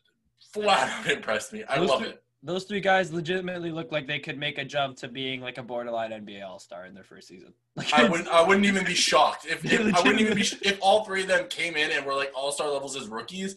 flat 0.54 0.90
out 0.90 1.12
impressed 1.12 1.54
me. 1.54 1.64
I 1.68 1.80
Those 1.80 1.90
love 1.90 2.00
three- 2.02 2.10
it. 2.10 2.24
Those 2.44 2.66
three 2.66 2.80
guys 2.82 3.12
legitimately 3.12 3.72
look 3.72 3.92
like 3.92 4.06
they 4.08 4.20
could 4.20 4.38
make 4.38 4.60
a 4.60 4.64
jump 4.64 4.96
to 4.98 5.08
being 5.08 5.42
like 5.42 5.58
a 5.58 5.64
borderline 5.64 6.12
NBA 6.12 6.46
All 6.48 6.60
Star 6.60 6.86
in 6.86 6.94
their 6.94 7.04
first 7.04 7.28
season. 7.28 7.54
Like 7.76 7.94
I 7.94 8.08
wouldn't. 8.10 8.30
I 8.30 8.42
wouldn't 8.42 8.66
even 8.66 8.86
be 8.86 8.94
shocked 8.96 9.46
if, 9.46 9.64
if 9.66 9.94
I 9.96 10.02
wouldn't 10.02 10.20
even 10.22 10.36
be 10.36 10.42
if 10.62 10.78
all 10.82 11.04
three 11.04 11.22
of 11.24 11.28
them 11.28 11.48
came 11.48 11.76
in 11.76 11.92
and 11.92 12.04
were 12.06 12.16
like 12.16 12.32
all 12.36 12.52
star 12.52 12.70
levels 12.72 12.96
as 12.96 13.08
rookies. 13.08 13.56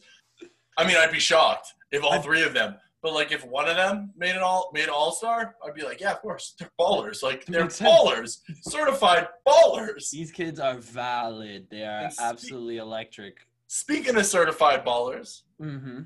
I 0.77 0.87
mean, 0.87 0.97
I'd 0.97 1.11
be 1.13 1.19
shocked 1.21 1.73
if 1.91 2.03
all 2.05 2.21
three 2.21 2.43
of 2.43 2.53
them. 2.53 2.75
But 3.03 3.15
like, 3.15 3.33
if 3.33 3.47
one 3.47 3.67
of 3.69 3.77
them 3.77 4.13
made 4.17 4.37
an 4.37 4.43
all 4.43 4.71
made 4.75 4.89
all 4.91 5.11
star, 5.13 5.57
I'd 5.67 5.75
be 5.75 5.83
like, 5.83 6.01
yeah, 6.01 6.13
of 6.13 6.21
course, 6.21 6.55
they're 6.59 6.71
ballers. 6.79 7.23
Like 7.23 7.47
they're 7.47 7.67
ballers, 7.67 8.41
certified 8.63 9.29
ballers. 9.47 10.11
These 10.11 10.33
kids 10.33 10.61
are 10.61 10.77
valid. 10.77 11.67
They 11.71 11.83
are 11.85 12.11
spe- 12.11 12.21
absolutely 12.21 12.77
electric. 12.77 13.39
Speaking 13.69 14.17
of 14.17 14.27
certified 14.27 14.85
ballers, 14.85 15.43
Mm-hmm. 15.63 16.01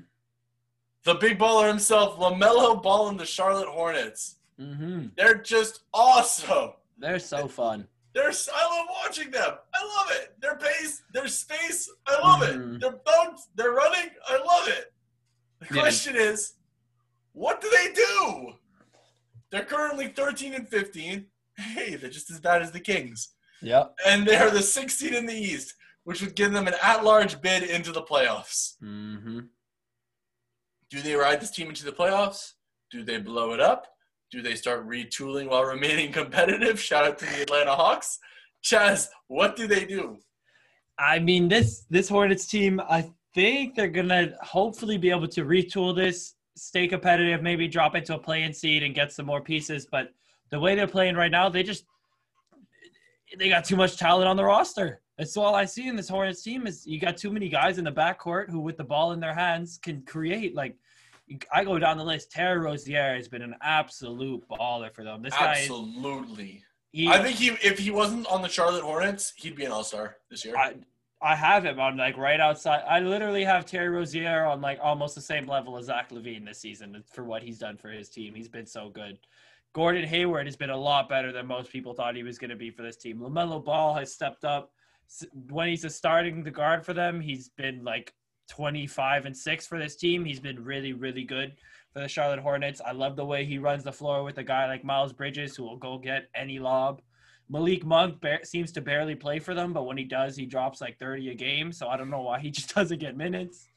the 1.03 1.15
big 1.15 1.37
baller 1.39 1.67
himself, 1.67 2.17
LaMelo 2.17 2.81
Ball 2.81 3.09
and 3.09 3.19
the 3.19 3.25
Charlotte 3.25 3.67
Hornets. 3.67 4.37
Mm-hmm. 4.59 5.07
They're 5.17 5.35
just 5.41 5.81
awesome. 5.93 6.71
They're 6.97 7.19
so 7.19 7.47
fun. 7.47 7.87
They're, 8.13 8.31
I 8.53 8.77
love 8.77 8.87
watching 9.03 9.31
them. 9.31 9.51
I 9.73 9.83
love 9.97 10.07
it. 10.11 10.33
Their 10.41 10.55
pace, 10.55 11.03
their 11.13 11.27
space, 11.27 11.89
I 12.07 12.13
love 12.21 12.41
Mhm. 12.41 12.75
it. 12.75 12.81
Their 12.81 12.99
bounce, 13.05 13.49
their 13.55 13.71
running, 13.71 14.09
I 14.27 14.37
love 14.37 14.67
it. 14.69 14.93
The 15.59 15.65
Yeah. 15.75 15.81
question 15.81 16.15
is, 16.15 16.53
what 17.35 17.61
do 17.61 17.69
they 17.69 17.93
do? 17.93 18.53
They're 19.51 19.65
currently 19.65 20.07
13 20.07 20.53
and 20.53 20.67
15. 20.67 21.25
Hey, 21.57 21.95
they're 21.95 22.09
just 22.09 22.31
as 22.31 22.39
bad 22.39 22.61
as 22.61 22.71
the 22.71 22.79
Kings. 22.79 23.29
Yep. 23.61 23.95
And 24.05 24.25
they're 24.25 24.49
the 24.49 24.61
16 24.61 25.13
in 25.13 25.25
the 25.25 25.33
East, 25.33 25.75
which 26.05 26.21
would 26.21 26.35
give 26.35 26.51
them 26.53 26.67
an 26.67 26.75
at-large 26.81 27.41
bid 27.41 27.63
into 27.63 27.91
the 27.91 28.01
playoffs. 28.01 28.73
Mm-hmm. 28.81 29.39
Do 30.89 31.01
they 31.01 31.15
ride 31.15 31.41
this 31.41 31.51
team 31.51 31.67
into 31.67 31.85
the 31.85 31.91
playoffs? 31.91 32.53
Do 32.91 33.03
they 33.03 33.17
blow 33.17 33.53
it 33.53 33.59
up? 33.59 33.87
Do 34.31 34.41
they 34.41 34.55
start 34.55 34.87
retooling 34.87 35.49
while 35.49 35.63
remaining 35.63 36.11
competitive? 36.19 36.79
Shout 36.79 37.05
out 37.05 37.17
to 37.19 37.25
the 37.25 37.41
Atlanta 37.41 37.75
Hawks. 37.75 38.19
Chaz, 38.63 39.09
what 39.27 39.55
do 39.55 39.67
they 39.67 39.85
do? 39.85 40.17
I 40.97 41.19
mean, 41.19 41.49
this 41.49 41.85
this 41.89 42.07
Hornets 42.07 42.47
team, 42.47 42.81
I 42.89 43.11
think 43.33 43.75
they're 43.75 43.89
gonna 43.89 44.33
hopefully 44.41 44.97
be 44.97 45.11
able 45.11 45.27
to 45.27 45.43
retool 45.43 45.95
this, 45.95 46.35
stay 46.55 46.87
competitive, 46.87 47.41
maybe 47.41 47.67
drop 47.67 47.95
into 47.95 48.15
a 48.15 48.19
play-in 48.19 48.53
seed 48.53 48.83
and 48.83 48.95
get 48.95 49.11
some 49.11 49.25
more 49.25 49.41
pieces. 49.41 49.85
But 49.89 50.13
the 50.49 50.59
way 50.59 50.75
they're 50.75 50.87
playing 50.87 51.15
right 51.15 51.31
now, 51.31 51.49
they 51.49 51.63
just 51.63 51.85
they 53.37 53.49
got 53.49 53.65
too 53.65 53.75
much 53.75 53.97
talent 53.97 54.27
on 54.27 54.37
the 54.37 54.43
roster. 54.43 55.01
That's 55.17 55.35
all 55.37 55.55
I 55.55 55.65
see 55.65 55.87
in 55.87 55.95
this 55.95 56.09
Hornets 56.09 56.43
team 56.43 56.67
is 56.67 56.85
you 56.85 56.99
got 56.99 57.17
too 57.17 57.31
many 57.31 57.49
guys 57.49 57.77
in 57.77 57.83
the 57.83 57.91
backcourt 57.91 58.49
who, 58.49 58.59
with 58.59 58.77
the 58.77 58.83
ball 58.83 59.13
in 59.13 59.19
their 59.19 59.33
hands, 59.33 59.79
can 59.81 60.01
create. 60.03 60.55
Like 60.55 60.75
I 61.53 61.63
go 61.63 61.79
down 61.79 61.97
the 61.97 62.03
list, 62.03 62.31
Terry 62.31 62.59
Rozier 62.59 63.15
has 63.15 63.27
been 63.27 63.41
an 63.41 63.55
absolute 63.61 64.43
baller 64.49 64.93
for 64.93 65.03
them. 65.03 65.21
This 65.21 65.33
guy, 65.33 65.53
is- 65.53 65.59
Absolutely. 65.63 66.63
I 67.09 67.21
think 67.21 67.37
he, 67.37 67.47
if 67.61 67.77
he 67.77 67.91
wasn't 67.91 68.25
on 68.27 68.41
the 68.41 68.47
Charlotte 68.47 68.83
Hornets, 68.83 69.33
he'd 69.35 69.55
be 69.55 69.65
an 69.65 69.71
All-Star 69.71 70.15
this 70.29 70.45
year. 70.45 70.55
I 70.55 70.75
I 71.25 71.33
have 71.33 71.65
him 71.65 71.79
on 71.79 71.97
like 71.97 72.17
right 72.17 72.39
outside. 72.39 72.83
I 72.87 72.99
literally 72.99 73.43
have 73.43 73.65
Terry 73.65 73.89
Rozier 73.89 74.45
on 74.45 74.61
like 74.61 74.77
almost 74.79 75.15
the 75.15 75.21
same 75.21 75.47
level 75.47 75.75
as 75.75 75.87
Zach 75.87 76.11
LaVine 76.11 76.45
this 76.45 76.59
season 76.59 77.03
for 77.11 77.23
what 77.23 77.41
he's 77.41 77.57
done 77.57 77.77
for 77.77 77.89
his 77.89 78.09
team. 78.09 78.35
He's 78.35 78.47
been 78.47 78.67
so 78.67 78.89
good. 78.89 79.17
Gordon 79.73 80.05
Hayward 80.05 80.45
has 80.45 80.55
been 80.55 80.69
a 80.69 80.77
lot 80.77 81.09
better 81.09 81.31
than 81.31 81.47
most 81.47 81.71
people 81.71 81.95
thought 81.95 82.15
he 82.15 82.21
was 82.21 82.37
going 82.37 82.51
to 82.51 82.55
be 82.55 82.69
for 82.69 82.83
this 82.83 82.95
team. 82.95 83.17
LaMelo 83.17 83.65
Ball 83.65 83.95
has 83.95 84.13
stepped 84.13 84.45
up 84.45 84.71
when 85.49 85.67
he's 85.67 85.83
a 85.83 85.89
starting 85.89 86.43
the 86.43 86.51
guard 86.51 86.85
for 86.85 86.93
them. 86.93 87.19
He's 87.19 87.49
been 87.49 87.83
like 87.83 88.13
25 88.51 89.25
and 89.25 89.35
six 89.35 89.65
for 89.65 89.79
this 89.79 89.95
team. 89.95 90.25
He's 90.25 90.39
been 90.39 90.63
really 90.63 90.93
really 90.93 91.23
good 91.23 91.53
for 91.91 92.01
the 92.01 92.07
Charlotte 92.07 92.39
Hornets. 92.39 92.81
I 92.85 92.91
love 92.91 93.15
the 93.15 93.25
way 93.25 93.45
he 93.45 93.57
runs 93.57 93.83
the 93.83 93.91
floor 93.91 94.23
with 94.23 94.37
a 94.37 94.43
guy 94.43 94.67
like 94.67 94.83
Miles 94.83 95.11
Bridges 95.11 95.55
who 95.55 95.63
will 95.63 95.77
go 95.77 95.97
get 95.97 96.29
any 96.35 96.59
lob. 96.59 97.01
Malik 97.49 97.85
Monk 97.85 98.21
bar- 98.21 98.43
seems 98.43 98.71
to 98.73 98.81
barely 98.81 99.15
play 99.15 99.39
for 99.39 99.53
them, 99.53 99.73
but 99.73 99.83
when 99.83 99.97
he 99.97 100.03
does, 100.03 100.35
he 100.35 100.45
drops 100.45 100.81
like 100.81 100.97
30 100.97 101.29
a 101.29 101.35
game. 101.35 101.71
So 101.71 101.87
I 101.87 101.97
don't 101.97 102.09
know 102.09 102.21
why 102.21 102.39
he 102.39 102.49
just 102.51 102.73
doesn't 102.73 102.99
get 102.99 103.15
minutes. 103.15 103.67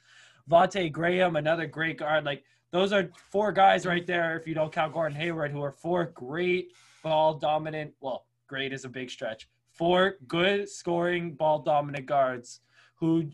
Vontae 0.50 0.90
Graham, 0.90 1.36
another 1.36 1.66
great 1.66 1.98
guard. 1.98 2.24
Like 2.24 2.44
those 2.70 2.92
are 2.92 3.10
four 3.30 3.52
guys 3.52 3.86
right 3.86 4.06
there, 4.06 4.36
if 4.36 4.46
you 4.46 4.54
don't 4.54 4.72
count 4.72 4.92
Gordon 4.92 5.18
Hayward, 5.18 5.52
who 5.52 5.62
are 5.62 5.72
four 5.72 6.06
great 6.14 6.72
ball 7.02 7.34
dominant. 7.34 7.92
Well, 8.00 8.24
great 8.46 8.72
is 8.72 8.84
a 8.84 8.88
big 8.88 9.10
stretch. 9.10 9.48
Four 9.72 10.16
good 10.26 10.68
scoring 10.68 11.34
ball 11.34 11.60
dominant 11.60 12.06
guards 12.06 12.60
who 12.96 13.30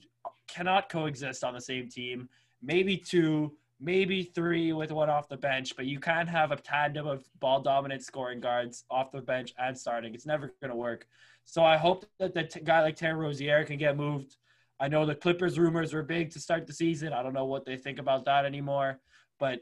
cannot 0.46 0.88
coexist 0.88 1.42
on 1.42 1.54
the 1.54 1.60
same 1.60 1.88
team. 1.88 2.28
Maybe 2.62 2.96
two, 2.96 3.56
maybe 3.84 4.22
three 4.22 4.72
with 4.72 4.90
one 4.90 5.10
off 5.10 5.28
the 5.28 5.36
bench, 5.36 5.76
but 5.76 5.84
you 5.84 6.00
can't 6.00 6.28
have 6.28 6.50
a 6.52 6.56
tandem 6.56 7.06
of 7.06 7.28
ball 7.38 7.60
dominant 7.60 8.02
scoring 8.02 8.40
guards 8.40 8.84
off 8.90 9.12
the 9.12 9.20
bench 9.20 9.52
and 9.58 9.76
starting. 9.78 10.14
It's 10.14 10.26
never 10.26 10.54
going 10.60 10.70
to 10.70 10.76
work. 10.76 11.06
So 11.44 11.62
I 11.62 11.76
hope 11.76 12.06
that 12.18 12.32
the 12.32 12.44
t- 12.44 12.60
guy 12.60 12.80
like 12.80 12.96
Terry 12.96 13.14
Rozier 13.14 13.64
can 13.64 13.76
get 13.76 13.96
moved. 13.96 14.36
I 14.80 14.88
know 14.88 15.04
the 15.04 15.14
Clippers 15.14 15.58
rumors 15.58 15.92
were 15.92 16.02
big 16.02 16.30
to 16.30 16.40
start 16.40 16.66
the 16.66 16.72
season. 16.72 17.12
I 17.12 17.22
don't 17.22 17.34
know 17.34 17.44
what 17.44 17.66
they 17.66 17.76
think 17.76 17.98
about 17.98 18.24
that 18.24 18.46
anymore. 18.46 19.00
But 19.38 19.60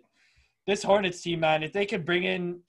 this 0.66 0.84
Hornets 0.84 1.20
team, 1.20 1.40
man, 1.40 1.64
if 1.64 1.72
they 1.72 1.84
could 1.84 2.04
bring 2.04 2.22
in, 2.22 2.60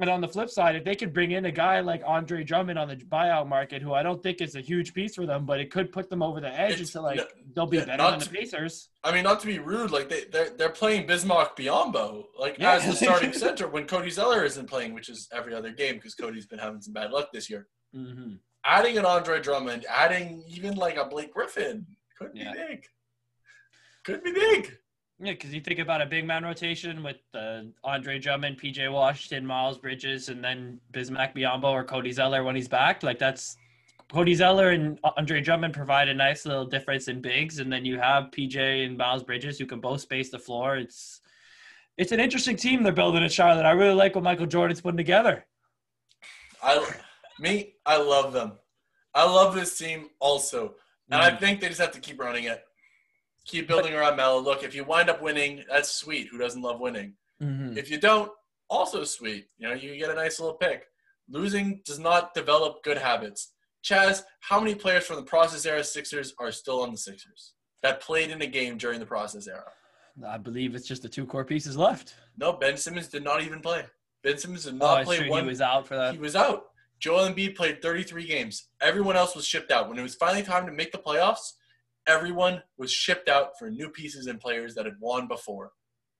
and 0.00 0.08
on 0.10 0.20
the 0.20 0.28
flip 0.28 0.48
side, 0.50 0.76
if 0.76 0.84
they 0.84 0.94
could 0.94 1.12
bring 1.12 1.32
in 1.32 1.44
a 1.44 1.52
guy 1.52 1.80
like 1.80 2.02
Andre 2.06 2.42
Drummond 2.42 2.78
on 2.78 2.88
the 2.88 2.96
buyout 2.96 3.46
market, 3.48 3.82
who 3.82 3.92
I 3.92 4.02
don't 4.02 4.22
think 4.22 4.40
is 4.40 4.56
a 4.56 4.60
huge 4.60 4.94
piece 4.94 5.14
for 5.14 5.26
them, 5.26 5.44
but 5.46 5.60
it 5.60 5.70
could 5.70 5.92
put 5.92 6.08
them 6.08 6.22
over 6.22 6.40
the 6.40 6.48
edge 6.52 6.72
It's- 6.72 6.88
into 6.94 7.00
like 7.02 7.20
they'll 7.54 7.66
be 7.66 7.76
yeah, 7.78 7.84
better 7.84 8.10
than 8.10 8.18
the 8.20 8.26
Pacers. 8.26 8.88
I 9.04 9.12
mean, 9.12 9.24
not 9.24 9.40
to 9.40 9.46
be 9.46 9.58
rude, 9.58 9.90
like 9.90 10.08
they 10.08 10.24
they're, 10.32 10.50
they're 10.50 10.68
playing 10.70 11.06
Bismack 11.06 11.56
Biyombo 11.56 12.24
like 12.38 12.58
Yeah. 12.58 12.72
as 12.72 12.86
the 12.86 12.92
starting 12.94 13.32
center 13.44 13.68
when 13.68 13.86
Cody 13.86 14.10
Zeller 14.10 14.44
isn't 14.44 14.68
playing, 14.68 14.94
which 14.94 15.08
is 15.08 15.28
every 15.32 15.54
other 15.54 15.70
game 15.70 15.96
because 15.96 16.14
Cody's 16.14 16.46
been 16.46 16.58
having 16.58 16.80
some 16.80 16.92
bad 16.94 17.10
luck 17.10 17.30
this 17.32 17.48
year. 17.50 17.68
Mm-hmm. 17.94 18.34
Adding 18.64 18.98
an 18.98 19.04
Andre 19.06 19.40
Drummond, 19.40 19.86
adding 19.88 20.44
even 20.48 20.74
like 20.76 20.96
a 20.96 21.04
Blake 21.06 21.32
Griffin 21.32 21.86
could 22.18 22.32
be 22.32 22.44
big. 22.52 22.84
Could 24.04 24.22
be 24.22 24.32
big. 24.32 24.76
Yeah, 25.22 25.32
because 25.32 25.52
you 25.52 25.60
think 25.60 25.78
about 25.78 26.00
a 26.00 26.06
big 26.06 26.26
man 26.26 26.44
rotation 26.44 27.02
with 27.02 27.18
uh, 27.34 27.62
Andre 27.84 28.18
Drummond, 28.18 28.58
PJ 28.58 28.90
Washington, 28.90 29.46
Miles 29.46 29.76
Bridges, 29.76 30.30
and 30.30 30.42
then 30.42 30.80
Bismack 30.92 31.34
Biyombo 31.36 31.64
or 31.64 31.84
Cody 31.84 32.10
Zeller 32.10 32.42
when 32.42 32.56
he's 32.56 32.68
back. 32.68 33.02
Like 33.02 33.18
that's 33.18 33.58
Cody 34.10 34.34
Zeller 34.34 34.70
and 34.70 34.98
Andre 35.18 35.42
Drummond 35.42 35.74
provide 35.74 36.08
a 36.08 36.14
nice 36.14 36.46
little 36.46 36.64
difference 36.64 37.08
in 37.08 37.20
bigs, 37.20 37.58
and 37.58 37.70
then 37.70 37.84
you 37.84 37.98
have 37.98 38.30
PJ 38.30 38.86
and 38.86 38.96
Miles 38.96 39.22
Bridges 39.22 39.58
who 39.58 39.66
can 39.66 39.78
both 39.78 40.00
space 40.00 40.30
the 40.30 40.38
floor. 40.38 40.76
It's 40.76 41.20
it's 41.98 42.12
an 42.12 42.20
interesting 42.20 42.56
team 42.56 42.82
they're 42.82 42.92
building 42.92 43.22
at 43.22 43.30
Charlotte. 43.30 43.66
I 43.66 43.72
really 43.72 43.94
like 43.94 44.14
what 44.14 44.24
Michael 44.24 44.46
Jordan's 44.46 44.80
putting 44.80 44.96
together. 44.96 45.44
I 46.62 46.82
me, 47.38 47.74
I 47.84 47.98
love 47.98 48.32
them. 48.32 48.52
I 49.14 49.24
love 49.24 49.54
this 49.54 49.76
team 49.76 50.08
also. 50.18 50.76
And 51.10 51.20
I 51.20 51.34
think 51.36 51.60
they 51.60 51.68
just 51.68 51.80
have 51.80 51.90
to 51.92 52.00
keep 52.00 52.20
running 52.20 52.44
it. 52.44 52.64
Keep 53.46 53.68
building 53.68 53.94
around 53.94 54.16
Melo. 54.16 54.38
Look, 54.40 54.62
if 54.62 54.74
you 54.74 54.84
wind 54.84 55.08
up 55.10 55.22
winning, 55.22 55.64
that's 55.68 55.90
sweet. 55.92 56.28
Who 56.30 56.38
doesn't 56.38 56.62
love 56.62 56.78
winning? 56.80 57.14
Mhm. 57.42 57.76
If 57.76 57.90
you 57.90 57.98
don't, 57.98 58.30
also 58.68 59.04
sweet. 59.04 59.46
You 59.58 59.68
know, 59.68 59.74
you 59.74 59.96
get 59.96 60.10
a 60.10 60.14
nice 60.14 60.38
little 60.38 60.56
pick. 60.56 60.84
Losing 61.28 61.80
does 61.84 61.98
not 61.98 62.34
develop 62.34 62.82
good 62.82 62.98
habits. 62.98 63.52
Chaz, 63.82 64.22
how 64.40 64.60
many 64.60 64.74
players 64.74 65.06
from 65.06 65.16
the 65.16 65.22
process 65.22 65.64
era 65.64 65.82
Sixers 65.82 66.34
are 66.38 66.52
still 66.52 66.82
on 66.82 66.90
the 66.92 66.98
Sixers 66.98 67.54
that 67.82 68.00
played 68.00 68.30
in 68.30 68.42
a 68.42 68.46
game 68.46 68.76
during 68.76 69.00
the 69.00 69.06
process 69.06 69.46
era? 69.48 69.72
I 70.26 70.36
believe 70.36 70.74
it's 70.74 70.86
just 70.86 71.02
the 71.02 71.08
two 71.08 71.24
core 71.24 71.44
pieces 71.46 71.76
left. 71.76 72.14
No, 72.36 72.52
Ben 72.52 72.76
Simmons 72.76 73.08
did 73.08 73.24
not 73.24 73.42
even 73.42 73.60
play. 73.60 73.86
Ben 74.22 74.36
Simmons 74.36 74.64
did 74.64 74.74
Oh, 74.74 74.76
not 74.78 75.00
it's 75.00 75.06
play 75.08 75.18
true. 75.20 75.30
one. 75.30 75.44
He 75.44 75.48
was 75.48 75.62
out 75.62 75.86
for 75.86 75.96
that. 75.96 76.12
He 76.12 76.20
was 76.20 76.36
out. 76.36 76.66
Joel 76.98 77.30
Embiid 77.30 77.56
played 77.56 77.80
33 77.80 78.26
games. 78.26 78.68
Everyone 78.82 79.16
else 79.16 79.34
was 79.34 79.46
shipped 79.46 79.70
out. 79.70 79.88
When 79.88 79.98
it 79.98 80.02
was 80.02 80.14
finally 80.14 80.42
time 80.42 80.66
to 80.66 80.72
make 80.72 80.92
the 80.92 80.98
playoffs, 80.98 81.52
everyone 82.06 82.62
was 82.78 82.90
shipped 82.92 83.28
out 83.28 83.58
for 83.58 83.70
new 83.70 83.88
pieces 83.88 84.26
and 84.26 84.40
players 84.40 84.74
that 84.74 84.84
had 84.86 84.98
won 85.00 85.28
before. 85.28 85.72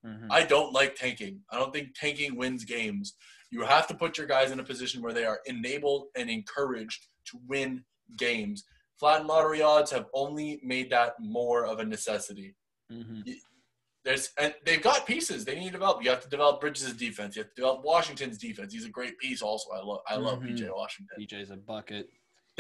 Mhm. 0.05 0.29
I 0.31 0.45
don't 0.45 0.73
like 0.73 0.95
tanking. 0.95 1.45
I 1.51 1.59
don't 1.59 1.73
think 1.73 1.95
tanking 1.95 2.37
wins 2.37 2.65
games. 2.65 3.15
You 3.51 3.63
have 3.63 3.87
to 3.89 3.95
put 3.95 4.17
your 4.17 4.27
guys 4.27 4.51
in 4.51 4.61
a 4.61 4.65
position 4.65 5.03
where 5.03 5.13
they 5.13 5.25
are 5.25 5.41
enabled 5.47 6.09
and 6.17 6.31
encouraged 6.31 7.07
to 7.27 7.39
win 7.47 7.85
games. 8.17 8.65
Flat 8.99 9.27
lottery 9.27 9.61
odds 9.63 9.91
have 9.91 10.07
only 10.15 10.61
made 10.63 10.91
that 10.91 11.15
more 11.21 11.67
of 11.67 11.81
a 11.81 11.85
necessity. 11.85 12.55
Mhm. 12.91 13.25
There's 14.03 14.33
and 14.39 14.55
they've 14.65 14.81
got 14.83 15.07
pieces 15.07 15.45
they 15.45 15.57
need 15.59 15.67
to 15.67 15.73
develop. 15.73 16.03
You 16.03 16.09
have 16.11 16.23
to 16.23 16.29
develop 16.29 16.61
Bridges' 16.63 16.95
defense. 16.95 17.37
You 17.37 17.43
have 17.43 17.51
to 17.51 17.55
develop 17.57 17.83
Washington's 17.85 18.39
defense. 18.39 18.73
He's 18.73 18.87
a 18.87 18.91
great 18.91 19.19
piece. 19.19 19.43
Also, 19.43 19.71
I 19.73 19.81
love 19.83 20.01
I 20.07 20.17
love 20.17 20.41
Mhm. 20.41 20.49
PJ 20.57 20.71
Washington. 20.71 21.19
DJ's 21.21 21.51
a 21.51 21.57
bucket. 21.57 22.11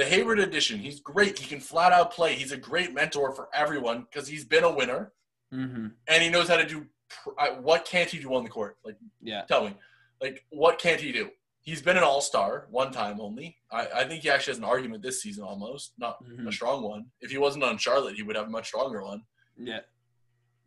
The 0.01 0.07
Hayward 0.07 0.38
edition, 0.38 0.78
he's 0.78 0.98
great. 1.01 1.38
He 1.38 1.46
can 1.46 1.61
flat 1.61 1.92
out 1.92 2.11
play. 2.11 2.34
He's 2.34 2.53
a 2.53 2.57
great 2.57 2.94
mentor 2.94 3.34
for 3.34 3.51
everyone 3.53 4.07
because 4.11 4.26
he's 4.26 4.46
been 4.46 4.64
a 4.64 4.74
winner 4.74 5.12
hmm 5.53 5.88
and 6.09 6.22
he 6.22 6.30
knows 6.30 6.48
how 6.48 6.57
to 6.57 6.64
do. 6.66 6.86
pr- 7.11 7.32
What 7.61 7.84
can't 7.84 8.09
he 8.09 8.18
do 8.18 8.32
on 8.34 8.42
the 8.42 8.48
court? 8.48 8.78
Like 8.82 8.96
Yeah. 9.20 9.42
tell 9.42 9.62
me, 9.66 9.74
like 10.22 10.46
what 10.48 10.78
can't 10.78 11.03
he 11.03 11.12
do? 11.12 11.28
He's 11.61 11.82
been 11.82 11.98
an 11.98 12.03
All 12.03 12.22
Star 12.22 12.66
one 12.70 12.92
time 12.92 13.20
only. 13.20 13.59
I, 13.70 13.88
I 13.94 14.05
think 14.09 14.22
he 14.22 14.30
actually 14.30 14.53
has 14.53 14.59
an 14.59 14.64
argument 14.64 15.03
this 15.03 15.20
season 15.20 15.44
almost, 15.44 15.92
not 15.98 16.16
a 16.22 16.24
Mhm. 16.24 16.51
strong 16.51 16.82
one. 16.82 17.11
If 17.20 17.30
he 17.30 17.36
wasn't 17.36 17.64
on 17.64 17.76
Charlotte, 17.76 18.14
he 18.16 18.22
would 18.22 18.36
have 18.36 18.46
a 18.46 18.51
much 18.51 18.68
stronger 18.68 19.03
one. 19.05 19.24
Yeah. 19.59 19.80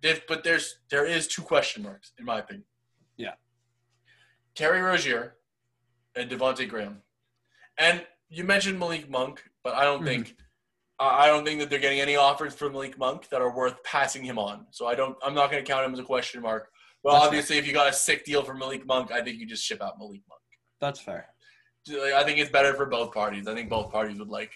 They've, 0.01 0.21
but 0.27 0.43
there's 0.43 0.77
there 0.91 1.07
is 1.07 1.25
two 1.27 1.41
question 1.41 1.81
marks 1.81 2.11
in 2.19 2.25
my 2.25 2.37
opinion. 2.37 2.65
Yeah. 3.17 3.33
Terry 4.53 4.81
Rozier 4.81 5.37
and 6.15 6.29
Devonte 6.29 6.69
Graham, 6.69 7.01
and 7.79 8.05
you 8.33 8.43
mentioned 8.43 8.79
Malik 8.79 9.09
Monk, 9.09 9.43
but 9.63 9.75
I 9.75 9.83
don't 9.83 10.01
Mhm. 10.01 10.05
think 10.25 10.37
I 10.99 11.27
don't 11.27 11.43
think 11.43 11.59
that 11.59 11.69
they're 11.69 11.79
getting 11.79 11.99
any 11.99 12.15
offers 12.15 12.53
for 12.55 12.69
Malik 12.69 12.97
Monk 12.97 13.27
that 13.29 13.41
are 13.41 13.53
worth 13.53 13.83
passing 13.83 14.23
him 14.23 14.39
on. 14.39 14.67
So 14.71 14.85
I 14.87 14.95
don't. 14.95 15.17
I'm 15.21 15.33
not 15.33 15.51
going 15.51 15.61
to 15.63 15.69
count 15.69 15.83
him 15.85 15.91
as 15.91 15.99
a 15.99 16.03
question 16.03 16.41
mark. 16.41 16.71
Well, 17.01 17.15
That's 17.15 17.25
obviously, 17.25 17.57
if 17.57 17.67
you 17.67 17.73
got 17.73 17.89
a 17.89 17.93
sick 17.93 18.23
deal 18.23 18.41
for 18.43 18.53
Malik 18.53 18.85
Monk, 18.85 19.11
I 19.11 19.21
think 19.21 19.37
you 19.39 19.45
just 19.45 19.65
ship 19.65 19.81
out 19.81 19.99
Malik 19.99 20.21
Monk. 20.29 20.41
That's 20.79 21.01
fair. 21.01 21.33
I 21.89 22.23
think 22.23 22.39
it's 22.39 22.51
better 22.51 22.73
for 22.75 22.85
both 22.85 23.13
parties. 23.13 23.47
I 23.47 23.53
think 23.53 23.69
both 23.69 23.91
parties 23.91 24.17
would 24.19 24.29
like 24.29 24.53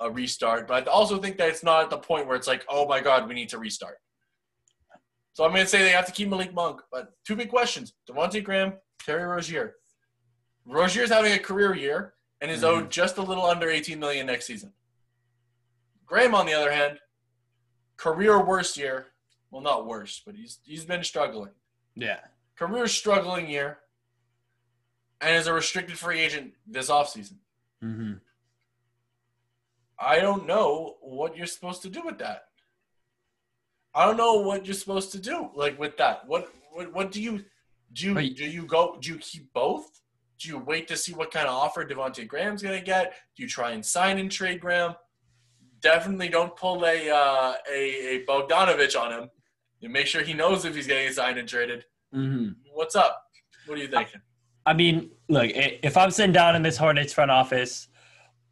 a 0.00 0.10
restart, 0.10 0.66
but 0.66 0.88
I 0.88 0.90
also 0.90 1.18
think 1.20 1.36
that 1.38 1.50
it's 1.50 1.62
not 1.62 1.84
at 1.84 1.90
the 1.90 1.98
point 1.98 2.26
where 2.26 2.36
it's 2.36 2.48
like, 2.48 2.64
oh 2.68 2.88
my 2.88 3.00
god, 3.00 3.28
we 3.28 3.34
need 3.34 3.50
to 3.50 3.58
restart. 3.58 3.98
So 5.34 5.44
I'm 5.44 5.52
going 5.52 5.62
to 5.62 5.68
say 5.68 5.82
they 5.82 5.90
have 5.90 6.06
to 6.06 6.12
keep 6.12 6.28
Malik 6.28 6.52
Monk, 6.52 6.80
but 6.90 7.12
two 7.24 7.36
big 7.36 7.50
questions: 7.50 7.92
Devontae 8.10 8.42
Graham, 8.42 8.80
Terry 9.04 9.22
Rozier. 9.24 9.76
Rozier's 10.64 11.10
having 11.10 11.32
a 11.32 11.38
career 11.38 11.74
year 11.76 12.15
and 12.40 12.50
is 12.50 12.64
owed 12.64 12.90
just 12.90 13.16
a 13.18 13.22
little 13.22 13.44
under 13.46 13.68
18 13.70 13.98
million 13.98 14.26
next 14.26 14.46
season. 14.46 14.72
Graham, 16.06 16.34
on 16.34 16.46
the 16.46 16.52
other 16.54 16.70
hand, 16.70 16.98
career 17.96 18.44
worst 18.44 18.76
year. 18.76 19.06
Well, 19.50 19.62
not 19.62 19.86
worst, 19.86 20.22
but 20.26 20.34
he's 20.34 20.58
he's 20.64 20.84
been 20.84 21.02
struggling 21.04 21.52
Yeah. 21.94 22.18
career 22.56 22.86
struggling 22.88 23.48
year 23.48 23.78
and 25.20 25.34
is 25.34 25.46
a 25.46 25.52
restricted 25.52 25.96
free 25.98 26.20
agent 26.20 26.52
this 26.66 26.90
offseason. 26.90 27.36
hmm 27.80 28.14
I 29.98 30.20
don't 30.20 30.46
know 30.46 30.96
what 31.00 31.36
you're 31.38 31.46
supposed 31.46 31.80
to 31.82 31.88
do 31.88 32.02
with 32.04 32.18
that. 32.18 32.48
I 33.94 34.04
don't 34.04 34.18
know 34.18 34.34
what 34.40 34.66
you're 34.66 34.74
supposed 34.74 35.10
to 35.12 35.18
do 35.18 35.50
like 35.54 35.78
with 35.78 35.96
that. 35.96 36.26
What 36.26 36.52
what, 36.72 36.92
what 36.92 37.12
do 37.12 37.22
you 37.22 37.44
do? 37.94 38.12
You, 38.20 38.34
do 38.34 38.44
you 38.44 38.66
go? 38.66 38.98
Do 39.00 39.08
you 39.12 39.18
keep 39.18 39.50
both? 39.54 40.02
Do 40.38 40.48
you 40.48 40.58
wait 40.58 40.86
to 40.88 40.96
see 40.96 41.14
what 41.14 41.30
kind 41.30 41.46
of 41.46 41.54
offer 41.54 41.84
Devontae 41.84 42.26
Graham's 42.28 42.62
going 42.62 42.78
to 42.78 42.84
get? 42.84 43.14
Do 43.36 43.42
you 43.42 43.48
try 43.48 43.70
and 43.70 43.84
sign 43.84 44.18
and 44.18 44.30
trade 44.30 44.60
Graham? 44.60 44.94
Definitely 45.80 46.28
don't 46.28 46.54
pull 46.56 46.84
a 46.84 47.10
uh, 47.10 47.54
a, 47.72 48.16
a 48.16 48.24
Bogdanovich 48.26 48.98
on 49.00 49.12
him. 49.12 49.30
You 49.80 49.88
make 49.88 50.06
sure 50.06 50.22
he 50.22 50.34
knows 50.34 50.64
if 50.64 50.74
he's 50.74 50.86
getting 50.86 51.12
signed 51.12 51.38
and 51.38 51.48
traded. 51.48 51.84
hmm 52.12 52.48
What's 52.72 52.96
up? 52.96 53.22
What 53.66 53.78
are 53.78 53.82
you 53.82 53.88
thinking? 53.88 54.20
I 54.66 54.72
mean, 54.72 55.10
look, 55.28 55.50
if 55.54 55.96
I'm 55.96 56.10
sitting 56.10 56.32
down 56.32 56.56
in 56.56 56.62
this 56.62 56.76
Hornets 56.76 57.12
front 57.12 57.30
office, 57.30 57.88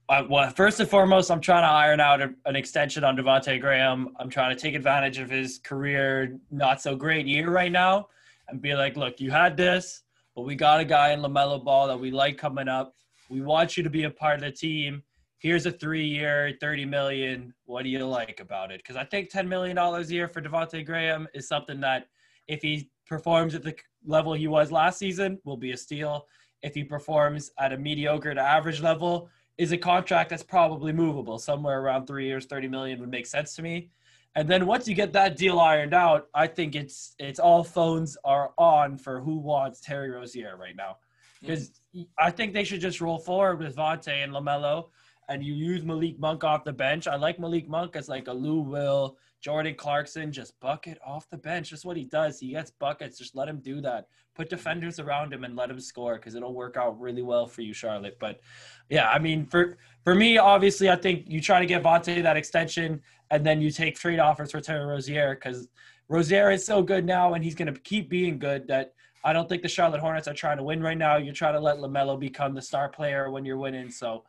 I, 0.08 0.22
well, 0.22 0.48
first 0.50 0.78
and 0.80 0.88
foremost, 0.88 1.30
I'm 1.30 1.40
trying 1.40 1.62
to 1.62 1.68
iron 1.68 1.98
out 1.98 2.22
a, 2.22 2.32
an 2.44 2.56
extension 2.56 3.04
on 3.04 3.16
Devontae 3.16 3.60
Graham. 3.60 4.14
I'm 4.20 4.30
trying 4.30 4.54
to 4.54 4.60
take 4.60 4.74
advantage 4.74 5.18
of 5.18 5.28
his 5.28 5.58
career 5.58 6.38
not 6.50 6.80
so 6.80 6.94
great 6.94 7.26
year 7.26 7.50
right 7.50 7.72
now 7.72 8.08
and 8.48 8.60
be 8.62 8.74
like, 8.74 8.96
look, 8.96 9.18
you 9.20 9.30
had 9.30 9.56
this, 9.56 10.03
but 10.34 10.42
we 10.42 10.54
got 10.54 10.80
a 10.80 10.84
guy 10.84 11.12
in 11.12 11.20
LaMelo 11.20 11.62
Ball 11.62 11.86
that 11.88 11.98
we 11.98 12.10
like 12.10 12.36
coming 12.38 12.68
up. 12.68 12.94
We 13.28 13.40
want 13.40 13.76
you 13.76 13.82
to 13.82 13.90
be 13.90 14.04
a 14.04 14.10
part 14.10 14.36
of 14.36 14.40
the 14.42 14.50
team. 14.50 15.02
Here's 15.38 15.66
a 15.66 15.70
three-year, 15.72 16.56
thirty 16.60 16.84
million. 16.84 17.52
What 17.66 17.82
do 17.82 17.88
you 17.88 18.04
like 18.06 18.40
about 18.40 18.70
it? 18.70 18.78
Because 18.78 18.96
I 18.96 19.04
think 19.04 19.28
ten 19.28 19.48
million 19.48 19.76
dollars 19.76 20.10
a 20.10 20.14
year 20.14 20.28
for 20.28 20.40
Devontae 20.40 20.86
Graham 20.86 21.28
is 21.34 21.46
something 21.46 21.80
that, 21.80 22.08
if 22.48 22.62
he 22.62 22.90
performs 23.06 23.54
at 23.54 23.62
the 23.62 23.74
level 24.06 24.32
he 24.32 24.48
was 24.48 24.72
last 24.72 24.98
season, 24.98 25.38
will 25.44 25.56
be 25.56 25.72
a 25.72 25.76
steal. 25.76 26.26
If 26.62 26.74
he 26.74 26.82
performs 26.82 27.50
at 27.58 27.72
a 27.72 27.78
mediocre 27.78 28.34
to 28.34 28.40
average 28.40 28.80
level, 28.80 29.28
is 29.58 29.72
a 29.72 29.78
contract 29.78 30.30
that's 30.30 30.42
probably 30.42 30.92
movable. 30.92 31.38
Somewhere 31.38 31.80
around 31.80 32.06
three 32.06 32.26
years, 32.26 32.46
thirty 32.46 32.68
million 32.68 32.98
would 33.00 33.10
make 33.10 33.26
sense 33.26 33.54
to 33.56 33.62
me. 33.62 33.90
And 34.36 34.48
then 34.48 34.66
once 34.66 34.88
you 34.88 34.94
get 34.94 35.12
that 35.12 35.36
deal 35.36 35.60
ironed 35.60 35.94
out, 35.94 36.26
I 36.34 36.46
think 36.46 36.74
it's 36.74 37.14
it's 37.18 37.38
all 37.38 37.62
phones 37.62 38.16
are 38.24 38.52
on 38.58 38.98
for 38.98 39.20
who 39.20 39.38
wants 39.38 39.80
Terry 39.80 40.10
Rozier 40.10 40.56
right 40.56 40.74
now. 40.76 40.96
Mm. 41.42 41.46
Because 41.46 41.70
I 42.18 42.30
think 42.30 42.52
they 42.52 42.64
should 42.64 42.80
just 42.80 43.00
roll 43.00 43.18
forward 43.18 43.60
with 43.60 43.76
Vontae 43.76 44.24
and 44.24 44.32
LaMelo, 44.32 44.88
and 45.28 45.44
you 45.44 45.54
use 45.54 45.84
Malik 45.84 46.18
Monk 46.18 46.42
off 46.42 46.64
the 46.64 46.72
bench. 46.72 47.06
I 47.06 47.16
like 47.16 47.38
Malik 47.38 47.68
Monk 47.68 47.94
as 47.94 48.08
like 48.08 48.26
a 48.26 48.32
Lou 48.32 48.60
Will, 48.60 49.16
Jordan 49.40 49.74
Clarkson, 49.74 50.32
just 50.32 50.58
bucket 50.58 50.98
off 51.04 51.28
the 51.28 51.36
bench. 51.36 51.70
That's 51.70 51.84
what 51.84 51.98
he 51.98 52.04
does. 52.04 52.40
He 52.40 52.52
gets 52.52 52.70
buckets. 52.70 53.18
Just 53.18 53.36
let 53.36 53.46
him 53.46 53.60
do 53.60 53.82
that. 53.82 54.06
Put 54.34 54.48
defenders 54.48 54.98
around 54.98 55.32
him 55.32 55.44
and 55.44 55.54
let 55.54 55.70
him 55.70 55.78
score 55.78 56.16
because 56.16 56.34
it'll 56.34 56.54
work 56.54 56.76
out 56.76 56.98
really 56.98 57.22
well 57.22 57.46
for 57.46 57.60
you, 57.60 57.74
Charlotte. 57.74 58.16
But 58.18 58.40
yeah, 58.88 59.08
I 59.08 59.18
mean, 59.18 59.46
for 59.46 59.76
for 60.02 60.14
me, 60.14 60.38
obviously, 60.38 60.88
I 60.90 60.96
think 60.96 61.26
you 61.28 61.42
try 61.42 61.60
to 61.60 61.66
get 61.66 61.82
Vontae 61.82 62.22
that 62.22 62.38
extension, 62.38 63.02
and 63.30 63.44
then 63.44 63.60
you 63.60 63.70
take 63.70 63.96
trade 63.96 64.18
offers 64.18 64.50
for 64.50 64.60
Terry 64.60 64.84
Rozier 64.84 65.34
because 65.34 65.68
Rozier 66.08 66.50
is 66.50 66.64
so 66.64 66.82
good 66.82 67.04
now, 67.04 67.34
and 67.34 67.42
he's 67.42 67.54
going 67.54 67.72
to 67.72 67.80
keep 67.80 68.08
being 68.08 68.38
good. 68.38 68.68
That 68.68 68.94
I 69.24 69.32
don't 69.32 69.48
think 69.48 69.62
the 69.62 69.68
Charlotte 69.68 70.00
Hornets 70.00 70.28
are 70.28 70.34
trying 70.34 70.58
to 70.58 70.62
win 70.62 70.82
right 70.82 70.98
now. 70.98 71.16
You're 71.16 71.34
trying 71.34 71.54
to 71.54 71.60
let 71.60 71.78
LaMelo 71.78 72.18
become 72.18 72.54
the 72.54 72.62
star 72.62 72.88
player 72.88 73.30
when 73.30 73.44
you're 73.44 73.56
winning. 73.58 73.90
So 73.90 74.24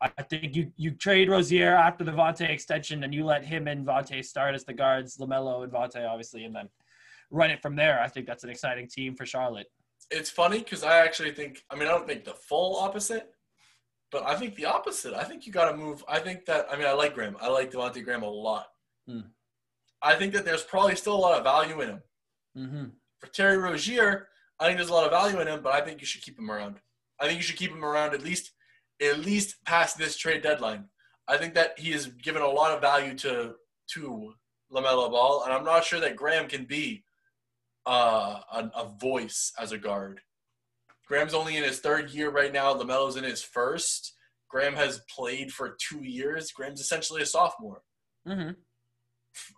I 0.00 0.08
think 0.22 0.54
you 0.54 0.70
you 0.76 0.90
trade 0.90 1.30
Rozier 1.30 1.74
after 1.74 2.04
the 2.04 2.12
Vontae 2.12 2.50
extension, 2.50 3.04
and 3.04 3.14
you 3.14 3.24
let 3.24 3.44
him 3.44 3.68
and 3.68 3.86
Vontae 3.86 4.24
start 4.24 4.54
as 4.54 4.64
the 4.64 4.74
guards, 4.74 5.16
LaMelo 5.16 5.64
and 5.64 5.72
Vontae, 5.72 6.08
obviously, 6.08 6.44
and 6.44 6.54
then 6.54 6.68
run 7.30 7.50
it 7.50 7.62
from 7.62 7.74
there. 7.74 8.00
I 8.00 8.08
think 8.08 8.26
that's 8.26 8.44
an 8.44 8.50
exciting 8.50 8.86
team 8.88 9.14
for 9.16 9.26
Charlotte. 9.26 9.66
it's 10.10 10.30
funny 10.30 10.58
because 10.58 10.84
I 10.84 10.98
actually 10.98 11.32
think 11.32 11.64
I 11.70 11.74
mean 11.74 11.88
I 11.88 11.92
don't 11.92 12.06
think 12.06 12.24
the 12.24 12.34
full 12.34 12.76
opposite, 12.76 13.33
but 14.14 14.24
I 14.24 14.36
think 14.36 14.54
the 14.54 14.66
opposite. 14.66 15.12
I 15.12 15.24
think 15.24 15.44
you 15.44 15.52
got 15.52 15.72
to 15.72 15.76
move. 15.76 16.04
I 16.06 16.20
think 16.20 16.46
that 16.46 16.68
I 16.70 16.76
mean 16.76 16.86
I 16.86 16.92
like 16.92 17.14
Graham. 17.14 17.36
I 17.40 17.48
like 17.48 17.72
Devontae 17.72 18.04
Graham 18.04 18.22
a 18.22 18.30
lot. 18.30 18.68
Hmm. 19.08 19.22
I 20.00 20.14
think 20.14 20.32
that 20.34 20.44
there's 20.44 20.62
probably 20.62 20.94
still 20.94 21.16
a 21.16 21.24
lot 21.26 21.36
of 21.36 21.42
value 21.42 21.80
in 21.80 21.88
him. 21.88 22.02
Mm-hmm. 22.56 22.84
For 23.18 23.26
Terry 23.26 23.58
Rozier, 23.58 24.28
I 24.60 24.66
think 24.66 24.78
there's 24.78 24.90
a 24.90 24.94
lot 24.94 25.04
of 25.04 25.10
value 25.10 25.40
in 25.40 25.48
him, 25.48 25.62
but 25.64 25.74
I 25.74 25.80
think 25.80 26.00
you 26.00 26.06
should 26.06 26.22
keep 26.22 26.38
him 26.38 26.48
around. 26.48 26.76
I 27.18 27.26
think 27.26 27.38
you 27.38 27.42
should 27.42 27.56
keep 27.56 27.72
him 27.72 27.84
around 27.84 28.14
at 28.14 28.22
least 28.22 28.52
at 29.02 29.18
least 29.18 29.56
past 29.64 29.98
this 29.98 30.16
trade 30.16 30.42
deadline. 30.42 30.84
I 31.26 31.36
think 31.36 31.54
that 31.54 31.76
he 31.76 31.90
has 31.90 32.06
given 32.06 32.42
a 32.42 32.46
lot 32.46 32.70
of 32.70 32.80
value 32.80 33.14
to 33.16 33.56
to 33.94 34.32
LaMelo 34.72 35.10
Ball, 35.10 35.42
and 35.42 35.52
I'm 35.52 35.64
not 35.64 35.82
sure 35.82 35.98
that 35.98 36.14
Graham 36.14 36.46
can 36.46 36.66
be 36.66 37.02
uh, 37.84 38.38
a, 38.52 38.70
a 38.76 38.92
voice 39.00 39.52
as 39.58 39.72
a 39.72 39.78
guard. 39.78 40.20
Graham's 41.06 41.34
only 41.34 41.56
in 41.56 41.64
his 41.64 41.80
third 41.80 42.10
year 42.10 42.30
right 42.30 42.52
now. 42.52 42.74
LaMelo's 42.74 43.16
in 43.16 43.24
his 43.24 43.42
first. 43.42 44.14
Graham 44.48 44.74
has 44.74 45.00
played 45.14 45.52
for 45.52 45.76
two 45.80 46.04
years. 46.04 46.52
Graham's 46.52 46.80
essentially 46.80 47.22
a 47.22 47.26
sophomore. 47.26 47.82
Mm-hmm. 48.26 48.52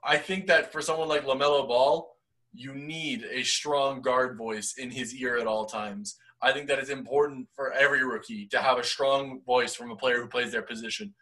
I 0.03 0.17
think 0.17 0.47
that 0.47 0.73
for 0.73 0.81
someone 0.81 1.09
like 1.09 1.25
LaMelo 1.25 1.69
Ball, 1.69 2.11
you 2.53 2.75
need 2.75 3.25
a 3.31 3.43
strong 3.43 4.01
guard 4.01 4.39
voice 4.39 4.75
in 4.79 4.91
his 4.91 5.15
ear 5.15 5.37
at 5.37 5.47
all 5.47 5.67
times. 5.67 6.17
I 6.43 6.53
think 6.53 6.69
that 6.69 6.79
it's 6.79 6.91
important 6.91 7.49
for 7.55 7.73
every 7.73 8.05
rookie 8.05 8.47
to 8.47 8.59
have 8.59 8.79
a 8.79 8.85
strong 8.85 9.41
voice 9.47 9.75
from 9.75 9.91
a 9.91 9.97
player 9.97 10.21
who 10.21 10.29
plays 10.29 10.53
their 10.53 10.63
position. 10.63 11.15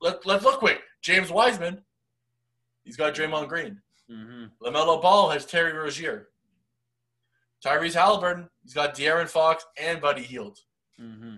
Let, 0.00 0.24
let's 0.26 0.44
look 0.44 0.58
quick. 0.58 0.82
James 1.02 1.30
Wiseman, 1.30 1.82
he's 2.84 2.96
got 2.96 3.14
Draymond 3.14 3.48
Green. 3.48 3.80
Mm-hmm. 4.10 4.66
LaMelo 4.66 5.00
Ball 5.00 5.30
has 5.30 5.44
Terry 5.44 5.72
Rozier. 5.72 6.28
Tyrese 7.64 7.94
Halliburton, 7.94 8.48
he's 8.62 8.74
got 8.74 8.94
De'Aaron 8.94 9.28
Fox 9.28 9.64
and 9.76 10.00
Buddy 10.00 10.22
Hield. 10.22 10.58
Mm-hmm. 11.00 11.36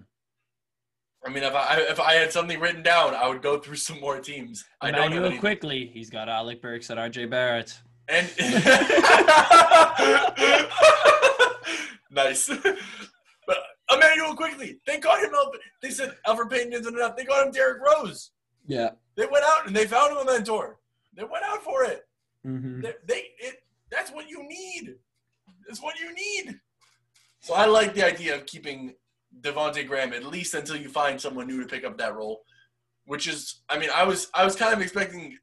I 1.24 1.28
mean, 1.28 1.42
if 1.42 1.54
I 1.54 1.76
if 1.80 2.00
I 2.00 2.14
had 2.14 2.32
something 2.32 2.58
written 2.58 2.82
down, 2.82 3.14
I 3.14 3.28
would 3.28 3.42
go 3.42 3.58
through 3.58 3.76
some 3.76 4.00
more 4.00 4.20
teams. 4.20 4.64
I 4.80 4.90
don't 4.90 5.12
Immanuel 5.12 5.38
Quickley. 5.38 5.90
He's 5.92 6.08
got 6.08 6.30
Alec 6.30 6.62
Burks 6.62 6.88
and 6.88 6.98
RJ 6.98 7.28
Barrett. 7.28 7.78
And 8.08 8.26
nice. 12.10 12.50
But 13.46 13.58
Immanuel 13.92 14.34
Quickley, 14.34 14.78
they 14.86 14.98
got 14.98 15.22
him 15.22 15.34
up. 15.34 15.52
They 15.82 15.90
said 15.90 16.16
Elfrid 16.26 16.50
Payton 16.50 16.72
isn't 16.72 16.94
enough. 16.94 17.16
They 17.16 17.24
got 17.24 17.46
him 17.46 17.52
Derrick 17.52 17.82
Rose. 17.82 18.30
Yeah. 18.66 18.90
They 19.16 19.26
went 19.26 19.44
out 19.44 19.66
and 19.66 19.76
they 19.76 19.86
found 19.86 20.12
him 20.12 20.18
a 20.18 20.24
mentor. 20.24 20.78
They 21.14 21.24
went 21.24 21.44
out 21.44 21.62
for 21.62 21.84
it. 21.84 22.06
Mm-hmm. 22.46 22.80
They, 22.80 22.94
they 23.06 23.24
it 23.38 23.56
that's 23.90 24.10
what 24.10 24.30
you 24.30 24.48
need. 24.48 24.94
That's 25.70 25.80
what 25.80 26.00
you 26.00 26.12
need. 26.12 26.58
So 27.38 27.54
I 27.54 27.66
like 27.66 27.94
the 27.94 28.04
idea 28.04 28.34
of 28.34 28.44
keeping 28.44 28.94
Devonte 29.40 29.86
Graham 29.86 30.12
at 30.12 30.26
least 30.26 30.54
until 30.54 30.74
you 30.74 30.88
find 30.88 31.20
someone 31.20 31.46
new 31.46 31.60
to 31.60 31.66
pick 31.68 31.84
up 31.84 31.96
that 31.98 32.16
role. 32.16 32.40
Which 33.04 33.28
is, 33.28 33.62
I 33.68 33.78
mean, 33.78 33.88
I 33.94 34.02
was 34.02 34.28
I 34.34 34.44
was 34.44 34.56
kind 34.56 34.74
of 34.74 34.80
expecting 34.80 35.38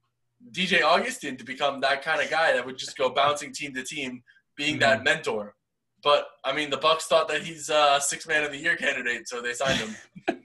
DJ 0.52 0.84
Augustin 0.84 1.38
to 1.38 1.46
become 1.46 1.80
that 1.80 2.02
kind 2.04 2.22
of 2.22 2.30
guy 2.30 2.52
that 2.52 2.66
would 2.66 2.78
just 2.78 2.98
go 2.98 3.10
bouncing 3.10 3.54
team 3.54 3.74
to 3.74 3.84
team, 3.84 4.22
being 4.58 4.74
mm-hmm. 4.74 4.82
that 4.82 5.06
mentor. 5.06 5.56
But 6.04 6.28
I 6.44 6.52
mean, 6.52 6.70
the 6.70 6.78
Bucks 6.78 7.06
thought 7.06 7.30
that 7.30 7.42
he's 7.44 7.70
a 7.70 8.00
six 8.02 8.28
man 8.28 8.44
of 8.44 8.52
the 8.52 8.58
year 8.58 8.76
candidate, 8.76 9.30
so 9.30 9.42
they 9.42 9.54
signed 9.54 9.80
him. 9.80 9.96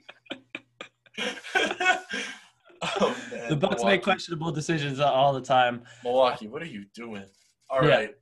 oh 2.83 3.17
man, 3.31 3.49
The 3.49 3.55
Bucks 3.57 3.75
Milwaukee. 3.75 3.85
make 3.85 4.03
questionable 4.03 4.51
decisions 4.53 5.01
all 5.01 5.33
the 5.33 5.41
time. 5.41 5.83
Milwaukee, 6.05 6.47
what 6.47 6.61
are 6.61 6.67
you 6.67 6.85
doing? 6.95 7.25
All 7.69 7.83
Yeah. 7.83 7.95
right. 7.95 8.15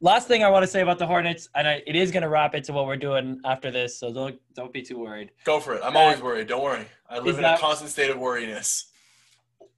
Last 0.00 0.28
thing 0.28 0.44
I 0.44 0.50
want 0.50 0.62
to 0.62 0.66
say 0.66 0.82
about 0.82 0.98
the 0.98 1.06
Hornets, 1.06 1.48
and 1.54 1.66
I, 1.66 1.82
it 1.86 1.96
is 1.96 2.10
going 2.10 2.22
to 2.22 2.28
wrap 2.28 2.54
into 2.54 2.72
what 2.74 2.86
we're 2.86 2.96
doing 2.98 3.40
after 3.46 3.70
this, 3.70 3.98
so 3.98 4.12
don't 4.12 4.38
don't 4.54 4.72
be 4.72 4.82
too 4.82 4.98
worried. 4.98 5.30
Go 5.44 5.58
for 5.58 5.74
it. 5.74 5.80
I'm 5.82 5.96
always 5.96 6.20
uh, 6.20 6.24
worried. 6.24 6.48
Don't 6.48 6.62
worry. 6.62 6.84
I 7.08 7.18
live 7.18 7.36
in 7.36 7.42
that- 7.42 7.58
a 7.58 7.60
constant 7.60 7.90
state 7.90 8.10
of 8.10 8.18
worriness. 8.18 8.86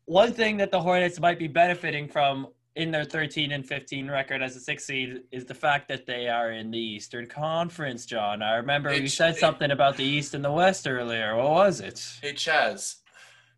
One 0.07 0.33
thing 0.33 0.57
that 0.57 0.71
the 0.73 0.81
Hornets 0.81 1.21
might 1.21 1.39
be 1.39 1.47
benefiting 1.49 2.09
from 2.09 2.49
in 2.75 2.91
their 2.91 3.05
13 3.05 3.53
and 3.53 3.67
15 3.67 4.11
record 4.11 4.41
as 4.43 4.57
a 4.57 4.61
six 4.61 4.85
seed 4.85 5.23
is 5.33 5.45
the 5.45 5.55
fact 5.55 5.87
that 5.89 6.07
they 6.07 6.29
are 6.29 6.53
in 6.53 6.71
the 6.71 6.79
Eastern 6.79 7.27
Conference, 7.27 8.07
John. 8.07 8.41
I 8.43 8.55
remember 8.57 8.93
you 8.95 9.07
said 9.09 9.35
it- 9.37 9.39
something 9.39 9.71
about 9.71 9.97
the 9.97 10.05
East 10.05 10.35
and 10.35 10.45
the 10.45 10.51
West 10.53 10.89
earlier. 10.89 11.37
What 11.37 11.51
was 11.51 11.81
it? 11.81 12.05
Hey 12.23 12.33
Chaz, 12.33 12.97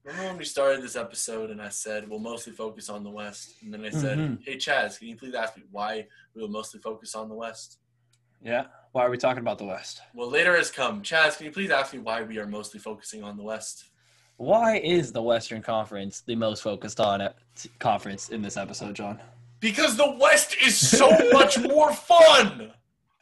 remember 0.05 0.29
when 0.29 0.39
we 0.39 0.45
started 0.45 0.83
this 0.83 0.97
episode 0.97 1.51
and 1.51 1.61
I 1.61 1.69
said 1.69 2.09
we'll 2.09 2.19
mostly 2.19 2.53
focus 2.53 2.89
on 2.89 3.05
the 3.05 3.11
West, 3.11 3.55
and 3.63 3.73
then 3.73 3.85
I 3.85 3.91
said, 3.91 4.19
Mhm. 4.19 4.45
"Hey 4.45 4.57
Chaz, 4.57 4.99
can 4.99 5.09
you 5.09 5.17
please 5.17 5.35
ask 5.35 5.57
me 5.57 5.65
why 5.71 6.07
we 6.35 6.43
will 6.43 6.49
mostly 6.49 6.81
focus 6.81 7.15
on 7.15 7.29
the 7.29 7.35
West?" 7.35 7.79
Yeah. 8.43 8.67
Why 8.93 9.05
are 9.05 9.11
we 9.11 9.19
talking 9.19 9.41
about 9.43 9.59
the 9.59 9.67
West? 9.67 10.01
Well, 10.15 10.29
later 10.31 10.57
has 10.57 10.71
come. 10.71 11.03
Chaz, 11.03 11.37
can 11.37 11.47
you 11.47 11.53
please 11.53 11.71
ask 11.71 11.93
me 11.93 11.99
why 12.01 12.23
we 12.23 12.39
are 12.39 12.47
mostly 12.47 12.81
focusing 12.81 13.23
on 13.23 13.37
the 13.37 13.43
West? 13.43 13.85
Why 14.37 14.79
is 14.79 15.13
the 15.13 15.23
Western 15.23 15.61
Conference 15.63 16.23
the 16.23 16.35
most 16.35 16.63
focused 16.63 16.99
on 16.99 17.29
conference 17.79 18.31
in 18.31 18.41
this 18.41 18.57
episode, 18.57 18.97
John? 18.97 19.21
Because 19.61 19.97
the 19.99 20.11
West 20.19 20.57
is 20.63 20.77
so 20.77 21.11
much 21.33 21.59
more 21.59 21.93
fun. 21.93 22.73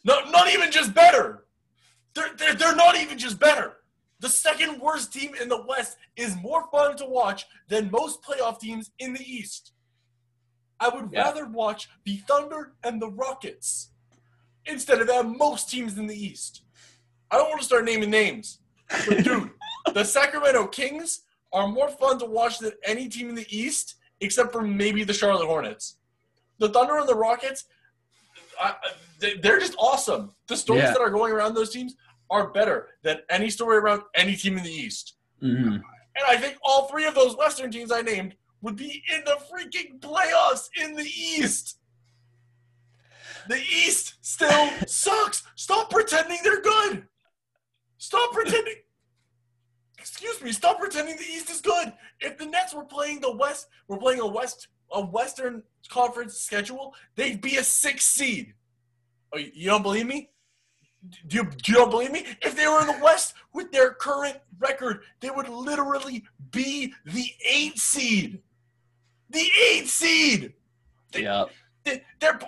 Not, 0.04 0.30
not 0.30 0.48
even 0.54 0.70
just 0.70 0.94
better. 0.94 1.44
They're, 2.14 2.32
they're, 2.36 2.54
they're 2.54 2.76
not 2.76 2.96
even 2.96 3.18
just 3.18 3.40
better. 3.40 3.77
The 4.20 4.28
second 4.28 4.80
worst 4.80 5.12
team 5.12 5.34
in 5.40 5.48
the 5.48 5.62
West 5.62 5.96
is 6.16 6.34
more 6.36 6.66
fun 6.72 6.96
to 6.96 7.04
watch 7.06 7.46
than 7.68 7.90
most 7.90 8.22
playoff 8.22 8.58
teams 8.58 8.90
in 8.98 9.12
the 9.12 9.22
East. 9.24 9.72
I 10.80 10.88
would 10.88 11.10
Yeah. 11.12 11.22
rather 11.22 11.46
watch 11.46 11.88
the 12.04 12.16
Thunder 12.28 12.72
and 12.84 13.00
the 13.00 13.08
Rockets 13.10 13.90
instead 14.66 15.00
of 15.00 15.26
most 15.26 15.70
teams 15.70 15.98
in 15.98 16.06
the 16.06 16.16
East. 16.16 16.62
I 17.30 17.36
don't 17.36 17.48
want 17.48 17.60
to 17.60 17.66
start 17.66 17.84
naming 17.84 18.10
names, 18.10 18.58
but 18.88 19.18
dude, 19.24 19.50
the 19.94 20.04
Sacramento 20.04 20.66
Kings 20.68 21.20
are 21.52 21.68
more 21.68 21.88
fun 21.88 22.18
to 22.18 22.26
watch 22.26 22.58
than 22.58 22.72
any 22.84 23.08
team 23.08 23.28
in 23.28 23.34
the 23.34 23.46
East, 23.56 23.96
except 24.20 24.52
for 24.52 24.62
maybe 24.62 25.04
the 25.04 25.14
Charlotte 25.14 25.46
Hornets. 25.46 25.96
The 26.58 26.68
Thunder 26.70 26.96
and 26.98 27.08
the 27.08 27.14
Rockets, 27.14 27.64
I, 28.60 28.70
I- 28.70 28.92
they- 29.20 29.36
they're 29.36 29.58
just 29.60 29.74
awesome. 29.78 30.34
The 30.48 30.56
stories 30.56 30.82
Yeah. 30.84 30.92
that 30.92 31.00
are 31.00 31.10
going 31.10 31.32
around 31.32 31.54
those 31.54 31.70
teams 31.70 31.94
are 32.30 32.50
better 32.50 32.88
than 33.02 33.18
any 33.30 33.50
story 33.50 33.78
around 33.78 34.02
any 34.14 34.36
team 34.36 34.58
in 34.58 34.64
the 34.64 34.70
East. 34.70 35.14
Mm-hmm. 35.42 35.74
And 35.74 36.26
I 36.26 36.36
think 36.36 36.56
all 36.62 36.88
three 36.88 37.06
of 37.06 37.14
those 37.14 37.36
Western 37.36 37.70
teams 37.70 37.92
I 37.92 38.02
named 38.02 38.34
would 38.60 38.76
be 38.76 39.02
in 39.14 39.22
the 39.24 39.38
freaking 39.50 40.00
playoffs 40.00 40.68
in 40.82 40.94
the 40.94 41.04
East. 41.04 41.78
The 43.48 43.56
East 43.56 44.14
still 44.20 44.70
sucks. 44.86 45.42
Stop 45.56 45.90
pretending 45.90 46.38
they're 46.42 46.60
good. 46.60 47.04
Stop 47.98 48.32
pretending. 48.32 48.74
Excuse 49.98 50.42
me. 50.42 50.52
Stop 50.52 50.78
pretending 50.78 51.16
the 51.16 51.22
East 51.22 51.50
is 51.50 51.60
good. 51.60 51.92
If 52.20 52.38
the 52.38 52.46
Nets 52.46 52.74
were 52.74 52.84
playing 52.84 53.20
the 53.20 53.34
West, 53.34 53.68
were 53.88 53.98
playing 53.98 54.20
a 54.20 54.26
West 54.26 54.68
a 54.92 55.04
Western 55.04 55.62
Conference 55.90 56.34
schedule, 56.34 56.94
they'd 57.14 57.40
be 57.40 57.56
a 57.56 57.62
six 57.62 58.06
seed. 58.06 58.54
Oh, 59.32 59.38
you 59.38 59.50
you 59.54 59.66
don't 59.68 59.82
believe 59.82 60.06
me? 60.06 60.30
Do 61.28 61.36
you, 61.36 61.44
do 61.44 61.72
you 61.72 61.78
don't 61.78 61.90
believe 61.90 62.10
me? 62.12 62.24
If 62.42 62.56
they 62.56 62.66
were 62.66 62.80
in 62.80 62.86
the 62.88 62.98
West 63.02 63.34
with 63.54 63.70
their 63.70 63.92
current 63.92 64.36
record, 64.58 65.02
they 65.20 65.30
would 65.30 65.48
literally 65.48 66.24
be 66.50 66.92
the 67.04 67.26
eight 67.48 67.78
seed. 67.78 68.40
The 69.30 69.46
eight 69.70 69.86
seed. 69.88 70.54
They, 71.12 71.22
Yeah. 71.22 71.44
they, 71.84 72.02
they're, 72.20 72.38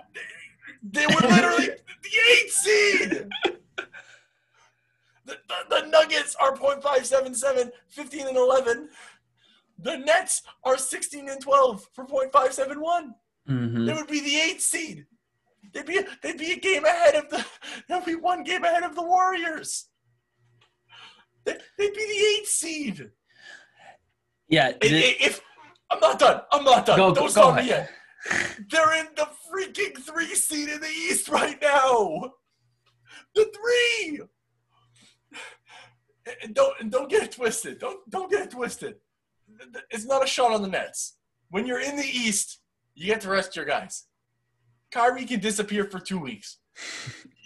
they 0.83 1.07
would 1.07 1.23
literally 1.25 1.67
the 2.03 2.11
eight 2.33 2.51
seed. 2.51 3.29
The, 5.27 5.39
the, 5.47 5.57
the 5.69 5.87
Nuggets 5.87 6.35
are 6.41 6.57
.577, 6.57 7.71
15 7.89 8.29
and 8.29 8.37
11. 8.37 8.89
The 9.79 9.97
Nets 9.99 10.43
are 10.65 10.77
16 10.77 11.29
and 11.29 11.41
12 11.41 11.87
for 11.95 12.05
.571. 12.05 13.15
Mm-hmm. 13.49 13.87
They 13.87 13.93
would 13.93 14.09
be 14.09 14.21
the 14.21 14.37
eighth 14.37 14.61
seed. 14.63 15.07
They'd 15.73 15.87
be 15.87 16.01
they'd 16.23 16.39
be 16.39 16.53
a 16.53 16.57
game 16.59 16.85
ahead 16.85 17.15
of 17.15 17.29
the 17.31 17.45
they'd 17.89 18.05
be 18.05 18.15
one 18.17 18.43
game 18.43 18.65
ahead 18.65 18.83
of 18.83 18.95
the 18.95 19.03
Warriors. 19.03 19.87
They, 21.45 21.57
they'd 21.79 21.95
be 21.95 22.07
the 22.07 22.41
eighth 22.41 22.49
seed. 22.49 23.11
Yeah. 24.49 24.69
I- 24.69 24.73
the- 24.89 25.05
i- 25.05 25.17
If, 25.21 25.41
I'm 25.91 26.01
not 26.01 26.19
done, 26.19 26.43
I'm 26.53 26.65
not 26.65 26.87
done. 26.87 26.97
Go- 26.99 27.15
Don't 27.15 27.35
go 27.35 27.51
ahead. 27.51 27.67
yet. 27.67 27.91
They're 28.71 28.95
in 29.01 29.09
the 29.17 29.29
freaking 29.51 29.97
three 29.99 30.35
seed 30.35 30.69
in 30.69 30.81
the 30.81 30.87
East 30.89 31.29
right 31.29 31.61
now. 31.63 32.33
The 33.35 33.51
three. 33.55 34.21
And 36.43 36.55
don't 36.55 36.75
and 36.81 36.93
don't 36.93 37.09
get 37.11 37.23
it 37.23 37.33
twisted. 37.33 37.79
Don't 37.79 37.99
don't 38.11 38.31
get 38.31 38.43
it 38.43 38.51
twisted. 38.51 38.97
It's 39.91 40.05
not 40.05 40.23
a 40.23 40.27
shot 40.27 40.53
on 40.53 40.63
the 40.63 40.69
Nets. 40.69 41.17
When 41.49 41.67
you're 41.67 41.81
in 41.81 41.97
the 41.97 42.05
East, 42.05 42.61
you 42.95 43.07
get 43.07 43.21
to 43.23 43.31
rest 43.31 43.57
your 43.57 43.65
guys. 43.65 44.05
Kyrie 44.91 45.25
can 45.25 45.41
disappear 45.41 45.85
for 45.85 45.99
two 45.99 46.19
weeks. 46.19 46.59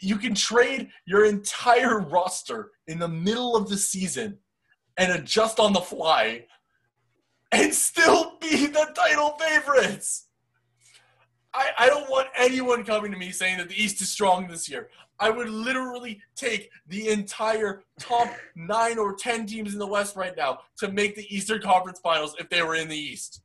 You 0.01 0.17
can 0.17 0.35
trade 0.35 0.91
your 1.07 1.25
entire 1.25 2.01
roster 2.01 2.71
in 2.87 2.99
the 2.99 3.09
middle 3.09 3.57
of 3.57 3.69
the 3.69 3.77
season 3.77 4.39
and 4.97 5.13
adjust 5.13 5.59
on 5.59 5.73
the 5.73 5.81
fly 5.81 6.47
and 7.53 7.73
still 7.73 8.37
be 8.41 8.67
the 8.67 8.93
title 8.95 9.37
favorites. 9.39 10.29
I, 11.53 11.71
I 11.79 11.87
don't 11.89 12.11
want 12.11 12.29
anyone 12.37 12.85
coming 12.85 13.13
to 13.13 13.19
me 13.19 13.31
saying 13.31 13.59
that 13.59 13.69
the 13.69 13.81
East 13.81 14.01
is 14.01 14.11
strong 14.11 14.49
this 14.49 14.69
year. 14.69 14.89
I 15.21 15.31
would 15.31 15.49
literally 15.49 16.21
take 16.35 16.71
the 16.89 17.09
entire 17.09 17.85
top 18.01 18.29
nine 18.57 18.99
or 18.99 19.15
ten 19.15 19.47
teams 19.47 19.73
in 19.73 19.79
the 19.79 19.87
West 19.87 20.17
right 20.17 20.37
now 20.37 20.61
to 20.79 20.91
make 20.91 21.15
the 21.15 21.35
Eastern 21.35 21.63
Conference 21.63 22.01
Finals 22.01 22.35
if 22.39 22.49
they 22.49 22.63
were 22.63 22.75
in 22.75 22.89
the 22.89 22.97
East. 22.97 23.43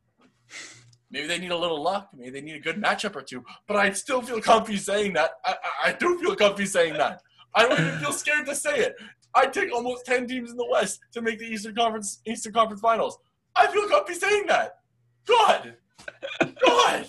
Maybe 1.11 1.27
they 1.27 1.39
need 1.39 1.51
a 1.51 1.57
little 1.57 1.81
luck. 1.81 2.09
Maybe 2.15 2.29
they 2.29 2.41
need 2.41 2.55
a 2.55 2.59
good 2.59 2.77
matchup 2.77 3.15
or 3.15 3.21
two. 3.21 3.43
But 3.67 3.77
I'd 3.77 3.97
still 3.97 4.21
feel 4.21 4.39
comfy 4.41 4.77
saying 4.77 5.13
that. 5.13 5.31
I, 5.45 5.51
I, 5.51 5.89
I 5.89 5.93
do 5.93 6.19
feel 6.19 6.35
comfy 6.35 6.65
saying 6.65 6.93
that. 6.93 7.21
I 7.55 7.67
don't 7.67 7.79
even 7.79 7.99
feel 7.99 8.11
scared 8.11 8.45
to 8.45 8.55
say 8.55 8.77
it. 8.79 8.95
I'd 9.33 9.53
take 9.53 9.73
almost 9.73 10.05
ten 10.05 10.27
teams 10.27 10.51
in 10.51 10.57
the 10.57 10.67
West 10.69 10.99
to 11.13 11.21
make 11.21 11.39
the 11.39 11.45
Eastern 11.45 11.75
Conference 11.75 12.21
Eastern 12.25 12.53
Conference 12.53 12.81
Finals. 12.81 13.17
I 13.55 13.67
feel 13.67 13.87
comfy 13.89 14.13
saying 14.13 14.45
that. 14.47 14.79
God, 15.25 15.75
God. 16.65 17.07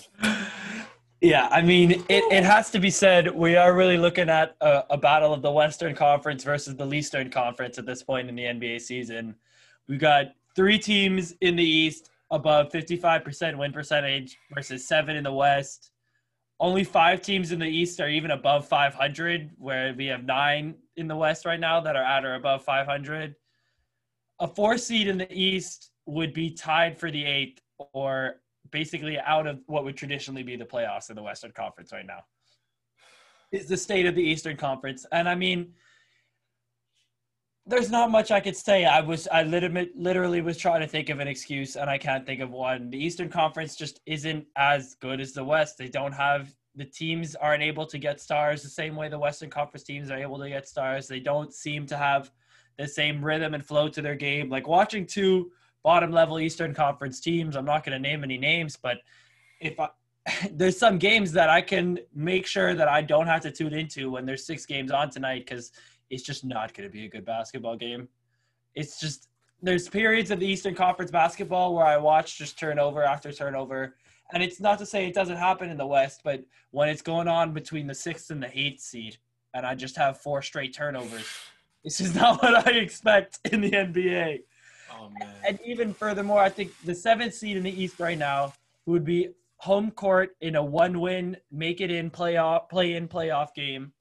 Yeah, 1.21 1.49
I 1.51 1.61
mean, 1.61 1.91
it, 1.91 2.05
it 2.09 2.45
has 2.45 2.71
to 2.71 2.81
be 2.81 2.89
said, 2.89 3.31
we 3.35 3.55
are 3.55 3.75
really 3.75 3.99
looking 3.99 4.31
at 4.31 4.57
a, 4.63 4.85
a 4.91 4.97
battle 4.97 5.35
of 5.35 5.43
the 5.43 5.51
Western 5.51 5.95
Conference 5.95 6.45
versus 6.45 6.77
the 6.77 6.91
Eastern 6.91 7.31
Conference 7.31 7.77
at 7.79 7.85
this 7.85 8.03
point 8.03 8.31
in 8.31 8.35
the 8.35 8.45
NBA 8.45 8.81
season. 8.81 9.35
We've 9.87 10.01
got 10.01 10.33
three 10.57 10.79
teams 10.79 11.35
in 11.43 11.57
the 11.57 11.65
East 11.65 12.11
above 12.31 12.71
55% 12.71 13.59
win 13.59 13.73
percentage 13.73 14.39
versus 14.55 14.87
seven 14.87 15.17
in 15.17 15.25
the 15.25 15.33
West. 15.33 15.93
Only 16.61 16.85
five 16.85 17.23
teams 17.23 17.53
in 17.53 17.59
the 17.59 17.67
East 17.67 18.01
are 18.01 18.09
even 18.09 18.33
above 18.33 18.69
500, 18.69 19.53
where 19.57 19.95
we 19.97 20.07
have 20.07 20.25
nine 20.25 20.75
in 20.97 21.09
the 21.09 21.17
West 21.17 21.47
right 21.47 21.59
now 21.59 21.81
that 21.81 21.97
are 21.97 22.05
at 22.05 22.25
or 22.25 22.35
above 22.35 22.63
500. 22.63 23.35
A 24.41 24.47
four 24.47 24.77
seed 24.79 25.09
in 25.09 25.19
the 25.19 25.33
East 25.33 25.91
would 26.07 26.33
be 26.33 26.51
tied 26.51 26.99
for 26.99 27.11
the 27.11 27.25
eighth 27.25 27.61
or 27.95 28.37
basically 28.71 29.19
out 29.19 29.47
of 29.47 29.61
what 29.67 29.85
would 29.85 29.97
traditionally 29.97 30.43
be 30.43 30.57
the 30.57 30.65
playoffs 30.65 31.11
in 31.11 31.17
the 31.17 31.23
Western 31.23 31.53
Conference 31.53 31.93
right 31.93 32.07
now. 32.07 32.21
Is 33.53 33.67
the 33.67 33.77
state 33.77 34.07
of 34.07 34.15
the 34.15 34.23
Eastern 34.23 34.57
Conference. 34.57 35.07
And 35.13 35.29
I 35.29 35.35
mean, 35.35 35.73
there's 37.71 37.91
not 37.91 38.11
much 38.11 38.31
I 38.31 38.41
could 38.41 38.57
say. 38.57 38.85
I 38.85 39.01
was 39.01 39.29
I 39.31 39.43
literally 39.45 39.91
literally 39.95 40.41
was 40.41 40.59
trying 40.59 40.81
to 40.81 40.87
think 40.87 41.09
of 41.09 41.21
an 41.21 41.29
excuse 41.29 41.77
and 41.77 41.89
I 41.89 41.99
can't 41.99 42.27
think 42.27 42.41
of 42.41 42.51
one. 42.51 42.91
The 42.91 43.03
Eastern 43.03 43.29
Conference 43.29 43.77
just 43.77 44.01
isn't 44.07 44.47
as 44.57 44.95
good 44.97 45.21
as 45.21 45.33
the 45.33 45.45
West. 45.45 45.79
They 45.79 45.89
don't 45.89 46.13
have 46.13 46.55
the 46.77 46.85
teams 46.85 47.35
aren't 47.35 47.63
able 47.63 47.87
to 47.87 47.99
get 47.99 48.21
stars 48.21 48.63
the 48.63 48.69
same 48.69 48.97
way 48.97 49.09
the 49.09 49.19
Western 49.19 49.51
Conference 49.51 49.85
teams 49.85 50.11
are 50.11 50.19
able 50.19 50.39
to 50.39 50.49
get 50.49 50.69
stars. 50.69 51.09
They 51.09 51.21
don't 51.21 51.53
seem 51.53 51.87
to 51.87 51.97
have 51.97 52.31
the 52.79 52.89
same 52.89 53.25
rhythm 53.25 53.55
and 53.55 53.65
flow 53.65 53.89
to 53.89 54.03
their 54.03 54.15
game. 54.15 54.49
Like 54.49 54.67
watching 54.67 55.07
two 55.07 55.51
bottom 55.83 56.11
level 56.11 56.39
Eastern 56.39 56.75
Conference 56.75 57.21
teams, 57.21 57.57
I'm 57.57 57.65
not 57.65 57.85
going 57.85 58.01
to 58.01 58.09
name 58.09 58.25
any 58.25 58.39
names, 58.39 58.77
but 58.77 58.99
if 59.61 59.79
I, 59.79 59.89
there's 60.53 60.79
some 60.79 60.99
games 60.99 61.33
that 61.33 61.51
I 61.51 61.61
can 61.61 61.99
make 62.15 62.47
sure 62.47 62.75
that 62.75 62.89
I 62.89 63.03
don't 63.03 63.27
have 63.27 63.43
to 63.43 63.51
tune 63.51 63.75
into 63.75 64.11
when 64.11 64.27
there's 64.27 64.47
six 64.47 64.67
games 64.67 64.91
on 64.91 65.11
tonight 65.11 65.47
because 65.47 65.73
it's 66.11 66.23
just 66.23 66.45
not 66.45 66.75
going 66.75 66.89
to 66.89 66.93
be 66.93 67.05
a 67.07 67.09
good 67.09 67.25
basketball 67.25 67.77
game. 67.77 68.09
It's 68.75 69.01
just 69.01 69.29
there's 69.63 69.89
periods 69.89 70.31
of 70.31 70.41
the 70.41 70.47
Eastern 70.47 70.75
Conference 70.75 71.11
basketball 71.11 71.75
where 71.75 71.85
I 71.85 71.97
watch 71.97 72.39
just 72.39 72.59
turnover 72.59 73.05
after 73.05 73.33
turnover. 73.33 73.97
And 74.33 74.43
it's 74.43 74.61
not 74.61 74.79
to 74.79 74.87
say 74.87 75.07
it 75.07 75.15
doesn't 75.15 75.37
happen 75.37 75.71
in 75.71 75.77
the 75.77 75.87
West, 75.87 76.21
but 76.25 76.45
when 76.71 76.89
it's 76.89 77.03
going 77.03 77.29
on 77.29 77.53
between 77.53 77.87
the 77.87 77.95
sixth 77.95 78.31
and 78.31 78.43
the 78.43 78.51
eighth 78.59 78.81
seed, 78.81 79.17
and 79.55 79.67
I 79.67 79.75
just 79.75 79.97
have 79.97 80.21
four 80.21 80.43
straight 80.43 80.75
turnovers, 80.75 81.27
this 81.85 82.01
is 82.01 82.15
not 82.15 82.43
what 82.43 82.67
I 82.67 82.71
expect 82.73 83.39
in 83.53 83.61
the 83.61 83.71
NBA. 83.71 84.43
Oh 84.93 85.11
man. 85.19 85.35
And 85.47 85.59
even 85.65 85.93
furthermore, 85.95 86.41
I 86.41 86.49
think 86.49 86.73
the 86.85 86.95
seventh 86.95 87.35
seed 87.35 87.57
in 87.57 87.63
the 87.63 87.83
East 87.83 88.01
right 88.01 88.19
now 88.19 88.53
would 88.87 89.05
be 89.05 89.29
home 89.57 89.91
court 89.91 90.37
in 90.41 90.57
a 90.57 90.65
one-win, 90.65 91.37
make 91.53 91.81
it 91.81 91.91
in 91.91 92.11
playoff, 92.11 92.69
play-in 92.69 93.07
playoff 93.07 93.55
game, 93.55 93.93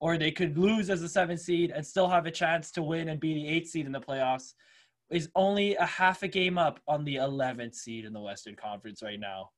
or 0.00 0.16
they 0.16 0.30
could 0.30 0.58
lose 0.58 0.90
as 0.90 1.02
a 1.02 1.08
seventh 1.08 1.40
seed 1.40 1.70
and 1.70 1.86
still 1.86 2.08
have 2.08 2.26
a 2.26 2.30
chance 2.30 2.70
to 2.72 2.82
win 2.82 3.10
and 3.10 3.20
be 3.20 3.34
the 3.34 3.46
eighth 3.46 3.68
seed 3.68 3.86
in 3.86 3.92
the 3.92 4.00
playoffs. 4.00 4.54
Is 5.10 5.28
only 5.34 5.74
a 5.76 5.86
half 5.86 6.22
a 6.22 6.28
game 6.28 6.56
up 6.56 6.80
on 6.86 7.04
the 7.04 7.16
11th 7.16 7.74
seed 7.74 8.04
in 8.04 8.12
the 8.12 8.20
Western 8.20 8.54
Conference 8.54 9.02
right 9.02 9.18
now, 9.18 9.50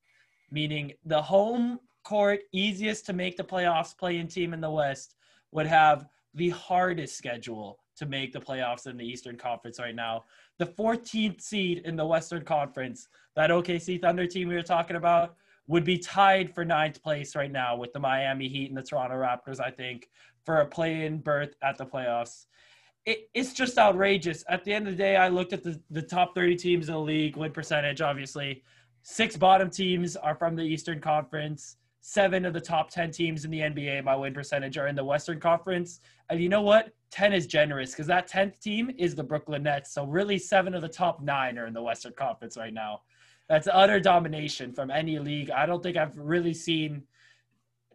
meaning 0.50 0.92
the 1.04 1.20
home 1.20 1.78
court 2.04 2.40
easiest 2.52 3.04
to 3.06 3.12
make 3.12 3.36
the 3.36 3.44
playoffs 3.44 3.96
play-in 3.96 4.28
team 4.28 4.54
in 4.54 4.60
the 4.60 4.70
West 4.70 5.14
would 5.52 5.66
have 5.66 6.06
the 6.34 6.48
hardest 6.50 7.16
schedule 7.16 7.78
to 7.96 8.06
make 8.06 8.32
the 8.32 8.40
playoffs 8.40 8.86
in 8.86 8.96
the 8.96 9.04
Eastern 9.04 9.36
Conference 9.36 9.78
right 9.78 9.94
now. 9.94 10.24
The 10.58 10.66
14th 10.66 11.42
seed 11.42 11.82
in 11.84 11.96
the 11.96 12.06
Western 12.06 12.44
Conference, 12.44 13.08
that 13.36 13.50
OKC 13.50 14.00
Thunder 14.00 14.26
team 14.26 14.48
we 14.48 14.54
were 14.54 14.62
talking 14.62 14.96
about, 14.96 15.36
would 15.68 15.84
be 15.84 15.98
tied 15.98 16.54
for 16.54 16.64
ninth 16.64 17.02
place 17.02 17.36
right 17.36 17.52
now 17.52 17.76
with 17.76 17.92
the 17.92 18.00
Miami 18.00 18.48
Heat 18.48 18.68
and 18.68 18.76
the 18.76 18.82
Toronto 18.82 19.16
Raptors, 19.16 19.60
I 19.60 19.70
think, 19.70 20.08
for 20.44 20.58
a 20.58 20.66
play 20.66 21.06
in 21.06 21.18
berth 21.18 21.54
at 21.62 21.78
the 21.78 21.86
playoffs. 21.86 22.46
It, 23.04 23.30
it's 23.34 23.52
just 23.52 23.78
outrageous. 23.78 24.44
At 24.48 24.64
the 24.64 24.72
end 24.72 24.86
of 24.86 24.92
the 24.92 24.98
day, 24.98 25.16
I 25.16 25.28
looked 25.28 25.52
at 25.52 25.62
the, 25.62 25.80
the 25.90 26.02
top 26.02 26.34
30 26.34 26.56
teams 26.56 26.88
in 26.88 26.94
the 26.94 27.00
league, 27.00 27.36
win 27.36 27.52
percentage, 27.52 28.00
obviously. 28.00 28.62
Six 29.02 29.36
bottom 29.36 29.70
teams 29.70 30.16
are 30.16 30.36
from 30.36 30.54
the 30.54 30.62
Eastern 30.62 31.00
Conference. 31.00 31.76
Seven 32.00 32.44
of 32.44 32.52
the 32.52 32.60
top 32.60 32.90
10 32.90 33.10
teams 33.10 33.44
in 33.44 33.50
the 33.50 33.60
NBA 33.60 34.04
by 34.04 34.14
win 34.14 34.34
percentage 34.34 34.76
are 34.76 34.86
in 34.88 34.96
the 34.96 35.04
Western 35.04 35.40
Conference. 35.40 36.00
And 36.30 36.40
you 36.40 36.48
know 36.48 36.62
what? 36.62 36.92
10 37.10 37.32
is 37.32 37.46
generous 37.46 37.90
because 37.90 38.06
that 38.06 38.28
10th 38.28 38.60
team 38.60 38.90
is 38.98 39.14
the 39.14 39.22
Brooklyn 39.22 39.64
Nets. 39.64 39.92
So, 39.92 40.04
really, 40.04 40.38
seven 40.38 40.74
of 40.74 40.82
the 40.82 40.88
top 40.88 41.20
nine 41.20 41.58
are 41.58 41.66
in 41.66 41.74
the 41.74 41.82
Western 41.82 42.14
Conference 42.14 42.56
right 42.56 42.72
now. 42.72 43.02
That's 43.48 43.68
utter 43.70 44.00
domination 44.00 44.72
from 44.72 44.90
any 44.90 45.18
league. 45.18 45.50
I 45.50 45.66
don't 45.66 45.82
think 45.82 45.96
I've 45.96 46.16
really 46.16 46.54
seen 46.54 47.02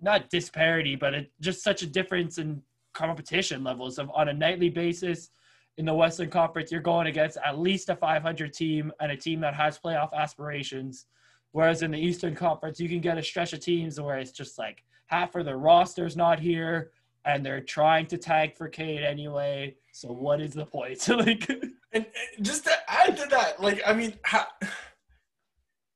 not 0.01 0.29
disparity, 0.29 0.95
but 0.95 1.13
it, 1.13 1.31
just 1.41 1.63
such 1.63 1.81
a 1.81 1.87
difference 1.87 2.37
in 2.37 2.61
competition 2.93 3.63
levels 3.63 3.99
of 3.99 4.09
on 4.13 4.29
a 4.29 4.33
nightly 4.33 4.69
basis 4.69 5.29
in 5.77 5.85
the 5.85 5.93
Western 5.93 6.29
Conference, 6.29 6.71
you're 6.71 6.81
going 6.81 7.07
against 7.07 7.37
at 7.45 7.59
least 7.59 7.89
a 7.89 7.95
500 7.95 8.51
team 8.53 8.91
and 8.99 9.11
a 9.11 9.17
team 9.17 9.39
that 9.41 9.53
has 9.53 9.77
playoff 9.77 10.11
aspirations. 10.13 11.05
Whereas 11.51 11.83
in 11.83 11.91
the 11.91 11.99
Eastern 11.99 12.35
Conference, 12.35 12.79
you 12.79 12.89
can 12.89 12.99
get 12.99 13.17
a 13.17 13.23
stretch 13.23 13.53
of 13.53 13.59
teams 13.59 13.99
where 14.01 14.17
it's 14.17 14.31
just 14.31 14.57
like 14.57 14.83
half 15.05 15.35
of 15.35 15.45
their 15.45 15.57
roster's 15.57 16.17
not 16.17 16.39
here 16.39 16.91
and 17.25 17.45
they're 17.45 17.61
trying 17.61 18.07
to 18.07 18.17
tag 18.17 18.55
for 18.55 18.67
Cade 18.67 19.03
anyway. 19.03 19.75
So 19.91 20.09
what 20.09 20.41
is 20.41 20.53
the 20.53 20.65
point? 20.65 21.07
Like, 21.09 21.49
And, 21.93 22.05
and 22.05 22.45
just 22.45 22.65
to 22.65 22.71
add 22.87 23.15
to 23.17 23.27
that, 23.29 23.61
like, 23.61 23.81
I 23.85 23.93
mean, 23.93 24.17
how, 24.23 24.45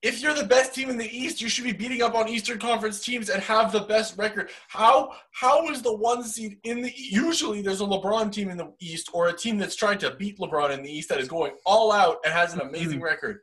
if 0.01 0.21
you're 0.21 0.33
the 0.33 0.43
best 0.43 0.73
team 0.73 0.89
in 0.89 0.97
the 0.97 1.15
East, 1.15 1.41
you 1.41 1.49
should 1.49 1.63
be 1.63 1.73
beating 1.73 2.01
up 2.01 2.15
on 2.15 2.27
Eastern 2.27 2.57
Conference 2.57 3.03
teams 3.03 3.29
and 3.29 3.41
have 3.43 3.71
the 3.71 3.81
best 3.81 4.17
record. 4.17 4.49
How 4.67 5.13
how 5.31 5.69
is 5.69 5.81
the 5.81 5.95
one 5.95 6.23
seed 6.23 6.57
in 6.63 6.81
the 6.81 6.91
usually 6.95 7.61
there's 7.61 7.81
a 7.81 7.85
LeBron 7.85 8.31
team 8.31 8.49
in 8.49 8.57
the 8.57 8.73
East 8.79 9.09
or 9.13 9.27
a 9.27 9.37
team 9.37 9.57
that's 9.57 9.75
trying 9.75 9.99
to 9.99 10.15
beat 10.15 10.39
LeBron 10.39 10.71
in 10.71 10.81
the 10.81 10.91
East 10.91 11.09
that 11.09 11.19
is 11.19 11.27
going 11.27 11.53
all 11.65 11.91
out 11.91 12.17
and 12.25 12.33
has 12.33 12.53
an 12.53 12.59
mm-hmm. 12.59 12.69
amazing 12.69 13.01
record. 13.01 13.39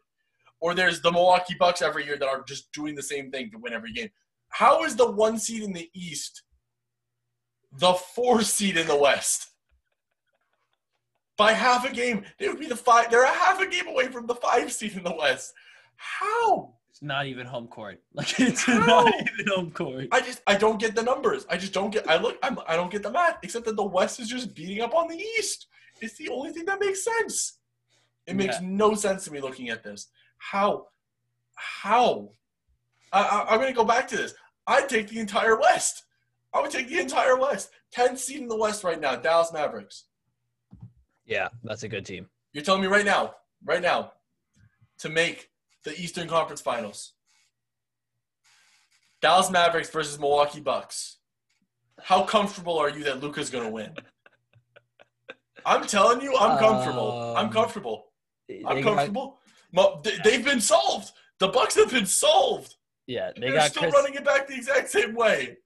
Or 0.61 0.75
there's 0.75 1.01
the 1.01 1.13
Milwaukee 1.13 1.55
Bucks 1.57 1.83
every 1.83 2.05
year 2.05 2.19
that 2.19 2.29
are 2.29 2.43
just 2.43 2.73
doing 2.73 2.97
the 2.97 3.03
same 3.03 3.31
thing 3.31 3.51
to 3.53 3.59
win 3.59 3.73
every 3.73 3.93
game. 3.93 4.09
How 4.49 4.83
is 4.83 4.97
the 4.97 5.09
one 5.09 5.39
seed 5.39 5.63
in 5.63 5.73
the 5.73 5.89
East 5.95 6.43
the 7.71 7.93
four 7.93 8.43
seed 8.43 8.77
in 8.77 8.89
the 8.89 8.97
West? 8.97 9.53
By 11.37 11.53
half 11.53 11.89
a 11.89 11.95
game, 11.95 12.25
they 12.41 12.49
would 12.49 12.59
be 12.59 12.67
the 12.67 12.75
five. 12.75 13.13
They're 13.13 13.23
a 13.23 13.29
half 13.29 13.61
a 13.61 13.69
game 13.69 13.87
away 13.87 14.09
from 14.09 14.27
the 14.27 14.35
five 14.35 14.73
seed 14.73 14.97
in 14.97 15.05
the 15.05 15.15
West. 15.15 15.53
How? 15.99 16.75
it's 16.91 17.03
not 17.03 17.27
even 17.27 17.47
home 17.47 17.69
court. 17.69 18.01
Like 18.15 18.39
it's 18.41 18.63
How? 18.65 18.79
not 18.87 19.13
even 19.15 19.47
home 19.55 19.71
court. 19.71 20.07
I 20.13 20.21
just 20.21 20.41
I 20.47 20.55
don't 20.57 20.81
get 20.81 20.95
the 20.95 21.03
numbers. 21.03 21.45
I 21.51 21.57
just 21.57 21.73
don't 21.73 21.91
get. 21.91 22.09
I 22.09 22.17
look. 22.17 22.39
I'm, 22.43 22.59
I 22.67 22.75
don't 22.77 22.91
get 22.91 23.03
the 23.03 23.11
math. 23.11 23.39
Except 23.43 23.65
that 23.67 23.77
the 23.77 23.85
West 23.85 24.19
is 24.21 24.29
just 24.29 24.55
beating 24.55 24.81
up 24.81 24.95
on 24.95 25.09
the 25.09 25.17
East. 25.39 25.67
It's 26.01 26.17
the 26.17 26.29
only 26.31 26.53
thing 26.53 26.65
that 26.67 26.81
makes 26.81 27.05
sense. 27.05 27.59
It 28.27 28.37
makes 28.37 28.57
Yeah. 28.61 28.69
no 28.69 28.95
sense 28.95 29.25
to 29.25 29.33
me 29.33 29.41
looking 29.41 29.69
at 29.69 29.83
this. 29.83 30.09
How? 30.39 30.87
How? 31.57 32.31
I, 33.13 33.23
I, 33.23 33.47
I'm 33.51 33.59
going 33.59 33.73
to 33.73 33.77
go 33.77 33.85
back 33.85 34.07
to 34.09 34.17
this. 34.17 34.35
I'd 34.67 34.89
take 34.89 35.09
the 35.09 35.19
entire 35.19 35.59
West. 35.59 36.05
I 36.55 36.61
would 36.61 36.71
take 36.71 36.89
the 36.89 37.01
entire 37.01 37.37
West. 37.37 37.71
10 37.93 38.17
seed 38.17 38.41
in 38.41 38.49
the 38.49 38.57
West 38.57 38.85
right 38.85 39.01
now, 39.01 39.17
Dallas 39.17 39.53
Mavericks. 39.53 40.05
Yeah, 41.25 41.49
that's 41.65 41.83
a 41.83 41.89
good 41.89 42.05
team. 42.07 42.29
You're 42.53 42.65
telling 42.65 42.83
me 42.83 42.87
right 42.87 43.05
now, 43.05 43.35
right 43.65 43.83
now, 43.83 44.13
to 44.99 45.09
make 45.09 45.49
the 45.85 45.99
Eastern 46.01 46.29
Conference 46.29 46.61
Finals. 46.61 47.13
Dallas 49.21 49.51
Mavericks 49.51 49.91
versus 49.91 50.19
Milwaukee 50.19 50.61
Bucks. 50.61 51.17
How 52.01 52.23
comfortable 52.23 52.79
are 52.79 52.89
you 52.91 53.05
that 53.05 53.21
Luka's 53.21 53.51
going 53.51 53.65
to 53.65 53.71
win? 53.71 53.95
I'm 55.67 55.85
telling 55.87 56.21
you, 56.21 56.37
I'm 56.37 56.59
comfortable. 56.59 57.35
I'm 57.37 57.47
Um, 57.47 57.53
comfortable. 57.53 58.13
I'm 58.49 58.77
They 58.77 58.83
got- 58.83 58.83
comfortable. 58.97 59.41
They- 60.03 60.19
They've 60.25 60.45
been 60.45 60.61
solved. 60.61 61.13
The 61.39 61.49
Bucks 61.49 61.75
have 61.75 61.91
been 61.91 62.07
solved. 62.07 62.77
yeah, 63.07 63.33
they 63.35 63.41
They're 63.43 63.53
got 63.55 63.71
still 63.71 63.83
Chris, 63.85 63.95
running 63.95 64.15
it 64.15 64.25
back 64.25 64.47
the 64.47 64.55
exact 64.55 64.89
same 64.91 65.15
way. 65.15 65.59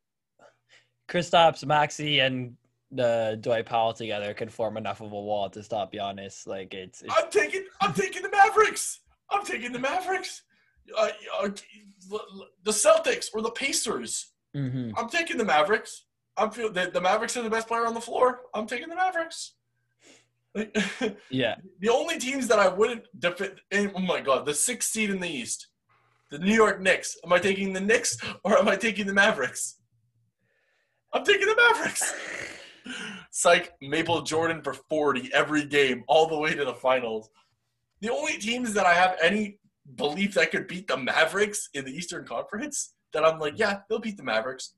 Kristaps, 1.09 1.65
Maxi, 1.65 2.25
and 2.25 2.57
the 2.91 3.37
Dwight 3.41 3.67
Powell 3.67 3.93
together 3.93 4.33
can 4.35 4.49
form 4.49 4.77
enough 4.77 5.01
of 5.01 5.13
a 5.13 5.21
wall 5.21 5.51
to 5.51 5.63
stop 5.63 5.93
Giannis. 5.93 6.47
Like 6.47 6.73
it's, 6.75 7.03
it's 7.03 7.15
I'm 7.17 7.31
taking. 7.31 7.67
I'm 7.81 7.93
taking 7.95 8.23
the 8.23 8.31
Mavericks. 8.31 9.01
I'm 9.33 9.45
taking 9.45 9.73
the 9.73 9.79
Mavericks. 9.79 10.43
Uh, 10.97 11.09
uh, 11.41 11.49
the 12.65 12.71
Celtics 12.71 13.27
or 13.33 13.43
the 13.43 13.51
Pacers. 13.51 14.33
mhm. 14.57 14.93
I'm 14.97 15.09
taking 15.09 15.37
the 15.39 15.45
Mavericks. 15.45 16.07
I'm 16.37 16.51
feel 16.51 16.73
the, 16.73 16.91
the 16.93 17.01
Mavericks 17.01 17.37
are 17.37 17.43
the 17.43 17.51
best 17.51 17.69
player 17.69 17.87
on 17.87 17.95
the 17.95 18.01
floor. 18.01 18.41
I'm 18.55 18.67
taking 18.67 18.89
the 18.89 18.97
Mavericks. 18.97 19.55
Like, 20.55 20.77
yeah. 21.31 21.57
the 21.81 21.89
only 21.89 22.19
teams 22.19 22.49
that 22.49 22.59
I 22.59 22.69
wouldn't 22.69 23.05
defend. 23.19 23.61
Oh 23.73 24.01
my 24.01 24.21
god, 24.21 24.47
the 24.47 24.55
sixth 24.55 24.91
seed 24.91 25.11
in 25.11 25.21
the 25.21 25.29
East, 25.29 25.69
the 26.31 26.39
New 26.39 26.55
York 26.55 26.81
Knicks. 26.81 27.17
Am 27.25 27.33
I 27.33 27.39
taking 27.39 27.73
the 27.73 27.81
Knicks 27.81 28.17
or 28.45 28.59
am 28.59 28.69
I 28.69 28.77
taking 28.77 29.07
the 29.07 29.15
Mavericks? 29.15 29.79
I'm 31.13 31.25
taking 31.25 31.47
the 31.47 31.57
Mavericks. 31.57 32.15
Psych 33.31 33.73
Maple 33.81 34.23
Jordan 34.23 34.63
for 34.63 34.75
40 34.75 35.31
every 35.33 35.65
game, 35.65 36.05
all 36.09 36.27
the 36.27 36.39
way 36.39 36.55
to 36.55 36.65
the 36.65 36.75
finals. 36.75 37.29
The 38.03 38.11
only 38.11 38.37
teams 38.37 38.75
that 38.75 38.85
I 38.85 38.95
have 38.95 39.17
any 39.23 39.59
belief 39.95 40.35
that 40.35 40.51
could 40.51 40.67
beat 40.67 40.89
the 40.89 40.97
Mavericks 40.97 41.69
in 41.73 41.85
the 41.85 41.93
Eastern 41.93 42.27
Conference 42.27 42.95
that 43.13 43.25
I'm 43.25 43.39
like, 43.39 43.55
yeah, 43.57 43.79
they'll 43.89 44.01
beat 44.01 44.17
the 44.17 44.25
Mavericks. 44.25 44.75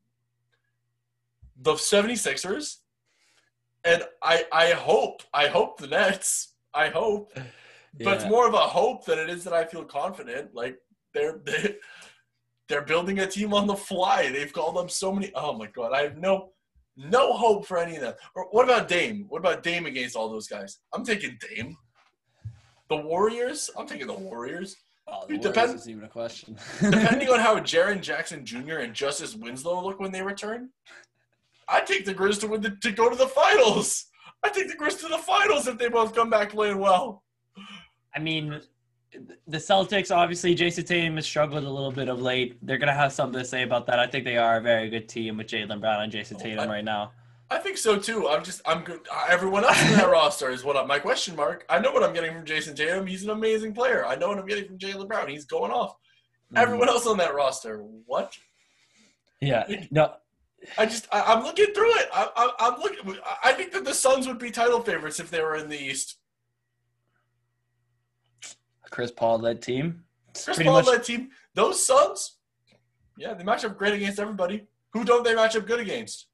The 1.60 1.72
76ers. 1.72 2.76
And 3.84 4.02
I 4.22 4.44
I 4.52 4.70
hope, 4.70 5.22
I 5.32 5.48
hope 5.48 5.78
the 5.78 5.86
Nets. 5.86 6.54
I 6.74 6.88
hope. 6.88 7.32
But 7.98 8.14
it's 8.16 8.26
more 8.26 8.46
of 8.46 8.54
a 8.54 8.58
hope 8.58 9.04
than 9.04 9.18
it 9.18 9.30
is 9.30 9.44
that 9.44 9.52
I 9.52 9.64
feel 9.64 9.84
confident. 9.84 10.54
Like 10.54 10.76
they're 11.12 11.40
they, 11.46 11.76
they're 12.68 12.82
building 12.82 13.20
a 13.20 13.26
team 13.26 13.54
on 13.54 13.66
the 13.66 13.76
fly. 13.76 14.30
They've 14.30 14.52
called 14.52 14.76
them 14.76 14.88
so 14.88 15.12
many. 15.12 15.30
Oh 15.34 15.52
my 15.52 15.66
god, 15.66 15.92
I 15.92 16.02
have 16.02 16.18
no 16.18 16.52
no 16.96 17.32
hope 17.32 17.66
for 17.66 17.78
any 17.78 17.96
of 17.96 18.02
them. 18.02 18.14
Or 18.34 18.46
what 18.50 18.64
about 18.64 18.88
Dame? 18.88 19.26
What 19.28 19.38
about 19.38 19.62
Dame 19.62 19.86
against 19.86 20.16
all 20.16 20.28
those 20.30 20.48
guys? 20.48 20.78
I'm 20.92 21.04
taking 21.04 21.38
Dame. 21.48 21.76
The 22.88 22.96
Warriors. 22.96 23.70
I'm 23.78 23.86
taking 23.86 24.06
the 24.06 24.14
Warriors. 24.14 24.76
Oh, 25.06 25.22
It 25.24 25.42
the 25.42 25.48
depends- 25.48 25.56
Warriors 25.56 25.80
is 25.82 25.88
even 25.88 26.04
a 26.04 26.08
question. 26.08 26.56
Depending 26.80 27.28
on 27.30 27.40
how 27.46 27.58
Jaren 27.60 28.00
Jackson 28.00 28.44
Jr. 28.44 28.78
and 28.78 28.94
Justice 28.94 29.34
Winslow 29.34 29.82
look 29.82 30.00
when 30.00 30.12
they 30.12 30.22
return, 30.22 30.70
I'd 31.68 31.86
take 31.86 32.04
the 32.04 32.14
Grizz 32.14 32.40
to 32.40 32.46
win 32.48 32.60
the, 32.60 32.70
to 32.82 32.92
go 32.92 33.08
to 33.08 33.16
the 33.16 33.26
finals. 33.28 34.06
I 34.42 34.50
take 34.50 34.68
the 34.68 34.76
Grizzlies 34.76 35.02
to 35.02 35.08
the 35.08 35.18
finals 35.18 35.66
if 35.66 35.78
they 35.78 35.88
both 35.88 36.14
come 36.14 36.28
back 36.28 36.50
playing 36.50 36.78
well. 36.78 37.22
I 38.14 38.18
mean, 38.18 38.60
the 39.48 39.56
Celtics, 39.56 40.14
obviously, 40.14 40.54
Jayson 40.54 40.84
Tatum 40.84 41.16
has 41.16 41.24
struggled 41.24 41.64
a 41.64 41.70
little 41.70 41.90
bit 41.90 42.08
of 42.08 42.20
late. 42.20 42.58
They're 42.62 42.78
going 42.78 42.88
to 42.88 42.94
have 42.94 43.12
something 43.12 43.38
to 43.40 43.44
say 43.46 43.62
about 43.62 43.86
that. 43.86 43.98
I 43.98 44.06
think 44.06 44.24
they 44.24 44.36
are 44.36 44.58
a 44.58 44.60
very 44.60 44.90
good 44.90 45.08
team 45.08 45.38
with 45.38 45.46
Jaylen 45.46 45.80
Brown 45.80 46.02
and 46.02 46.12
Jayson 46.12 46.36
oh, 46.38 46.42
Tatum 46.42 46.68
right 46.68 46.84
now. 46.84 47.12
I 47.50 47.58
think 47.58 47.76
so 47.76 47.98
too. 47.98 48.28
I'm 48.28 48.42
just 48.42 48.62
I'm 48.66 48.82
good. 48.82 49.00
Everyone 49.28 49.64
else 49.64 49.80
in 49.82 49.96
that 49.96 50.08
roster 50.10 50.50
is 50.50 50.64
what 50.64 50.76
I'm, 50.76 50.88
my 50.88 50.98
question 50.98 51.36
mark. 51.36 51.64
I 51.68 51.78
know 51.78 51.92
what 51.92 52.02
I'm 52.02 52.14
getting 52.14 52.32
from 52.32 52.44
Jayson 52.44 52.74
Tatum. 52.74 53.06
He's 53.06 53.24
an 53.24 53.30
amazing 53.30 53.74
player. 53.74 54.04
I 54.06 54.16
know 54.16 54.28
what 54.28 54.38
I'm 54.38 54.46
getting 54.46 54.66
from 54.66 54.78
Jaylen 54.78 55.08
Brown. 55.08 55.28
He's 55.28 55.44
going 55.44 55.70
off. 55.70 55.92
Mm-hmm. 55.92 56.58
Everyone 56.58 56.88
else 56.88 57.06
on 57.06 57.18
that 57.18 57.34
roster, 57.34 57.78
what? 58.06 58.36
Yeah. 59.40 59.66
No. 59.90 60.14
I 60.78 60.86
just 60.86 61.06
I, 61.12 61.32
am 61.32 61.44
looking 61.44 61.72
through 61.74 61.94
it. 61.96 62.08
I, 62.12 62.30
I, 62.34 62.52
I'm 62.60 62.80
looking. 62.80 63.18
I 63.44 63.52
think 63.52 63.72
that 63.72 63.84
the 63.84 63.92
Suns 63.92 64.26
would 64.26 64.38
be 64.38 64.50
title 64.50 64.80
favorites 64.80 65.20
if 65.20 65.30
they 65.30 65.42
were 65.42 65.56
in 65.56 65.68
the 65.68 65.78
East. 65.78 66.16
Chris 68.90 69.10
Paul 69.10 69.38
led 69.38 69.60
team. 69.60 70.04
Chris 70.44 70.62
Paul 70.62 70.74
much... 70.74 70.86
led 70.86 71.04
team. 71.04 71.30
Those 71.54 71.84
Suns, 71.84 72.36
yeah, 73.18 73.34
they 73.34 73.44
match 73.44 73.64
up 73.64 73.76
great 73.76 73.94
against 73.94 74.18
everybody. 74.18 74.66
Who 74.92 75.04
don't 75.04 75.24
they 75.24 75.34
match 75.34 75.56
up 75.56 75.66
good 75.66 75.80
against? 75.80 76.28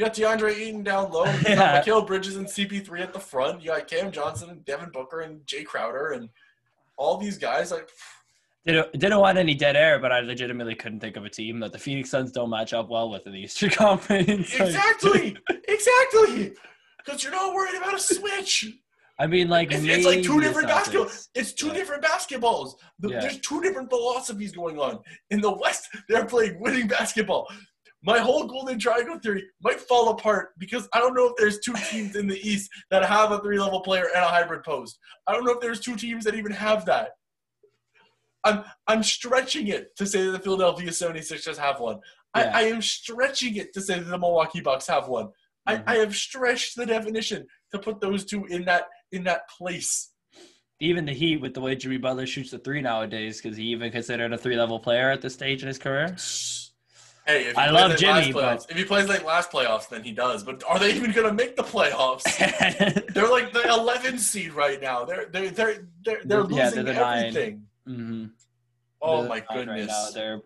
You 0.00 0.06
got 0.06 0.14
DeAndre 0.14 0.56
Ayton 0.56 0.82
down 0.82 1.12
low. 1.12 1.24
You 1.46 1.56
got 1.56 1.86
yeah. 1.86 2.00
Bridges 2.06 2.36
and 2.36 2.46
CP3 2.46 3.02
at 3.02 3.12
the 3.12 3.20
front. 3.20 3.60
You 3.60 3.68
got 3.68 3.86
Cam 3.86 4.10
Johnson 4.10 4.48
and 4.48 4.64
Devin 4.64 4.88
Booker 4.94 5.20
and 5.20 5.40
Jae 5.44 5.62
Crowder 5.62 6.12
and 6.12 6.30
all 6.96 7.18
these 7.18 7.36
guys. 7.36 7.70
Like, 7.70 7.86
didn't, 8.64 8.92
didn't 8.92 9.18
want 9.18 9.36
any 9.36 9.54
dead 9.54 9.76
air, 9.76 9.98
but 9.98 10.10
I 10.10 10.20
legitimately 10.20 10.74
couldn't 10.74 11.00
think 11.00 11.18
of 11.18 11.26
a 11.26 11.28
team 11.28 11.60
that 11.60 11.72
the 11.72 11.78
Phoenix 11.78 12.08
Suns 12.08 12.32
don't 12.32 12.48
match 12.48 12.72
up 12.72 12.88
well 12.88 13.10
with 13.10 13.26
in 13.26 13.34
the 13.34 13.40
Eastern 13.40 13.68
Conference. 13.72 14.58
Exactly, 14.58 15.36
exactly. 15.68 16.54
Because 17.04 17.22
you're 17.22 17.32
not 17.32 17.52
worried 17.52 17.76
about 17.76 17.92
a 17.92 17.98
switch. 17.98 18.72
I 19.18 19.26
mean, 19.26 19.50
like 19.50 19.70
it's, 19.70 19.84
it's 19.84 20.06
like 20.06 20.22
two 20.22 20.40
different 20.40 20.70
basketballs. 20.70 21.28
It's 21.34 21.52
two 21.52 21.66
yeah. 21.66 21.74
different 21.74 22.02
basketballs. 22.02 22.76
The, 23.00 23.10
yeah. 23.10 23.20
There's 23.20 23.38
two 23.40 23.60
different 23.60 23.90
philosophies 23.90 24.52
going 24.52 24.78
on. 24.78 25.00
In 25.28 25.42
the 25.42 25.52
West, 25.52 25.90
they're 26.08 26.24
playing 26.24 26.58
winning 26.58 26.88
basketball 26.88 27.46
my 28.02 28.18
whole 28.18 28.44
golden 28.44 28.78
triangle 28.78 29.18
theory 29.18 29.44
might 29.62 29.80
fall 29.80 30.10
apart 30.10 30.50
because 30.58 30.88
I 30.94 30.98
don't 31.00 31.14
know 31.14 31.26
if 31.26 31.36
there's 31.36 31.58
two 31.60 31.74
teams 31.90 32.16
in 32.16 32.26
the 32.26 32.40
East 32.40 32.70
that 32.90 33.04
have 33.04 33.30
a 33.30 33.40
three 33.40 33.58
level 33.58 33.80
player 33.80 34.06
and 34.14 34.24
a 34.24 34.28
hybrid 34.28 34.64
post. 34.64 34.98
I 35.26 35.32
don't 35.32 35.44
know 35.44 35.52
if 35.52 35.60
there's 35.60 35.80
two 35.80 35.96
teams 35.96 36.24
that 36.24 36.34
even 36.34 36.52
have 36.52 36.86
that. 36.86 37.10
I'm 38.44 38.64
I'm 38.86 39.02
stretching 39.02 39.68
it 39.68 39.94
to 39.96 40.06
say 40.06 40.24
that 40.24 40.32
the 40.32 40.38
Philadelphia 40.38 40.88
76ers 40.88 41.58
have 41.58 41.80
one. 41.80 41.98
Yeah. 42.34 42.52
I, 42.54 42.60
I, 42.60 42.62
am 42.68 42.80
stretching 42.80 43.56
it 43.56 43.74
to 43.74 43.80
say 43.80 43.98
that 43.98 44.08
the 44.08 44.18
Milwaukee 44.18 44.60
Bucks 44.60 44.86
have 44.86 45.08
one. 45.08 45.26
Mm-hmm. 45.68 45.88
I, 45.88 45.94
I 45.94 45.96
have 45.98 46.16
stretched 46.16 46.76
the 46.76 46.86
definition 46.86 47.46
to 47.72 47.78
put 47.78 48.00
those 48.00 48.24
two 48.24 48.46
in 48.46 48.64
that 48.64 48.84
in 49.12 49.24
that 49.24 49.48
place. 49.50 50.12
Even 50.80 51.04
the 51.04 51.12
Heat, 51.12 51.42
with 51.42 51.52
the 51.52 51.60
way 51.60 51.74
Jimmy 51.74 51.98
Butler 51.98 52.26
shoots 52.26 52.52
the 52.52 52.58
three 52.58 52.80
nowadays, 52.80 53.42
because 53.42 53.58
he 53.58 53.64
even 53.64 53.92
considered 53.92 54.32
a 54.32 54.38
three 54.38 54.56
level 54.56 54.80
player 54.80 55.10
at 55.10 55.20
this 55.20 55.34
stage 55.34 55.60
in 55.60 55.68
his 55.68 55.78
career. 55.78 56.16
Hey, 57.26 57.46
if 57.46 57.58
I 57.58 57.70
love 57.70 57.96
Jimmy, 57.96 58.32
but 58.32 58.66
if 58.68 58.76
he 58.76 58.84
plays 58.84 59.08
like 59.08 59.24
last 59.24 59.52
playoffs, 59.52 59.88
then 59.88 60.02
he 60.02 60.12
does. 60.12 60.42
But 60.42 60.64
are 60.68 60.78
they 60.78 60.94
even 60.94 61.12
going 61.12 61.28
to 61.28 61.34
make 61.34 61.56
the 61.56 61.62
playoffs? 61.62 62.24
they're 63.14 63.28
like 63.28 63.52
the 63.52 63.68
11 63.68 64.18
seed 64.18 64.52
right 64.52 64.80
now. 64.80 65.04
They're 65.04 65.26
they're 65.26 65.50
they're 65.50 65.86
they're, 66.04 66.20
they're 66.24 66.42
losing 66.42 66.56
yeah, 66.56 66.70
they're 66.70 66.94
the 66.94 67.06
everything. 67.06 67.66
Mm-hmm. 67.86 68.26
Oh 69.02 69.26
my 69.28 69.42
goodness! 69.52 70.14
Right 70.16 70.40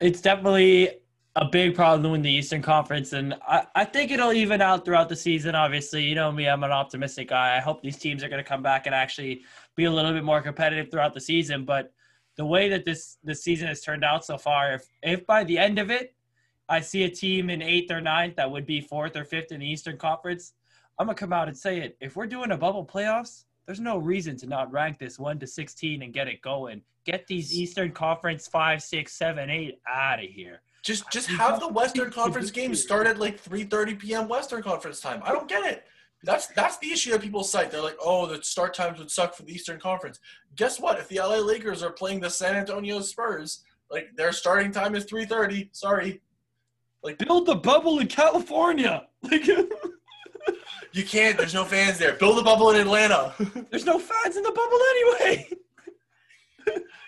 it's 0.00 0.20
definitely 0.20 0.90
a 1.36 1.44
big 1.44 1.74
problem 1.74 2.14
in 2.14 2.22
the 2.22 2.30
Eastern 2.30 2.62
Conference, 2.62 3.12
and 3.12 3.34
I, 3.46 3.66
I 3.74 3.84
think 3.84 4.10
it'll 4.10 4.32
even 4.32 4.60
out 4.60 4.84
throughout 4.84 5.08
the 5.08 5.16
season. 5.16 5.54
Obviously, 5.54 6.02
you 6.02 6.14
know 6.14 6.30
me; 6.30 6.48
I'm 6.48 6.62
an 6.62 6.70
optimistic 6.70 7.28
guy. 7.30 7.56
I 7.56 7.60
hope 7.60 7.82
these 7.82 7.96
teams 7.96 8.22
are 8.22 8.28
going 8.28 8.42
to 8.42 8.48
come 8.48 8.62
back 8.62 8.86
and 8.86 8.94
actually 8.94 9.42
be 9.76 9.84
a 9.84 9.90
little 9.90 10.12
bit 10.12 10.24
more 10.24 10.40
competitive 10.40 10.90
throughout 10.90 11.14
the 11.14 11.20
season. 11.20 11.64
But 11.64 11.92
the 12.36 12.44
way 12.44 12.68
that 12.68 12.84
this 12.84 13.18
this 13.22 13.42
season 13.42 13.68
has 13.68 13.80
turned 13.80 14.04
out 14.04 14.24
so 14.24 14.38
far, 14.38 14.74
if 14.74 14.86
if 15.02 15.26
by 15.26 15.44
the 15.44 15.58
end 15.58 15.78
of 15.78 15.90
it, 15.90 16.14
I 16.68 16.80
see 16.80 17.04
a 17.04 17.10
team 17.10 17.50
in 17.50 17.62
eighth 17.62 17.90
or 17.90 18.00
ninth 18.00 18.36
that 18.36 18.50
would 18.50 18.66
be 18.66 18.80
fourth 18.80 19.16
or 19.16 19.24
fifth 19.24 19.52
in 19.52 19.60
the 19.60 19.66
Eastern 19.66 19.96
Conference, 19.96 20.54
I'm 20.98 21.06
gonna 21.06 21.16
come 21.16 21.32
out 21.32 21.48
and 21.48 21.56
say 21.56 21.78
it. 21.80 21.96
If 22.00 22.16
we're 22.16 22.26
doing 22.26 22.52
a 22.52 22.56
bubble 22.56 22.84
playoffs, 22.84 23.44
there's 23.66 23.80
no 23.80 23.98
reason 23.98 24.36
to 24.38 24.46
not 24.46 24.70
rank 24.72 24.98
this 24.98 25.18
one 25.18 25.38
to 25.40 25.46
sixteen 25.46 26.02
and 26.02 26.12
get 26.12 26.28
it 26.28 26.40
going. 26.42 26.82
Get 27.04 27.26
these 27.26 27.52
Eastern 27.52 27.92
Conference 27.92 28.46
five, 28.46 28.82
six, 28.82 29.12
seven, 29.12 29.50
eight 29.50 29.80
out 29.88 30.20
of 30.20 30.26
here. 30.26 30.62
Just 30.82 31.10
just 31.10 31.28
have 31.28 31.60
the 31.60 31.68
Western 31.68 32.10
Conference 32.10 32.50
games 32.50 32.82
start 32.82 33.06
at 33.06 33.18
like 33.18 33.42
3:30 33.42 33.98
p.m. 33.98 34.28
Western 34.28 34.62
Conference 34.62 35.00
time. 35.00 35.22
I 35.24 35.32
don't 35.32 35.48
get 35.48 35.64
it. 35.64 35.84
That's 36.24 36.46
that's 36.48 36.78
the 36.78 36.90
issue 36.90 37.10
that 37.12 37.20
people 37.20 37.44
cite. 37.44 37.70
They're 37.70 37.82
like, 37.82 37.98
oh, 38.02 38.26
the 38.26 38.42
start 38.42 38.74
times 38.74 38.98
would 38.98 39.10
suck 39.10 39.34
for 39.34 39.42
the 39.42 39.52
Eastern 39.52 39.78
Conference. 39.78 40.18
Guess 40.56 40.80
what? 40.80 40.98
If 40.98 41.08
the 41.08 41.18
LA 41.18 41.36
Lakers 41.36 41.82
are 41.82 41.92
playing 41.92 42.20
the 42.20 42.30
San 42.30 42.56
Antonio 42.56 43.00
Spurs, 43.00 43.64
like 43.90 44.08
their 44.16 44.32
starting 44.32 44.72
time 44.72 44.94
is 44.94 45.04
three 45.04 45.26
thirty. 45.26 45.70
Sorry. 45.72 46.20
Like 47.02 47.18
build 47.18 47.46
the 47.46 47.56
bubble 47.56 47.98
in 47.98 48.08
California. 48.08 49.06
Like 49.30 49.46
you 50.94 51.04
can't. 51.04 51.36
There's 51.36 51.54
no 51.54 51.64
fans 51.64 51.98
there. 51.98 52.14
Build 52.14 52.38
a 52.38 52.42
bubble 52.42 52.70
in 52.70 52.80
Atlanta. 52.80 53.34
There's 53.70 53.84
no 53.84 53.98
fans 53.98 54.36
in 54.36 54.42
the 54.42 54.52
bubble 54.52 54.78
anyway. 54.90 55.48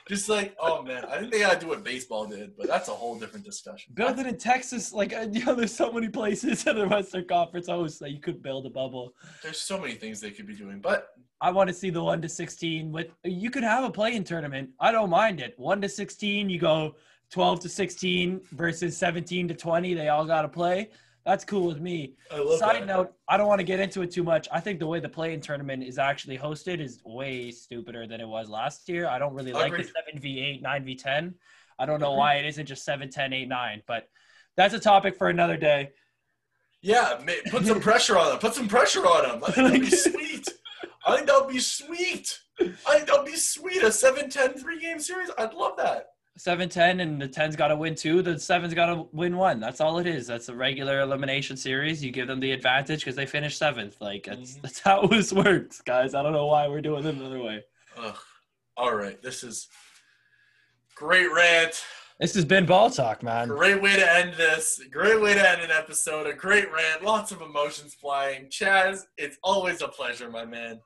Just 0.09 0.29
like, 0.29 0.55
oh 0.61 0.83
man, 0.83 1.05
I 1.05 1.19
think 1.19 1.33
they 1.33 1.41
gotta 1.41 1.59
do 1.59 1.67
what 1.67 1.83
baseball 1.83 2.27
did, 2.27 2.57
but 2.57 2.69
that's 2.69 2.89
a 2.89 2.93
whole 2.93 3.19
different 3.19 3.45
discussion. 3.45 3.93
Build 3.95 4.21
it 4.21 4.27
in 4.27 4.39
Texas, 4.39 4.93
like 4.93 5.13
uh, 5.13 5.27
you 5.33 5.45
know, 5.45 5.55
there's 5.55 5.75
so 5.75 5.91
many 5.91 6.09
places 6.09 6.65
in 6.67 6.77
the 6.77 6.87
Western 6.87 7.27
Conference 7.27 7.67
host 7.67 7.99
that 8.01 8.13
you 8.13 8.21
could 8.21 8.41
build 8.41 8.67
a 8.67 8.71
bubble. 8.71 9.15
There's 9.43 9.61
so 9.61 9.79
many 9.79 9.95
things 9.95 10.21
they 10.21 10.31
could 10.31 10.47
be 10.47 10.55
doing, 10.55 10.81
but 10.81 11.09
I 11.41 11.51
want 11.51 11.69
to 11.69 11.75
see 11.75 11.91
the 11.91 12.03
one 12.03 12.23
to 12.23 12.29
sixteen. 12.29 12.93
With 12.93 13.09
you 13.25 13.51
could 13.51 13.65
have 13.65 13.83
a 13.83 13.91
play-in 13.91 14.23
tournament. 14.23 14.71
I 14.79 14.93
don't 14.93 15.11
mind 15.11 15.41
it. 15.41 15.55
One 15.57 15.81
to 15.81 15.89
sixteen, 15.89 16.49
you 16.49 16.61
go 16.61 16.95
twelve 17.31 17.59
to 17.61 17.69
sixteen 17.69 18.41
versus 18.53 18.97
seventeen 18.97 19.49
to 19.49 19.55
twenty. 19.55 19.93
They 19.93 20.09
all 20.09 20.25
got 20.25 20.43
to 20.43 20.49
play. 20.49 20.91
That's 21.27 21.45
cool 21.45 21.67
with 21.67 21.81
me. 21.81 22.15
Side 22.31 22.83
that. 22.83 22.87
note, 22.87 23.13
I 23.29 23.37
don't 23.37 23.49
want 23.49 23.59
to 23.59 23.65
get 23.65 23.81
into 23.81 24.03
it 24.03 24.13
too 24.13 24.23
much. 24.23 24.47
I 24.53 24.61
think 24.61 24.79
the 24.79 24.87
way 24.87 25.01
the 25.01 25.09
play-in 25.09 25.41
tournament 25.41 25.83
is 25.83 25.99
actually 25.99 26.39
hosted 26.39 26.81
is 26.81 27.01
way 27.05 27.51
stupider 27.51 28.07
than 28.07 28.21
it 28.21 28.29
was 28.29 28.49
last 28.49 28.89
year. 28.89 29.09
I 29.09 29.19
don't 29.19 29.35
really 29.35 29.53
like 29.53 29.73
the 29.73 29.83
7v8, 29.83 30.63
9v10. 30.63 31.35
I 31.81 31.85
don't 31.85 32.01
know 32.01 32.13
why 32.13 32.37
it 32.37 32.47
isn't 32.47 32.67
just 32.67 32.85
7, 32.85 33.11
10, 33.11 33.33
8, 33.33 33.49
9, 33.49 33.83
but 33.89 34.09
that's 34.57 34.73
a 34.73 34.79
topic 34.79 35.17
for 35.19 35.29
another 35.29 35.57
day. 35.57 35.91
Yeah, 36.81 37.21
put 37.51 37.67
some 37.67 37.81
pressure 37.81 38.17
on 38.17 38.29
them. 38.29 38.39
Put 38.39 38.55
some 38.55 38.69
pressure 38.69 39.05
on 39.05 39.41
them. 39.41 39.45
I 39.49 39.51
think 39.51 39.67
that'd 39.67 39.81
be 39.81 39.91
sweet. 39.91 40.49
I 41.05 41.17
think 41.17 41.27
that 41.27 41.41
would 41.41 41.53
be 41.53 41.59
sweet. 41.59 42.39
I 42.61 42.95
think 42.95 43.09
that 43.09 43.17
would 43.19 43.27
be 43.27 43.37
sweet. 43.37 43.83
A 43.83 43.91
7 43.91 44.31
10 44.31 44.55
three 44.55 44.81
game 44.81 45.01
series. 45.01 45.31
I'd 45.37 45.55
love 45.55 45.73
that 45.79 46.07
seven 46.37 46.69
ten 46.69 47.01
and 47.01 47.21
the 47.21 47.29
ten's 47.29 47.57
got 47.57 47.69
to 47.69 47.77
win 47.77 47.95
two. 47.95 48.23
The 48.23 48.39
seven's 48.39 48.75
got 48.75 48.87
to 48.87 49.07
win 49.13 49.37
one. 49.37 49.61
That's 49.61 49.81
all 49.81 49.99
it 49.99 50.07
is. 50.07 50.27
That's 50.27 50.49
a 50.49 50.55
regular 50.55 51.01
elimination 51.01 51.57
series. 51.57 52.05
You 52.05 52.11
give 52.11 52.29
them 52.29 52.41
the 52.41 52.53
advantage 52.53 53.01
because 53.01 53.17
they 53.17 53.27
finished 53.27 53.59
seventh. 53.59 53.97
Like 54.01 54.25
that's 54.25 54.53
mm-hmm. 54.53 54.61
that's 54.63 54.81
how 54.81 55.07
this 55.11 55.33
works, 55.33 55.81
guys. 55.81 56.15
I 56.15 56.23
don't 56.23 56.33
know 56.33 56.47
why 56.47 56.69
we're 56.69 56.81
doing 56.81 57.05
it 57.05 57.15
another 57.15 57.41
way. 57.41 57.65
Ugh. 57.97 58.17
All 58.77 58.95
right, 58.95 59.21
this 59.23 59.43
is 59.43 59.69
great 60.95 61.33
rant. 61.33 61.83
This 62.21 62.35
has 62.35 62.47
been 62.47 62.65
ball 62.65 62.91
talk, 62.91 63.23
man. 63.23 63.49
Great 63.49 63.83
way 63.83 63.95
to 63.97 64.15
end 64.15 64.35
this. 64.35 64.81
Great 64.91 65.21
way 65.21 65.35
to 65.35 65.51
end 65.51 65.61
an 65.61 65.71
episode. 65.71 66.27
A 66.27 66.33
great 66.33 66.73
rant. 66.73 67.03
Lots 67.03 67.31
of 67.31 67.43
emotions 67.43 67.95
flying. 67.95 68.47
Chaz, 68.47 69.01
it's 69.19 69.37
always 69.43 69.83
a 69.83 69.89
pleasure, 69.89 70.31
my 70.31 70.45
man. 70.45 70.81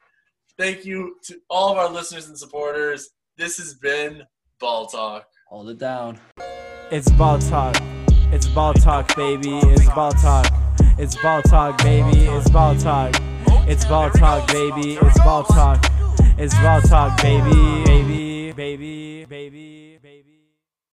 Thank 0.59 0.85
you 0.85 1.16
to 1.24 1.40
all 1.48 1.70
of 1.70 1.78
our 1.78 1.89
listeners 1.89 2.28
and 2.28 2.36
supporters. 2.36 3.10
This 3.36 3.59
has 3.59 3.74
been 3.74 4.24
Ball 4.59 4.86
Talk. 4.86 5.27
Hold 5.51 5.68
it 5.68 5.78
down. 5.78 6.16
It's 6.93 7.10
ball 7.10 7.40
talk. 7.40 7.74
It's 8.31 8.47
ball 8.47 8.72
talk, 8.72 9.16
baby. 9.16 9.59
It's 9.59 9.93
ball 9.93 10.12
talk. 10.12 10.47
It's 10.97 11.20
ball 11.20 11.43
talk, 11.43 11.77
baby. 11.78 12.27
It's 12.27 12.48
ball 12.51 12.77
talk. 12.77 13.16
It's 13.66 13.85
ball 13.85 14.10
talk, 14.10 14.47
baby. 14.47 14.94
It's 14.94 15.18
ball 15.18 15.43
talk. 15.43 15.85
It's 16.39 16.55
ball 16.55 16.81
talk, 16.82 17.20
baby. 17.20 17.82
Baby, 17.85 18.52
baby, 18.52 19.24
baby, 19.24 19.24
baby. 19.24 19.90